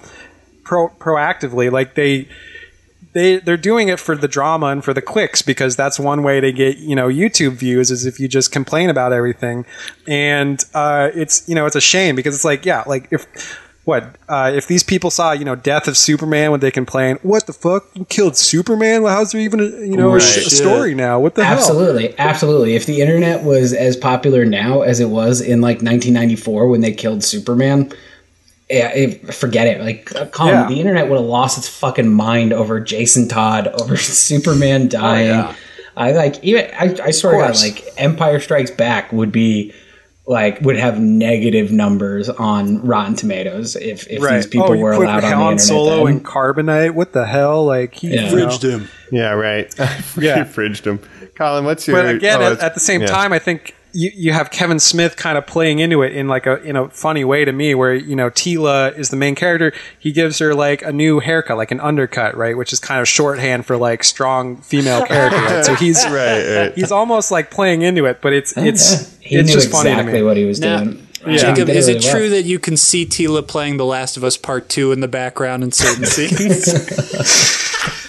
pro- 0.65 0.89
proactively. 0.99 1.71
Like 1.71 1.95
they, 1.95 2.27
they, 3.13 3.39
they're 3.39 3.57
doing 3.57 3.89
it 3.89 3.99
for 3.99 4.17
the 4.17 4.29
drama 4.29 4.67
and 4.67 4.85
for 4.85 4.95
the 4.95 5.03
clicks 5.03 5.43
because 5.43 5.75
that's 5.77 5.99
one 5.99 6.23
way 6.23 6.41
to 6.41 6.53
get 6.53 6.79
you 6.79 6.95
know 6.95 7.09
YouTube 7.09 7.53
views 7.53 7.91
is 7.91 8.07
if 8.07 8.21
you 8.21 8.29
just 8.29 8.53
complain 8.53 8.89
about 8.91 9.13
everything, 9.13 9.65
and 10.07 10.65
uh, 10.75 11.11
it's 11.15 11.49
you 11.49 11.55
know 11.55 11.67
it's 11.67 11.77
a 11.77 11.81
shame 11.81 12.15
because 12.17 12.35
it's 12.35 12.45
like 12.45 12.65
yeah 12.65 12.83
like 12.87 13.09
if. 13.11 13.27
What 13.85 14.17
uh, 14.29 14.53
if 14.55 14.69
these 14.69 14.83
people 14.85 15.11
saw 15.11 15.33
you 15.33 15.45
know 15.45 15.57
Death 15.57 15.89
of 15.89 15.97
Superman? 15.97 16.51
Would 16.51 16.61
they 16.61 16.71
complain? 16.71 17.17
What 17.23 17.47
the 17.47 17.55
fuck? 17.55 17.87
You 17.95 18.05
killed 18.05 18.37
Superman? 18.37 19.03
Well, 19.03 19.17
how's 19.17 19.33
there 19.33 19.41
even 19.41 19.59
a, 19.59 19.65
you 19.65 19.97
know 19.97 20.11
a, 20.11 20.13
Right. 20.13 20.23
sh- 20.23 20.47
a 20.47 20.51
story 20.51 20.95
now? 20.95 21.19
What 21.19 21.35
the 21.35 21.45
hell? 21.45 21.57
absolutely, 21.57 22.17
absolutely. 22.19 22.77
If 22.77 22.85
the 22.85 23.01
internet 23.01 23.43
was 23.43 23.73
as 23.73 23.97
popular 23.97 24.45
now 24.45 24.83
as 24.83 25.01
it 25.01 25.09
was 25.09 25.41
in 25.41 25.63
like 25.63 25.77
1994 25.79 26.69
when 26.69 26.83
they 26.83 26.93
killed 26.93 27.25
Superman, 27.25 27.91
yeah, 28.71 29.09
forget 29.33 29.67
it. 29.67 29.81
Like, 29.81 30.15
uh, 30.15 30.27
Colin, 30.27 30.55
Yeah. 30.55 30.69
the 30.69 30.79
internet 30.81 31.09
would 31.09 31.17
have 31.19 31.27
lost 31.27 31.59
its 31.59 31.69
fucking 31.69 32.09
mind 32.13 32.53
over 32.53 32.81
Jason 32.81 33.29
Todd, 33.29 33.67
over 33.81 33.97
Superman 33.97 34.89
dying. 34.89 35.29
yeah. 35.29 35.55
I 35.97 36.13
like 36.13 36.43
even 36.45 36.71
I, 36.79 36.97
I 37.03 37.11
swear 37.11 37.33
to 37.33 37.39
God, 37.53 37.61
like 37.61 37.85
Empire 37.99 38.39
Strikes 38.41 38.71
Back 38.71 39.13
would 39.13 39.33
be 39.33 39.75
like 40.27 40.61
would 40.61 40.77
have 40.77 41.01
negative 41.01 41.73
numbers 41.73 42.29
on 42.29 42.81
Rotten 42.87 43.17
Tomatoes 43.17 43.75
if, 43.75 44.07
if 44.09 44.23
these 44.23 44.47
people 44.47 44.69
oh, 44.69 44.73
you 44.73 44.81
were 44.85 44.95
put 44.97 45.03
allowed 45.03 45.25
on 45.25 45.31
the 45.31 45.37
Han 45.37 45.53
internet. 45.53 45.61
Solo 45.61 46.07
then. 46.07 46.17
and 46.17 46.25
Carbonite. 46.25 46.95
What 46.95 47.13
the 47.13 47.27
hell? 47.27 47.65
Like 47.67 47.95
he 47.97 48.15
Yeah. 48.15 48.31
you 48.31 48.37
know. 48.37 48.47
Fridged 48.47 48.63
him. 48.63 48.89
Yeah, 49.11 49.33
right. 49.33 49.75
Yeah. 50.17 50.39
you 50.39 50.45
fridged 50.45 50.87
him. 50.87 51.01
Colin, 51.35 51.65
what's 51.65 51.87
your? 51.89 51.97
But 52.01 52.15
again, 52.15 52.41
oh, 52.41 52.53
at, 52.53 52.61
at 52.61 52.75
the 52.75 52.81
same 52.81 53.01
yeah. 53.01 53.09
time, 53.09 53.33
I 53.33 53.41
think 53.41 53.75
you, 53.93 54.11
you 54.15 54.33
have 54.33 54.51
Kevin 54.51 54.79
Smith 54.79 55.17
kind 55.17 55.37
of 55.39 55.47
playing 55.47 55.79
into 55.79 56.03
it 56.03 56.15
in 56.15 56.29
like 56.29 56.47
a 56.47 56.63
in 56.63 56.77
a 56.77 56.89
funny 56.91 57.25
way 57.25 57.45
to 57.45 57.53
me, 57.53 57.75
where 57.75 57.95
you 57.95 58.17
know 58.17 58.31
Teela 58.31 58.97
is 58.99 59.11
the 59.11 59.17
main 59.17 59.35
character. 59.35 59.73
He 59.99 60.13
gives 60.13 60.39
her 60.39 60.55
like 60.55 60.83
a 60.83 60.93
new 60.93 61.21
haircut, 61.21 61.57
like 61.57 61.71
an 61.71 61.81
undercut, 61.81 62.37
right, 62.37 62.57
which 62.57 62.73
is 62.73 62.81
kind 62.81 63.01
of 63.01 63.09
shorthand 63.09 63.67
for 63.67 63.77
like 63.77 64.05
strong 64.05 64.59
female 64.59 65.05
character. 65.07 65.39
Right? 65.39 65.65
So 65.65 65.75
he's 65.75 66.05
right, 66.07 66.57
right. 66.57 66.75
he's 66.75 66.93
almost 66.93 67.31
like 67.31 67.51
playing 67.51 67.83
into 67.83 68.07
it, 68.07 68.21
but 68.21 68.33
it's 68.33 68.57
it's 68.57 69.17
he 69.21 69.37
it's 69.37 69.49
knew 69.49 69.55
just 69.55 69.71
funny 69.71 69.91
to 69.91 69.97
exactly 69.97 70.21
me. 70.21 70.27
what 70.27 70.37
he 70.37 70.45
was 70.45 70.61
Now, 70.61 70.85
doing. 70.85 71.07
Jacob, 71.25 71.57
He 71.69 71.75
did 71.75 71.77
is 71.77 71.87
really 71.87 71.99
it 71.99 72.05
well. 72.05 72.15
true 72.15 72.29
that 72.31 72.43
you 72.45 72.59
can 72.59 72.77
see 72.77 73.05
Teela 73.07 73.47
playing 73.47 73.77
The 73.77 73.85
Last 73.85 74.17
of 74.17 74.25
Us 74.25 74.37
Part 74.37 74.69
Two 74.69 74.91
in 74.93 75.01
the 75.01 75.09
background 75.09 75.63
in 75.63 75.71
certain 75.73 76.05
scenes? 76.07 76.67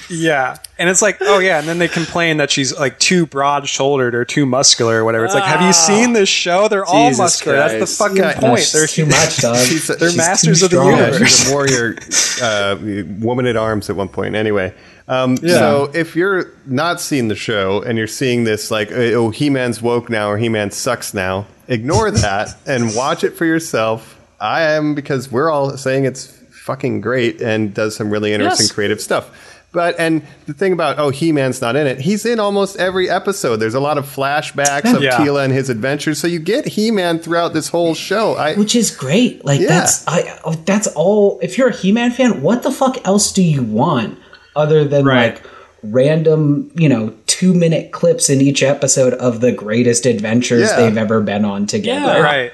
Yeah, 0.09 0.57
and 0.77 0.89
it's 0.89 1.01
like, 1.01 1.19
oh 1.21 1.39
yeah, 1.39 1.59
and 1.59 1.67
then 1.69 1.77
they 1.79 1.87
complain 1.87 2.35
that 2.37 2.51
she's 2.51 2.77
like 2.77 2.99
too 2.99 3.25
broad-shouldered 3.25 4.13
or 4.13 4.25
too 4.25 4.45
muscular 4.45 4.99
or 4.99 5.05
whatever. 5.05 5.23
It's 5.23 5.33
like, 5.33 5.45
have 5.45 5.61
you 5.61 5.71
seen 5.71 6.11
this 6.11 6.27
show? 6.27 6.67
They're 6.67 6.83
all 6.83 7.05
Jesus 7.07 7.17
muscular. 7.19 7.57
That's 7.57 7.79
the 7.97 8.03
fucking 8.03 8.17
Yeah, 8.17 8.33
point. 8.37 8.55
That's 8.57 8.71
They're 8.73 8.87
too 8.87 9.05
much, 9.05 9.37
dog. 9.37 9.55
She's 9.65 9.87
They're 9.87 10.09
she's 10.09 10.17
masters 10.17 10.63
of 10.63 10.69
the 10.71 10.75
strong. 10.77 10.91
Yeah, 10.91 11.05
universe. 11.11 11.37
she's 11.37 11.49
a 11.49 11.53
warrior, 11.53 11.95
uh, 12.41 13.15
woman 13.23 13.45
at 13.45 13.55
arms 13.55 13.89
at 13.89 13.95
one 13.95 14.09
point. 14.09 14.35
Anyway, 14.35 14.73
um, 15.07 15.37
Yeah. 15.41 15.53
so 15.59 15.91
if 15.93 16.13
you're 16.17 16.51
not 16.65 16.99
seeing 16.99 17.29
the 17.29 17.35
show 17.35 17.81
and 17.81 17.97
you're 17.97 18.05
seeing 18.07 18.43
this 18.43 18.69
like, 18.69 18.91
oh, 18.91 19.29
He-Man's 19.29 19.81
woke 19.81 20.09
now 20.09 20.29
or 20.29 20.37
He-Man 20.37 20.71
sucks 20.71 21.13
now, 21.13 21.47
ignore 21.71 22.11
that 22.11 22.55
and 22.67 22.93
watch 22.95 23.23
it 23.23 23.31
for 23.35 23.45
yourself. 23.45 24.19
I 24.39 24.61
am 24.63 24.93
because 24.95 25.31
we're 25.31 25.49
all 25.49 25.77
saying 25.77 26.05
it's 26.05 26.27
fucking 26.51 27.01
great 27.01 27.41
and 27.41 27.73
does 27.73 27.95
some 27.95 28.09
really 28.09 28.33
interesting 28.33 28.65
Yes. 28.65 28.71
creative 28.71 29.01
stuff. 29.01 29.29
But 29.73 29.95
and 29.97 30.21
the 30.47 30.53
thing 30.53 30.73
about 30.73 30.99
oh 30.99 31.11
He-Man's 31.11 31.61
not 31.61 31.77
in 31.77 31.87
it. 31.87 31.99
He's 32.01 32.25
in 32.25 32.41
almost 32.41 32.75
every 32.75 33.09
episode. 33.09 33.55
There's 33.57 33.73
a 33.73 33.79
lot 33.79 33.97
of 33.97 34.05
flashbacks 34.05 34.93
of 34.93 35.01
Yeah. 35.01 35.11
Teela 35.17 35.45
and 35.45 35.53
his 35.53 35.69
adventures, 35.69 36.19
so 36.19 36.27
you 36.27 36.39
get 36.39 36.67
He-Man 36.67 37.19
throughout 37.19 37.53
this 37.53 37.69
whole 37.69 37.93
show. 37.95 38.33
I 38.35 38.55
which 38.55 38.75
is 38.75 38.91
great. 38.91 39.45
Like 39.45 39.61
Yeah. 39.61 39.67
that's 39.69 40.05
I 40.09 40.37
oh, 40.43 40.53
that's 40.65 40.87
all. 40.87 41.39
If 41.41 41.57
you're 41.57 41.69
a 41.69 41.73
He-Man 41.75 42.11
fan, 42.11 42.41
what 42.41 42.63
the 42.63 42.71
fuck 42.71 43.07
else 43.07 43.31
do 43.31 43.41
you 43.41 43.63
want 43.63 44.19
other 44.57 44.83
than 44.83 45.05
Right. 45.05 45.35
like 45.35 45.43
random, 45.83 46.69
you 46.75 46.89
know, 46.89 47.13
two 47.41 47.53
minute 47.55 47.91
clips 47.91 48.29
in 48.29 48.39
each 48.39 48.61
episode 48.61 49.13
of 49.15 49.41
the 49.41 49.51
greatest 49.51 50.05
adventures 50.05 50.69
Yeah. 50.69 50.75
they've 50.77 50.97
ever 50.97 51.21
been 51.21 51.43
on 51.43 51.65
together? 51.65 52.05
Yeah. 52.19 52.21
right. 52.21 52.51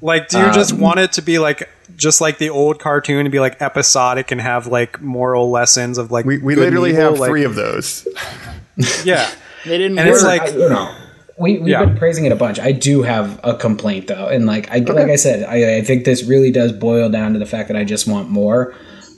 Like, 0.00 0.28
do 0.28 0.38
you 0.38 0.52
just 0.52 0.72
want 0.72 1.00
it 1.00 1.12
to 1.14 1.22
be 1.22 1.40
like 1.40 1.68
just 1.96 2.20
like 2.20 2.38
the 2.38 2.50
old 2.50 2.78
cartoon 2.78 3.24
to 3.24 3.30
be 3.30 3.40
like 3.40 3.60
episodic 3.60 4.30
and 4.30 4.40
have 4.40 4.68
like 4.68 5.00
moral 5.02 5.50
lessons 5.50 5.98
of 5.98 6.12
like 6.12 6.24
we, 6.24 6.38
we 6.38 6.54
literally 6.54 6.90
evil? 6.90 7.02
have 7.02 7.18
Like, 7.18 7.30
three 7.30 7.42
of 7.44 7.54
those. 7.56 8.06
Yeah, 9.04 9.28
They 9.64 9.76
didn't 9.76 9.98
and 9.98 10.06
work. 10.08 10.14
it's 10.14 10.24
like 10.24 10.42
I, 10.42 10.48
you 10.50 10.68
know, 10.68 10.94
we, 11.36 11.58
we've 11.58 11.66
Yeah. 11.68 11.84
been 11.84 11.96
praising 11.98 12.26
it 12.26 12.30
a 12.32 12.36
bunch. 12.36 12.60
I 12.60 12.70
do 12.70 13.02
have 13.02 13.40
a 13.42 13.54
complaint 13.56 14.06
though, 14.06 14.28
and 14.28 14.46
like 14.46 14.70
I 14.70 14.78
like 14.78 15.08
I 15.10 15.16
said, 15.16 15.42
I, 15.42 15.78
I 15.78 15.82
think 15.82 16.04
this 16.04 16.22
really 16.22 16.52
does 16.52 16.70
boil 16.70 17.08
down 17.10 17.32
to 17.32 17.40
the 17.40 17.46
fact 17.46 17.66
that 17.68 17.76
I 17.76 17.82
just 17.82 18.06
want 18.06 18.28
more. 18.30 18.74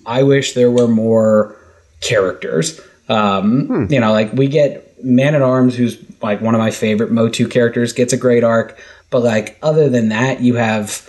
I 0.06 0.22
wish 0.22 0.54
there 0.54 0.70
were 0.70 0.88
more 0.88 1.56
characters. 2.00 2.80
Um, 3.10 3.86
You 3.90 4.00
know, 4.00 4.12
like 4.12 4.32
we 4.32 4.48
get 4.48 4.89
Man 5.02 5.34
at 5.34 5.42
Arms, 5.42 5.76
who's 5.76 5.98
like 6.22 6.40
one 6.40 6.54
of 6.54 6.58
my 6.58 6.70
favorite 6.70 7.10
Motu 7.10 7.48
characters, 7.48 7.92
gets 7.92 8.12
a 8.12 8.16
great 8.16 8.44
arc, 8.44 8.78
but 9.10 9.22
like 9.22 9.58
other 9.62 9.88
than 9.88 10.08
that, 10.10 10.40
you 10.40 10.54
have 10.54 11.08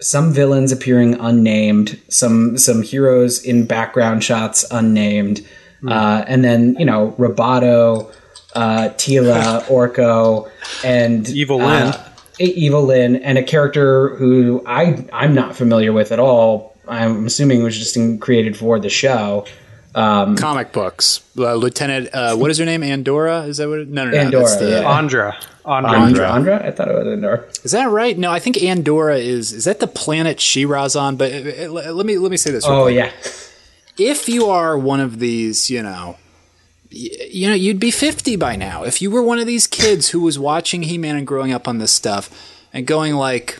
some 0.00 0.32
villains 0.32 0.72
appearing 0.72 1.14
unnamed, 1.14 2.00
some 2.08 2.58
some 2.58 2.82
heroes 2.82 3.42
in 3.44 3.66
background 3.66 4.24
shots 4.24 4.64
unnamed, 4.70 5.46
uh, 5.86 6.24
and 6.26 6.44
then 6.44 6.76
you 6.78 6.84
know 6.84 7.14
Roboto, 7.18 8.12
uh, 8.54 8.90
Teela, 8.96 9.62
Orko, 9.66 10.50
and 10.84 11.28
Evil 11.28 11.58
Lyn. 11.58 11.88
uh, 11.88 12.08
Evil 12.38 12.82
Lyn, 12.82 13.16
and 13.16 13.38
a 13.38 13.42
character 13.42 14.16
who 14.16 14.62
I 14.66 15.06
I'm 15.12 15.34
not 15.34 15.56
familiar 15.56 15.92
with 15.92 16.12
at 16.12 16.18
all. 16.18 16.76
I'm 16.88 17.26
assuming 17.26 17.62
was 17.62 17.78
just 17.78 17.96
in, 17.96 18.18
created 18.18 18.56
for 18.56 18.78
the 18.80 18.90
show. 18.90 19.46
Comic 19.94 20.72
books. 20.72 21.22
Uh, 21.36 21.54
Lieutenant, 21.54 22.08
uh, 22.14 22.36
what 22.36 22.50
is 22.50 22.58
her 22.58 22.64
name? 22.64 22.82
Andorra? 22.82 23.42
Is 23.42 23.58
that 23.58 23.68
what? 23.68 23.80
It, 23.80 23.88
no, 23.88 24.04
no, 24.04 24.10
no. 24.10 24.18
Andorra, 24.18 24.44
that's 24.44 24.56
the, 24.56 24.70
yeah. 24.82 24.90
Andra. 24.98 25.36
Andra. 25.64 25.90
Andra, 25.92 26.32
Andra, 26.32 26.66
I 26.66 26.70
thought 26.72 26.88
it 26.88 26.94
was 26.94 27.06
Andra. 27.06 27.44
Is 27.62 27.70
that 27.72 27.88
right? 27.90 28.18
No, 28.18 28.30
I 28.30 28.38
think 28.40 28.60
Andorra 28.62 29.16
is. 29.18 29.52
Is 29.52 29.64
that 29.64 29.78
the 29.80 29.86
planet 29.86 30.40
She-Ra's 30.40 30.96
on? 30.96 31.16
But 31.16 31.32
uh, 31.32 31.64
uh, 31.66 31.92
let 31.92 32.04
me 32.06 32.18
let 32.18 32.30
me 32.30 32.36
say 32.36 32.50
this. 32.50 32.66
real 32.66 32.76
Oh 32.78 32.82
quick. 32.84 32.96
yeah, 32.96 33.12
if 33.98 34.28
you 34.28 34.46
are 34.46 34.76
one 34.76 34.98
of 35.00 35.18
these, 35.20 35.70
you 35.70 35.82
know, 35.82 36.16
you 36.90 37.48
know, 37.48 37.54
you'd 37.54 37.78
be 37.80 37.90
50 37.90 38.36
by 38.36 38.56
now. 38.56 38.82
If 38.84 39.00
you 39.00 39.10
were 39.10 39.22
one 39.22 39.38
of 39.38 39.46
these 39.46 39.66
kids 39.66 40.08
who 40.10 40.20
was 40.20 40.38
watching 40.38 40.82
He-Man 40.82 41.16
and 41.16 41.26
growing 41.26 41.52
up 41.52 41.66
on 41.68 41.78
this 41.78 41.92
stuff 41.92 42.28
and 42.72 42.86
going 42.86 43.14
like, 43.14 43.58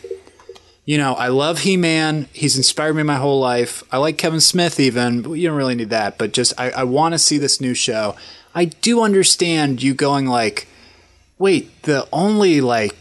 you 0.93 0.99
know, 0.99 1.15
I 1.15 1.29
love 1.29 1.61
He-Man. 1.61 2.29
He's 2.35 2.59
inspired 2.59 2.93
me 2.93 3.03
my 3.03 3.17
whole 3.17 3.41
life. 3.41 3.83
I 3.91 3.97
like 3.97 4.19
Kevin 4.19 4.43
Smith 4.43 4.79
even. 4.79 5.25
You 5.35 5.49
don't 5.49 5.57
really 5.57 5.75
need 5.75 5.89
that, 5.89 6.19
but 6.19 6.35
just 6.35 6.53
I, 6.61 6.69
I 6.69 6.85
want 6.85 7.15
to 7.15 7.19
see 7.19 7.39
this 7.39 7.63
new 7.63 7.73
show. 7.73 8.15
I 8.55 8.67
do 8.67 9.01
understand 9.01 9.83
you 9.83 9.95
going 9.95 10.27
like, 10.27 10.69
wait, 11.39 11.85
the 11.85 12.07
only 12.13 12.61
like 12.61 12.95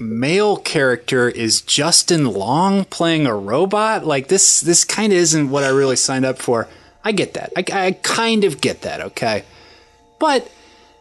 male 0.00 0.56
character 0.56 1.28
is 1.28 1.60
Justin 1.60 2.24
Long 2.24 2.84
playing 2.84 3.26
a 3.26 3.36
robot. 3.36 4.04
Like 4.04 4.26
this, 4.26 4.60
this 4.60 4.82
kind 4.82 5.12
of 5.12 5.18
isn't 5.20 5.48
what 5.48 5.62
I 5.62 5.68
really 5.68 5.94
signed 5.94 6.24
up 6.24 6.38
for. 6.38 6.66
I 7.04 7.12
get 7.12 7.34
that. 7.34 7.52
I, 7.56 7.86
I 7.86 7.92
kind 7.92 8.42
of 8.42 8.60
get 8.60 8.82
that. 8.82 9.00
Okay, 9.00 9.44
but 10.18 10.50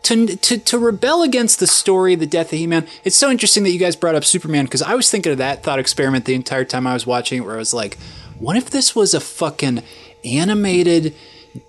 to, 0.06 0.36
to 0.38 0.58
to 0.60 0.78
rebel 0.78 1.24
against 1.24 1.60
the 1.60 1.66
story, 1.66 2.14
the 2.14 2.28
death 2.28 2.54
of 2.54 2.60
He-Man, 2.60 2.88
it's 3.04 3.16
so 3.16 3.32
interesting 3.32 3.64
that 3.64 3.72
you 3.72 3.80
guys 3.80 3.96
brought 3.96 4.14
up 4.14 4.24
Superman 4.24 4.66
because 4.66 4.84
I 4.84 4.94
was 4.94 5.10
thinking 5.10 5.32
of 5.32 5.40
that 5.40 5.64
thought 5.64 5.80
experiment 5.80 6.26
the 6.26 6.36
entire 6.36 6.64
time 6.64 6.86
I 6.86 6.94
was 6.94 7.08
watching 7.08 7.40
it, 7.40 7.42
where 7.42 7.56
I 7.56 7.58
was 7.58 7.74
like, 7.74 7.98
what 8.38 8.56
if 8.56 8.70
this 8.70 8.96
was 8.96 9.16
a 9.16 9.20
fucking 9.20 9.82
animated 10.24 11.16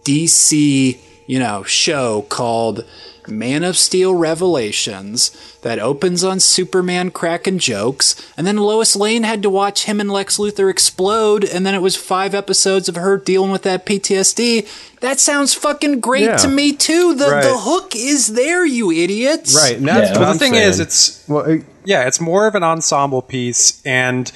DC, 0.05 0.99
you 1.26 1.38
know, 1.38 1.62
show 1.64 2.22
called 2.28 2.84
Man 3.28 3.64
of 3.64 3.76
Steel 3.76 4.14
Revelations 4.14 5.32
that 5.62 5.80
opens 5.80 6.22
on 6.22 6.38
Superman 6.38 7.10
cracking 7.10 7.58
jokes, 7.58 8.14
and 8.36 8.46
then 8.46 8.56
Lois 8.56 8.94
Lane 8.94 9.24
had 9.24 9.42
to 9.42 9.50
watch 9.50 9.84
him 9.86 10.00
and 10.00 10.08
Lex 10.10 10.38
Luthor 10.38 10.70
explode, 10.70 11.42
and 11.44 11.66
then 11.66 11.74
it 11.74 11.82
was 11.82 11.96
five 11.96 12.36
episodes 12.36 12.88
of 12.88 12.94
her 12.94 13.18
dealing 13.18 13.50
with 13.50 13.62
that 13.62 13.84
PTSD. 13.84 14.68
That 15.00 15.18
sounds 15.18 15.54
fucking 15.54 15.98
great 15.98 16.22
Yeah. 16.26 16.36
to 16.36 16.48
me 16.48 16.72
too. 16.72 17.14
The 17.16 17.26
Right. 17.28 17.42
the 17.42 17.58
hook 17.58 17.94
is 17.96 18.28
there, 18.34 18.64
you 18.64 18.92
idiots. 18.92 19.56
Right. 19.56 19.76
And 19.76 19.88
that's 19.88 20.10
Yeah. 20.10 20.12
what 20.12 20.18
But 20.20 20.28
I'm 20.28 20.32
the 20.34 20.38
thing 20.38 20.52
saying. 20.52 20.68
is, 20.68 20.78
it's 20.80 21.24
well, 21.26 21.50
uh, 21.50 21.56
yeah, 21.84 22.06
it's 22.06 22.20
more 22.20 22.46
of 22.46 22.54
an 22.54 22.62
ensemble 22.62 23.22
piece, 23.22 23.80
and 23.84 24.30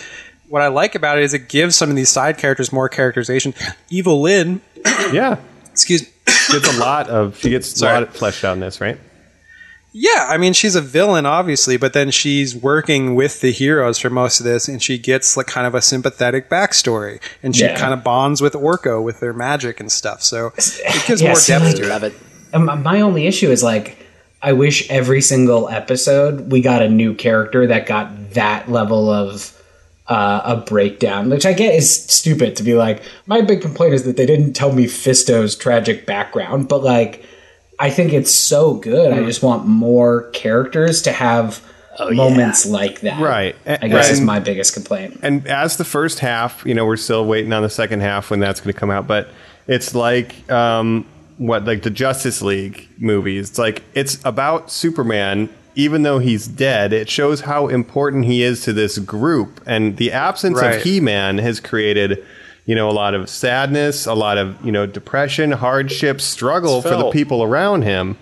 what 0.48 0.62
I 0.62 0.66
like 0.68 0.96
about 0.96 1.18
it 1.18 1.22
is 1.22 1.32
it 1.32 1.48
gives 1.48 1.76
some 1.76 1.90
of 1.90 1.96
these 1.96 2.08
side 2.08 2.38
characters 2.38 2.72
more 2.72 2.88
characterization. 2.88 3.54
Evil 3.88 4.20
Lyn, 4.20 4.62
yeah. 5.12 5.36
excuse 5.80 6.02
gets 6.50 6.76
a 6.76 6.78
lot 6.78 7.08
of 7.08 7.38
she 7.38 7.50
gets 7.50 7.72
a 7.72 7.76
Sorry. 7.78 8.00
lot 8.00 8.14
fleshed 8.14 8.44
out 8.44 8.54
in 8.54 8.60
this, 8.60 8.80
right? 8.80 8.98
Yeah, 9.92 10.26
I 10.28 10.36
mean 10.38 10.52
she's 10.52 10.76
a 10.76 10.80
villain 10.80 11.26
obviously, 11.26 11.76
but 11.76 11.92
then 11.94 12.10
she's 12.12 12.54
working 12.54 13.16
with 13.16 13.40
the 13.40 13.50
heroes 13.50 13.98
for 13.98 14.08
most 14.08 14.38
of 14.38 14.44
this, 14.46 14.68
and 14.68 14.80
she 14.80 14.98
gets 14.98 15.36
like 15.36 15.46
kind 15.48 15.66
of 15.66 15.74
a 15.74 15.82
sympathetic 15.82 16.48
backstory, 16.48 17.20
and 17.42 17.56
she 17.56 17.64
Yeah. 17.64 17.76
kind 17.76 17.92
of 17.92 18.04
bonds 18.04 18.40
with 18.40 18.52
Orko 18.52 19.02
with 19.02 19.18
their 19.20 19.32
magic 19.32 19.80
and 19.80 19.90
stuff. 19.90 20.22
So 20.22 20.52
it 20.56 21.06
gives 21.06 21.20
Yeah, 21.22 21.28
more 21.32 21.40
depth 21.44 21.76
to 21.76 21.82
it. 21.82 21.88
Love 21.88 22.04
it. 22.04 22.14
Um, 22.52 22.82
my 22.82 23.00
only 23.00 23.26
issue 23.26 23.50
is 23.50 23.62
like, 23.64 23.96
I 24.42 24.52
wish 24.52 24.88
every 24.90 25.20
single 25.22 25.68
episode 25.68 26.50
we 26.52 26.60
got 26.60 26.82
a 26.82 26.88
new 26.88 27.14
character 27.14 27.66
that 27.66 27.86
got 27.86 28.34
that 28.34 28.70
level 28.70 29.10
of 29.10 29.52
uh, 30.10 30.42
a 30.44 30.56
breakdown, 30.56 31.30
which 31.30 31.46
I 31.46 31.52
get 31.54 31.74
is 31.74 31.88
stupid 32.04 32.56
to 32.56 32.62
be 32.62 32.74
like. 32.74 33.02
My 33.26 33.40
big 33.40 33.62
complaint 33.62 33.94
is 33.94 34.02
that 34.04 34.16
they 34.16 34.26
didn't 34.26 34.52
tell 34.52 34.72
me 34.72 34.86
Fisto's 34.86 35.56
tragic 35.56 36.04
background, 36.04 36.68
but 36.68 36.82
like, 36.82 37.24
I 37.78 37.88
think 37.90 38.12
it's 38.12 38.30
so 38.30 38.74
good. 38.74 39.12
I 39.12 39.24
just 39.24 39.42
want 39.42 39.66
more 39.66 40.28
characters 40.32 41.00
to 41.02 41.12
have 41.12 41.62
moments 42.10 42.66
like 42.66 43.00
that. 43.02 43.20
Right. 43.22 43.54
I 43.66 43.88
guess 43.88 44.06
Right. 44.06 44.10
is 44.12 44.20
my 44.20 44.40
biggest 44.40 44.74
complaint. 44.74 45.20
And 45.22 45.46
as 45.46 45.76
the 45.76 45.84
first 45.84 46.18
half, 46.18 46.62
you 46.66 46.74
know, 46.74 46.84
we're 46.86 46.96
still 46.96 47.24
waiting 47.26 47.52
on 47.52 47.62
the 47.62 47.70
second 47.70 48.00
half 48.00 48.30
when 48.30 48.40
that's 48.40 48.60
going 48.60 48.72
to 48.72 48.78
come 48.78 48.90
out, 48.90 49.06
but 49.06 49.28
it's 49.66 49.94
like 49.94 50.50
um, 50.50 51.06
what 51.38 51.64
like 51.64 51.82
the 51.82 51.90
Justice 51.90 52.42
League 52.42 52.88
movies. 52.98 53.50
It's 53.50 53.58
like 53.58 53.82
it's 53.94 54.18
about 54.24 54.70
Superman 54.70 55.48
even 55.74 56.02
though 56.02 56.18
he's 56.18 56.46
dead. 56.46 56.92
It 56.92 57.08
shows 57.08 57.42
how 57.42 57.68
important 57.68 58.24
he 58.24 58.42
is 58.42 58.62
to 58.64 58.72
this 58.72 58.98
group 58.98 59.60
and 59.66 59.96
the 59.96 60.12
absence 60.12 60.60
Right. 60.60 60.76
of 60.76 60.82
He-Man 60.82 61.38
has 61.38 61.60
created 61.60 62.24
you 62.66 62.74
know 62.74 62.88
a 62.90 62.92
lot 62.92 63.14
of 63.14 63.28
sadness, 63.28 64.06
a 64.06 64.14
lot 64.14 64.38
of, 64.38 64.64
you 64.64 64.70
know, 64.70 64.86
depression, 64.86 65.50
hardship, 65.52 66.20
struggle 66.20 66.82
for 66.82 66.90
the 66.96 67.10
people 67.10 67.42
around 67.42 67.82
him. 67.82 68.16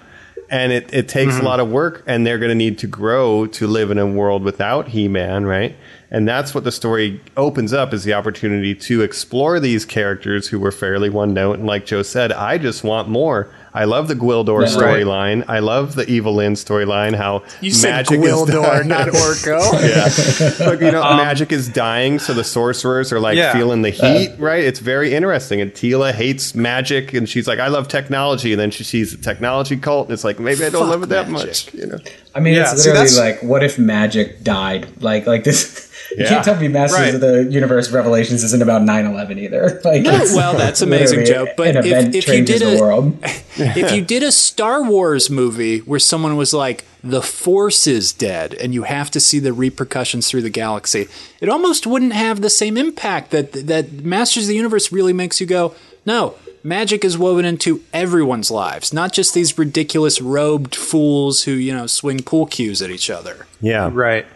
And 0.50 0.72
it, 0.72 0.94
it 0.94 1.08
takes 1.08 1.34
Mm-hmm. 1.34 1.44
a 1.44 1.48
lot 1.48 1.60
of 1.60 1.68
work, 1.68 2.02
and 2.06 2.26
they're 2.26 2.38
going 2.38 2.48
to 2.48 2.54
need 2.54 2.78
to 2.78 2.86
grow 2.86 3.46
to 3.48 3.66
live 3.66 3.90
in 3.90 3.98
a 3.98 4.06
world 4.06 4.42
without 4.42 4.88
He 4.88 5.06
Man, 5.06 5.44
right? 5.44 5.76
And 6.10 6.26
that's 6.26 6.54
what 6.54 6.64
the 6.64 6.72
story 6.72 7.20
opens 7.36 7.74
up 7.74 7.92
is 7.92 8.04
the 8.04 8.14
opportunity 8.14 8.74
to 8.74 9.02
explore 9.02 9.60
these 9.60 9.84
characters 9.84 10.48
who 10.48 10.58
were 10.58 10.72
fairly 10.72 11.10
one 11.10 11.34
note. 11.34 11.58
And 11.58 11.66
like 11.66 11.84
Joe 11.84 12.02
said, 12.02 12.32
I 12.32 12.56
just 12.56 12.82
want 12.82 13.10
more. 13.10 13.52
I 13.74 13.84
love 13.84 14.08
the 14.08 14.14
Gwildor 14.14 14.62
Yeah. 14.62 14.74
Storyline. 14.74 15.44
I 15.48 15.58
love 15.58 15.94
the 15.94 16.08
Evil 16.10 16.34
Lyn 16.34 16.54
storyline. 16.54 17.14
How 17.14 17.42
You 17.60 17.70
said 17.70 17.90
magic 17.90 18.20
is 18.20 18.26
Gwildor, 18.32 18.62
dying. 18.62 18.88
not 18.88 19.08
Orko. 19.08 19.60
yeah, 20.58 20.66
but 20.66 20.80
you 20.80 20.90
know, 20.90 21.02
um, 21.02 21.16
magic 21.18 21.52
is 21.52 21.68
dying, 21.68 22.18
so 22.18 22.32
the 22.34 22.44
sorcerers 22.44 23.12
are 23.12 23.20
like 23.20 23.36
Yeah. 23.36 23.52
feeling 23.52 23.82
the 23.82 23.90
uh, 24.02 24.18
heat, 24.18 24.30
right? 24.38 24.64
It's 24.64 24.80
very 24.80 25.14
interesting. 25.14 25.60
And 25.60 25.72
Teela 25.72 26.12
hates 26.12 26.54
magic, 26.54 27.12
and 27.14 27.28
she's 27.28 27.46
like, 27.46 27.58
"I 27.58 27.68
love 27.68 27.88
technology," 27.88 28.52
and 28.52 28.60
then 28.60 28.70
she 28.70 28.84
sees 28.84 29.12
the 29.16 29.22
technology 29.22 29.76
cult, 29.76 30.06
and 30.08 30.14
it's 30.14 30.24
like, 30.24 30.38
maybe 30.40 30.64
I 30.64 30.70
don't 30.70 30.82
Fuck 30.82 30.90
love 30.90 31.02
it 31.04 31.08
that 31.10 31.28
magic. 31.30 31.46
much, 31.48 31.74
you 31.74 31.86
know? 31.86 31.98
I 32.34 32.40
mean, 32.40 32.54
Yeah, 32.54 32.72
it's 32.72 32.86
literally 32.86 33.08
that's- 33.08 33.18
like, 33.18 33.42
what 33.42 33.62
if 33.62 33.78
magic 33.78 34.42
died? 34.42 34.86
Like, 35.02 35.26
like 35.26 35.44
this. 35.44 35.87
You 36.18 36.24
Yeah. 36.24 36.28
can't 36.30 36.44
tell 36.44 36.56
me 36.56 36.68
Masters 36.68 36.98
Right. 36.98 37.14
of 37.14 37.20
the 37.20 37.44
Universe 37.50 37.90
Revelations 37.92 38.42
isn't 38.44 38.62
about 38.62 38.82
9-11 38.82 39.38
either. 39.38 39.80
Like, 39.84 40.02
it's 40.04 40.34
well, 40.34 40.56
that's 40.56 40.82
amazing, 40.82 41.20
literally 41.20 41.46
Joe. 41.46 41.52
But 41.56 41.68
an 41.68 41.76
if- 41.78 41.86
event 41.86 42.14
if 42.14 42.26
you 42.26 42.32
changes 42.34 42.60
did 42.60 42.68
the 42.72 42.76
a- 42.76 42.80
world. 42.80 43.16
if 43.56 43.92
you 43.92 44.02
did 44.02 44.22
a 44.22 44.32
Star 44.32 44.82
Wars 44.82 45.30
movie 45.30 45.78
where 45.80 46.00
someone 46.00 46.36
was 46.36 46.52
like, 46.52 46.84
the 47.04 47.22
Force 47.22 47.86
is 47.86 48.12
dead, 48.12 48.54
and 48.54 48.74
you 48.74 48.82
have 48.82 49.10
to 49.12 49.20
see 49.20 49.38
the 49.38 49.52
repercussions 49.52 50.28
through 50.28 50.42
the 50.42 50.50
galaxy, 50.50 51.06
it 51.40 51.48
almost 51.48 51.86
wouldn't 51.86 52.12
have 52.12 52.40
the 52.40 52.50
same 52.50 52.76
impact 52.76 53.30
that 53.30 53.52
that 53.68 53.92
Masters 54.04 54.44
of 54.44 54.48
the 54.48 54.56
Universe 54.56 54.90
really 54.90 55.12
makes 55.12 55.40
you 55.40 55.46
go, 55.46 55.74
no. 56.04 56.34
Magic 56.64 57.04
is 57.04 57.16
woven 57.16 57.44
into 57.44 57.82
everyone's 57.94 58.50
lives, 58.50 58.92
not 58.92 59.12
just 59.12 59.32
these 59.32 59.56
ridiculous 59.56 60.20
robed 60.20 60.74
fools 60.74 61.44
who, 61.44 61.52
you 61.52 61.72
know, 61.72 61.86
swing 61.86 62.18
pool 62.20 62.46
cues 62.46 62.82
at 62.82 62.90
each 62.90 63.08
other. 63.08 63.46
Yeah, 63.60 63.88
Right. 63.92 64.26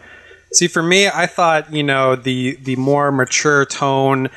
See, 0.53 0.67
for 0.67 0.83
me, 0.83 1.07
I 1.07 1.25
thought 1.25 1.73
you 1.73 1.83
know 1.83 2.15
the 2.15 2.55
the 2.61 2.75
more 2.75 3.11
mature 3.11 3.65
tone. 3.65 4.29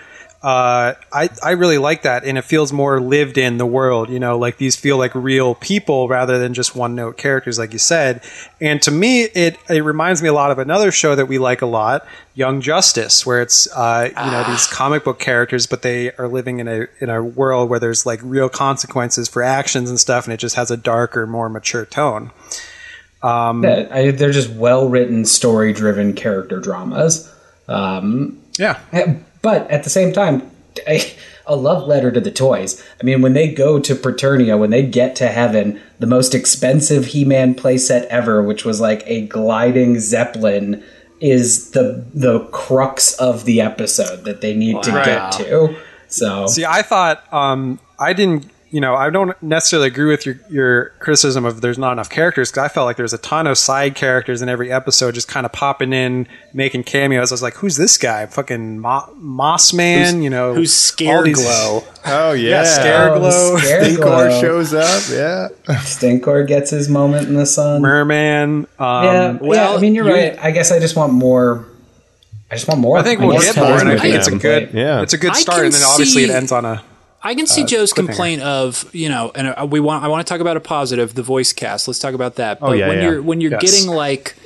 Uh, 0.42 0.94
I 1.12 1.28
I 1.42 1.50
really 1.52 1.76
like 1.76 2.02
that, 2.02 2.24
and 2.24 2.38
it 2.38 2.42
feels 2.42 2.72
more 2.72 3.00
lived 3.00 3.36
in 3.36 3.58
the 3.58 3.66
world. 3.66 4.08
You 4.08 4.18
know, 4.18 4.38
like 4.38 4.56
these 4.56 4.76
feel 4.76 4.96
like 4.96 5.14
real 5.14 5.54
people 5.54 6.08
rather 6.08 6.38
than 6.38 6.54
just 6.54 6.74
one 6.74 6.94
note 6.94 7.18
characters, 7.18 7.58
like 7.58 7.72
you 7.72 7.78
said. 7.78 8.22
And 8.60 8.80
to 8.82 8.90
me, 8.90 9.24
it 9.24 9.58
it 9.68 9.82
reminds 9.82 10.22
me 10.22 10.28
a 10.28 10.32
lot 10.32 10.50
of 10.50 10.58
another 10.58 10.90
show 10.90 11.14
that 11.16 11.26
we 11.26 11.38
like 11.38 11.60
a 11.60 11.66
lot, 11.66 12.06
Young 12.34 12.60
Justice, 12.62 13.26
where 13.26 13.42
it's 13.42 13.70
uh, 13.72 14.08
you 14.08 14.30
know 14.30 14.44
these 14.44 14.66
comic 14.66 15.04
book 15.04 15.18
characters, 15.18 15.66
but 15.66 15.82
they 15.82 16.12
are 16.12 16.28
living 16.28 16.60
in 16.60 16.68
a 16.68 16.86
in 17.00 17.10
a 17.10 17.22
world 17.22 17.68
where 17.68 17.80
there's 17.80 18.06
like 18.06 18.20
real 18.22 18.48
consequences 18.48 19.28
for 19.28 19.42
actions 19.42 19.90
and 19.90 20.00
stuff, 20.00 20.24
and 20.24 20.32
it 20.32 20.38
just 20.38 20.56
has 20.56 20.70
a 20.70 20.76
darker, 20.78 21.26
more 21.26 21.50
mature 21.50 21.84
tone. 21.84 22.30
Yeah, 23.64 23.88
I, 23.90 24.10
they're 24.10 24.32
just 24.32 24.50
well 24.50 24.88
written, 24.88 25.24
story 25.24 25.72
driven 25.72 26.12
character 26.14 26.60
dramas. 26.60 27.32
Um, 27.68 28.38
Yeah. 28.58 28.78
but 29.42 29.70
at 29.70 29.84
the 29.84 29.90
same 29.90 30.12
time, 30.12 30.50
I, 30.86 31.12
a 31.46 31.56
love 31.56 31.86
letter 31.86 32.10
to 32.10 32.20
the 32.20 32.30
toys. 32.30 32.82
I 33.00 33.04
mean, 33.04 33.22
when 33.22 33.32
they 33.32 33.52
go 33.52 33.78
to 33.78 33.94
Preternia, 33.94 34.58
when 34.58 34.70
they 34.70 34.84
get 34.86 35.14
to 35.16 35.28
heaven, 35.28 35.80
the 35.98 36.06
most 36.06 36.34
expensive 36.34 37.06
He 37.06 37.24
Man 37.24 37.54
playset 37.54 38.04
ever, 38.06 38.42
which 38.42 38.64
was 38.64 38.80
like 38.80 39.02
a 39.06 39.26
gliding 39.26 40.00
Zeppelin, 40.00 40.82
is 41.20 41.70
the 41.70 42.04
the 42.12 42.40
crux 42.46 43.14
of 43.14 43.44
the 43.44 43.60
episode 43.60 44.24
that 44.24 44.40
they 44.40 44.54
need 44.54 44.82
to 44.82 44.90
get 44.90 45.32
to. 45.32 45.76
So 46.08 46.46
See, 46.46 46.64
I 46.64 46.82
thought 46.82 47.22
um, 47.32 47.80
I 47.98 48.12
didn't. 48.12 48.50
You 48.76 48.82
know, 48.82 48.94
I 48.94 49.08
don't 49.08 49.32
necessarily 49.42 49.88
agree 49.88 50.10
with 50.10 50.26
your 50.26 50.38
your 50.50 50.90
criticism 50.98 51.46
of 51.46 51.62
there's 51.62 51.78
not 51.78 51.92
enough 51.92 52.10
characters 52.10 52.50
because 52.50 52.64
I 52.64 52.68
felt 52.68 52.84
like 52.84 52.98
there's 52.98 53.14
a 53.14 53.18
ton 53.18 53.46
of 53.46 53.56
side 53.56 53.94
characters 53.94 54.42
in 54.42 54.50
every 54.50 54.70
episode, 54.70 55.14
just 55.14 55.28
kind 55.28 55.46
of 55.46 55.52
popping 55.52 55.94
in, 55.94 56.28
making 56.52 56.82
cameos. 56.84 57.32
I 57.32 57.34
was 57.34 57.42
like, 57.42 57.54
"Who's 57.54 57.78
this 57.78 57.96
guy? 57.96 58.26
Fucking 58.26 58.78
Mo- 58.80 59.08
Moss 59.16 59.72
Man?" 59.72 60.20
you 60.22 60.28
know, 60.28 60.52
Who's 60.52 60.92
all 61.00 61.22
these- 61.22 61.38
Scareglow? 61.38 61.84
Oh 62.08 62.32
yeah, 62.32 62.50
Yeah, 62.50 62.64
Scareglow. 62.64 63.30
Oh, 63.32 63.58
Stinkor 63.62 64.40
shows 64.42 64.74
up. 64.74 65.02
Yeah, 65.10 65.48
Stinkor 65.78 66.46
gets 66.46 66.70
his 66.70 66.90
moment 66.90 67.28
in 67.28 67.34
the 67.34 67.46
sun. 67.46 67.80
Merman. 67.80 68.66
Um, 68.78 69.04
yeah, 69.04 69.32
well, 69.40 69.70
yeah. 69.70 69.74
I 69.74 69.80
mean, 69.80 69.94
you're, 69.94 70.04
you're- 70.06 70.28
right. 70.30 70.38
I 70.38 70.50
guess 70.50 70.70
I 70.70 70.78
just 70.80 70.96
want 70.96 71.14
more. 71.14 71.66
I 72.50 72.56
just 72.56 72.68
want 72.68 72.80
more. 72.80 72.98
I 72.98 73.02
think 73.02 73.20
we'll 73.20 73.32
guess 73.32 73.54
get 73.54 73.56
more, 73.66 73.80
and 73.80 73.88
I 73.88 73.98
think 73.98 74.14
it's 74.16 74.28
a 74.28 74.36
good. 74.36 74.74
Yeah. 74.74 75.00
it's 75.00 75.14
a 75.14 75.18
good 75.18 75.34
start. 75.34 75.64
And 75.64 75.72
then 75.72 75.82
obviously 75.82 76.24
it 76.24 76.30
ends 76.30 76.52
on 76.52 76.64
a 76.66 76.82
I 77.22 77.34
can 77.34 77.46
see 77.46 77.64
Joe's 77.64 77.92
complaint 77.92 78.42
of 78.42 78.88
you 78.94 79.08
know, 79.08 79.32
and 79.34 79.48
uh, 79.48 79.66
we 79.68 79.80
want 79.80 80.04
I 80.04 80.08
want 80.08 80.26
to 80.26 80.30
talk 80.30 80.40
about 80.40 80.56
a 80.56 80.60
positive, 80.60 81.14
the 81.14 81.22
voice 81.22 81.52
cast. 81.52 81.88
Let's 81.88 81.98
talk 81.98 82.14
about 82.14 82.36
that. 82.36 82.60
But 82.60 82.78
yeah, 82.78 82.88
when 82.88 82.98
yeah. 82.98 83.04
you're 83.04 83.22
when 83.22 83.40
you're 83.40 83.50
Yes. 83.52 83.62
getting 83.62 83.88
like 83.90 84.36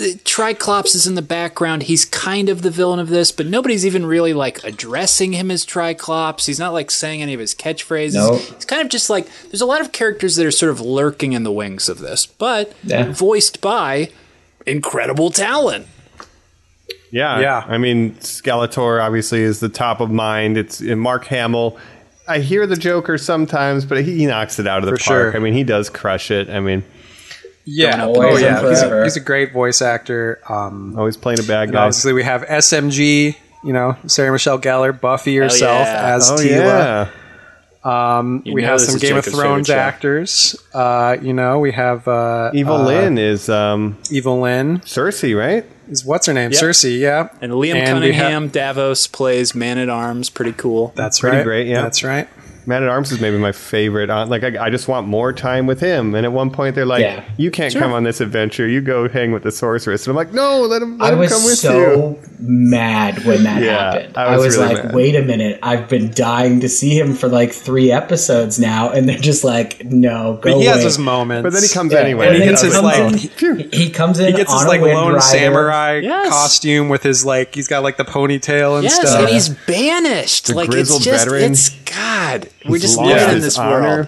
uh, 0.00 0.04
Tri-Klops 0.24 0.94
is 0.94 1.06
in 1.06 1.16
the 1.16 1.22
background. 1.22 1.82
He's 1.84 2.04
kind 2.04 2.48
of 2.48 2.62
the 2.62 2.70
villain 2.70 3.00
of 3.00 3.08
this, 3.08 3.32
but 3.32 3.46
nobody's 3.46 3.84
even 3.84 4.06
really 4.06 4.32
like 4.32 4.62
addressing 4.64 5.32
him 5.32 5.50
as 5.50 5.64
Tri-Klops. 5.64 6.46
He's 6.46 6.58
not 6.58 6.72
like 6.72 6.90
saying 6.90 7.20
any 7.20 7.34
of 7.34 7.40
his 7.40 7.54
catchphrases. 7.54 8.14
Nope. 8.14 8.40
It's 8.52 8.64
kind 8.64 8.80
of 8.80 8.88
just 8.88 9.10
like 9.10 9.28
there's 9.50 9.60
a 9.60 9.66
lot 9.66 9.80
of 9.80 9.92
characters 9.92 10.36
that 10.36 10.46
are 10.46 10.50
sort 10.52 10.70
of 10.70 10.80
lurking 10.80 11.32
in 11.32 11.42
the 11.42 11.52
wings 11.52 11.88
of 11.88 11.98
this, 11.98 12.26
but 12.26 12.72
Yeah. 12.84 13.12
voiced 13.12 13.60
by 13.60 14.10
incredible 14.66 15.30
talent. 15.30 15.86
Yeah, 17.10 17.40
Yeah. 17.40 17.64
I 17.66 17.78
mean, 17.78 18.14
Skeletor 18.16 19.02
obviously 19.02 19.40
is 19.42 19.60
the 19.60 19.68
top 19.68 20.00
of 20.00 20.10
mind. 20.10 20.56
It's 20.58 20.80
uh, 20.82 20.94
Mark 20.96 21.24
Hamill. 21.26 21.78
I 22.26 22.40
hear 22.40 22.66
the 22.66 22.76
Joker 22.76 23.16
sometimes, 23.16 23.86
but 23.86 24.04
he, 24.04 24.18
he 24.18 24.26
knocks 24.26 24.58
it 24.58 24.66
out 24.66 24.78
of 24.84 24.90
the 24.90 24.98
For 24.98 25.04
park. 25.04 25.32
sure. 25.32 25.36
I 25.36 25.38
mean, 25.38 25.54
he 25.54 25.64
does 25.64 25.88
crush 25.88 26.30
it. 26.30 26.50
I 26.50 26.60
mean, 26.60 26.84
yeah. 27.64 28.04
Oh 28.06 28.36
yeah, 28.36 28.68
he's 28.68 28.82
a, 28.82 29.04
he's 29.04 29.16
a 29.16 29.20
great 29.20 29.52
voice 29.52 29.80
actor. 29.80 30.40
Um, 30.48 30.94
always 30.98 31.16
playing 31.16 31.40
a 31.40 31.44
bad 31.44 31.72
guy. 31.72 31.84
obviously, 31.84 32.12
we 32.12 32.22
have 32.24 32.42
SMG. 32.42 33.36
You 33.64 33.72
know, 33.72 33.96
Sarah 34.06 34.30
Michelle 34.30 34.58
Gellar, 34.60 34.98
Buffy 34.98 35.36
herself 35.36 35.86
yeah. 35.86 36.14
as 36.14 36.30
Oh 36.30 36.36
Teela. 36.36 37.10
yeah, 37.84 38.18
Um, 38.18 38.42
we 38.52 38.62
have 38.62 38.80
some 38.80 38.94
is 38.96 39.02
Game 39.02 39.16
of 39.16 39.24
Thrones 39.24 39.68
actors. 39.68 40.54
Uh, 40.72 41.16
you 41.20 41.32
know, 41.32 41.58
we 41.58 41.72
have 41.72 42.06
uh, 42.06 42.50
Evil 42.54 42.76
uh, 42.76 42.84
Lynn 42.86 43.18
is 43.18 43.48
um, 43.48 43.98
Evil 44.10 44.40
Lynn 44.40 44.78
Cersei, 44.80 45.36
right? 45.36 45.64
Is 45.90 46.04
what's 46.04 46.26
her 46.26 46.32
name? 46.34 46.52
Yep. 46.52 46.60
Cersei. 46.62 46.98
Yeah, 46.98 47.28
And 47.40 47.52
Liam 47.52 47.58
we 47.60 47.68
have- 47.80 47.88
Cunningham, 47.88 48.48
Davos 48.48 49.06
plays 49.06 49.54
Man 49.54 49.78
at 49.78 49.88
Arms, 49.88 50.30
pretty 50.30 50.52
cool. 50.52 50.92
that's 50.96 51.20
Pretty 51.20 51.38
right. 51.38 51.44
great, 51.44 51.66
yeah. 51.66 51.82
that's 51.82 52.02
right. 52.04 52.28
Man 52.68 52.82
at 52.82 52.88
Arms 52.90 53.10
is 53.12 53.18
maybe 53.20 53.38
my 53.38 53.52
favorite. 53.52 54.10
Uh, 54.10 54.26
like, 54.26 54.44
I, 54.44 54.66
I 54.66 54.68
just 54.70 54.88
want 54.88 55.06
more 55.08 55.32
time 55.32 55.66
with 55.66 55.80
him. 55.80 56.14
And 56.14 56.26
at 56.26 56.32
one 56.32 56.50
point, 56.50 56.74
they're 56.74 56.84
like, 56.84 57.00
Yeah. 57.00 57.24
"You 57.38 57.50
can't 57.50 57.74
come 57.74 57.94
on 57.94 58.04
this 58.04 58.20
adventure. 58.20 58.68
You 58.68 58.82
go 58.82 59.08
hang 59.08 59.32
with 59.32 59.42
the 59.42 59.50
sorceress." 59.50 60.06
And 60.06 60.10
I'm 60.10 60.16
like, 60.16 60.34
"No, 60.34 60.60
let 60.62 60.82
him. 60.82 60.98
Let 60.98 61.10
I 61.10 61.12
him 61.14 61.18
was 61.18 61.32
come 61.32 61.44
with 61.44 61.58
so 61.58 61.78
you." 61.96 62.18
mad 62.40 63.24
when 63.24 63.44
that 63.44 63.62
Yeah, 63.62 63.92
happened. 63.94 64.16
I 64.18 64.24
I 64.24 64.36
was 64.36 64.44
was, 64.46 64.56
really 64.58 64.74
like, 64.74 64.84
mad. 64.84 64.94
wait 64.94 65.14
a 65.16 65.22
minute, 65.22 65.58
I've 65.62 65.88
been 65.88 66.10
dying 66.12 66.60
to 66.60 66.68
see 66.68 66.96
him 66.96 67.14
for 67.14 67.26
like 67.28 67.52
three 67.52 67.90
episodes 67.90 68.58
now, 68.60 68.90
and 68.90 69.08
they're 69.08 69.18
just 69.18 69.42
like, 69.44 69.84
no, 69.86 70.34
go 70.34 70.40
But 70.42 70.48
he 70.48 70.54
away. 70.56 70.64
has 70.66 70.84
his 70.84 70.98
moments. 70.98 71.42
But 71.44 71.52
then 71.54 71.62
he 71.62 71.68
comes 71.68 71.92
Yeah, 71.92 72.00
anyway. 72.00 72.26
and 72.28 72.36
he 72.36 72.44
gets 72.44 72.60
his, 72.62 72.74
comes 72.74 72.84
like- 72.84 73.42
in- 73.42 73.70
he 73.72 73.90
comes 73.90 74.20
in. 74.20 74.26
He 74.26 74.32
gets 74.32 74.52
his 74.52 74.66
like 74.66 74.80
a 74.82 74.84
lone 74.84 75.14
Rider. 75.14 75.20
samurai 75.20 76.00
Yes. 76.02 76.28
costume 76.28 76.88
with 76.90 77.02
his 77.02 77.24
like 77.24 77.54
he's 77.54 77.66
got 77.66 77.82
like 77.82 77.96
the 77.96 78.04
ponytail 78.04 78.74
and 78.74 78.84
Yes, 78.84 78.96
stuff. 78.96 79.20
and 79.20 79.28
he's 79.30 79.48
banished. 79.48 80.50
like 80.50 80.66
it's 80.66 80.74
grizzled 80.74 81.02
just 81.02 81.24
veteran. 81.24 81.52
it's 81.52 81.70
God. 81.70 82.48
We're 82.66 82.78
just 82.78 82.96
lost 82.96 83.08
living 83.10 83.36
in 83.36 83.40
this 83.40 83.58
honor. 83.58 83.80
world. 83.82 84.06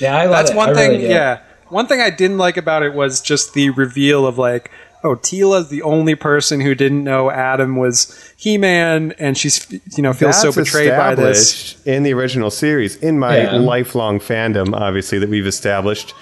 Yeah, 0.00 0.16
I 0.16 0.24
love 0.24 0.32
That's 0.46 0.50
it. 0.50 0.56
one 0.56 0.70
I 0.70 0.74
thing. 0.74 0.90
really 0.92 1.08
yeah, 1.10 1.40
one 1.68 1.86
thing 1.86 2.00
I 2.00 2.10
didn't 2.10 2.38
like 2.38 2.56
about 2.56 2.82
it 2.82 2.94
was 2.94 3.20
just 3.20 3.54
the 3.54 3.70
reveal 3.70 4.26
of 4.26 4.38
like, 4.38 4.70
oh, 5.04 5.14
Teela's 5.16 5.68
the 5.68 5.82
only 5.82 6.14
person 6.14 6.60
who 6.60 6.74
didn't 6.74 7.04
know 7.04 7.30
Adam 7.30 7.76
was 7.76 8.32
He-Man, 8.36 9.12
and 9.18 9.36
she's 9.36 9.70
you 9.96 10.02
know 10.02 10.12
feels 10.12 10.40
so 10.40 10.50
That's 10.50 10.56
betrayed 10.68 10.90
by 10.90 11.14
this. 11.14 11.76
in 11.86 12.02
the 12.02 12.12
original 12.14 12.50
series. 12.50 12.96
In 12.96 13.18
my 13.18 13.42
Yeah. 13.42 13.56
lifelong 13.56 14.20
fandom, 14.20 14.74
obviously 14.74 15.18
that 15.18 15.28
we've 15.28 15.46
established, 15.46 16.14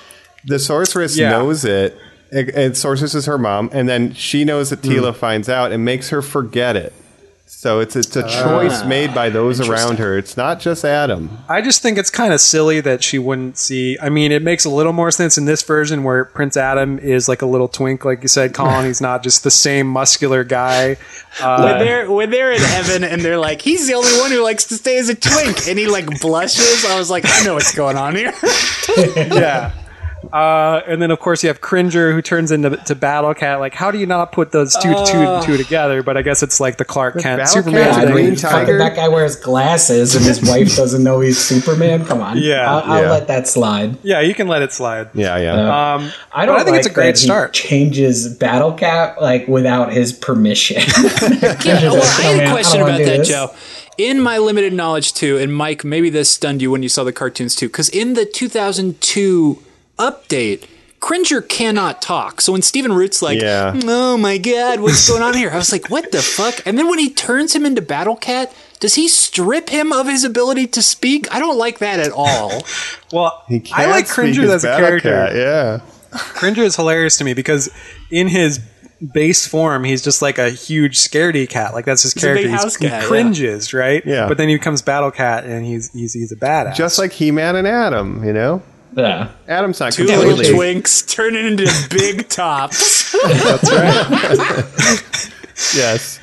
the 0.44 0.58
sorceress 0.58 1.16
Yeah. 1.16 1.30
knows 1.30 1.64
it. 1.64 1.96
And 2.30 2.50
and 2.50 2.76
sorceress 2.76 3.14
is 3.14 3.24
her 3.26 3.38
mom, 3.38 3.70
and 3.72 3.88
then 3.88 4.12
she 4.12 4.44
knows 4.44 4.68
that 4.70 4.80
Hmm. 4.84 4.90
Teela 4.90 5.14
finds 5.16 5.48
out 5.48 5.72
and 5.72 5.82
makes 5.84 6.10
her 6.10 6.20
forget 6.20 6.76
it. 6.76 6.92
So 7.50 7.80
it's 7.80 7.96
it's 7.96 8.14
a 8.14 8.22
choice 8.22 8.84
made 8.84 9.14
by 9.14 9.30
those 9.30 9.66
around 9.66 9.98
her. 9.98 10.18
It's 10.18 10.36
not 10.36 10.60
just 10.60 10.84
Adam. 10.84 11.38
I 11.48 11.62
just 11.62 11.80
think 11.80 11.96
it's 11.96 12.10
kind 12.10 12.34
of 12.34 12.40
silly 12.40 12.80
that 12.82 13.02
she 13.02 13.18
wouldn't 13.18 13.56
see. 13.56 13.96
I 14.00 14.10
mean, 14.10 14.32
it 14.32 14.42
makes 14.42 14.66
a 14.66 14.70
little 14.70 14.92
more 14.92 15.10
sense 15.10 15.38
in 15.38 15.46
this 15.46 15.62
version 15.62 16.04
where 16.04 16.26
Prince 16.26 16.58
Adam 16.58 16.98
is 16.98 17.26
like 17.26 17.40
a 17.40 17.46
little 17.46 17.66
twink, 17.66 18.04
like 18.04 18.20
you 18.20 18.28
said, 18.28 18.52
Colin. 18.52 18.84
He's 18.84 19.00
not 19.00 19.22
just 19.22 19.44
the 19.44 19.50
same 19.50 19.86
muscular 19.86 20.44
guy. 20.44 20.98
Uh, 21.40 21.62
when 21.62 21.78
they're 21.78 22.10
when 22.10 22.30
they're 22.30 22.52
in 22.52 22.60
heaven 22.60 23.02
and 23.02 23.22
they're 23.22 23.38
like, 23.38 23.62
he's 23.62 23.88
the 23.88 23.94
only 23.94 24.12
one 24.20 24.30
who 24.30 24.42
likes 24.42 24.66
to 24.66 24.74
stay 24.74 24.98
as 24.98 25.08
a 25.08 25.14
twink, 25.14 25.66
and 25.68 25.78
he 25.78 25.86
like 25.86 26.20
blushes. 26.20 26.84
I 26.84 26.98
was 26.98 27.10
like, 27.10 27.24
I 27.26 27.44
know 27.44 27.54
what's 27.54 27.74
going 27.74 27.96
on 27.96 28.14
here. 28.14 28.34
yeah. 29.16 29.72
Uh, 30.32 30.82
and 30.86 31.00
then 31.00 31.10
of 31.10 31.18
course 31.20 31.42
you 31.42 31.48
have 31.48 31.60
Cringer 31.60 32.12
who 32.12 32.20
turns 32.22 32.50
into 32.52 32.76
to 32.76 32.94
Battle 32.94 33.32
Cat. 33.34 33.60
Like, 33.60 33.74
how 33.74 33.90
do 33.90 33.98
you 33.98 34.06
not 34.06 34.32
put 34.32 34.52
those 34.52 34.74
two, 34.74 34.92
two, 35.06 35.18
Uh. 35.18 35.42
two 35.42 35.56
together? 35.56 36.02
But 36.02 36.16
I 36.16 36.22
guess 36.22 36.42
it's 36.42 36.60
like 36.60 36.76
the 36.76 36.84
Clark 36.84 37.14
Kent 37.14 37.38
Battle 37.40 37.46
Superman 37.46 37.94
Cat, 37.94 38.04
thing. 38.04 38.12
Green 38.12 38.36
Tiger. 38.36 38.78
that 38.78 38.94
guy 38.96 39.08
wears 39.08 39.36
glasses 39.36 40.14
and 40.14 40.24
his 40.24 40.42
wife 40.42 40.76
doesn't 40.76 41.02
know 41.02 41.20
he's 41.20 41.38
Superman. 41.38 42.04
Come 42.04 42.20
on. 42.20 42.38
Yeah. 42.38 42.70
I'll, 42.70 42.92
I'll 42.92 43.02
Yeah. 43.04 43.10
let 43.10 43.28
that 43.28 43.48
slide. 43.48 43.96
Yeah, 44.02 44.20
you 44.20 44.34
can 44.34 44.48
let 44.48 44.62
it 44.62 44.72
slide. 44.72 45.08
Yeah, 45.14 45.36
yeah. 45.38 45.94
Um, 45.94 46.12
I 46.32 46.44
don't. 46.46 46.56
I 46.56 46.58
think 46.64 46.70
like 46.72 46.78
it's 46.80 46.88
a 46.88 46.92
great 46.92 47.16
start. 47.16 47.52
changes 47.52 48.28
Battle 48.36 48.72
Cat 48.72 49.20
like 49.22 49.48
without 49.48 49.92
his 49.92 50.12
permission. 50.12 50.82
Yeah, 51.64 51.82
well, 51.90 52.02
I 52.02 52.22
had 52.22 52.40
a 52.44 52.48
"Oh, 52.48 52.52
question 52.52 52.80
about 52.82 52.98
that, 52.98 53.04
this." 53.18 53.28
Joe. 53.28 53.50
In 53.96 54.20
my 54.20 54.38
limited 54.38 54.72
knowledge 54.72 55.12
too, 55.12 55.38
and 55.38 55.52
Mike, 55.52 55.84
maybe 55.84 56.08
this 56.10 56.30
stunned 56.30 56.62
you 56.62 56.70
when 56.70 56.82
you 56.84 56.88
saw 56.88 57.02
the 57.02 57.12
cartoons 57.12 57.54
too, 57.56 57.66
because 57.68 57.88
in 57.88 58.14
the 58.14 58.24
2002 58.24 59.58
update, 59.98 60.64
Cringer 61.00 61.40
cannot 61.42 62.02
talk. 62.02 62.40
So 62.40 62.52
when 62.52 62.62
Stephen 62.62 62.92
Root's 62.92 63.22
like, 63.22 63.40
Yeah. 63.40 63.72
"Oh 63.84 64.16
my 64.16 64.36
God, 64.38 64.80
what's 64.80 65.08
going 65.08 65.22
on 65.22 65.34
here?" 65.34 65.50
I 65.50 65.56
was 65.56 65.70
like, 65.72 65.88
"What 65.90 66.10
the 66.12 66.22
fuck?" 66.22 66.60
And 66.66 66.76
then 66.76 66.88
when 66.88 66.98
he 66.98 67.10
turns 67.10 67.54
him 67.54 67.64
into 67.64 67.80
Battle 67.82 68.16
Cat, 68.16 68.52
does 68.80 68.94
he 68.94 69.06
strip 69.08 69.68
him 69.70 69.92
of 69.92 70.06
his 70.08 70.24
ability 70.24 70.66
to 70.68 70.82
speak? 70.82 71.32
I 71.32 71.38
don't 71.38 71.56
like 71.58 71.78
that 71.78 72.00
at 72.00 72.10
all. 72.12 72.62
well, 73.12 73.44
He 73.48 73.62
I 73.72 73.86
like 73.86 74.08
Cringer 74.08 74.50
as 74.52 74.64
a 74.64 74.76
character. 74.76 75.10
Cat, 75.10 75.36
Yeah. 75.36 75.80
Cringer 76.10 76.62
is 76.62 76.74
hilarious 76.76 77.16
to 77.18 77.24
me 77.24 77.34
because 77.34 77.68
in 78.10 78.28
his 78.28 78.58
base 79.12 79.46
form, 79.46 79.84
he's 79.84 80.02
just 80.02 80.20
like 80.22 80.38
a 80.38 80.50
huge 80.50 80.98
scaredy 80.98 81.48
cat. 81.48 81.74
Like 81.74 81.84
that's 81.84 82.02
his 82.02 82.16
a 82.16 82.18
character. 82.18 82.42
big 82.44 82.50
He's- 82.50 82.62
house 82.64 82.76
he 82.76 82.88
cat, 82.88 83.02
yeah. 83.02 83.08
cringes, 83.08 83.72
right? 83.74 84.02
Yeah. 84.04 84.26
But 84.26 84.38
then 84.38 84.48
he 84.48 84.56
becomes 84.56 84.82
Battle 84.82 85.10
Cat, 85.12 85.44
and 85.44 85.64
he's 85.64 85.92
he's 85.92 86.12
he's 86.14 86.32
a 86.32 86.36
badass. 86.36 86.74
Just 86.74 86.98
like 86.98 87.12
He 87.12 87.30
Man 87.30 87.54
and 87.56 87.68
Adam, 87.68 88.24
you 88.24 88.32
know? 88.32 88.62
Yeah. 88.96 89.28
Adam's 89.46 89.80
not 89.80 89.92
Two 89.92 90.04
little 90.04 90.24
completely. 90.36 90.54
twinks 90.54 91.06
turning 91.08 91.46
into 91.46 91.66
big 91.90 92.28
tops. 92.30 93.12
That's 93.22 93.70
right. 93.70 95.34
yes. 95.74 96.18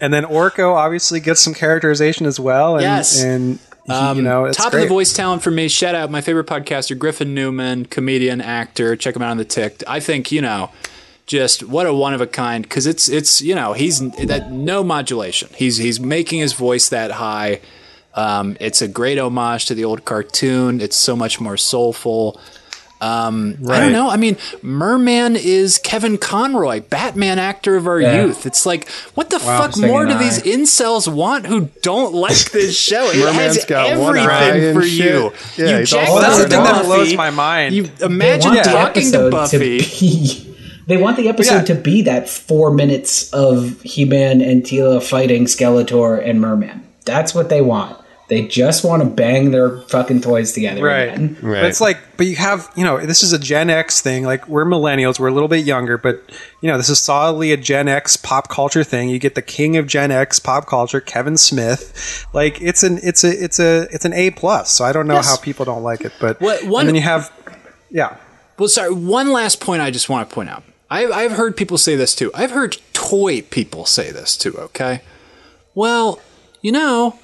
and 0.00 0.12
then 0.12 0.24
Orko 0.24 0.74
obviously 0.74 1.20
gets 1.20 1.40
some 1.40 1.54
characterization 1.54 2.26
as 2.26 2.40
well. 2.40 2.74
And, 2.76 2.82
Yes. 2.82 3.22
and 3.22 3.58
he- 3.86 3.92
Um, 3.92 4.16
you 4.18 4.22
know, 4.22 4.44
it's 4.44 4.56
top 4.56 4.70
great. 4.72 4.82
of 4.84 4.88
the 4.88 4.94
voice 4.94 5.12
talent 5.12 5.42
for 5.42 5.50
me. 5.50 5.66
Shout 5.68 5.94
out 5.94 6.10
my 6.10 6.20
favorite 6.20 6.46
podcaster, 6.46 6.96
Griffin 6.96 7.34
Newman, 7.34 7.86
comedian, 7.86 8.40
actor. 8.40 8.94
Check 8.96 9.16
him 9.16 9.22
out 9.22 9.30
on 9.30 9.36
the 9.36 9.44
Tick. 9.44 9.82
I 9.86 9.98
think 10.00 10.30
you 10.30 10.40
know, 10.42 10.70
just 11.26 11.62
what 11.64 11.86
a 11.86 11.94
one 11.94 12.14
of 12.14 12.20
a 12.20 12.26
kind 12.26 12.62
because 12.62 12.86
it's 12.86 13.08
it's 13.08 13.40
you 13.42 13.54
know 13.54 13.72
he's 13.72 13.98
that 14.10 14.52
no 14.52 14.84
modulation. 14.84 15.48
He's 15.56 15.78
he's 15.78 15.98
making 15.98 16.38
his 16.40 16.52
voice 16.52 16.88
that 16.90 17.12
high. 17.12 17.60
Um, 18.14 18.56
it's 18.60 18.82
a 18.82 18.88
great 18.88 19.18
homage 19.18 19.66
to 19.66 19.74
the 19.74 19.84
old 19.84 20.04
cartoon. 20.04 20.80
It's 20.80 20.96
so 20.96 21.14
much 21.16 21.40
more 21.40 21.56
soulful. 21.56 22.40
Um, 23.02 23.56
I 23.66 23.80
don't 23.80 23.92
know. 23.92 24.10
I 24.10 24.18
mean, 24.18 24.36
Merman 24.60 25.34
is 25.34 25.78
Kevin 25.78 26.18
Conroy, 26.18 26.80
Batman 26.82 27.38
actor 27.38 27.76
of 27.76 27.86
our 27.86 27.98
Yeah. 27.98 28.26
youth. 28.26 28.44
It's 28.44 28.66
like, 28.66 28.90
what 29.14 29.30
the 29.30 29.38
fuck 29.38 29.78
more 29.78 30.04
do 30.04 30.12
I. 30.12 30.18
these 30.18 30.42
incels 30.42 31.08
want 31.10 31.46
who 31.46 31.70
don't 31.80 32.12
like 32.12 32.36
this 32.52 32.78
show? 32.78 33.10
It 33.10 33.16
Merman's 33.20 33.56
has 33.56 33.64
got 33.64 33.86
everything 33.88 34.64
and 34.64 34.74
for 34.76 34.82
shit. 34.86 34.98
you. 35.14 35.32
Yeah, 35.56 35.70
you 35.70 35.76
he's 35.78 35.90
jack 35.90 36.08
Well, 36.08 36.20
that's 36.20 36.36
the 36.42 36.48
thing 36.50 36.62
that 36.62 36.84
blows 36.84 37.14
my 37.14 37.30
mind. 37.30 37.74
You 37.74 37.84
They 37.84 38.04
imagine 38.04 38.52
want 38.52 38.64
the 38.64 38.70
talking 38.70 39.12
to 39.12 39.18
episode 39.18 39.30
Buffy. 39.30 39.58
be- 39.78 40.56
they 40.86 40.96
want 40.98 41.16
the 41.16 41.28
episode 41.30 41.54
Yeah. 41.54 41.62
to 41.62 41.74
be 41.76 42.02
that 42.02 42.28
four 42.28 42.70
minutes 42.70 43.32
of 43.32 43.80
He-Man 43.80 44.42
and 44.42 44.62
Teela 44.62 45.02
fighting 45.02 45.46
Skeletor 45.46 46.22
and 46.22 46.38
Merman. 46.38 46.82
That's 47.06 47.34
what 47.34 47.48
they 47.48 47.62
want. 47.62 47.96
They 48.30 48.46
just 48.46 48.84
want 48.84 49.02
to 49.02 49.08
bang 49.08 49.50
their 49.50 49.80
fucking 49.82 50.20
toys 50.22 50.52
together 50.52 50.82
Right. 50.84 51.08
again. 51.12 51.36
Right. 51.42 51.60
But 51.60 51.64
it's 51.64 51.80
like, 51.80 51.98
but 52.16 52.26
you 52.26 52.36
have, 52.36 52.70
you 52.76 52.84
know, 52.84 53.04
this 53.04 53.22
is 53.22 53.32
a 53.34 53.38
Gen 53.38 53.68
X 53.68 54.00
thing. 54.00 54.24
Like 54.24 54.48
we're 54.48 54.64
millennials, 54.64 55.18
we're 55.18 55.28
a 55.28 55.32
little 55.32 55.48
bit 55.48 55.64
younger, 55.66 55.98
but 55.98 56.22
you 56.62 56.68
know, 56.70 56.76
this 56.78 56.88
is 56.88 56.98
solidly 57.00 57.50
a 57.52 57.56
Gen 57.58 57.88
X 57.88 58.16
pop 58.16 58.48
culture 58.48 58.84
thing. 58.84 59.08
You 59.10 59.18
get 59.18 59.34
the 59.34 59.42
king 59.42 59.76
of 59.76 59.86
Gen 59.88 60.10
X 60.12 60.38
pop 60.38 60.66
culture, 60.66 61.00
Kevin 61.00 61.36
Smith. 61.36 62.24
Like 62.32 62.62
it's 62.62 62.82
an, 62.84 63.00
it's 63.02 63.24
a, 63.24 63.30
it's 63.44 63.58
a, 63.58 63.88
it's 63.90 64.04
an 64.04 64.12
A 64.14 64.30
plus. 64.30 64.70
So 64.70 64.84
I 64.84 64.92
don't 64.92 65.06
know 65.08 65.14
Yes. 65.14 65.28
how 65.28 65.36
people 65.36 65.64
don't 65.64 65.82
like 65.82 66.02
it, 66.02 66.12
but 66.20 66.40
What- 66.40 66.64
one- 66.64 66.82
and 66.82 66.88
then 66.88 66.94
you 66.94 67.02
have, 67.02 67.30
yeah, 67.90 68.16
Well, 68.58 68.68
sorry. 68.68 68.92
One 68.94 69.32
last 69.32 69.58
point 69.60 69.82
I 69.82 69.90
just 69.90 70.08
want 70.08 70.28
to 70.28 70.32
point 70.34 70.48
out. 70.50 70.62
I've, 70.88 71.10
I've 71.10 71.32
heard 71.32 71.56
people 71.56 71.78
say 71.78 71.96
this 71.96 72.14
too. 72.14 72.30
I've 72.34 72.52
heard 72.52 72.76
toy 72.92 73.42
people 73.42 73.86
say 73.86 74.12
this 74.12 74.36
too. 74.36 74.56
Okay. 74.56 75.02
Well, 75.74 76.20
you 76.62 76.70
know, 76.72 77.18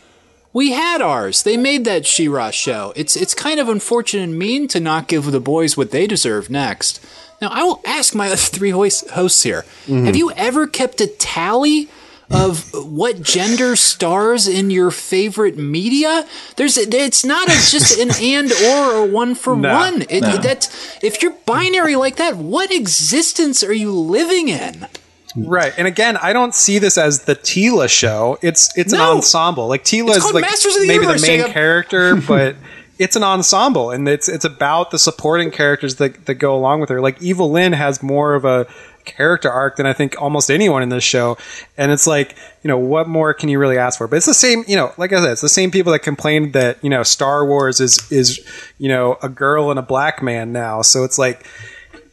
we 0.57 0.73
had 0.73 1.03
ours. 1.03 1.43
They 1.43 1.59
made 1.59 1.85
that 1.85 2.07
She-Ra 2.07 2.51
show. 2.51 2.95
It's 2.97 3.15
it's 3.15 3.35
kind 3.35 3.61
of 3.61 3.69
unfortunate 3.69 4.23
and 4.23 4.39
mean 4.39 4.69
to 4.69 4.81
not 4.81 5.07
give 5.07 5.31
the 5.31 5.39
boys 5.39 5.77
what 5.77 5.91
they 5.91 6.07
deserve 6.07 6.49
next. 6.49 7.05
Now, 7.43 7.49
I 7.49 7.62
will 7.62 7.83
ask 7.85 8.15
my 8.15 8.35
three 8.35 8.70
hosts 8.70 9.43
here: 9.43 9.66
mm-hmm. 9.87 10.07
Have 10.07 10.16
you 10.16 10.33
ever 10.33 10.66
kept 10.66 11.01
a 11.03 11.07
tally? 11.07 11.89
Of 12.28 12.74
what 12.74 13.23
gender 13.23 13.77
stars 13.77 14.49
in 14.49 14.69
your 14.73 14.91
favorite 14.91 15.57
media? 15.57 16.27
There's 16.57 16.77
it's 16.77 17.24
not 17.24 17.47
a, 17.47 17.53
just 17.70 18.01
an 18.01 18.11
and 18.20 18.51
or 18.51 18.97
or 18.97 19.07
one 19.07 19.37
for 19.37 19.55
No. 19.55 19.73
one. 19.73 20.03
It, 20.11 20.23
That's 20.43 20.99
if 21.05 21.23
you're 21.23 21.37
binary 21.47 21.95
like 21.95 22.16
that, 22.16 22.35
what 22.37 22.73
existence 22.73 23.62
are 23.62 23.73
you 23.73 23.93
living 23.93 24.49
in? 24.49 24.89
Right. 25.37 25.73
And 25.77 25.87
again, 25.87 26.17
I 26.17 26.33
don't 26.33 26.55
see 26.55 26.79
this 26.79 26.97
as 26.99 27.25
the 27.25 27.37
Teela 27.37 27.89
show. 27.89 28.39
It's 28.43 28.77
it's 28.77 28.93
No. 28.93 29.11
an 29.13 29.17
ensemble. 29.19 29.69
Like 29.69 29.85
Teela 29.85 30.17
is 30.17 30.25
like 30.33 30.43
Masters 30.43 30.77
of 30.77 30.83
the 30.83 30.89
maybe 30.89 31.03
Universe, 31.05 31.21
the 31.23 31.27
main 31.29 31.39
Jacob. 31.41 31.53
character, 31.55 32.17
but 32.29 32.57
it's 32.99 33.15
an 33.17 33.23
ensemble, 33.23 33.91
and 33.91 34.09
it's 34.09 34.29
it's 34.29 34.45
about 34.45 34.91
the 34.91 34.99
supporting 34.99 35.51
characters 35.51 35.97
that 35.97 36.27
that 36.27 36.35
go 36.37 36.57
along 36.57 36.81
with 36.81 36.89
her. 36.89 37.01
Like 37.01 37.21
Evil 37.21 37.51
Lynn 37.51 37.73
has 37.75 38.03
more 38.03 38.35
of 38.35 38.45
a 38.45 38.67
character 39.05 39.49
arc 39.51 39.77
than 39.77 39.87
I 39.87 39.93
think 39.93 40.21
almost 40.21 40.51
anyone 40.51 40.83
in 40.83 40.89
this 40.89 41.05
show, 41.05 41.37
and 41.77 41.93
it's 41.93 42.07
like 42.07 42.35
you 42.63 42.69
know 42.69 42.79
what 42.79 43.07
more 43.07 43.35
can 43.35 43.49
you 43.51 43.59
really 43.59 43.77
ask 43.79 43.99
for? 43.99 44.09
But 44.09 44.17
it's 44.17 44.27
the 44.27 44.35
same, 44.35 44.65
you 44.67 44.77
know, 44.77 44.93
like 44.97 45.13
I 45.13 45.21
said, 45.21 45.33
it's 45.33 45.43
the 45.43 45.49
same 45.49 45.71
people 45.71 45.93
that 45.93 45.99
complained 46.01 46.55
that 46.55 46.83
you 46.83 46.89
know 46.91 47.03
Star 47.03 47.45
Wars 47.45 47.81
is 47.81 48.11
is 48.11 48.41
you 48.79 48.89
know 48.89 49.19
a 49.23 49.29
girl 49.29 49.71
and 49.71 49.79
a 49.79 49.83
black 49.83 50.23
man 50.23 50.53
now, 50.53 50.81
so 50.83 51.05
it's 51.05 51.19
like. 51.19 51.47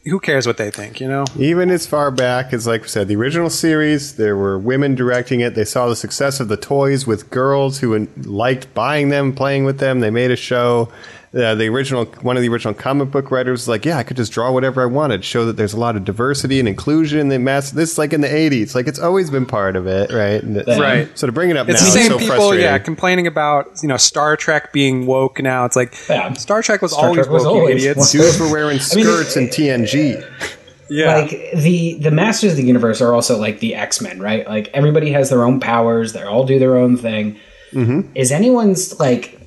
Who 0.06 0.20
cares 0.20 0.46
what 0.46 0.58
they 0.58 0.70
think, 0.70 1.00
you 1.00 1.08
know? 1.08 1.24
Even 1.38 1.70
as 1.70 1.86
far 1.86 2.10
back 2.10 2.52
as, 2.52 2.66
like 2.66 2.82
we 2.82 2.88
said, 2.88 3.08
the 3.08 3.16
original 3.16 3.48
series, 3.48 4.16
there 4.16 4.36
were 4.36 4.58
women 4.58 4.94
directing 4.94 5.40
it. 5.40 5.54
They 5.54 5.64
saw 5.64 5.88
the 5.88 5.96
success 5.96 6.40
of 6.40 6.48
the 6.48 6.58
toys 6.58 7.06
with 7.06 7.30
girls 7.30 7.78
who 7.78 8.06
liked 8.18 8.74
buying 8.74 9.08
them, 9.08 9.32
playing 9.32 9.64
with 9.64 9.78
them. 9.78 10.00
They 10.00 10.10
made 10.10 10.30
a 10.30 10.36
show. 10.36 10.90
Uh, 11.34 11.54
the 11.56 11.66
original, 11.66 12.04
one 12.22 12.36
of 12.36 12.42
the 12.42 12.48
original 12.48 12.72
comic 12.74 13.10
book 13.10 13.30
writers 13.32 13.62
was 13.62 13.68
like, 13.68 13.84
"Yeah, 13.84 13.98
I 13.98 14.04
could 14.04 14.16
just 14.16 14.30
draw 14.30 14.52
whatever 14.52 14.82
I 14.82 14.86
wanted. 14.86 15.24
Show 15.24 15.46
that 15.46 15.56
there's 15.56 15.72
a 15.72 15.78
lot 15.78 15.96
of 15.96 16.04
diversity 16.04 16.60
and 16.60 16.68
inclusion 16.68 17.18
in 17.18 17.28
the 17.28 17.40
mass." 17.40 17.72
This 17.72 17.92
is 17.92 17.98
like 17.98 18.12
in 18.12 18.20
the 18.20 18.28
'80s, 18.28 18.74
like 18.74 18.86
it's 18.86 19.00
always 19.00 19.30
been 19.30 19.44
part 19.44 19.74
of 19.74 19.88
it, 19.88 20.12
right? 20.12 20.40
And 20.42 20.62
Right. 20.66 21.08
So 21.18 21.26
to 21.26 21.32
bring 21.32 21.50
it 21.50 21.56
up 21.56 21.68
It's 21.68 21.80
now 21.80 21.86
the 21.86 21.92
same 21.92 22.02
is 22.02 22.08
so 22.08 22.18
people, 22.18 22.54
yeah, 22.54 22.78
complaining 22.78 23.26
about 23.26 23.82
you 23.82 23.88
know 23.88 23.96
Star 23.96 24.36
Trek 24.36 24.72
being 24.72 25.06
woke 25.06 25.40
now. 25.40 25.64
It's 25.64 25.74
like 25.74 25.94
Yeah. 26.08 26.32
Star 26.34 26.62
Trek 26.62 26.82
was 26.82 26.92
Star 26.92 27.06
always 27.06 27.26
Trek 27.26 27.30
was 27.30 27.44
woke, 27.44 27.54
you 27.54 27.60
always 27.60 27.84
idiots. 27.84 28.12
Dudes 28.12 28.38
were 28.38 28.52
wearing 28.52 28.78
I 28.92 28.94
mean, 28.94 29.04
skirts 29.04 29.36
in 29.36 29.48
TNG. 29.48 30.24
Yeah, 30.90 31.16
Like 31.16 31.30
the 31.54 31.94
the 31.94 32.10
Masters 32.10 32.52
of 32.52 32.56
the 32.58 32.62
Universe 32.64 33.00
are 33.00 33.14
also 33.14 33.38
like 33.38 33.60
the 33.60 33.74
X 33.74 34.02
Men, 34.02 34.20
right? 34.20 34.46
Like 34.46 34.68
everybody 34.74 35.10
has 35.12 35.30
their 35.30 35.42
own 35.42 35.58
powers. 35.58 36.12
They 36.12 36.22
all 36.22 36.44
do 36.44 36.58
their 36.58 36.76
own 36.76 36.98
thing. 36.98 37.38
Mm-hmm. 37.72 38.12
Is 38.14 38.30
anyone's 38.30 39.00
like 39.00 39.40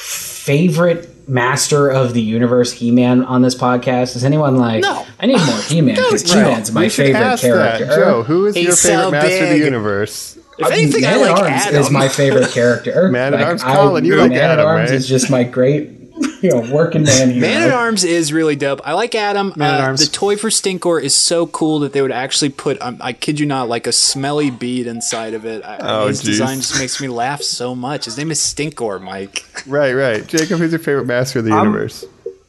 favorite 0.00 1.28
Master 1.28 1.88
of 1.88 2.14
the 2.14 2.20
Universe 2.22 2.72
He 2.72 2.90
Man 2.90 3.24
on 3.24 3.42
this 3.42 3.54
podcast? 3.54 4.16
Is 4.16 4.24
anyone 4.24 4.56
like? 4.56 4.82
No. 4.82 5.06
I 5.20 5.26
need 5.26 5.38
more 5.46 5.60
He 5.68 5.80
Man 5.80 5.94
because 5.94 6.22
He 6.22 6.34
Man's 6.40 6.72
my 6.72 6.88
favorite 6.88 7.38
character. 7.40 7.86
That. 7.86 7.96
Joe, 7.96 8.22
who 8.22 8.46
is 8.46 8.56
He's 8.56 8.64
your 8.66 8.76
favorite 8.76 9.02
so 9.04 9.10
master 9.12 9.44
of 9.44 9.50
the 9.50 9.58
universe? 9.58 10.36
If 10.58 10.70
anything, 10.70 11.06
I 11.06 11.10
Man 11.16 11.20
like 11.20 11.30
Arms 11.42 11.50
Adam. 11.66 11.80
is 11.80 11.90
my 11.90 12.08
favorite 12.08 12.50
character. 12.50 13.08
Man 13.08 13.32
at 13.34 13.42
Arms, 13.42 13.62
I- 13.62 13.74
Colin, 13.76 14.04
you 14.04 14.16
like 14.16 14.30
man-at-arms 14.30 14.90
right? 14.90 14.94
is 14.96 15.08
just 15.08 15.30
my 15.30 15.44
great. 15.44 15.90
you 16.42 16.50
know, 16.50 16.60
working 16.72 17.02
man 17.04 17.30
hero. 17.30 17.40
Man 17.40 17.62
at 17.62 17.70
Arms 17.74 18.04
is 18.04 18.32
really 18.32 18.56
dope. 18.56 18.80
I 18.84 18.92
like 18.92 19.14
Adam. 19.14 19.52
Man-at-Arms. 19.56 20.00
Uh, 20.02 20.04
the 20.04 20.10
toy 20.10 20.36
for 20.36 20.48
Stinkor 20.50 21.02
is 21.02 21.14
so 21.14 21.46
cool 21.46 21.78
that 21.80 21.92
they 21.92 22.02
would 22.02 22.12
actually 22.12 22.50
put, 22.50 22.80
um, 22.82 22.98
I 23.00 23.12
kid 23.12 23.40
you 23.40 23.46
not, 23.46 23.68
like 23.68 23.86
a 23.86 23.92
smelly 23.92 24.50
bead 24.50 24.86
inside 24.86 25.34
of 25.34 25.44
it. 25.46 25.64
I, 25.64 25.78
Oh, 25.80 26.08
his 26.08 26.20
jeez. 26.22 26.26
design 26.26 26.56
just 26.58 26.78
makes 26.78 27.00
me 27.00 27.08
laugh 27.08 27.42
so 27.42 27.74
much. 27.74 28.04
His 28.04 28.16
name 28.18 28.30
is 28.30 28.38
Stinkor, 28.40 29.00
Mike. 29.00 29.44
Right, 29.66 29.92
right. 29.92 30.26
Jacob, 30.26 30.58
who's 30.58 30.72
your 30.72 30.78
favorite 30.78 31.06
master 31.06 31.38
of 31.40 31.44
the 31.46 31.50
universe? 31.52 32.04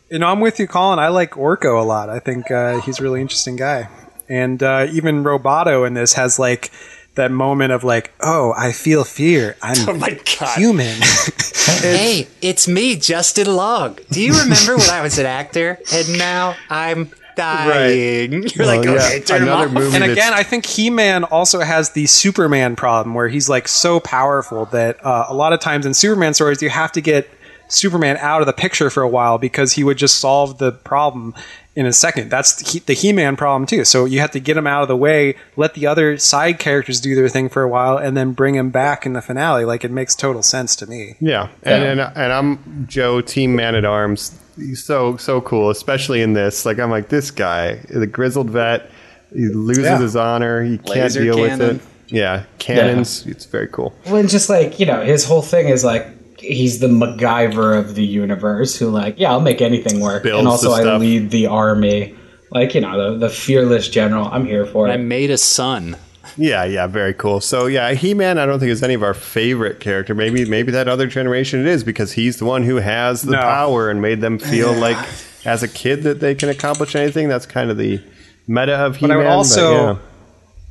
You 0.10 0.20
know, 0.20 0.28
I'm 0.28 0.42
with 0.42 0.60
you, 0.60 0.68
Colin. 0.68 1.00
I 1.00 1.08
like 1.08 1.32
Orko 1.32 1.80
a 1.82 1.86
lot. 1.86 2.10
I 2.10 2.20
think 2.20 2.52
uh, 2.52 2.82
he's 2.82 3.00
a 3.00 3.04
really 3.04 3.22
interesting 3.22 3.56
guy. 3.56 3.88
And 4.28 4.62
uh, 4.62 4.88
even 4.92 5.24
Roboto 5.24 5.86
in 5.88 5.94
this 5.94 6.14
has 6.14 6.38
like 6.40 6.72
that 7.16 7.32
moment 7.32 7.72
of 7.74 7.84
like, 7.84 8.14
oh, 8.22 8.54
I 8.58 8.72
feel 8.72 9.04
fear. 9.04 9.58
I'm 9.62 9.76
Oh 9.90 9.94
my 9.94 10.20
God. 10.40 10.58
human. 10.58 10.98
hey, 11.82 12.28
it's 12.42 12.68
me, 12.68 12.96
Justin 12.96 13.54
Long. 13.56 13.98
Do 14.12 14.22
you 14.22 14.34
remember 14.40 14.78
when 14.78 14.90
I 14.90 15.02
was 15.02 15.18
an 15.20 15.26
actor 15.26 15.78
and 15.94 16.18
now 16.18 16.56
I'm 16.70 17.12
dying? 17.36 18.44
You're 18.56 18.66
like, 18.66 18.82
Well, 18.86 18.96
yeah, 18.96 19.06
okay, 19.08 19.20
turn 19.22 19.42
him 19.42 19.48
another 19.50 19.68
off. 19.68 19.74
movie 19.74 19.96
and 19.96 20.04
again, 20.06 20.34
I 20.34 20.44
think 20.44 20.66
He-Man 20.66 21.24
also 21.26 21.60
has 21.60 21.92
the 21.92 22.06
Superman 22.06 22.76
problem 22.76 23.14
where 23.16 23.28
he's 23.28 23.50
like 23.50 23.68
so 23.68 24.00
powerful 24.00 24.66
that 24.68 25.04
uh, 25.06 25.26
a 25.28 25.34
lot 25.34 25.54
of 25.54 25.60
times 25.60 25.86
in 25.86 25.94
Superman 25.94 26.34
stories 26.34 26.62
you 26.62 26.70
have 26.70 26.92
to 26.94 27.02
get 27.02 27.30
Superman 27.72 28.18
out 28.18 28.42
of 28.42 28.48
the 28.48 28.54
picture 28.54 28.90
for 28.90 29.02
a 29.04 29.08
while 29.10 29.38
because 29.38 29.74
he 29.74 29.84
would 29.84 29.98
just 29.98 30.20
solve 30.20 30.58
the 30.58 30.72
problem 30.72 31.34
in 31.76 31.86
a 31.86 31.94
second. 31.94 32.30
That's 32.30 32.54
the 32.56 32.70
He- 32.70 32.80
the 32.80 32.94
He-Man 32.94 33.36
problem 33.38 33.66
too. 33.66 33.86
So 33.86 34.04
you 34.06 34.20
have 34.20 34.32
to 34.32 34.40
get 34.42 34.58
him 34.58 34.68
out 34.68 34.82
of 34.82 34.88
the 34.90 34.98
way, 34.98 35.36
let 35.56 35.74
the 35.74 35.88
other 35.88 36.18
side 36.18 36.60
characters 36.60 37.00
do 37.00 37.16
their 37.16 37.30
thing 37.30 37.48
for 37.50 37.62
a 37.64 37.70
while, 37.70 37.98
and 37.98 38.18
then 38.18 38.34
bring 38.34 38.56
him 38.56 38.72
back 38.72 39.06
in 39.06 39.14
the 39.14 39.22
finale. 39.22 39.64
Like 39.64 39.86
it 39.86 39.92
makes 39.92 40.14
total 40.16 40.44
sense 40.44 40.76
to 40.78 40.86
me. 40.86 41.16
Yeah, 41.22 41.48
and 41.64 41.84
and, 41.84 42.00
and 42.02 42.34
I'm 42.34 42.86
Joe, 42.90 43.22
Team 43.22 43.56
Man 43.56 43.76
at 43.76 43.86
Arms. 43.86 44.38
He's 44.58 44.84
so 44.84 45.16
so 45.16 45.40
cool, 45.40 45.70
especially 45.70 46.22
in 46.22 46.34
this. 46.34 46.66
Like 46.66 46.78
I'm 46.78 46.90
like 46.92 47.08
this 47.08 47.32
guy, 47.32 47.76
the 47.90 48.06
grizzled 48.08 48.50
vet. 48.50 48.92
He 49.34 49.48
loses 49.48 49.86
Yeah. 49.86 49.98
his 50.00 50.18
honor. 50.18 50.62
He 50.62 50.78
can't 50.78 51.14
deal 51.14 51.36
cannon. 51.36 51.60
with 51.60 51.78
it. 51.78 52.14
Yeah, 52.14 52.44
cannons. 52.60 53.26
It's 53.26 53.46
very 53.46 53.68
cool. 53.68 53.94
Well, 54.08 54.18
and 54.18 54.28
just 54.30 54.50
like 54.50 54.78
you 54.78 54.86
know, 54.86 55.02
his 55.06 55.24
whole 55.24 55.42
thing 55.42 55.70
is 55.70 55.86
like 55.86 56.06
he's 56.42 56.80
the 56.80 56.88
MacGyver 56.88 57.78
of 57.80 57.96
the 57.96 58.04
universe, 58.06 58.78
who 58.78 58.90
like, 58.90 59.16
yeah, 59.18 59.32
I'll 59.32 59.40
make 59.42 59.62
anything 59.62 60.00
work, 60.00 60.24
Builds 60.24 60.40
and 60.40 60.48
also 60.48 60.72
I 60.72 60.98
lead 60.98 61.32
the 61.32 61.48
army. 61.48 62.16
Like 62.52 62.76
you 62.76 62.82
know, 62.82 63.14
the, 63.14 63.28
the 63.28 63.30
fearless 63.34 63.88
general. 63.88 64.26
I'm 64.28 64.46
here 64.46 64.66
for 64.66 64.88
I 64.88 64.92
it. 64.92 64.94
I 64.96 64.98
made 64.98 65.32
a 65.32 65.38
son. 65.38 65.96
Yeah, 66.38 66.64
yeah, 66.66 66.88
very 66.88 67.14
cool. 67.14 67.40
So 67.42 67.66
yeah, 67.68 67.94
He 67.94 68.14
Man. 68.14 68.38
I 68.38 68.46
don't 68.46 68.60
think 68.60 68.72
is 68.72 68.84
any 68.84 68.94
of 68.94 69.04
our 69.04 69.14
favorite 69.14 69.80
character. 69.80 70.14
Maybe 70.14 70.44
maybe 70.46 70.72
that 70.74 70.88
other 70.90 71.08
generation 71.08 71.62
it 71.62 71.68
is 71.68 71.84
because 71.84 72.12
he's 72.14 72.38
the 72.38 72.46
one 72.46 72.64
who 72.64 72.76
has 72.78 73.22
the 73.22 73.34
No. 73.34 73.40
power 73.42 73.90
and 73.90 74.02
made 74.02 74.20
them 74.22 74.38
feel 74.38 74.74
like 74.74 74.98
as 75.46 75.64
a 75.64 75.68
kid 75.68 76.04
that 76.04 76.20
they 76.20 76.36
can 76.36 76.50
accomplish 76.50 76.96
anything. 76.96 77.30
That's 77.30 77.46
kind 77.46 77.72
of 77.72 77.78
the 77.78 78.02
meta 78.48 78.76
of 78.76 78.98
He-Man 78.98 79.10
But 79.10 79.14
I 79.14 79.18
Man. 79.18 79.28
would 79.28 79.34
also, 79.34 79.72
yeah. 79.74 79.98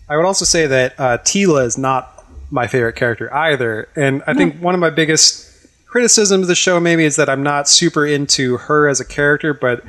I 0.08 0.16
would 0.16 0.26
also 0.26 0.44
say 0.44 0.66
that 0.66 0.94
uh, 0.98 1.18
Teela 1.18 1.64
is 1.64 1.78
not 1.78 2.24
my 2.50 2.66
favorite 2.66 2.96
character 2.96 3.32
either, 3.32 3.88
and 3.96 4.22
I 4.26 4.34
think 4.34 4.60
one 4.60 4.74
of 4.74 4.80
my 4.80 4.90
biggest 4.90 5.46
criticisms 5.90 6.42
of 6.42 6.48
the 6.48 6.54
show 6.54 6.78
maybe 6.78 7.04
is 7.04 7.16
that 7.16 7.28
I'm 7.28 7.42
not 7.42 7.68
super 7.68 8.06
into 8.06 8.56
her 8.58 8.88
as 8.88 9.00
a 9.00 9.04
character, 9.04 9.52
but 9.52 9.82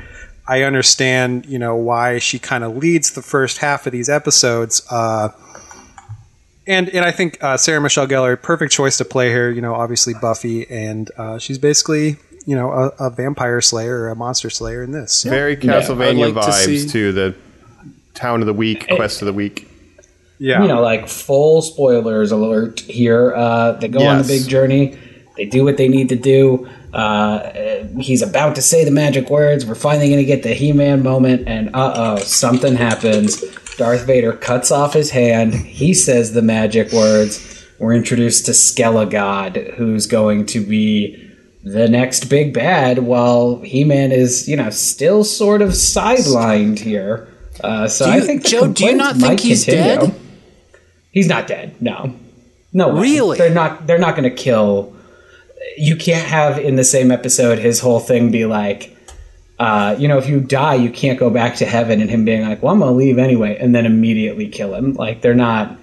I 0.47 0.63
understand, 0.63 1.45
you 1.45 1.59
know, 1.59 1.75
why 1.75 2.17
she 2.17 2.39
kind 2.39 2.63
of 2.63 2.75
leads 2.75 3.11
the 3.11 3.21
first 3.21 3.59
half 3.59 3.85
of 3.85 3.91
these 3.93 4.09
episodes. 4.09 4.81
Uh, 4.89 5.29
and 6.65 6.89
and 6.89 7.05
I 7.05 7.11
think 7.11 7.41
uh, 7.43 7.55
Sarah 7.57 7.79
Michelle 7.79 8.07
Gellar, 8.07 8.41
perfect 8.41 8.71
choice 8.71 8.97
to 8.97 9.05
play 9.05 9.31
her. 9.31 9.51
You 9.51 9.61
know, 9.61 9.75
obviously 9.75 10.13
Buffy, 10.19 10.69
and 10.69 11.09
uh, 11.17 11.37
she's 11.37 11.57
basically 11.59 12.17
you 12.47 12.55
know 12.55 12.71
a, 12.71 12.87
a 13.07 13.09
vampire 13.11 13.61
slayer 13.61 14.01
or 14.01 14.09
a 14.09 14.15
monster 14.15 14.49
slayer 14.49 14.81
in 14.83 14.91
this. 14.91 15.23
Very 15.23 15.53
Yeah, 15.55 15.77
I'd 15.77 15.83
Castlevania 15.83 16.33
like 16.33 16.45
to 16.45 16.51
vibes 16.51 16.65
see- 16.65 16.87
to 16.89 17.11
the 17.11 17.35
Town 18.15 18.41
of 18.41 18.47
the 18.47 18.53
Week, 18.53 18.87
Quest 18.95 19.21
of 19.21 19.27
the 19.27 19.33
Week. 19.33 19.67
Yeah, 20.39 20.63
You 20.63 20.67
know, 20.67 20.81
like 20.81 21.07
full 21.07 21.61
spoilers 21.61 22.31
alert 22.31 22.79
here. 22.79 23.35
Uh, 23.35 23.73
they 23.73 23.87
go 23.87 24.05
on 24.07 24.17
the 24.17 24.27
big 24.27 24.47
journey. 24.47 24.97
They 25.37 25.45
do 25.45 25.63
what 25.63 25.77
they 25.77 25.87
need 25.87 26.09
to 26.09 26.15
do. 26.15 26.69
Uh, 26.93 27.51
he's 27.99 28.21
about 28.21 28.55
to 28.55 28.61
say 28.61 28.83
the 28.83 28.91
magic 28.91 29.29
words. 29.29 29.65
We're 29.65 29.75
finally 29.75 30.07
going 30.09 30.19
to 30.19 30.25
get 30.25 30.43
the 30.43 30.53
He-Man 30.53 31.03
moment, 31.03 31.47
and 31.47 31.73
uh 31.73 31.93
oh, 31.95 32.17
something 32.17 32.75
happens. 32.75 33.41
Darth 33.77 34.05
Vader 34.05 34.33
cuts 34.33 34.71
off 34.71 34.93
his 34.93 35.09
hand. 35.09 35.53
He 35.53 35.93
says 35.93 36.33
the 36.33 36.41
magic 36.41 36.91
words. 36.91 37.65
We're 37.79 37.93
introduced 37.93 38.45
to 38.47 38.51
Skelegod, 38.51 39.73
who's 39.75 40.05
going 40.05 40.45
to 40.47 40.59
be 40.63 41.29
the 41.63 41.87
next 41.87 42.25
big 42.25 42.53
bad, 42.53 42.99
while 42.99 43.61
He-Man 43.61 44.11
is, 44.11 44.47
you 44.49 44.57
know, 44.57 44.69
still 44.69 45.23
sort 45.23 45.61
of 45.61 45.69
sidelined 45.69 46.79
here. 46.79 47.27
Uh, 47.63 47.87
so 47.87 48.05
Do 48.05 48.11
I 48.11 48.19
think 48.19 48.45
Joe, 48.45 48.67
do 48.67 48.85
you 48.85 48.95
not 48.95 49.15
think 49.15 49.39
he's 49.39 49.63
continue. 49.65 50.07
dead? 50.07 50.19
He's 51.11 51.27
not 51.27 51.47
dead. 51.47 51.81
No, 51.81 52.15
no. 52.73 52.95
way. 52.95 53.01
Really? 53.01 53.37
They're 53.37 53.53
not. 53.53 53.87
They're 53.87 53.97
not 53.97 54.15
going 54.15 54.29
to 54.29 54.35
kill. 54.35 54.95
You 55.77 55.95
can't 55.95 56.27
have 56.27 56.57
in 56.59 56.75
the 56.75 56.83
same 56.83 57.11
episode 57.11 57.59
his 57.59 57.79
whole 57.79 57.99
thing 57.99 58.31
be 58.31 58.45
like, 58.45 58.95
uh, 59.59 59.95
you 59.99 60.07
know, 60.07 60.17
if 60.17 60.27
you 60.27 60.39
die, 60.39 60.75
you 60.75 60.89
can't 60.89 61.19
go 61.19 61.29
back 61.29 61.55
to 61.57 61.65
heaven, 61.65 62.01
and 62.01 62.09
him 62.09 62.25
being 62.25 62.41
like, 62.41 62.63
"Well, 62.63 62.73
I'm 62.73 62.79
going 62.79 62.91
to 62.91 62.95
leave 62.97 63.17
anyway," 63.19 63.57
and 63.59 63.75
then 63.75 63.85
immediately 63.85 64.47
kill 64.47 64.73
him. 64.73 64.93
Like 64.95 65.21
they're 65.21 65.35
not. 65.35 65.77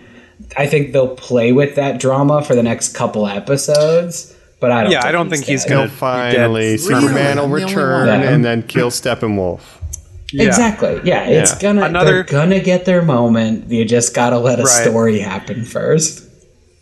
I 0.57 0.67
think 0.67 0.93
they'll 0.93 1.15
play 1.17 1.53
with 1.53 1.75
that 1.77 2.01
drama 2.01 2.43
for 2.43 2.55
the 2.55 2.63
next 2.63 2.95
couple 2.95 3.27
episodes, 3.29 4.35
but 4.61 4.71
I 4.73 4.83
don't. 4.83 4.93
Yeah, 4.93 5.07
I 5.07 5.13
don't 5.13 5.31
think 5.31 5.45
he's 5.45 5.65
gonna- 5.65 5.89
finally, 5.89 6.71
dead. 6.77 6.81
Superman 6.81 7.37
will 7.37 7.45
I'm 7.45 7.51
the 7.51 7.57
only 7.57 7.65
return 7.65 8.07
one. 8.09 8.21
and 8.23 8.45
then 8.45 8.63
kill 8.63 8.91
Steppenwolf. 8.91 9.61
Yeah. 10.33 10.45
Exactly. 10.47 11.01
Yeah, 11.05 11.25
it's 11.25 11.53
Yeah. 11.53 11.59
gonna. 11.61 11.85
Another- 11.87 12.13
they're 12.13 12.23
gonna 12.25 12.61
get 12.61 12.85
their 12.85 13.03
moment. 13.03 13.71
You 13.71 13.85
just 13.85 14.15
gotta 14.15 14.39
let 14.39 14.59
a 14.59 14.65
Right. 14.65 14.69
story 14.85 15.19
happen 15.21 15.65
first. 15.65 16.25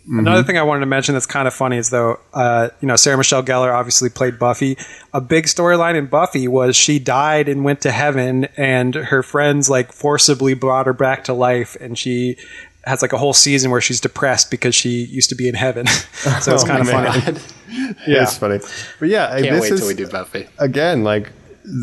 Another 0.09 0.43
thing 0.45 0.57
I 0.57 0.63
wanted 0.63 0.81
to 0.81 0.87
mention 0.87 1.15
that's 1.15 1.27
kind 1.27 1.49
of 1.49 1.55
funny 1.55 1.79
is 1.79 1.91
though, 1.91 2.21
uh, 2.33 2.69
you 2.81 2.87
know, 2.87 2.95
Sarah 2.97 3.17
Michelle 3.17 3.43
Gellar 3.43 3.75
obviously 3.75 4.09
played 4.09 4.39
Buffy. 4.39 4.77
A 5.13 5.21
big 5.21 5.47
storyline 5.47 5.97
in 5.97 6.07
Buffy 6.07 6.47
was 6.47 6.77
she 6.77 6.99
died 7.01 7.49
and 7.49 7.65
went 7.65 7.81
to 7.81 7.91
heaven, 7.91 8.45
and 8.57 8.95
her 8.95 9.23
friends 9.25 9.69
like 9.69 9.93
forcibly 9.93 10.55
brought 10.55 10.87
her 10.87 10.93
back 10.93 11.25
to 11.25 11.33
life, 11.33 11.77
and 11.81 11.99
she 11.99 12.37
has 12.85 13.03
like 13.03 13.13
a 13.13 13.19
whole 13.19 13.33
season 13.33 13.73
where 13.73 13.81
she's 13.81 14.01
depressed 14.01 14.49
because 14.49 14.75
she 14.77 14.91
used 15.07 15.29
to 15.31 15.35
be 15.35 15.49
in 15.49 15.57
heaven. 15.57 15.87
so 16.41 16.55
it's 16.55 16.63
Oh, 16.65 16.67
kind 16.67 16.81
of 16.83 16.87
man. 16.87 17.21
funny. 17.21 17.41
Yeah, 18.07 18.23
it's 18.23 18.39
funny. 18.39 18.61
But 19.01 19.09
yeah, 19.09 19.29
Can't 19.41 19.51
this 19.57 19.63
wait 19.63 19.73
is 19.73 19.81
till 19.81 19.89
we 19.89 19.95
do 19.95 20.07
Buffy. 20.09 20.47
again 20.59 21.03
like 21.03 21.33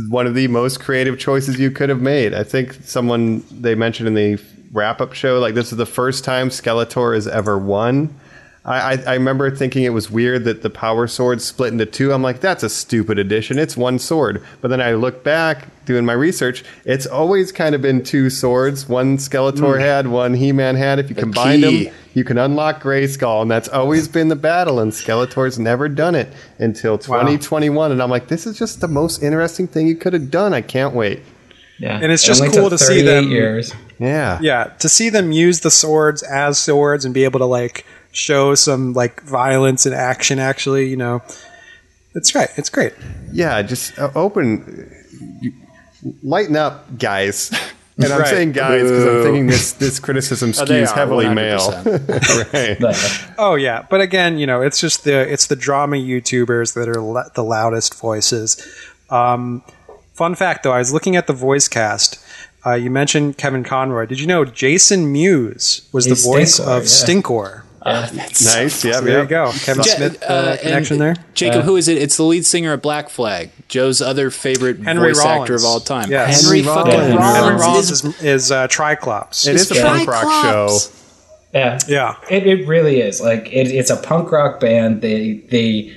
one 0.08 0.26
of 0.28 0.34
the 0.34 0.48
most 0.48 0.80
creative 0.80 1.20
choices 1.20 1.60
you 1.60 1.70
could 1.72 1.90
have 1.90 2.00
made. 2.02 2.34
I 2.34 2.44
think 2.46 2.74
someone 2.86 3.44
they 3.52 3.76
mentioned 3.76 4.08
in 4.08 4.14
the 4.14 4.42
wrap 4.74 5.00
up 5.00 5.14
show 5.14 5.40
like 5.40 5.54
this 5.54 5.72
is 5.72 5.78
the 5.78 5.86
first 5.86 6.26
time 6.26 6.50
Skeletor 6.50 7.14
has 7.14 7.28
ever 7.28 7.58
won. 7.58 8.14
I, 8.66 8.94
I, 8.94 9.04
I 9.08 9.14
remember 9.16 9.54
thinking 9.54 9.84
it 9.84 9.90
was 9.90 10.10
weird 10.10 10.46
that 10.46 10.62
the 10.62 10.70
power 10.70 11.06
sword 11.08 11.42
split 11.42 11.74
into 11.74 11.86
two. 11.86 12.14
I'm 12.14 12.24
like, 12.24 12.40
that's 12.40 12.64
a 12.64 12.70
stupid 12.70 13.20
addition. 13.20 13.60
It's 13.60 13.76
one 13.76 14.00
sword. 14.00 14.42
But 14.62 14.70
then 14.70 14.82
I 14.82 14.94
look 14.94 15.24
back 15.24 15.68
doing 15.86 16.06
my 16.06 16.14
research. 16.14 16.64
It's 16.86 17.06
always 17.06 17.52
kind 17.52 17.76
of 17.76 17.82
been 17.82 18.04
two 18.04 18.30
swords. 18.30 18.88
One 18.88 19.18
Skeletor 19.18 19.76
mm. 19.76 19.80
had, 19.82 20.08
one 20.08 20.34
He 20.34 20.54
Man 20.54 20.76
had. 20.76 20.98
If 20.98 21.10
you 21.10 21.16
combine 21.16 21.60
key. 21.60 21.86
them, 21.86 21.94
you 22.14 22.24
can 22.24 22.38
unlock 22.38 22.82
Grayskull, 22.82 23.42
and 23.42 23.52
that's 23.52 23.68
always 23.68 24.08
been 24.08 24.30
the 24.30 24.36
battle. 24.38 24.80
And 24.80 24.94
Skeletor's 24.94 25.60
never 25.60 25.90
done 25.90 26.16
it 26.16 26.32
until 26.60 26.98
2021. 26.98 27.92
And 27.92 28.02
I'm 28.02 28.10
like, 28.10 28.30
this 28.30 28.48
is 28.48 28.58
just 28.58 28.80
the 28.80 28.88
most 28.88 29.22
interesting 29.22 29.68
thing 29.68 29.88
you 29.88 29.96
could 29.96 30.14
have 30.14 30.32
done. 30.32 30.54
I 30.54 30.62
can't 30.62 30.94
wait. 30.94 31.22
Yeah, 31.84 32.00
And 32.02 32.12
it's 32.14 32.24
just 32.24 32.42
only 32.42 32.56
cool 32.56 32.70
took 32.70 32.80
to 32.80 32.86
see 32.86 33.02
them- 33.02 33.30
Years. 33.30 33.74
Yeah. 34.00 34.40
Yeah, 34.42 34.64
to 34.80 34.88
see 34.88 35.10
them 35.10 35.32
use 35.32 35.60
the 35.60 35.70
swords 35.72 36.24
as 36.24 36.58
swords 36.58 37.04
and 37.06 37.14
be 37.14 37.24
able 37.26 37.40
to 37.40 37.46
like 37.46 37.86
show 38.14 38.56
some 38.56 38.94
like 38.94 39.22
violence 39.24 39.86
and 39.86 39.94
action, 39.94 40.40
actually, 40.40 40.88
you 40.88 40.96
know, 40.98 41.22
it's 42.16 42.32
great. 42.32 42.50
It's 42.58 42.70
great. 42.70 42.94
Yeah, 43.32 43.62
just 43.64 43.98
uh, 44.00 44.12
open, 44.16 44.90
lighten 46.24 46.56
up, 46.56 46.98
guys. 46.98 47.52
And 47.96 48.12
I'm 48.12 48.22
Right. 48.22 48.28
saying 48.28 48.54
guys 48.54 48.82
because 48.90 49.06
I'm 49.06 49.22
thinking 49.24 49.46
this 49.46 49.74
this 49.74 50.00
criticism 50.00 50.50
Oh, 50.50 50.66
skews 50.66 50.92
are, 50.92 50.96
heavily 50.96 51.26
100%. 51.26 51.36
male. 51.36 52.80
right. 52.82 53.34
Oh 53.38 53.54
yeah, 53.54 53.86
but 53.88 54.02
again, 54.02 54.40
you 54.40 54.48
know, 54.48 54.64
it's 54.64 54.82
just 54.82 55.04
the 55.04 55.32
it's 55.32 55.46
the 55.46 55.56
drama 55.56 55.98
YouTubers 55.98 56.74
that 56.74 56.90
are 56.90 57.00
le- 57.00 57.30
the 57.36 57.44
loudest 57.44 57.94
voices. 58.00 58.58
Um, 59.12 59.62
fun 60.14 60.36
fact, 60.36 60.64
though, 60.64 60.72
I 60.74 60.80
was 60.80 60.94
looking 60.94 61.16
at 61.16 61.28
the 61.28 61.34
voice 61.34 61.68
cast. 61.68 62.24
Uh, 62.66 62.76
you 62.76 62.90
mentioned 62.90 63.38
Kevin 63.38 63.64
Conroy. 63.64 64.06
Did 64.06 64.20
you 64.22 64.28
know 64.28 64.46
Jason 64.46 65.12
Mewes 65.12 65.88
was 65.92 66.06
He's 66.06 66.24
the 66.24 66.30
voice 66.30 66.60
Stinkor, 66.60 66.78
of 66.78 66.84
yeah. 66.84 66.88
Stinkor? 66.90 67.64
Nice. 67.86 68.86
Yeah. 68.86 68.94
So 68.94 69.02
there 69.02 69.22
you 69.24 69.28
go, 69.28 69.52
Kevin 69.66 69.84
Ja- 69.84 69.96
Smith 69.96 70.24
uh, 70.24 70.26
uh, 70.26 70.58
connection 70.58 71.00
there. 71.00 71.16
Jacob, 71.34 71.66
who 71.66 71.76
is 71.76 71.90
it? 71.90 71.98
It's 71.98 72.16
the 72.16 72.24
lead 72.24 72.46
singer 72.46 72.72
of 72.72 72.82
Black 72.82 73.10
Flag, 73.10 73.50
Joe's 73.68 74.02
other 74.02 74.30
favorite 74.30 74.80
Henry 74.80 75.10
voice 75.10 75.20
Rollins. 75.26 75.42
actor 75.42 75.56
of 75.56 75.66
all 75.66 75.82
time. 75.82 76.10
Yes. 76.10 76.44
Henry, 76.46 76.62
Henry 76.62 76.74
fucking 76.74 76.94
Rollins. 76.94 77.16
Rollins. 77.20 77.36
Henry 77.36 77.60
Rollins 77.60 77.92
is, 77.92 78.06
is, 78.06 78.24
is 78.24 78.52
uh, 78.54 78.68
Tri-Klops. 78.70 79.46
It 79.50 79.56
is 79.56 79.70
a 79.72 79.82
punk 79.82 80.08
rock 80.08 80.44
show. 80.46 80.78
Yeah, 81.54 81.78
Yeah. 81.90 82.16
it, 82.32 82.48
it 82.48 82.66
really 82.70 83.02
is. 83.02 83.20
Like 83.20 83.48
it, 83.52 83.68
it's 83.68 83.90
a 83.90 83.98
punk 83.98 84.32
rock 84.32 84.62
band. 84.62 85.02
They 85.02 85.34
they 85.50 85.94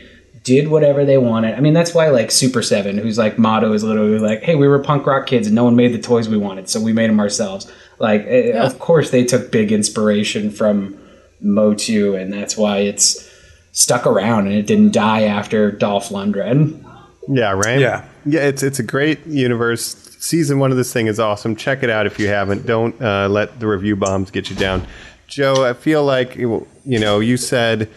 did 0.47 0.69
whatever 0.69 1.05
they 1.05 1.19
wanted. 1.19 1.57
I 1.57 1.61
mean, 1.61 1.75
that's 1.75 1.93
why 1.93 2.09
like 2.09 2.31
Super 2.31 2.63
Seven, 2.63 2.97
whose 2.99 3.19
like 3.19 3.37
motto 3.37 3.73
is 3.73 3.83
literally 3.83 4.21
like, 4.21 4.45
"Hey, 4.45 4.55
we 4.55 4.69
were 4.69 4.79
punk 4.79 5.05
rock 5.05 5.27
kids 5.27 5.49
and 5.49 5.57
no 5.57 5.65
one 5.65 5.75
made 5.75 5.93
the 5.93 5.99
toys 5.99 6.29
we 6.29 6.39
wanted, 6.39 6.71
so 6.71 6.81
we 6.81 6.93
made 6.93 7.11
them 7.11 7.19
ourselves." 7.19 7.71
Like, 7.99 8.25
eh, 8.29 8.53
of 8.53 8.79
course, 8.79 9.11
they 9.11 9.25
took 9.25 9.51
big 9.51 9.73
inspiration 9.73 10.53
from 10.53 10.97
Motu, 11.41 12.15
and 12.15 12.33
that's 12.33 12.57
why 12.57 12.79
it's 12.79 13.29
stuck 13.73 14.07
around 14.07 14.47
and 14.47 14.55
it 14.55 14.67
didn't 14.67 14.93
die 14.93 15.25
after 15.25 15.71
Dolph 15.73 16.11
Lundgren. 16.11 16.83
Yeah, 17.29 17.51
right. 17.51 17.81
Yeah. 17.81 18.05
yeah. 18.25 18.43
It's 18.43 18.63
it's 18.63 18.79
a 18.79 18.85
great 18.85 19.27
universe. 19.27 20.17
Season 20.21 20.61
one 20.61 20.71
of 20.71 20.77
this 20.77 20.93
thing 20.93 21.09
is 21.09 21.19
awesome. 21.19 21.57
Check 21.57 21.83
it 21.83 21.91
out 21.91 22.07
if 22.07 22.21
you 22.21 22.29
haven't. 22.29 22.67
Don't 22.67 23.01
uh, 23.03 23.29
let 23.29 23.59
the 23.59 23.67
review 23.67 23.97
bombs 23.97 24.31
get 24.31 24.49
you 24.49 24.55
down. 24.55 24.87
Joe, 25.27 25.65
I 25.65 25.73
feel 25.73 26.05
like 26.05 26.37
you 26.37 26.69
know 26.85 27.19
you 27.19 27.37
said 27.37 27.91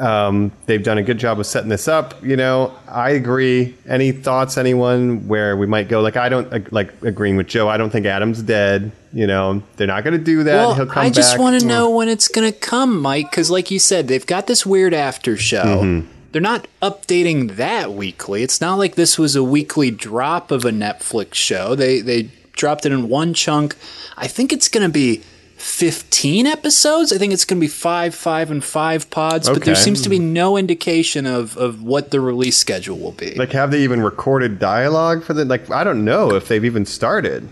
um, 0.00 0.50
they've 0.66 0.82
done 0.82 0.98
a 0.98 1.02
good 1.02 1.18
job 1.18 1.38
of 1.38 1.46
setting 1.46 1.68
this 1.68 1.86
up. 1.86 2.24
You 2.24 2.36
know, 2.36 2.74
I 2.88 3.10
agree. 3.10 3.76
Any 3.86 4.12
thoughts, 4.12 4.56
anyone, 4.56 5.28
where 5.28 5.56
we 5.56 5.66
might 5.66 5.88
go? 5.88 6.00
Like, 6.00 6.16
I 6.16 6.28
don't 6.28 6.72
like 6.72 6.90
agreeing 7.02 7.36
with 7.36 7.46
Joe. 7.46 7.68
I 7.68 7.76
don't 7.76 7.90
think 7.90 8.06
Adam's 8.06 8.42
dead. 8.42 8.92
You 9.12 9.26
know, 9.26 9.62
they're 9.76 9.86
not 9.86 10.02
going 10.04 10.16
to 10.16 10.24
do 10.24 10.44
that. 10.44 10.54
Well, 10.54 10.74
He'll 10.74 10.86
come 10.86 11.04
I 11.04 11.10
just 11.10 11.38
want 11.38 11.60
to 11.60 11.66
know 11.66 11.90
when 11.90 12.08
it's 12.08 12.28
going 12.28 12.50
to 12.50 12.58
come, 12.58 13.00
Mike, 13.00 13.30
because 13.30 13.50
like 13.50 13.70
you 13.70 13.78
said, 13.78 14.08
they've 14.08 14.26
got 14.26 14.46
this 14.46 14.64
weird 14.64 14.94
after 14.94 15.36
show. 15.36 15.62
Mm-hmm. 15.62 16.08
They're 16.32 16.40
not 16.40 16.68
updating 16.80 17.56
that 17.56 17.92
weekly. 17.92 18.42
It's 18.42 18.60
not 18.60 18.76
like 18.76 18.94
this 18.94 19.18
was 19.18 19.34
a 19.34 19.42
weekly 19.42 19.90
drop 19.90 20.50
of 20.50 20.64
a 20.64 20.70
Netflix 20.70 21.34
show. 21.34 21.74
They 21.74 22.00
they 22.00 22.30
dropped 22.52 22.86
it 22.86 22.92
in 22.92 23.08
one 23.08 23.34
chunk. 23.34 23.74
I 24.16 24.28
think 24.28 24.52
it's 24.52 24.68
going 24.68 24.86
to 24.86 24.92
be 24.92 25.22
15 25.60 26.46
episodes. 26.46 27.12
I 27.12 27.18
think 27.18 27.32
it's 27.32 27.44
going 27.44 27.58
to 27.58 27.64
be 27.64 27.68
5 27.68 28.14
5 28.14 28.50
and 28.50 28.64
5 28.64 29.10
pods, 29.10 29.48
but 29.48 29.64
there 29.64 29.74
seems 29.74 30.02
to 30.02 30.08
be 30.08 30.18
no 30.18 30.56
indication 30.56 31.26
of 31.26 31.56
of 31.56 31.82
what 31.82 32.10
the 32.10 32.20
release 32.20 32.56
schedule 32.56 32.98
will 32.98 33.12
be. 33.12 33.34
Like, 33.34 33.52
have 33.52 33.70
they 33.70 33.82
even 33.82 34.02
recorded 34.02 34.58
dialogue 34.58 35.22
for 35.22 35.34
the? 35.34 35.44
Like, 35.44 35.70
I 35.70 35.84
don't 35.84 36.04
know 36.04 36.34
if 36.34 36.48
they've 36.48 36.64
even 36.64 36.86
started. 36.86 37.48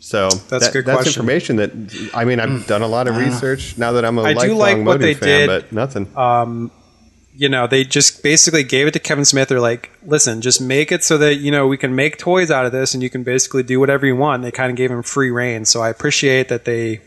So 0.00 0.28
That's 0.28 0.68
a 0.68 0.72
good 0.72 0.84
That's 0.84 1.02
question. 1.02 1.20
information 1.20 1.56
that 1.56 2.10
I 2.14 2.24
mean, 2.24 2.38
I've 2.38 2.66
done 2.66 2.82
a 2.82 2.86
lot 2.86 3.08
of 3.08 3.14
mm. 3.14 3.26
research 3.26 3.76
now 3.76 3.92
that 3.92 4.04
I'm 4.04 4.18
a 4.18 4.22
I 4.22 4.34
do 4.34 4.38
lifelong 4.38 4.58
like 4.58 4.76
what 4.76 4.84
Motu 4.84 4.98
they 4.98 5.14
fan, 5.14 5.26
did, 5.26 5.46
but 5.48 5.72
nothing. 5.72 6.16
Um, 6.16 6.70
you 7.38 7.50
know, 7.50 7.66
they 7.66 7.84
just 7.84 8.22
basically 8.22 8.64
gave 8.64 8.86
it 8.86 8.92
to 8.92 8.98
Kevin 8.98 9.26
Smith. 9.26 9.48
They're 9.48 9.60
like, 9.60 9.90
listen, 10.02 10.40
just 10.40 10.58
make 10.60 10.90
it 10.90 11.04
so 11.04 11.18
that, 11.18 11.36
you 11.36 11.50
know, 11.50 11.66
we 11.66 11.76
can 11.76 11.94
make 11.94 12.16
toys 12.16 12.50
out 12.50 12.64
of 12.64 12.72
this 12.72 12.94
and 12.94 13.02
you 13.02 13.10
can 13.10 13.24
basically 13.24 13.62
do 13.62 13.78
whatever 13.78 14.06
you 14.06 14.16
want. 14.16 14.42
They 14.42 14.50
kind 14.50 14.70
of 14.70 14.76
gave 14.76 14.90
him 14.90 15.02
free 15.02 15.30
reign. 15.30 15.66
So 15.66 15.82
I 15.82 15.90
appreciate 15.90 16.48
that 16.48 16.64
they, 16.64 17.02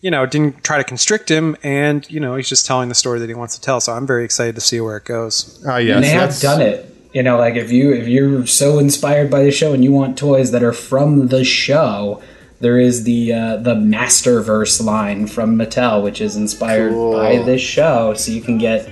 you 0.00 0.10
know, 0.10 0.24
didn't 0.24 0.64
try 0.64 0.78
to 0.78 0.84
constrict 0.84 1.30
him 1.30 1.58
and, 1.62 2.10
you 2.10 2.20
know, 2.20 2.36
he's 2.36 2.48
just 2.48 2.64
telling 2.64 2.88
the 2.88 2.94
story 2.94 3.18
that 3.18 3.28
he 3.28 3.34
wants 3.34 3.54
to 3.56 3.60
tell. 3.60 3.82
So 3.82 3.92
I'm 3.92 4.06
very 4.06 4.24
excited 4.24 4.54
to 4.54 4.62
see 4.62 4.80
where 4.80 4.96
it 4.96 5.04
goes. 5.04 5.62
oh 5.68 5.76
yes, 5.76 5.96
and 5.96 6.04
they 6.04 6.08
have 6.08 6.38
done 6.40 6.62
it. 6.62 6.86
You 7.12 7.22
know, 7.22 7.36
like 7.36 7.56
if 7.56 7.70
you 7.70 7.92
if 7.92 8.08
you're 8.08 8.46
so 8.46 8.78
inspired 8.78 9.30
by 9.30 9.42
the 9.42 9.50
show 9.50 9.74
and 9.74 9.84
you 9.84 9.92
want 9.92 10.16
toys 10.16 10.52
that 10.52 10.62
are 10.62 10.72
from 10.72 11.28
the 11.28 11.44
show, 11.44 12.22
there 12.60 12.78
is 12.78 13.04
the 13.04 13.32
uh, 13.32 13.56
the 13.56 13.74
Masterverse 13.74 14.82
line 14.82 15.26
from 15.26 15.58
Mattel, 15.58 16.02
which 16.04 16.20
is 16.20 16.36
inspired 16.36 16.92
by 16.92 17.42
this 17.42 17.60
show. 17.60 18.14
So 18.14 18.30
you 18.30 18.40
can 18.40 18.58
get 18.58 18.88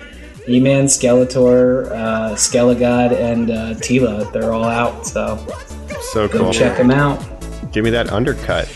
He-Man, 0.49 0.87
Skeletor, 0.87 1.91
uh, 1.93 2.31
Skelegod, 2.35 3.13
and 3.13 3.51
uh, 3.51 3.75
Teela. 3.75 4.33
They're 4.33 4.53
all 4.53 4.65
out. 4.65 5.07
So 5.07 5.37
So 6.13 6.27
go 6.27 6.39
cool. 6.39 6.53
check 6.55 6.79
them 6.79 6.91
out. 6.91 7.23
Give 7.71 7.85
me 7.85 7.91
that 7.91 8.11
undercut. 8.11 8.67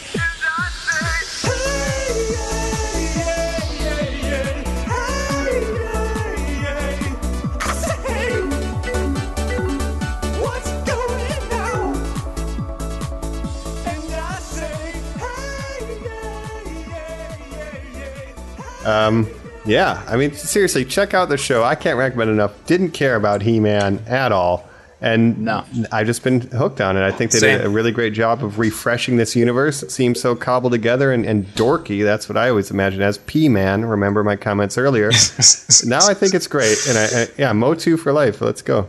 Um, 18.85 19.29
yeah, 19.65 20.03
I 20.09 20.17
mean, 20.17 20.33
seriously, 20.35 20.85
check 20.85 21.15
out 21.15 21.29
the 21.29 21.37
show. 21.37 21.63
I 21.65 21.75
can't 21.75 21.99
recommend 21.99 22.31
enough. 22.31 22.53
Didn't 22.67 22.91
care 22.91 23.17
about 23.17 23.43
He 23.43 23.61
Man 23.61 24.03
at 24.07 24.33
all. 24.33 24.69
And 25.01 25.41
No. 25.41 25.65
I've 25.91 26.07
just 26.07 26.23
been 26.23 26.43
hooked 26.43 26.81
on 26.81 26.97
it. 26.97 27.03
I 27.03 27.11
think 27.11 27.33
they 27.33 27.41
did 27.41 27.65
a 27.65 27.69
really 27.69 27.91
great 27.91 28.13
job 28.13 28.45
of 28.45 28.61
refreshing 28.61 29.17
this 29.17 29.35
universe. 29.35 29.83
It 29.83 29.91
seems 29.91 30.21
so 30.21 30.37
cobbled 30.37 30.73
together 30.73 31.11
and, 31.13 31.27
and 31.27 31.45
dorky. 31.57 32.05
That's 32.05 32.29
what 32.29 32.39
I 32.39 32.49
always 32.51 32.71
imagine 32.71 33.03
as 33.03 33.19
P 33.19 33.49
Man. 33.49 33.85
Remember 33.85 34.23
my 34.23 34.37
comments 34.37 34.79
earlier. 34.79 35.11
now 35.85 36.07
I 36.07 36.15
think 36.15 36.35
it's 36.35 36.47
great. 36.47 36.79
And 36.89 36.97
I, 36.99 37.23
I, 37.23 37.29
yeah, 37.37 37.53
Motu 37.53 37.97
for 37.97 38.13
life. 38.13 38.41
Let's 38.41 38.63
go. 38.63 38.89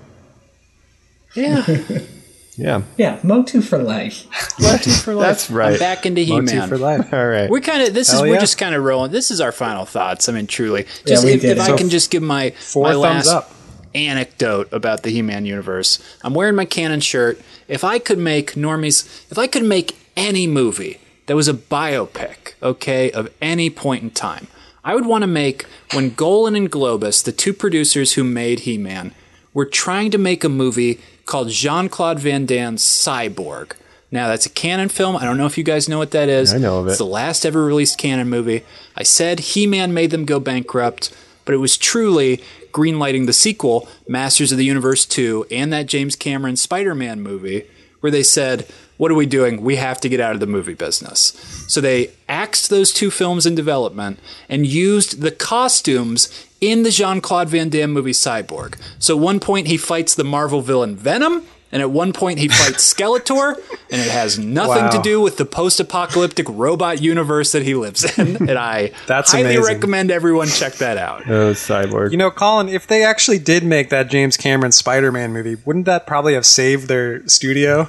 yeah. 1.36 1.66
Yeah. 2.57 2.84
Yeah, 2.97 3.19
Motu 3.23 3.61
for 3.61 3.77
life. 3.80 4.25
Motu 4.59 4.91
for 4.91 5.13
life. 5.15 5.27
That's 5.27 5.49
right. 5.49 5.73
I'm 5.73 5.80
back 5.80 6.05
into 6.05 6.21
He 6.21 6.31
Motu 6.31 6.55
Man. 6.55 6.69
for 6.69 6.77
life. 6.77 7.13
All 7.13 7.27
right. 7.27 7.49
We're 7.49 7.61
kind 7.61 7.81
of 7.88 7.93
this 7.93 8.09
is 8.09 8.19
Hell 8.19 8.30
we're 8.30 8.39
just 8.39 8.57
kind 8.57 8.75
of 8.75 8.84
rolling. 8.84 9.11
This 9.11 9.31
is 9.31 9.41
our 9.41 9.51
final 9.51 9.85
thoughts. 9.85 10.30
I 10.30 10.34
mean, 10.34 10.47
truly, 10.47 10.85
just 11.05 11.25
we 11.25 11.34
if, 11.34 11.41
did 11.41 11.57
if 11.57 11.67
it. 11.67 11.71
I 11.71 11.77
can 11.77 11.89
just 11.89 12.11
give 12.11 12.23
my 12.23 12.51
four 12.51 12.84
my 12.84 12.91
thumbs 12.93 13.27
last 13.27 13.30
up. 13.30 13.51
anecdote 13.95 14.71
about 14.71 15.03
the 15.03 15.09
He-Man 15.09 15.45
universe. 15.45 15.99
I'm 16.23 16.34
wearing 16.34 16.55
my 16.55 16.65
Cannon 16.65 16.99
shirt. 16.99 17.41
If 17.67 17.84
I 17.84 17.99
could 17.99 18.19
make 18.19 18.53
normies, 18.53 19.05
if 19.31 19.38
I 19.38 19.47
could 19.47 19.63
make 19.63 19.97
any 20.15 20.47
movie 20.47 20.99
that 21.25 21.35
was 21.35 21.47
a 21.47 21.53
biopic, 21.53 22.53
okay, 22.61 23.09
of 23.11 23.30
any 23.41 23.69
point 23.69 24.03
in 24.03 24.11
time, 24.11 24.47
I 24.84 24.95
would 24.95 25.05
want 25.05 25.21
to 25.23 25.27
make 25.27 25.65
when 25.93 26.09
Golan 26.11 26.55
and 26.55 26.69
Globus, 26.71 27.23
the 27.23 27.31
two 27.31 27.53
producers 27.53 28.13
who 28.13 28.23
made 28.23 28.61
He-Man, 28.61 29.13
were 29.53 29.65
trying 29.65 30.11
to 30.11 30.17
make 30.17 30.43
a 30.43 30.49
movie 30.49 30.99
called 31.26 31.50
Jean-Claude 31.50 32.20
Van 32.20 32.45
Damme's 32.45 32.84
Cyborg. 32.84 33.74
Now 34.12 34.28
that's 34.28 34.45
a 34.45 34.50
Cannon 34.50 34.90
film. 34.90 35.16
I 35.16 35.26
don't 35.26 35.38
know 35.38 35.48
if 35.48 35.58
you 35.58 35.64
guys 35.64 35.90
know 35.90 35.98
what 35.98 36.12
that 36.12 36.30
is. 36.30 36.54
I 36.54 36.60
know 36.60 36.80
of 36.80 36.88
it. 36.88 36.91
It's 36.91 37.00
the 37.00 37.06
last 37.06 37.45
ever 37.45 37.66
released 37.66 37.98
Cannon 37.98 38.30
movie. 38.30 38.64
I 38.95 39.04
said 39.04 39.40
He 39.40 39.66
Man 39.66 39.94
made 39.94 40.12
them 40.12 40.26
go 40.26 40.40
bankrupt, 40.40 41.12
but 41.45 41.56
it 41.56 41.58
was 41.58 41.78
truly 41.78 42.44
greenlighting 42.72 43.26
the 43.26 43.34
sequel, 43.34 43.88
Masters 44.08 44.52
of 44.52 44.58
the 44.58 44.66
Universe 44.66 45.06
2, 45.06 45.48
and 45.50 45.74
that 45.74 45.88
James 45.88 46.16
Cameron 46.16 46.58
Spider 46.58 46.94
Man 46.94 47.22
movie, 47.22 47.66
where 48.02 48.12
they 48.12 48.22
said, 48.22 48.68
What 48.98 49.12
are 49.12 49.16
we 49.16 49.26
doing? 49.26 49.62
We 49.62 49.78
have 49.78 50.00
to 50.02 50.10
get 50.10 50.20
out 50.20 50.34
of 50.34 50.40
the 50.40 50.48
movie 50.48 50.76
business. 50.76 51.34
So 51.68 51.82
they 51.82 52.12
axed 52.30 52.70
those 52.70 52.94
two 52.94 53.10
films 53.10 53.48
in 53.48 53.56
development 53.56 54.20
and 54.48 54.68
used 54.68 55.22
the 55.22 55.32
costumes 55.32 56.30
in 56.72 56.84
the 56.84 56.90
Jean 56.91 57.19
Claude 57.22 57.49
Van 57.49 57.69
Damme 57.69 57.91
movie 57.91 58.11
Cyborg. 58.11 58.77
So 58.99 59.15
at 59.18 59.22
one 59.22 59.40
point 59.40 59.68
he 59.68 59.77
fights 59.77 60.15
the 60.15 60.23
Marvel 60.23 60.61
villain 60.61 60.95
Venom. 60.95 61.45
And 61.72 61.81
at 61.81 61.90
one 61.90 62.14
point, 62.14 62.38
he 62.38 62.49
fights 62.49 62.94
Skeletor, 62.94 63.56
and 63.90 63.99
it 63.99 64.11
has 64.11 64.38
nothing 64.38 64.91
to 64.91 65.02
do 65.02 65.19
with 65.19 65.38
the 65.38 65.45
post-apocalyptic 65.45 66.45
robot 66.48 67.02
universe 67.02 67.52
that 67.53 67.64
he 67.64 67.73
lives 67.73 68.15
in. 68.19 68.35
And 68.48 68.60
I 68.60 68.91
That's 69.07 69.31
highly 69.31 69.56
amazing. 69.56 69.64
recommend 69.64 70.11
everyone 70.11 70.49
check 70.49 70.73
that 70.73 70.99
out. 70.99 71.23
Oh, 71.27 71.53
cyborg. 71.53 72.11
You 72.11 72.18
know, 72.18 72.30
Colin, 72.30 72.69
if 72.69 72.85
they 72.85 73.03
actually 73.03 73.40
did 73.40 73.64
make 73.64 73.90
that 73.90 74.11
James 74.11 74.38
Cameron 74.38 74.72
Spider 74.72 75.11
Man 75.11 75.34
movie, 75.34 75.56
wouldn't 75.65 75.85
that 75.88 76.06
probably 76.06 76.35
have 76.35 76.45
saved 76.45 76.88
their 76.90 77.27
studio? 77.27 77.88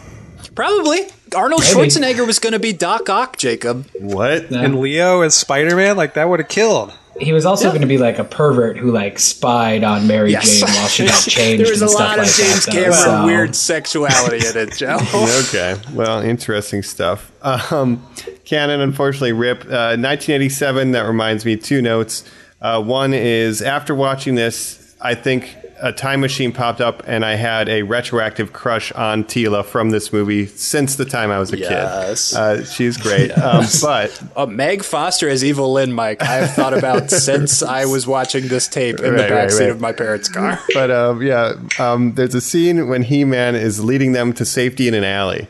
Probably 0.54 1.00
Arnold 1.36 1.60
Maybe. 1.60 1.88
Schwarzenegger 1.90 2.26
was 2.26 2.38
going 2.38 2.54
to 2.54 2.58
be 2.58 2.72
Doc 2.72 3.10
Ock, 3.10 3.36
Jacob. 3.36 3.86
what? 4.00 4.50
And 4.50 4.80
Leo 4.80 5.20
as 5.20 5.34
Spider 5.34 5.76
Man? 5.76 5.94
Like, 5.98 6.14
that 6.14 6.30
would 6.30 6.40
have 6.40 6.48
killed. 6.48 6.96
He 7.20 7.32
was 7.32 7.46
also 7.46 7.68
going 7.68 7.80
to 7.82 7.86
be 7.86 7.98
like 7.98 8.18
a 8.18 8.24
pervert 8.24 8.76
who 8.76 8.90
like 8.90 9.18
spied 9.18 9.84
on 9.84 10.06
Mary 10.06 10.32
Jane 10.32 10.62
while 10.62 10.88
she 10.88 11.06
got 11.06 11.22
changed. 11.28 11.64
there 11.64 11.70
was 11.70 11.80
and 11.80 11.88
a 11.88 11.92
stuff 11.92 12.00
lot 12.00 12.18
of 12.18 12.24
like 12.24 12.34
James 12.34 12.66
that, 12.66 12.72
though, 12.72 12.80
Cameron 12.82 12.94
so- 12.94 13.24
weird 13.26 13.54
sexuality 13.56 14.46
in 14.46 14.56
it, 14.56 14.74
Joe. 14.76 14.98
okay. 15.48 15.76
Well, 15.92 16.20
interesting 16.22 16.82
stuff. 16.82 17.30
Um, 17.42 18.04
Cannon, 18.44 18.80
unfortunately, 18.80 19.32
rip. 19.32 19.60
Uh, 19.64 19.94
1987. 19.96 20.90
That 20.92 21.02
reminds 21.06 21.44
me. 21.44 21.56
Two 21.56 21.80
notes. 21.82 22.24
Uh, 22.60 22.82
one 22.82 23.12
is 23.14 23.62
after 23.62 23.94
watching 23.94 24.34
this, 24.34 24.96
I 25.00 25.14
think 25.14 25.56
a 25.80 25.92
time 25.92 26.20
machine 26.20 26.52
popped 26.52 26.80
up, 26.80 27.02
and 27.06 27.24
I 27.24 27.34
had 27.34 27.68
a 27.68 27.82
retroactive 27.82 28.52
crush 28.52 28.92
on 28.92 29.24
Teela 29.24 29.64
from 29.64 29.90
this 29.90 30.12
movie 30.12 30.46
since 30.46 30.96
the 30.96 31.04
time 31.04 31.30
I 31.30 31.38
was 31.38 31.52
a 31.52 31.58
Yes. 31.58 32.30
kid. 32.30 32.38
Uh, 32.38 32.64
she's 32.64 32.96
great. 32.96 33.30
Um, 33.32 33.64
but 33.82 34.22
Uh, 34.36 34.46
Meg 34.46 34.82
Foster 34.82 35.28
as 35.28 35.44
Evil 35.44 35.72
Lynn, 35.72 35.92
Mike. 35.92 36.22
I 36.22 36.34
have 36.36 36.52
thought 36.54 36.72
about 36.76 37.10
since 37.10 37.62
I 37.62 37.84
was 37.86 38.06
watching 38.06 38.48
this 38.48 38.68
tape 38.68 39.00
in 39.00 39.14
Right, 39.14 39.28
the 39.28 39.34
right, 39.34 39.48
backseat 39.48 39.60
right. 39.60 39.70
of 39.70 39.80
my 39.80 39.92
parents' 39.92 40.28
car. 40.28 40.58
but 40.74 40.90
um, 40.90 41.22
yeah, 41.22 41.54
um, 41.78 42.14
there's 42.14 42.34
a 42.34 42.40
scene 42.40 42.88
when 42.88 43.02
He-Man 43.02 43.54
is 43.54 43.82
leading 43.84 44.12
them 44.12 44.32
to 44.34 44.44
safety 44.44 44.88
in 44.88 44.94
an 44.94 45.04
alley, 45.04 45.46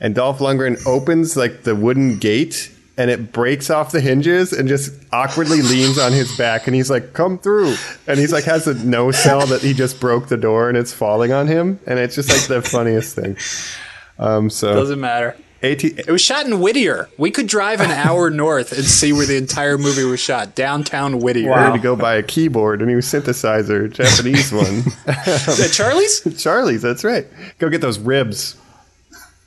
and 0.00 0.14
Dolph 0.14 0.38
Lundgren 0.40 0.84
opens 0.86 1.36
like 1.36 1.62
the 1.62 1.74
wooden 1.74 2.18
gate, 2.18 2.70
and 2.98 3.10
it 3.10 3.32
breaks 3.32 3.70
off 3.70 3.92
the 3.92 4.00
hinges 4.00 4.52
and 4.52 4.68
just 4.68 4.92
awkwardly 5.12 5.62
leans 5.62 5.98
on 5.98 6.12
his 6.12 6.36
back, 6.36 6.66
and 6.66 6.76
he's 6.76 6.90
like, 6.90 7.14
"Come 7.14 7.38
through," 7.38 7.76
and 8.06 8.18
he's 8.18 8.32
like 8.32 8.44
has 8.44 8.66
a 8.66 8.74
no 8.84 9.10
cell 9.10 9.46
that 9.46 9.62
he 9.62 9.72
just 9.72 10.00
broke 10.00 10.28
the 10.28 10.36
door 10.36 10.68
and 10.68 10.76
it's 10.76 10.92
falling 10.92 11.32
on 11.32 11.46
him, 11.46 11.78
and 11.86 11.98
it's 11.98 12.14
just 12.14 12.28
like 12.28 12.46
the 12.48 12.60
funniest 12.68 13.14
thing. 13.14 13.36
Um, 14.18 14.50
so 14.50 14.74
Doesn't 14.74 15.00
matter. 15.00 15.36
AT, 15.60 15.82
It 15.82 16.06
was 16.08 16.20
shot 16.20 16.46
in 16.46 16.60
Whittier. 16.60 17.08
We 17.18 17.32
could 17.32 17.48
drive 17.48 17.80
an 17.80 17.90
hour 17.90 18.30
north 18.44 18.70
and 18.70 18.84
see 18.84 19.12
where 19.12 19.26
the 19.26 19.36
entire 19.36 19.76
movie 19.76 20.04
was 20.04 20.20
shot. 20.20 20.54
Downtown 20.54 21.18
Whittier. 21.18 21.50
ready 21.50 21.78
to 21.78 21.82
go 21.82 21.96
buy 21.96 22.14
a 22.14 22.22
keyboard, 22.22 22.80
a 22.80 22.86
new 22.86 22.98
synthesizer, 22.98 23.92
Japanese 23.92 24.52
one. 24.52 24.84
Charlie's? 25.72 26.22
Charlie's, 26.42 26.82
that's 26.82 27.02
right. 27.02 27.26
Go 27.58 27.68
get 27.70 27.80
those 27.80 27.98
ribs. 27.98 28.56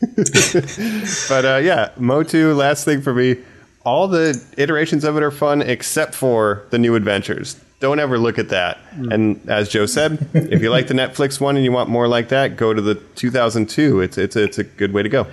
but 1.29 1.45
uh, 1.45 1.59
yeah, 1.63 1.91
Motu, 1.97 2.53
last 2.53 2.85
thing 2.85 3.01
for 3.01 3.13
me, 3.13 3.37
all 3.83 4.07
the 4.07 4.41
iterations 4.57 5.03
of 5.03 5.17
it 5.17 5.23
are 5.23 5.31
fun 5.31 5.61
except 5.61 6.15
for 6.15 6.65
the 6.69 6.79
new 6.79 6.95
adventures. 6.95 7.59
Don't 7.79 7.99
ever 7.99 8.19
look 8.19 8.37
at 8.37 8.49
that. 8.49 8.77
And 8.91 9.41
as 9.49 9.67
Joe 9.67 9.87
said, 9.87 10.29
if 10.33 10.61
you 10.61 10.69
like 10.69 10.87
the 10.87 10.93
Netflix 10.93 11.41
one 11.41 11.55
and 11.55 11.65
you 11.65 11.71
want 11.71 11.89
more 11.89 12.07
like 12.07 12.29
that, 12.29 12.55
go 12.55 12.73
to 12.73 12.81
the 12.81 12.95
2002. 13.15 14.01
It's 14.01 14.19
it's 14.19 14.35
it's 14.35 14.59
a 14.59 14.63
good 14.63 14.93
way 14.93 15.01
to 15.01 15.09
go. 15.09 15.25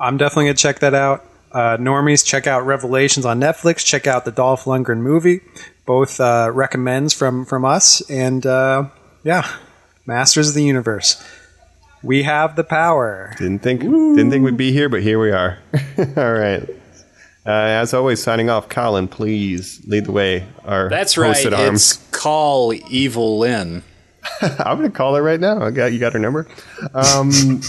I'm 0.00 0.16
definitely 0.16 0.46
gonna 0.46 0.54
check 0.54 0.80
that 0.80 0.94
out. 0.94 1.24
Uh, 1.52 1.76
normies, 1.76 2.24
check 2.24 2.46
out 2.46 2.66
Revelations 2.66 3.24
on 3.24 3.40
Netflix. 3.40 3.84
Check 3.84 4.08
out 4.08 4.24
the 4.24 4.32
Dolph 4.32 4.64
Lundgren 4.64 4.98
movie. 4.98 5.40
Both 5.86 6.20
uh, 6.20 6.50
recommends 6.52 7.12
from 7.12 7.44
from 7.44 7.64
us, 7.64 8.00
and 8.10 8.44
uh, 8.44 8.88
yeah, 9.22 9.48
Masters 10.06 10.48
of 10.48 10.54
the 10.54 10.64
Universe. 10.64 11.22
We 12.02 12.22
have 12.22 12.56
the 12.56 12.64
power. 12.64 13.34
Didn't 13.38 13.60
think 13.60 13.82
didn't 13.82 14.30
think 14.30 14.44
we'd 14.44 14.56
be 14.56 14.72
here, 14.72 14.88
but 14.88 15.02
here 15.02 15.20
we 15.20 15.30
are. 15.32 15.58
all 16.16 16.32
right. 16.32 16.68
Uh, 17.46 17.50
as 17.50 17.94
always, 17.94 18.22
signing 18.22 18.48
off. 18.50 18.68
Colin, 18.68 19.08
please 19.08 19.82
lead 19.86 20.04
the 20.06 20.12
way. 20.12 20.46
Our 20.64 20.88
That's 20.88 21.18
right. 21.18 21.44
at 21.44 21.52
arms. 21.52 21.96
It's 21.96 22.10
Call 22.10 22.72
Evil 22.88 23.38
Lynn. 23.38 23.82
I'm 24.42 24.78
going 24.78 24.90
to 24.90 24.96
call 24.96 25.14
her 25.14 25.22
right 25.22 25.40
now. 25.40 25.62
I 25.62 25.70
got 25.70 25.92
you. 25.92 25.98
Got 25.98 26.12
her 26.12 26.18
number. 26.18 26.46
Um, 26.94 27.60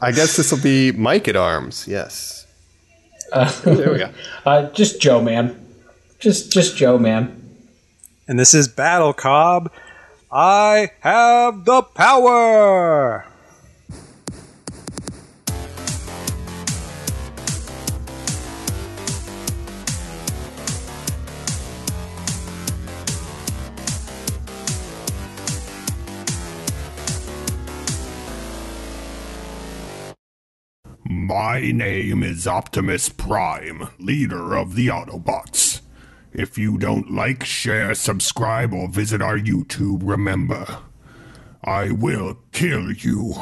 I 0.00 0.12
guess 0.12 0.36
this 0.36 0.50
will 0.50 0.62
be 0.62 0.92
Mike 0.92 1.28
at 1.28 1.36
arms. 1.36 1.86
Yes. 1.86 2.46
there 3.64 3.92
we 3.92 3.98
go. 3.98 4.10
Uh, 4.44 4.68
just 4.70 5.00
Joe, 5.00 5.22
man. 5.22 5.56
Just 6.18 6.50
just 6.52 6.76
Joe, 6.76 6.98
man. 6.98 7.38
And 8.26 8.40
this 8.40 8.54
is 8.54 8.66
Battle 8.66 9.12
Cobb. 9.12 9.70
I 10.32 10.90
have 11.00 11.64
the 11.64 11.82
power. 11.82 13.24
My 31.22 31.70
name 31.70 32.24
is 32.24 32.48
Optimus 32.48 33.08
Prime, 33.08 33.86
leader 34.00 34.56
of 34.56 34.74
the 34.74 34.88
Autobots. 34.88 35.80
If 36.32 36.58
you 36.58 36.78
don't 36.78 37.12
like, 37.12 37.44
share, 37.44 37.94
subscribe, 37.94 38.72
or 38.72 38.88
visit 38.88 39.22
our 39.22 39.38
YouTube, 39.38 40.00
remember, 40.02 40.78
I 41.62 41.92
will 41.92 42.38
kill 42.50 42.90
you. 42.90 43.34